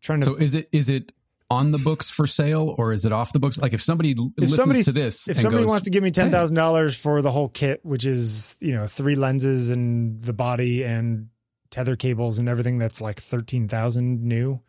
trying 0.00 0.20
to. 0.20 0.26
So 0.26 0.34
is 0.36 0.54
it 0.54 0.68
is 0.72 0.88
it 0.88 1.12
on 1.50 1.70
the 1.72 1.78
books 1.78 2.10
for 2.10 2.26
sale 2.26 2.74
or 2.76 2.92
is 2.92 3.04
it 3.04 3.12
off 3.12 3.32
the 3.32 3.38
books? 3.38 3.58
Like 3.58 3.72
if 3.72 3.82
somebody 3.82 4.10
if 4.10 4.18
listens 4.36 4.56
somebody 4.56 4.82
to 4.82 4.92
this, 4.92 5.28
if 5.28 5.38
somebody 5.38 5.62
goes, 5.64 5.70
wants 5.70 5.84
to 5.84 5.90
give 5.90 6.02
me 6.02 6.10
ten 6.10 6.30
thousand 6.30 6.56
dollars 6.56 6.96
for 6.96 7.22
the 7.22 7.30
whole 7.30 7.48
kit, 7.48 7.80
which 7.84 8.06
is 8.06 8.56
you 8.60 8.72
know 8.72 8.86
three 8.86 9.14
lenses 9.14 9.70
and 9.70 10.20
the 10.20 10.32
body 10.32 10.84
and 10.84 11.28
tether 11.70 11.96
cables 11.96 12.38
and 12.38 12.48
everything, 12.48 12.78
that's 12.78 13.00
like 13.00 13.20
thirteen 13.20 13.68
thousand 13.68 14.22
new. 14.22 14.60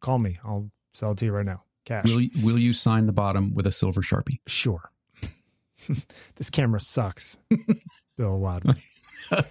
Call 0.00 0.18
me. 0.18 0.38
I'll 0.44 0.70
sell 0.94 1.12
it 1.12 1.18
to 1.18 1.24
you 1.26 1.32
right 1.32 1.46
now. 1.46 1.62
Cash. 1.84 2.04
will 2.04 2.20
you, 2.20 2.30
will 2.42 2.58
you 2.58 2.72
sign 2.74 3.06
the 3.06 3.12
bottom 3.14 3.54
with 3.54 3.66
a 3.66 3.70
silver 3.70 4.02
sharpie? 4.02 4.40
Sure. 4.46 4.90
this 6.36 6.50
camera 6.50 6.80
sucks, 6.80 7.38
Bill 8.16 8.38
Wadman. 8.38 8.76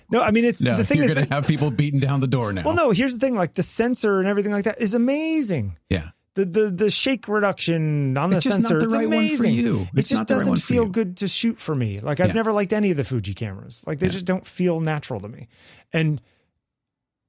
No, 0.09 0.21
I 0.23 0.31
mean 0.31 0.45
it's 0.45 0.61
No, 0.61 0.75
the 0.75 0.83
thing 0.85 0.97
you're 0.97 1.05
is 1.05 1.13
going 1.13 1.27
to 1.27 1.33
have 1.33 1.47
people 1.47 1.69
beating 1.71 1.99
down 1.99 2.19
the 2.19 2.27
door 2.27 2.51
now. 2.53 2.63
well, 2.63 2.73
no. 2.75 2.91
Here's 2.91 3.13
the 3.13 3.19
thing: 3.19 3.35
like 3.35 3.53
the 3.53 3.63
sensor 3.63 4.19
and 4.19 4.27
everything 4.27 4.51
like 4.51 4.63
that 4.65 4.81
is 4.81 4.93
amazing. 4.93 5.77
Yeah. 5.89 6.09
The 6.35 6.45
the 6.45 6.69
the 6.71 6.89
shake 6.89 7.27
reduction 7.27 8.15
on 8.17 8.29
the 8.29 8.37
It's 8.37 8.47
sensor, 8.47 8.79
the 8.79 8.85
it's 8.85 8.93
right 8.93 9.05
amazing. 9.07 9.53
you. 9.53 9.87
It 9.95 10.03
just 10.05 10.21
not 10.21 10.27
doesn't 10.27 10.57
feel 10.57 10.85
good 10.87 11.17
to 11.17 11.27
shoot 11.27 11.57
for 11.57 11.73
me. 11.75 11.99
Like 11.99 12.19
I've 12.19 12.27
Yeah. 12.27 12.33
never 12.33 12.51
liked 12.51 12.73
any 12.73 12.91
of 12.91 12.97
the 12.97 13.03
Fuji 13.03 13.33
cameras. 13.33 13.83
Like 13.87 13.99
they 13.99 14.05
Yeah. 14.07 14.11
just 14.13 14.25
don't 14.25 14.45
feel 14.45 14.79
natural 14.79 15.19
to 15.19 15.27
me. 15.27 15.47
And 15.91 16.21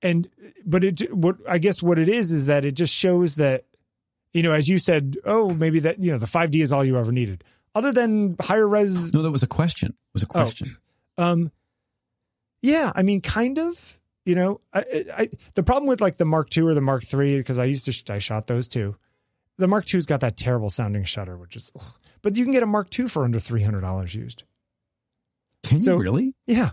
and 0.03 0.29
but 0.65 0.85
it 0.85 1.13
what 1.15 1.37
I 1.49 1.59
guess 1.59 1.83
what 1.83 1.99
it 1.99 2.09
is 2.09 2.31
is 2.33 2.47
that 2.47 2.65
it 2.65 2.73
just 2.73 2.95
shows 2.95 3.35
that 3.37 3.65
you 4.33 4.43
know 4.43 4.53
as 4.53 4.69
you 4.69 4.79
said, 4.79 5.17
oh 5.25 5.51
maybe 5.51 5.81
that 5.81 5.99
you 6.03 6.13
know 6.13 6.19
the 6.19 6.27
5D 6.27 6.63
is 6.63 6.73
all 6.73 6.85
you 6.85 6.97
ever 6.99 7.13
needed. 7.13 7.45
Other 7.75 7.93
than 7.93 8.37
higher 8.41 8.67
res 8.67 9.13
no, 9.13 9.23
that 9.23 9.31
was 9.31 9.43
a 9.43 9.47
question. 9.49 9.91
It 9.91 10.15
was 10.15 10.23
a 10.23 10.27
Oh. 10.27 10.33
question. 10.33 10.77
um 11.17 11.51
yeah, 12.63 12.93
I 12.95 13.03
mean 13.03 13.21
kind 13.21 13.59
of 13.59 13.99
you 14.25 14.35
know, 14.35 14.61
I, 14.75 14.85
I 15.17 15.29
the 15.55 15.63
problem 15.63 15.87
with 15.89 16.01
like 16.03 16.19
the 16.19 16.25
Mark 16.27 16.55
II 16.57 16.65
or 16.65 16.75
the 16.75 16.81
Mark 16.83 17.03
III 17.13 17.39
because 17.39 17.59
I 17.59 17.65
used 17.65 17.85
to 17.87 17.93
sh- 17.93 18.03
I 18.11 18.19
shot 18.19 18.47
those 18.47 18.69
too. 18.69 18.97
The 19.57 19.67
Mark 19.69 19.93
II's 19.93 20.07
got 20.07 20.21
that 20.21 20.37
terrible 20.37 20.71
sounding 20.71 21.03
shutter, 21.05 21.37
which 21.37 21.57
is, 21.57 21.73
ugh. 21.75 21.83
but 22.23 22.37
you 22.37 22.45
can 22.45 22.53
get 22.53 22.63
a 22.63 22.67
Mark 22.67 22.97
II 22.97 23.09
for 23.09 23.25
under 23.25 23.41
three 23.41 23.63
hundred 23.63 23.81
dollars 23.81 24.15
used. 24.15 24.43
Can 25.65 25.81
So- 25.81 25.95
you 25.97 26.03
really? 26.03 26.35
Yeah, 26.47 26.71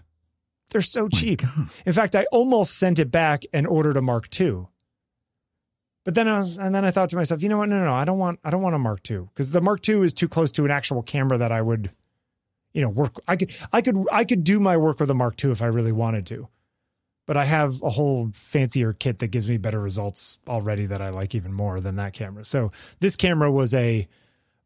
they're 0.69 0.81
so 0.81 1.07
cheap. 1.07 1.41
God. 1.43 1.69
In 1.85 1.93
fact, 1.93 2.15
I 2.15 2.25
almost 2.31 2.77
sent 2.77 2.99
it 2.99 3.09
back 3.09 3.43
and 3.53 3.65
ordered 3.65 3.97
a 3.97 4.01
Mark 4.01 4.27
II. 4.39 4.67
But 6.05 6.13
then 6.15 6.27
I 6.29 6.37
was, 6.37 6.57
and 6.57 6.73
then 6.73 6.85
I 6.85 6.91
thought 6.91 7.09
to 7.09 7.15
myself, 7.17 7.43
you 7.43 7.49
know 7.49 7.57
what? 7.57 7.67
No, 7.67 7.77
no, 7.79 7.85
no. 7.85 7.93
I 7.93 8.05
don't 8.05 8.19
want, 8.19 8.39
I 8.43 8.51
don't 8.51 8.61
want 8.61 8.75
a 8.75 8.79
Mark 8.79 9.09
II 9.09 9.27
because 9.33 9.51
the 9.51 9.59
Mark 9.59 9.87
II 9.89 10.03
is 10.03 10.13
too 10.13 10.29
close 10.29 10.51
to 10.53 10.63
an 10.63 10.71
actual 10.71 11.01
camera 11.01 11.37
that 11.39 11.51
I 11.51 11.61
would, 11.61 11.91
you 12.73 12.81
know, 12.81 12.89
work. 12.89 13.15
I 13.27 13.35
could, 13.35 13.51
I 13.73 13.81
could, 13.81 13.97
I 14.11 14.23
could 14.23 14.43
do 14.43 14.59
my 14.59 14.77
work 14.77 14.99
with 14.99 15.09
a 15.09 15.13
Mark 15.15 15.43
II 15.43 15.51
if 15.51 15.61
I 15.61 15.65
really 15.65 15.91
wanted 15.91 16.25
to. 16.27 16.47
But 17.25 17.37
I 17.37 17.45
have 17.45 17.81
a 17.81 17.89
whole 17.89 18.29
fancier 18.33 18.93
kit 18.93 19.17
that 19.19 19.27
gives 19.29 19.49
me 19.49 19.57
better 19.57 19.79
results 19.79 20.37
already 20.47 20.85
that 20.85 21.01
I 21.01 21.09
like 21.09 21.33
even 21.33 21.51
more 21.51 21.81
than 21.81 21.95
that 21.95 22.13
camera. 22.13 22.45
So 22.45 22.71
this 22.99 23.15
camera 23.15 23.51
was 23.51 23.73
a, 23.73 24.07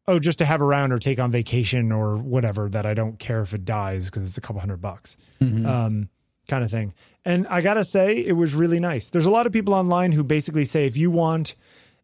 oh, 0.06 0.18
just 0.18 0.40
to 0.40 0.44
have 0.44 0.60
around 0.60 0.92
or 0.92 0.98
take 0.98 1.18
on 1.18 1.30
vacation 1.30 1.90
or 1.90 2.18
whatever 2.18 2.68
that 2.68 2.84
I 2.84 2.92
don't 2.92 3.18
care 3.18 3.40
if 3.40 3.54
it 3.54 3.64
dies 3.64 4.10
because 4.10 4.24
it's 4.28 4.36
a 4.36 4.42
couple 4.42 4.60
hundred 4.60 4.82
bucks 4.82 5.16
Mhm. 5.40 5.64
um, 5.66 6.08
kind 6.50 6.62
of 6.62 6.70
thing. 6.70 6.92
And 7.24 7.46
I 7.48 7.62
gotta 7.62 7.84
say, 7.84 8.18
it 8.18 8.32
was 8.32 8.54
really 8.54 8.80
nice. 8.80 9.08
There's 9.08 9.26
a 9.26 9.30
lot 9.30 9.46
of 9.46 9.52
people 9.52 9.72
online 9.72 10.12
who 10.12 10.22
basically 10.22 10.66
say 10.66 10.86
if 10.86 10.96
you 10.96 11.10
want 11.10 11.54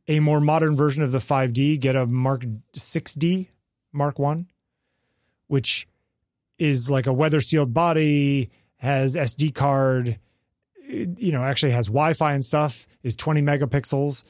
a 0.08 0.20
more 0.20 0.40
modern 0.40 0.76
version 0.76 1.02
of 1.02 1.12
the 1.12 1.18
5D, 1.18 1.80
get 1.80 1.96
a 1.96 2.06
Mark 2.06 2.46
6D, 2.74 3.48
Mark 3.92 4.18
One, 4.18 4.46
which 5.48 5.86
is 6.58 6.88
like 6.88 7.06
a 7.06 7.12
weather 7.12 7.40
sealed 7.40 7.74
body, 7.74 8.50
has 8.76 9.16
SD 9.16 9.54
card, 9.54 10.18
you 10.88 11.32
know, 11.32 11.42
actually 11.42 11.72
has 11.72 11.86
Wi-Fi 11.86 12.32
and 12.32 12.44
stuff. 12.44 12.86
Is 13.02 13.14
20 13.14 13.40
megapixels, 13.42 14.24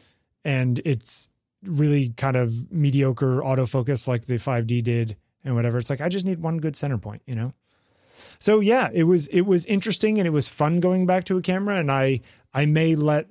and 0.45 0.81
it's 0.85 1.31
really 1.63 2.11
kind 2.11 2.37
of 2.37 2.71
mediocre 2.71 3.41
autofocus 3.41 4.07
like 4.07 4.27
the 4.27 4.35
5D 4.35 4.83
did 4.83 5.17
and 5.45 5.55
whatever. 5.55 5.79
It's 5.79 5.89
like 5.89 6.03
I 6.03 6.11
just 6.11 6.27
need 6.27 6.41
one 6.41 6.59
good 6.59 6.77
center 6.77 6.99
point, 6.99 7.23
you 7.27 7.35
know. 7.35 7.55
So 8.39 8.61
yeah, 8.61 8.91
it 8.93 9.05
was 9.05 9.27
it 9.29 9.43
was 9.43 9.65
interesting 9.67 10.19
and 10.19 10.27
it 10.27 10.31
was 10.31 10.49
fun 10.49 10.81
going 10.81 11.07
back 11.07 11.25
to 11.25 11.39
a 11.39 11.43
camera. 11.43 11.77
And 11.77 11.91
I 11.91 12.21
I 12.53 12.67
may 12.67 12.95
let 12.95 13.29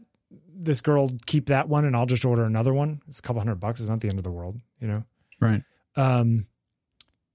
this 0.54 0.82
girl 0.82 1.12
keep 1.26 1.48
that 1.48 1.70
one 1.70 1.86
and 1.86 1.96
I'll 1.96 2.06
just 2.06 2.26
order 2.26 2.44
another 2.44 2.74
one. 2.74 3.02
It's 3.08 3.20
a 3.20 3.22
couple 3.22 3.40
hundred 3.40 3.60
bucks. 3.60 3.80
It's 3.80 3.90
not 3.90 4.02
the 4.02 4.10
end 4.10 4.18
of 4.18 4.24
the 4.24 4.32
world, 4.32 4.60
you 4.80 4.88
know. 4.88 5.04
Right. 5.40 5.64
Um, 5.96 6.48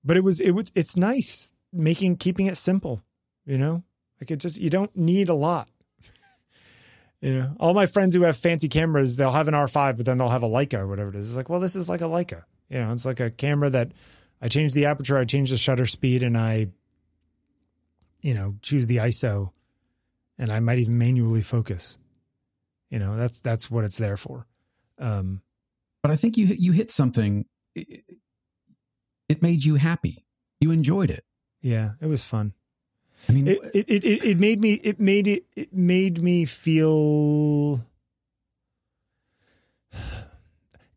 but 0.05 0.17
it 0.17 0.25
was 0.25 0.41
it 0.41 0.51
was 0.51 0.73
it's 0.75 0.97
nice 0.97 1.53
making 1.73 2.17
keeping 2.17 2.47
it 2.47 2.57
simple, 2.57 3.03
you 3.45 3.59
know. 3.59 3.83
Like 4.21 4.31
it 4.31 4.37
just 4.37 4.59
you 4.59 4.71
don't 4.71 4.95
need 4.97 5.29
a 5.29 5.35
lot. 5.35 5.69
you 7.21 7.35
know, 7.35 7.57
all 7.61 7.75
my 7.75 7.87
friends 7.87 8.15
who 8.15 8.23
have 8.23 8.37
fancy 8.37 8.69
cameras, 8.69 9.17
they'll 9.17 9.33
have 9.33 9.49
an 9.49 9.55
R5, 9.55 9.97
but 9.97 10.07
then 10.07 10.19
they'll 10.19 10.29
have 10.29 10.43
a 10.43 10.49
Leica 10.49 10.79
or 10.79 10.87
whatever 10.87 11.11
it 11.11 11.17
is. 11.17 11.29
It's 11.29 11.37
like, 11.37 11.49
well, 11.49 11.61
this 11.61 11.77
is 11.77 11.89
like 11.89 12.01
a 12.01 12.05
Leica. 12.05 12.45
You 12.69 12.79
know, 12.79 12.93
it's 12.93 13.05
like 13.05 13.21
a 13.21 13.31
camera 13.31 13.69
that 13.71 13.93
I 14.41 14.49
change 14.49 14.73
the 14.73 14.87
aperture, 14.87 15.19
I 15.19 15.25
change 15.25 15.51
the 15.51 15.57
shutter 15.57 15.87
speed, 15.87 16.23
and 16.23 16.39
I, 16.39 16.69
you 18.23 18.35
know, 18.35 18.57
choose 18.63 18.87
the 18.87 18.99
ISO, 18.99 19.51
and 20.39 20.53
I 20.53 20.61
might 20.61 20.79
even 20.79 20.99
manually 20.99 21.43
focus. 21.43 21.99
You 22.91 22.99
know, 22.99 23.17
that's 23.17 23.41
that's 23.41 23.71
what 23.71 23.85
it's 23.85 23.99
there 23.99 24.17
for. 24.17 24.47
Um, 24.99 25.43
but 26.03 26.11
I 26.11 26.17
think 26.17 26.37
you 26.37 26.47
you 26.59 26.73
hit 26.73 26.91
something. 26.91 27.47
It, 27.75 28.03
it 29.29 29.43
made 29.43 29.65
you 29.65 29.77
happy. 29.77 30.25
You 30.61 30.71
enjoyed 30.73 31.11
it. 31.11 31.25
Yeah, 31.63 31.93
it 32.01 32.07
was 32.07 32.25
fun. 32.25 32.53
I 33.29 33.33
mean, 33.33 33.47
it 33.47 33.61
it, 33.75 34.05
it, 34.05 34.25
it 34.25 34.39
made 34.39 34.61
me 34.61 34.75
it 34.75 34.99
made 34.99 35.29
it 35.29 35.45
it 35.55 35.73
made 35.73 36.23
me 36.23 36.45
feel 36.45 37.85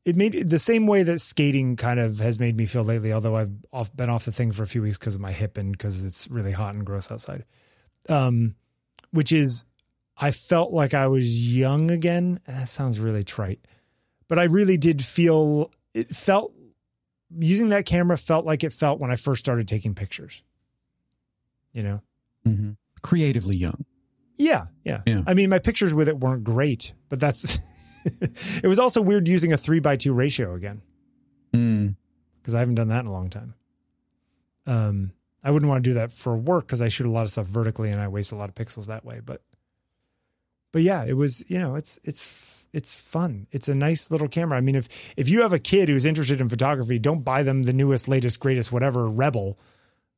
it 0.06 0.16
made 0.16 0.50
the 0.50 0.60
same 0.60 0.86
way 0.86 1.04
that 1.04 1.22
skating 1.22 1.76
kind 1.76 2.00
of 2.00 2.20
has 2.20 2.40
made 2.40 2.58
me 2.58 2.66
feel 2.66 2.84
lately. 2.84 3.14
Although 3.14 3.36
I've 3.36 3.52
off, 3.72 3.96
been 3.96 4.10
off 4.10 4.26
the 4.26 4.32
thing 4.32 4.52
for 4.52 4.64
a 4.64 4.68
few 4.68 4.82
weeks 4.82 4.98
because 4.98 5.16
of 5.16 5.22
my 5.22 5.32
hip 5.32 5.58
and 5.58 5.72
because 5.72 6.04
it's 6.04 6.30
really 6.30 6.52
hot 6.52 6.76
and 6.76 6.86
gross 6.86 7.10
outside. 7.10 7.46
Um, 8.10 8.56
which 9.12 9.32
is, 9.32 9.64
I 10.18 10.32
felt 10.32 10.74
like 10.74 10.94
I 10.94 11.08
was 11.08 11.56
young 11.56 11.90
again. 11.90 12.40
That 12.48 12.68
sounds 12.68 13.00
really 13.00 13.24
trite, 13.24 13.60
but 14.28 14.40
I 14.40 14.44
really 14.44 14.78
did 14.78 15.04
feel 15.04 15.72
it 15.94 16.16
felt 16.16 16.54
using 17.40 17.70
that 17.70 17.86
camera 17.86 18.18
felt 18.18 18.46
like 18.46 18.64
it 18.64 18.74
felt 18.74 19.00
when 19.00 19.12
I 19.12 19.16
first 19.16 19.40
started 19.40 19.68
taking 19.68 19.96
pictures. 19.96 20.44
You 21.72 21.84
know, 21.84 22.02
mm-hmm. 22.46 22.72
creatively 23.02 23.56
young. 23.56 23.86
Yeah, 24.38 24.66
yeah, 24.84 25.02
yeah. 25.06 25.22
I 25.26 25.34
mean, 25.34 25.50
my 25.50 25.60
pictures 25.60 25.94
with 25.94 26.10
it 26.10 26.20
weren't 26.20 26.44
great, 26.44 26.94
but 27.10 27.20
that's 27.20 27.60
it 28.06 28.68
was 28.68 28.80
also 28.80 29.02
weird 29.02 29.28
using 29.28 29.54
a 29.54 29.58
three 29.58 29.80
by 29.80 29.96
two 29.96 30.14
ratio 30.14 30.56
again. 30.56 30.82
Mm. 31.54 31.96
Because 32.42 32.56
I 32.56 32.60
haven't 32.60 32.76
done 32.76 32.90
that 32.90 33.02
in 33.02 33.08
a 33.08 33.12
long 33.12 33.30
time. 33.30 33.54
Um, 34.66 35.12
I 35.44 35.52
wouldn't 35.52 35.70
want 35.70 35.84
to 35.84 35.90
do 35.90 35.94
that 35.96 36.12
for 36.12 36.36
work 36.36 36.68
because 36.68 36.82
I 36.82 36.88
shoot 36.88 37.08
a 37.08 37.12
lot 37.12 37.24
of 37.24 37.32
stuff 37.32 37.48
vertically 37.48 37.90
and 37.90 38.02
I 38.02 38.08
waste 38.08 38.32
a 38.32 38.36
lot 38.36 38.50
of 38.50 38.56
pixels 38.56 38.88
that 38.88 39.06
way. 39.06 39.20
But, 39.24 39.42
but 40.72 40.82
yeah, 40.82 41.04
it 41.04 41.14
was 41.14 41.44
you 41.50 41.60
know 41.60 41.76
it's 41.76 42.00
it's 42.04 42.66
it's 42.74 43.00
fun. 43.00 43.48
It's 43.52 43.68
a 43.68 43.76
nice 43.76 44.10
little 44.10 44.28
camera. 44.28 44.58
I 44.58 44.62
mean, 44.62 44.76
if 44.76 44.88
if 45.16 45.30
you 45.30 45.42
have 45.42 45.54
a 45.54 45.60
kid 45.60 45.90
who's 45.90 46.06
interested 46.06 46.42
in 46.42 46.50
photography, 46.50 46.98
don't 46.98 47.24
buy 47.24 47.44
them 47.44 47.64
the 47.64 47.74
newest, 47.74 48.08
latest, 48.08 48.40
greatest, 48.40 48.72
whatever 48.72 49.08
Rebel. 49.08 49.58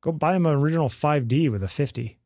Go 0.00 0.12
buy 0.12 0.32
them 0.32 0.46
an 0.46 0.54
original 0.54 0.88
5D 0.88 1.50
with 1.50 1.62
a 1.62 1.68
50. 1.68 2.18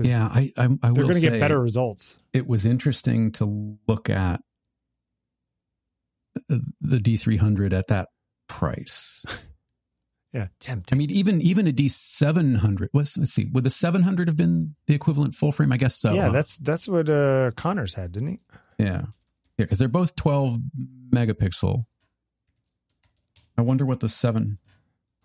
Yeah, 0.00 0.26
I 0.26 0.52
I, 0.56 0.64
I 0.64 0.90
they're 0.90 1.04
going 1.04 1.14
to 1.14 1.20
get 1.20 1.40
better 1.40 1.60
results. 1.60 2.18
It 2.32 2.46
was 2.46 2.64
interesting 2.64 3.32
to 3.32 3.78
look 3.86 4.08
at 4.08 4.42
the 6.48 6.98
D300 6.98 7.72
at 7.72 7.88
that 7.88 8.08
price. 8.48 9.24
yeah, 10.32 10.48
tempting. 10.60 10.96
I 10.96 10.98
mean, 10.98 11.10
even 11.10 11.40
even 11.42 11.66
a 11.66 11.72
D700. 11.72 12.88
Let's 12.92 13.18
let's 13.18 13.32
see. 13.32 13.46
Would 13.52 13.64
the 13.64 13.70
700 13.70 14.28
have 14.28 14.36
been 14.36 14.74
the 14.86 14.94
equivalent 14.94 15.34
full 15.34 15.52
frame? 15.52 15.72
I 15.72 15.76
guess 15.76 15.96
so. 15.96 16.12
Yeah, 16.12 16.26
huh? 16.26 16.32
that's 16.32 16.58
that's 16.58 16.88
what 16.88 17.08
uh, 17.08 17.50
Connors 17.52 17.94
had, 17.94 18.12
didn't 18.12 18.28
he? 18.28 18.40
Yeah, 18.78 18.86
yeah, 18.86 19.04
because 19.58 19.78
they're 19.78 19.88
both 19.88 20.16
12 20.16 20.58
megapixel. 21.10 21.84
I 23.58 23.62
wonder 23.62 23.84
what 23.84 24.00
the 24.00 24.08
seven. 24.08 24.58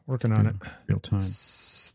Working 0.06 0.32
on 0.32 0.48
it. 0.48 0.56
Real 0.88 1.00
time. 1.00 1.24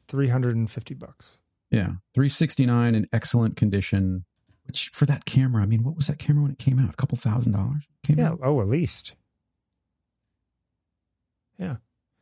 Three 0.09 0.29
hundred 0.29 0.57
and 0.57 0.71
fifty 0.71 0.95
bucks. 0.95 1.39
Yeah, 1.73 1.93
369 2.15 2.95
in 2.95 3.09
excellent 3.13 3.57
condition. 3.57 4.25
Which 4.67 4.91
for 4.91 5.07
that 5.07 5.25
camera, 5.25 5.63
I 5.63 5.67
mean, 5.67 5.83
what 5.83 5.97
was 5.97 6.07
that 6.07 6.19
camera 6.19 6.43
when 6.43 6.53
it 6.53 6.59
came 6.59 6.79
out? 6.79 6.91
A 6.91 6.97
couple 6.97 7.19
thousand 7.19 7.53
dollars? 7.53 7.89
Came 8.05 8.19
yeah. 8.19 8.29
Out? 8.29 8.41
Oh, 8.43 8.61
at 8.61 8.69
least. 8.69 9.15
Yeah. 11.59 11.77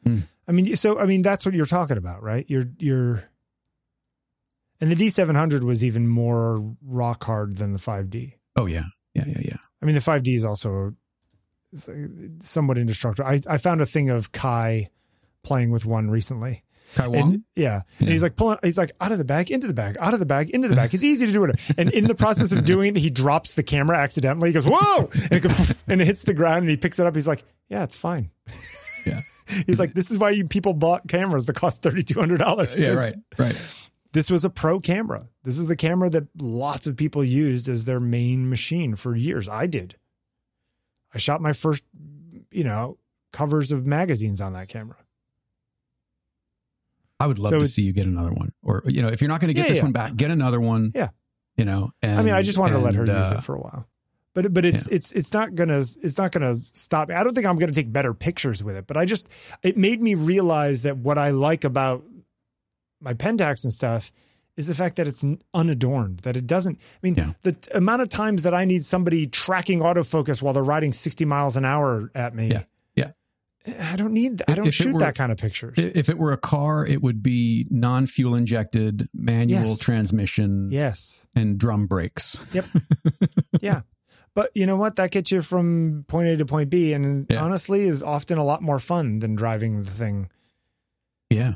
Hmm. 0.07 0.21
I 0.49 0.53
mean, 0.53 0.75
so 0.77 0.99
I 0.99 1.05
mean, 1.05 1.23
that's 1.23 1.45
what 1.45 1.55
you're 1.55 1.67
talking 1.67 1.99
about, 1.99 2.23
right? 2.23 2.47
You're 2.49 2.71
you're, 2.79 3.25
and 4.81 4.91
the 4.91 4.97
D700 4.97 5.63
was 5.63 5.85
even 5.85 6.09
more 6.09 6.75
rock 6.83 7.25
hard 7.25 7.57
than 7.57 7.73
the 7.73 7.79
5D. 7.79 8.35
Oh 8.57 8.67
yeah, 8.67 8.85
yeah, 9.15 9.25
yeah, 9.27 9.41
yeah. 9.43 9.57
I 9.83 9.87
mean, 9.87 9.95
the 9.95 10.01
5D 10.01 10.35
is 10.35 10.45
also 10.45 10.95
somewhat 12.41 12.79
indestructible. 12.79 13.29
I 13.29 13.41
I 13.49 13.59
found 13.59 13.81
a 13.81 13.87
thing 13.87 14.11
of 14.11 14.33
Kai 14.33 14.91
playing 15.43 15.71
with 15.71 15.87
one 15.87 16.11
recently 16.11 16.65
Kai 16.95 17.09
Wong? 17.09 17.35
And, 17.35 17.45
yeah. 17.55 17.65
yeah. 17.65 17.83
And 18.01 18.09
he's 18.09 18.23
like 18.23 18.37
pulling, 18.37 18.59
he's 18.63 18.79
like 18.79 18.93
out 19.01 19.13
of 19.13 19.19
the 19.19 19.25
bag, 19.25 19.51
into 19.51 19.67
the 19.67 19.75
bag, 19.75 19.97
out 20.01 20.15
of 20.15 20.21
the 20.21 20.27
bag, 20.27 20.51
into 20.51 20.69
the 20.69 20.77
bag. 20.77 20.93
It's 20.93 21.05
easy 21.05 21.27
to 21.27 21.33
do 21.33 21.45
it. 21.45 21.61
And 21.79 21.91
in 21.91 22.05
the 22.05 22.15
process 22.15 22.53
of 22.53 22.65
doing 22.65 22.97
it, 22.97 23.01
he 23.01 23.11
drops 23.11 23.55
the 23.55 23.63
camera 23.63 23.99
accidentally. 23.99 24.51
He 24.51 24.53
goes, 24.53 24.67
whoa! 24.67 25.11
And 25.13 25.33
it, 25.33 25.41
goes, 25.41 25.75
and 25.89 26.01
it 26.01 26.07
hits 26.07 26.23
the 26.23 26.35
ground 26.35 26.63
and 26.63 26.71
he 26.71 26.77
picks 26.77 26.99
it 26.99 27.07
up. 27.07 27.15
He's 27.15 27.29
like, 27.29 27.45
yeah, 27.69 27.85
it's 27.85 27.97
fine. 27.97 28.31
Yeah. 29.07 29.21
he's 29.67 29.79
like, 29.79 29.95
this 29.95 30.11
is 30.11 30.19
why 30.19 30.31
you 30.31 30.47
people 30.47 30.75
bought 30.75 31.09
cameras 31.09 31.47
that 31.47 31.55
cost 31.55 31.83
$3,200. 31.83 32.79
Yeah, 32.79 32.91
right, 32.91 33.15
right. 33.39 33.87
This 34.13 34.31
was 34.31 34.45
a 34.45 34.51
pro 34.51 34.81
camera. 34.81 35.29
This 35.45 35.59
is 35.59 35.69
the 35.69 35.77
camera 35.77 36.11
that 36.11 36.27
lots 36.41 36.87
of 36.87 36.97
people 36.97 37.23
used 37.23 37.69
as 37.69 37.85
their 37.85 38.01
main 38.01 38.51
machine 38.51 38.97
for 38.97 39.15
years. 39.15 39.49
I 39.49 39.67
did. 39.67 39.97
I 41.15 41.19
shot 41.19 41.41
my 41.41 41.53
first, 41.53 41.85
you 42.51 42.65
know, 42.65 42.99
covers 43.33 43.71
of 43.71 43.87
magazines 43.87 44.41
on 44.41 44.53
that 44.55 44.69
camera. 44.69 44.97
I 47.21 47.27
would 47.27 47.39
love 47.39 47.51
so 47.51 47.61
to 47.61 47.67
see 47.67 47.83
you 47.83 47.93
get 47.93 48.07
another 48.07 48.33
one, 48.33 48.53
or 48.63 48.83
you 48.87 49.03
know, 49.03 49.09
if 49.09 49.21
you're 49.21 49.29
not 49.29 49.41
going 49.41 49.49
to 49.49 49.55
get 49.55 49.67
yeah, 49.67 49.69
this 49.69 49.77
yeah. 49.79 49.85
one 49.85 49.93
back, 49.93 50.15
get 50.15 50.31
another 50.31 50.59
one. 50.61 50.91
Yeah, 50.95 51.11
you 51.57 51.67
know. 51.67 51.91
And, 52.03 52.19
I 52.19 52.23
mean, 52.23 52.33
I 52.33 52.43
just 52.43 52.57
wanted 52.57 52.75
and, 52.75 52.81
to 52.81 52.85
let 52.87 52.95
her 52.95 53.03
uh, 53.03 53.23
use 53.23 53.33
it 53.33 53.45
for 53.45 53.55
a 53.55 53.61
while, 53.61 53.87
but 54.33 54.53
but 54.55 54.65
it's 54.65 54.89
yeah. 54.89 54.95
it's 54.95 55.13
it's 55.13 55.33
not 55.33 55.55
gonna 55.55 55.81
it's 55.81 56.17
not 56.17 56.33
gonna 56.33 56.57
stop. 56.73 57.11
I 57.11 57.23
don't 57.23 57.35
think 57.35 57.47
I'm 57.47 57.59
gonna 57.59 57.73
take 57.73 57.93
better 57.93 58.15
pictures 58.15 58.65
with 58.65 58.75
it, 58.75 58.87
but 58.87 58.97
I 58.97 59.05
just 59.05 59.29
it 59.63 59.77
made 59.77 60.03
me 60.03 60.15
realize 60.15 60.83
that 60.83 60.97
what 60.97 61.19
I 61.19 61.31
like 61.31 61.65
about 61.65 62.05
my 63.01 63.13
Pentax 63.13 63.65
and 63.65 63.73
stuff 63.73 64.11
is 64.57 64.67
the 64.67 64.75
fact 64.75 64.97
that 64.97 65.07
it's 65.07 65.25
unadorned, 65.55 66.21
that 66.21 66.37
it 66.37 66.47
doesn't. 66.47 66.79
I 66.79 66.99
mean, 67.03 67.15
yeah. 67.15 67.33
the 67.43 67.53
t- 67.53 67.71
amount 67.73 68.03
of 68.03 68.09
times 68.09 68.43
that 68.43 68.55
I 68.55 68.65
need 68.65 68.85
somebody 68.85 69.27
tracking 69.27 69.81
autofocus 69.81 70.43
while 70.43 70.53
they're 70.53 70.63
riding 70.63 70.93
60 70.93 71.25
miles 71.25 71.57
an 71.57 71.65
hour 71.65 72.11
at 72.15 72.35
me. 72.35 72.49
Yeah. 72.49 72.65
I 73.67 73.97
don't 73.97 74.13
need. 74.13 74.43
I 74.49 74.55
don't 74.55 74.67
if 74.67 74.75
shoot 74.75 74.95
were, 74.95 75.01
that 75.01 75.15
kind 75.15 75.31
of 75.31 75.37
pictures. 75.37 75.77
If 75.77 76.09
it 76.09 76.19
were 76.19 76.33
a 76.33 76.39
car, 76.39 76.87
it 76.87 77.03
would 77.03 77.23
be 77.23 77.67
non-fuel 77.71 78.35
injected, 78.35 79.09
manual 79.13 79.67
yes. 79.67 79.79
transmission. 79.79 80.71
Yes, 80.71 81.27
and 81.35 81.59
drum 81.59 81.87
brakes. 81.87 82.45
Yep. 82.53 82.65
yeah, 83.61 83.83
but 84.35 84.51
you 84.55 84.65
know 84.65 84.77
what? 84.77 84.97
That 84.97 85.11
gets 85.11 85.31
you 85.31 85.43
from 85.43 86.07
point 86.09 86.29
A 86.29 86.37
to 86.39 86.47
point 86.47 86.71
B, 86.71 86.95
and 86.95 87.27
yeah. 87.29 87.45
honestly, 87.45 87.83
is 87.83 88.03
often 88.03 88.39
a 88.39 88.45
lot 88.45 88.63
more 88.63 88.79
fun 88.79 89.19
than 89.19 89.35
driving 89.35 89.83
the 89.83 89.91
thing. 89.91 90.31
Yeah, 91.29 91.55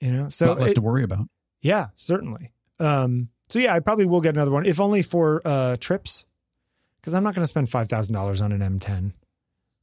you 0.00 0.12
know, 0.12 0.28
so 0.28 0.46
a 0.46 0.48
lot 0.50 0.60
less 0.60 0.70
it, 0.70 0.74
to 0.74 0.82
worry 0.82 1.02
about. 1.02 1.26
Yeah, 1.62 1.88
certainly. 1.96 2.52
Um, 2.78 3.28
so 3.48 3.58
yeah, 3.58 3.74
I 3.74 3.80
probably 3.80 4.06
will 4.06 4.20
get 4.20 4.36
another 4.36 4.52
one, 4.52 4.66
if 4.66 4.78
only 4.78 5.02
for 5.02 5.42
uh, 5.44 5.76
trips, 5.80 6.24
because 7.00 7.12
I'm 7.12 7.24
not 7.24 7.34
going 7.34 7.42
to 7.42 7.48
spend 7.48 7.70
five 7.70 7.88
thousand 7.88 8.14
dollars 8.14 8.40
on 8.40 8.52
an 8.52 8.60
M10 8.60 9.14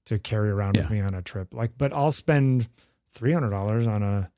to 0.07 0.19
carry 0.19 0.49
around 0.49 0.75
Yeah. 0.75 0.81
with 0.83 0.91
me 0.91 0.99
on 0.99 1.13
a 1.13 1.21
trip. 1.21 1.53
Like, 1.53 1.77
but 1.77 1.93
I'll 1.93 2.11
spend 2.11 2.67
three 3.13 3.31
hundred 3.31 3.51
dollars 3.51 3.87
on 3.87 4.03
a. 4.03 4.29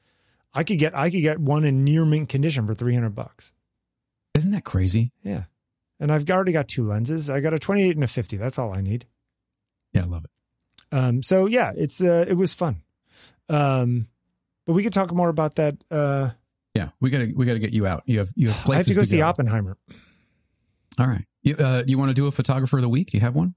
I 0.54 0.64
could 0.64 0.78
get 0.80 0.96
I 0.96 1.10
could 1.10 1.22
get 1.22 1.40
one 1.40 1.64
in 1.66 1.84
near 1.84 2.06
mint 2.06 2.30
condition 2.30 2.68
for 2.68 2.76
three 2.76 2.94
hundred 2.94 3.16
bucks. 3.16 3.54
Isn't 4.36 4.52
that 4.52 4.64
crazy? 4.64 5.12
Yeah, 5.24 5.44
and 6.00 6.12
I've 6.12 6.30
already 6.30 6.52
got 6.52 6.68
two 6.68 6.88
lenses. 6.88 7.30
I 7.30 7.40
got 7.40 7.54
a 7.54 7.60
twenty 7.60 7.84
eight 7.84 7.96
and 7.96 8.04
a 8.04 8.08
fifty. 8.08 8.38
That's 8.38 8.60
all 8.60 8.76
I 8.76 8.82
need. 8.82 9.06
Yeah, 9.94 10.04
I 10.04 10.06
love 10.06 10.26
it. 10.26 10.32
Um, 10.92 11.24
so 11.24 11.46
yeah, 11.46 11.72
it's 11.76 12.02
uh, 12.04 12.26
it 12.28 12.34
was 12.36 12.54
fun. 12.54 12.82
Um, 13.48 14.08
but 14.66 14.74
we 14.74 14.84
could 14.84 14.94
talk 14.94 15.12
more 15.14 15.30
about 15.30 15.56
that. 15.56 15.76
Uh, 15.90 16.30
Yeah, 16.76 16.90
we 17.00 17.10
gotta 17.10 17.32
we 17.36 17.46
gotta 17.46 17.60
get 17.60 17.74
you 17.74 17.86
out. 17.88 18.04
You 18.06 18.20
have 18.20 18.32
you 18.36 18.48
have 18.50 18.58
places. 18.64 18.88
I 18.88 18.92
have 18.92 18.96
to 18.96 19.02
go 19.02 19.06
see 19.06 19.18
go. 19.18 19.26
Oppenheimer. 19.28 19.78
All 21.00 21.08
right. 21.08 21.26
You 21.44 21.56
uh, 21.56 21.84
you 21.88 21.98
want 21.98 22.10
to 22.10 22.14
do 22.16 22.28
a 22.28 22.32
photographer 22.32 22.78
of 22.78 22.82
the 22.84 22.90
week? 22.90 23.12
Do 23.12 23.18
you 23.18 23.22
have 23.22 23.36
one 23.36 23.56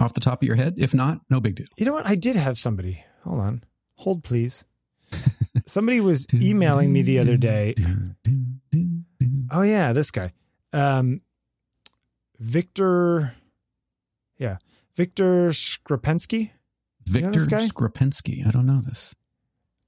off 0.00 0.14
the 0.14 0.20
top 0.20 0.42
of 0.42 0.46
your 0.46 0.56
head? 0.56 0.74
If 0.76 0.94
not, 0.94 1.20
no 1.28 1.40
big 1.40 1.56
deal. 1.56 1.66
You 1.76 1.86
know 1.86 1.92
what? 1.92 2.06
I 2.06 2.14
did 2.14 2.36
have 2.36 2.58
somebody. 2.58 3.04
Hold 3.24 3.40
on. 3.40 3.64
Hold, 3.96 4.24
please. 4.24 4.64
somebody 5.66 6.00
was 6.00 6.26
emailing 6.34 6.92
me 6.92 7.02
the 7.02 7.18
other 7.18 7.36
day. 7.36 7.74
Oh 9.50 9.62
yeah, 9.62 9.92
this 9.92 10.10
guy, 10.10 10.32
um, 10.72 11.20
Victor. 12.38 13.34
Yeah, 14.38 14.56
Victor 14.96 15.48
Skrebneski. 15.50 16.50
You 17.06 17.20
know 17.20 17.30
Victor 17.30 17.46
guy? 17.46 17.58
Skrebneski. 17.58 18.46
I 18.46 18.50
don't 18.50 18.66
know 18.66 18.80
this. 18.80 19.14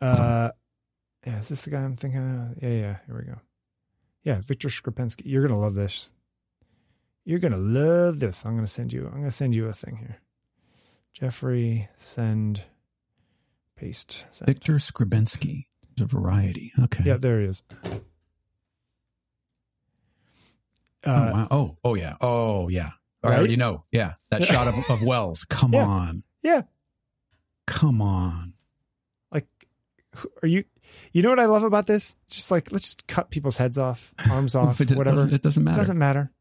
Uh, 0.01 0.51
yeah, 1.27 1.39
is 1.39 1.49
this 1.49 1.63
the 1.63 1.71
guy 1.71 1.83
I'm 1.83 1.97
thinking 1.97 2.21
of? 2.21 2.63
Yeah, 2.63 2.69
yeah. 2.69 2.97
Here 3.07 3.17
we 3.17 3.25
go. 3.25 3.41
Yeah, 4.25 4.41
Victor 4.45 4.69
Skrebneski. 4.69 5.23
You're 5.25 5.47
gonna 5.47 5.61
love 5.61 5.75
this. 5.75 6.11
You're 7.25 7.39
gonna 7.39 7.57
love 7.59 8.19
this. 8.21 8.45
I'm 8.45 8.55
gonna 8.57 8.67
send 8.67 8.93
you. 8.93 9.07
I'm 9.07 9.19
gonna 9.19 9.31
send 9.31 9.55
you 9.55 9.67
a 9.67 9.73
thing 9.73 9.97
here. 9.97 10.19
Jeffrey, 11.13 11.89
send, 11.97 12.63
paste. 13.77 14.25
Send. 14.31 14.47
Victor. 14.49 14.73
There's 14.73 14.91
a 16.01 16.07
variety. 16.07 16.73
Okay. 16.85 17.05
Yeah, 17.05 17.19
there 17.19 17.41
he 17.41 17.47
is. 17.47 17.63
oh, 17.85 18.01
Uh, 21.05 21.31
wow. 21.35 21.49
oh, 21.51 21.77
oh, 21.85 21.95
yeah. 21.95 22.17
Oh, 22.21 22.69
yeah. 22.69 22.91
I 23.23 23.29
Right? 23.29 23.39
already 23.39 23.57
know. 23.57 23.85
Yeah. 23.93 24.15
That 24.31 24.43
shot 24.43 24.67
of, 24.69 24.75
of 24.91 25.03
Welles. 25.03 25.45
Come 25.45 25.75
Yeah. 25.75 25.85
on. 25.87 26.23
yeah. 26.43 26.63
Come 27.67 28.03
on. 28.03 28.55
Like, 29.31 29.47
are 30.43 30.49
you? 30.49 30.65
You 31.13 31.23
know 31.23 31.31
what 31.31 31.39
I 31.39 31.47
love 31.47 31.63
about 31.63 31.87
this? 31.87 32.15
Just 32.29 32.51
like 32.51 32.73
let's 32.73 32.85
just 32.87 33.07
cut 33.07 33.31
people's 33.31 33.57
heads 33.57 33.79
off, 33.79 34.13
arms 34.31 34.55
off, 34.57 34.81
it, 34.81 34.91
whatever. 34.93 35.17
Doesn't, 35.19 35.33
it 35.35 35.43
doesn't 35.43 35.63
matter. 35.65 35.77
It 35.77 35.81
doesn't 35.81 35.99
matter. 35.99 36.33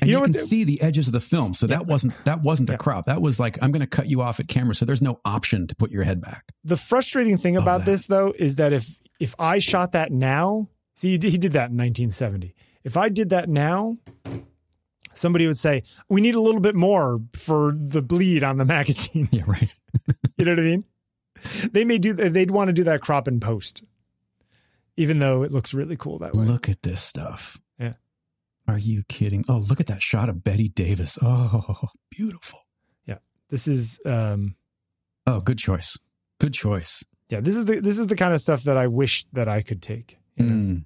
And 0.00 0.08
you 0.08 0.14
you, 0.16 0.18
know 0.20 0.22
can 0.24 0.32
the- 0.32 0.38
see 0.40 0.64
the 0.64 0.80
edges 0.82 1.06
of 1.06 1.12
the 1.12 1.20
film. 1.20 1.54
So 1.54 1.66
Yeah. 1.66 1.76
that 1.76 1.86
wasn't 1.86 2.14
that 2.24 2.42
wasn't 2.42 2.68
Yeah. 2.70 2.76
a 2.76 2.78
crop. 2.78 3.06
That 3.06 3.20
was 3.22 3.38
like 3.40 3.58
I'm 3.62 3.70
going 3.72 3.80
to 3.80 3.86
cut 3.86 4.06
you 4.08 4.22
off 4.22 4.40
at 4.40 4.48
camera. 4.48 4.74
So 4.74 4.84
there's 4.84 5.02
no 5.02 5.20
option 5.24 5.66
to 5.66 5.76
put 5.76 5.90
your 5.90 6.04
head 6.04 6.20
back. 6.20 6.52
the 6.64 6.76
frustrating 6.76 7.36
thing 7.36 7.54
Love 7.54 7.64
about 7.64 7.78
that. 7.80 7.86
this 7.86 8.06
though 8.06 8.32
is 8.38 8.56
that 8.56 8.72
if 8.72 8.98
if 9.20 9.34
I 9.38 9.58
shot 9.58 9.92
that 9.92 10.10
now, 10.12 10.68
see 10.96 11.10
he 11.12 11.18
did, 11.18 11.30
he 11.32 11.38
did 11.38 11.52
that 11.52 11.70
in 11.70 11.76
1970. 11.76 12.54
If 12.82 12.96
I 12.96 13.08
did 13.08 13.30
that 13.30 13.48
now, 13.48 13.96
somebody 15.12 15.46
would 15.46 15.58
say 15.58 15.82
we 16.08 16.20
need 16.20 16.34
a 16.34 16.40
little 16.40 16.60
bit 16.60 16.74
more 16.74 17.20
for 17.34 17.72
the 17.76 18.02
bleed 18.02 18.42
on 18.42 18.58
the 18.58 18.64
magazine. 18.76 19.28
Yeah. 19.30 19.44
Right. 19.46 19.74
you 20.38 20.44
know 20.44 20.52
what 20.52 20.58
I 20.60 20.62
mean? 20.62 20.84
They 21.72 21.84
may 21.84 21.98
do 21.98 22.12
they'd 22.14 22.50
want 22.50 22.68
to 22.68 22.72
do 22.72 22.84
that 22.84 23.00
crop 23.02 23.28
in 23.28 23.38
post, 23.40 23.82
even 24.96 25.18
though 25.18 25.42
it 25.42 25.52
looks 25.52 25.74
really 25.74 25.96
cool 25.96 26.18
that 26.20 26.34
way. 26.34 26.44
Look 26.44 26.68
at 26.68 26.82
this 26.82 27.02
stuff. 27.02 27.60
Are 28.66 28.78
you 28.78 29.02
kidding? 29.08 29.44
Oh, 29.48 29.58
look 29.58 29.80
at 29.80 29.86
that 29.88 30.02
shot 30.02 30.28
of 30.28 30.42
Bette 30.42 30.68
Davis. 30.68 31.18
Oh, 31.22 31.88
beautiful. 32.10 32.60
Yeah. 33.06 33.18
This 33.50 33.68
is 33.68 34.00
um 34.06 34.56
Oh, 35.26 35.40
good 35.40 35.58
choice. 35.58 35.98
Good 36.40 36.54
choice. 36.54 37.04
yeah 37.28 37.40
this 37.40 37.56
is 37.56 37.64
the 37.66 37.80
this 37.80 37.98
is 37.98 38.06
the 38.06 38.16
kind 38.16 38.32
of 38.34 38.40
stuff 38.40 38.62
that 38.64 38.76
I 38.76 38.86
wish 38.86 39.24
that 39.32 39.48
I 39.48 39.62
could 39.62 39.82
take. 39.82 40.18
you 40.36 40.44
know? 40.46 40.52
Mm. 40.54 40.84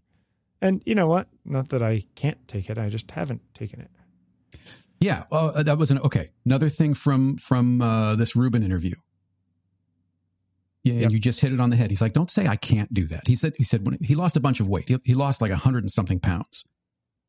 And 0.60 0.82
you 0.86 0.94
know 0.96 1.06
what? 1.06 1.28
Not 1.44 1.68
that 1.68 1.82
I 1.82 2.02
can't 2.16 2.38
take 2.48 2.68
it. 2.68 2.78
I 2.78 2.88
just 2.88 3.10
haven't 3.12 3.42
taken 3.54 3.80
it. 3.80 3.90
Yeah, 5.00 5.24
well, 5.30 5.52
uh, 5.54 5.62
that 5.62 5.78
was 5.78 5.92
an 5.92 5.98
okay. 6.00 6.26
Another 6.44 6.68
thing 6.68 6.94
from 6.94 7.36
from 7.36 7.80
uh, 7.80 8.16
this 8.16 8.34
Rubin 8.34 8.64
interview. 8.64 8.96
Yeah, 10.82 10.94
Yep. 10.94 11.02
and 11.04 11.12
you 11.12 11.18
just 11.20 11.40
hit 11.40 11.52
it 11.52 11.60
on 11.60 11.70
the 11.70 11.76
head. 11.76 11.90
He's 11.90 12.00
like, 12.02 12.12
"Don't 12.12 12.30
say 12.30 12.48
I 12.48 12.56
can't 12.56 12.92
do 12.92 13.06
that." 13.06 13.28
He 13.28 13.36
said. 13.36 13.52
He 13.56 13.62
said 13.64 13.86
when 13.86 13.98
he 14.00 14.14
lost 14.16 14.36
a 14.36 14.40
bunch 14.40 14.58
of 14.58 14.68
weight. 14.68 14.88
He, 14.88 14.96
he 15.04 15.14
lost 15.14 15.40
like 15.40 15.52
a 15.52 15.56
hundred 15.56 15.84
and 15.84 15.90
something 15.90 16.18
pounds, 16.18 16.64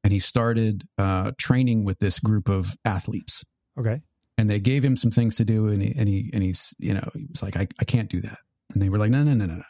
and 0.03 0.13
he 0.13 0.19
started 0.19 0.83
uh, 0.97 1.31
training 1.37 1.85
with 1.85 1.99
this 1.99 2.19
group 2.19 2.49
of 2.49 2.75
athletes. 2.85 3.45
Okay. 3.77 3.99
And 4.37 4.49
they 4.49 4.59
gave 4.59 4.83
him 4.83 4.95
some 4.95 5.11
things 5.11 5.35
to 5.35 5.45
do, 5.45 5.67
and 5.67 5.81
he 5.81 5.93
and 5.97 6.07
he 6.07 6.29
and 6.33 6.41
he's 6.41 6.73
you 6.79 6.93
know 6.93 7.09
he 7.13 7.27
was 7.29 7.43
like, 7.43 7.57
"I 7.57 7.67
I 7.79 7.83
can't 7.83 8.09
do 8.09 8.21
that." 8.21 8.37
And 8.73 8.81
they 8.81 8.87
were 8.87 8.97
like, 8.97 9.11
"No, 9.11 9.23
no, 9.23 9.33
no, 9.33 9.45
no, 9.45 9.55
no. 9.55 9.63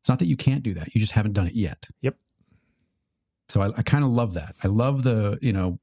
It's 0.00 0.08
not 0.08 0.18
that 0.18 0.26
you 0.26 0.36
can't 0.36 0.64
do 0.64 0.74
that. 0.74 0.88
You 0.94 1.00
just 1.00 1.12
haven't 1.12 1.34
done 1.34 1.46
it 1.46 1.54
yet." 1.54 1.86
Yep. 2.02 2.16
So 3.48 3.60
I, 3.60 3.68
I 3.76 3.82
kind 3.82 4.02
of 4.02 4.10
love 4.10 4.34
that. 4.34 4.56
I 4.64 4.66
love 4.66 5.04
the 5.04 5.38
you 5.40 5.52
know 5.52 5.78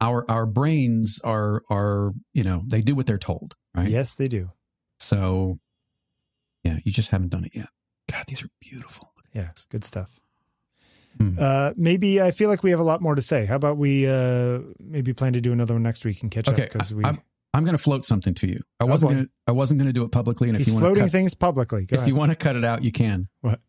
our 0.00 0.28
our 0.28 0.46
brains 0.46 1.20
are 1.22 1.62
are 1.70 2.12
you 2.34 2.42
know 2.42 2.62
they 2.66 2.80
do 2.80 2.96
what 2.96 3.06
they're 3.06 3.18
told, 3.18 3.54
right? 3.76 3.88
Yes, 3.88 4.14
they 4.14 4.26
do. 4.26 4.50
So 4.98 5.60
yeah, 6.64 6.78
you 6.84 6.92
just 6.92 7.10
haven't 7.10 7.30
done 7.30 7.44
it 7.44 7.52
yet. 7.54 7.68
God, 8.10 8.24
these 8.26 8.42
are 8.42 8.48
beautiful. 8.60 9.12
Yeah, 9.32 9.50
good 9.70 9.84
stuff. 9.84 10.18
Hmm. 11.18 11.36
Uh, 11.38 11.72
maybe 11.76 12.20
I 12.20 12.30
feel 12.30 12.48
like 12.48 12.62
we 12.62 12.70
have 12.70 12.80
a 12.80 12.84
lot 12.84 13.00
more 13.02 13.14
to 13.14 13.22
say. 13.22 13.44
How 13.44 13.56
about 13.56 13.76
we 13.76 14.06
uh, 14.08 14.60
maybe 14.78 15.12
plan 15.12 15.32
to 15.34 15.40
do 15.40 15.52
another 15.52 15.74
one 15.74 15.82
next 15.82 16.04
week 16.04 16.22
and 16.22 16.30
catch 16.30 16.48
Okay, 16.48 16.64
up 16.64 16.72
because 16.72 16.94
we 16.94 17.04
I'm 17.04 17.20
I'm 17.52 17.64
going 17.64 17.76
to 17.76 17.82
float 17.82 18.04
something 18.04 18.32
to 18.34 18.46
you. 18.46 18.60
I 18.78 18.84
Oh, 18.84 18.86
wasn't 18.86 19.12
to 19.12 19.28
I 19.46 19.52
wasn't 19.52 19.80
going 19.80 19.88
to 19.88 19.92
do 19.92 20.04
it 20.04 20.12
publicly, 20.12 20.48
and 20.48 20.56
if 20.56 20.60
he's 20.60 20.68
you 20.68 20.74
want 20.74 20.82
to 20.82 20.86
floating 20.88 21.02
cut, 21.04 21.12
things 21.12 21.34
publicly. 21.34 21.84
Go 21.84 21.94
if 21.94 21.98
ahead. 22.00 22.08
you 22.08 22.14
want 22.14 22.30
to 22.30 22.36
cut 22.36 22.56
it 22.56 22.64
out, 22.64 22.82
you 22.84 22.92
can. 22.92 23.26
What? 23.40 23.60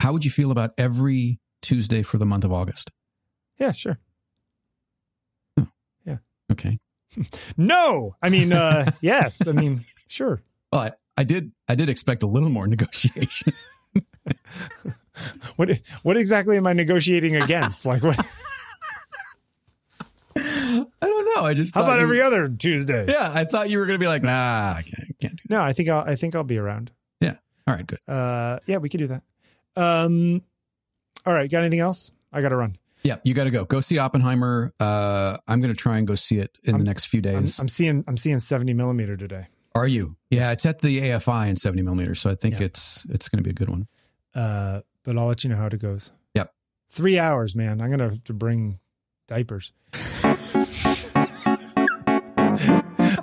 How 0.00 0.12
would 0.12 0.24
you 0.24 0.30
feel 0.30 0.50
about 0.50 0.72
every 0.76 1.38
Tuesday 1.62 2.02
for 2.02 2.18
the 2.18 2.26
month 2.26 2.44
of 2.44 2.52
August? 2.52 2.90
yeah, 3.58 3.72
sure. 3.72 3.98
Yeah. 6.04 6.16
Okay. 6.50 6.78
No, 7.58 8.16
I 8.22 8.30
mean, 8.30 8.52
uh, 8.54 8.90
yes, 9.02 9.46
I 9.46 9.52
mean, 9.52 9.84
sure. 10.08 10.42
I, 10.72 10.92
I 11.16 11.24
did 11.24 11.52
I 11.68 11.74
did 11.74 11.88
expect 11.90 12.22
a 12.22 12.26
little 12.26 12.48
more 12.48 12.66
negotiation. 12.66 13.52
What 15.56 15.68
what 16.02 16.16
exactly 16.16 16.56
am 16.56 16.66
I 16.66 16.72
negotiating 16.72 17.36
against? 17.36 17.84
Like, 17.86 18.02
what? 18.02 18.18
I 20.34 20.84
don't 21.00 21.34
know. 21.36 21.44
I 21.44 21.54
just 21.54 21.74
How 21.74 21.82
about 21.82 21.96
you- 21.96 22.02
every 22.02 22.22
other 22.22 22.48
Tuesday? 22.48 23.04
Yeah, 23.08 23.30
I 23.32 23.44
thought 23.44 23.68
you 23.70 23.78
were 23.78 23.86
going 23.86 23.98
to 23.98 24.02
be 24.02 24.08
like, 24.08 24.22
nah, 24.22 24.74
I 24.76 24.82
can't, 24.82 25.18
can't 25.20 25.36
do 25.36 25.42
No, 25.50 25.60
I 25.60 25.72
think 25.74 25.88
I'll 25.88 26.04
I 26.04 26.14
think 26.16 26.34
I'll 26.34 26.44
be 26.44 26.58
around. 26.58 26.90
Yeah. 27.20 27.34
All 27.66 27.74
right, 27.74 27.86
good. 27.86 27.98
Uh, 28.08 28.58
yeah, 28.66 28.78
we 28.78 28.88
could 28.88 28.98
do 28.98 29.08
that. 29.08 29.22
Um, 29.76 30.42
all 31.26 31.34
right, 31.34 31.50
got 31.50 31.60
anything 31.60 31.80
else? 31.80 32.10
I 32.32 32.40
got 32.40 32.48
to 32.48 32.56
run. 32.56 32.76
Yeah, 33.02 33.16
you 33.24 33.34
got 33.34 33.44
to 33.44 33.50
go. 33.50 33.64
Go 33.64 33.80
see 33.80 33.98
Oppenheimer. 33.98 34.72
Uh, 34.80 35.36
I'm 35.48 35.60
going 35.60 35.72
to 35.74 35.78
try 35.78 35.98
and 35.98 36.06
go 36.06 36.14
see 36.14 36.38
it 36.38 36.50
in 36.64 36.72
the 36.72 36.78
I'm- 36.78 36.84
next 36.86 37.06
few 37.06 37.18
I'm, 37.18 37.22
days. 37.22 37.58
I'm 37.60 37.68
seeing 37.68 38.04
I'm 38.08 38.16
seeing 38.16 38.38
70 38.38 38.72
millimeter 38.74 39.16
today. 39.16 39.48
Are 39.74 39.86
you? 39.86 40.16
Yeah, 40.30 40.52
it's 40.52 40.64
at 40.66 40.80
the 40.80 41.00
AFI 41.00 41.48
in 41.48 41.56
70 41.56 41.82
millimeter, 41.82 42.14
so 42.14 42.30
I 42.30 42.34
think 42.34 42.58
Yeah. 42.60 42.66
it's 42.66 43.04
it's 43.10 43.28
going 43.28 43.38
to 43.38 43.42
be 43.42 43.50
a 43.50 43.54
good 43.54 43.68
one. 43.70 43.86
Uh, 44.34 44.80
but 45.04 45.18
I'll 45.18 45.26
let 45.26 45.44
you 45.44 45.50
know 45.50 45.56
how 45.56 45.66
it 45.66 45.78
goes. 45.78 46.12
Yep. 46.34 46.52
Three 46.90 47.18
hours, 47.18 47.54
man. 47.54 47.80
I'm 47.80 47.90
gonna 47.90 48.08
have 48.10 48.24
to 48.24 48.32
bring 48.32 48.78
diapers. 49.28 49.72
All 50.24 50.32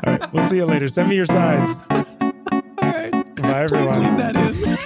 right, 0.05 0.33
we'll 0.33 0.47
see 0.49 0.57
you 0.57 0.65
later. 0.65 0.87
Send 0.87 1.09
me 1.09 1.15
your 1.15 1.25
sides. 1.25 1.79
All 1.89 2.03
right. 2.81 3.11
Bye, 3.35 3.63
everyone. 3.63 4.17
that 4.17 4.35
in. 4.35 4.77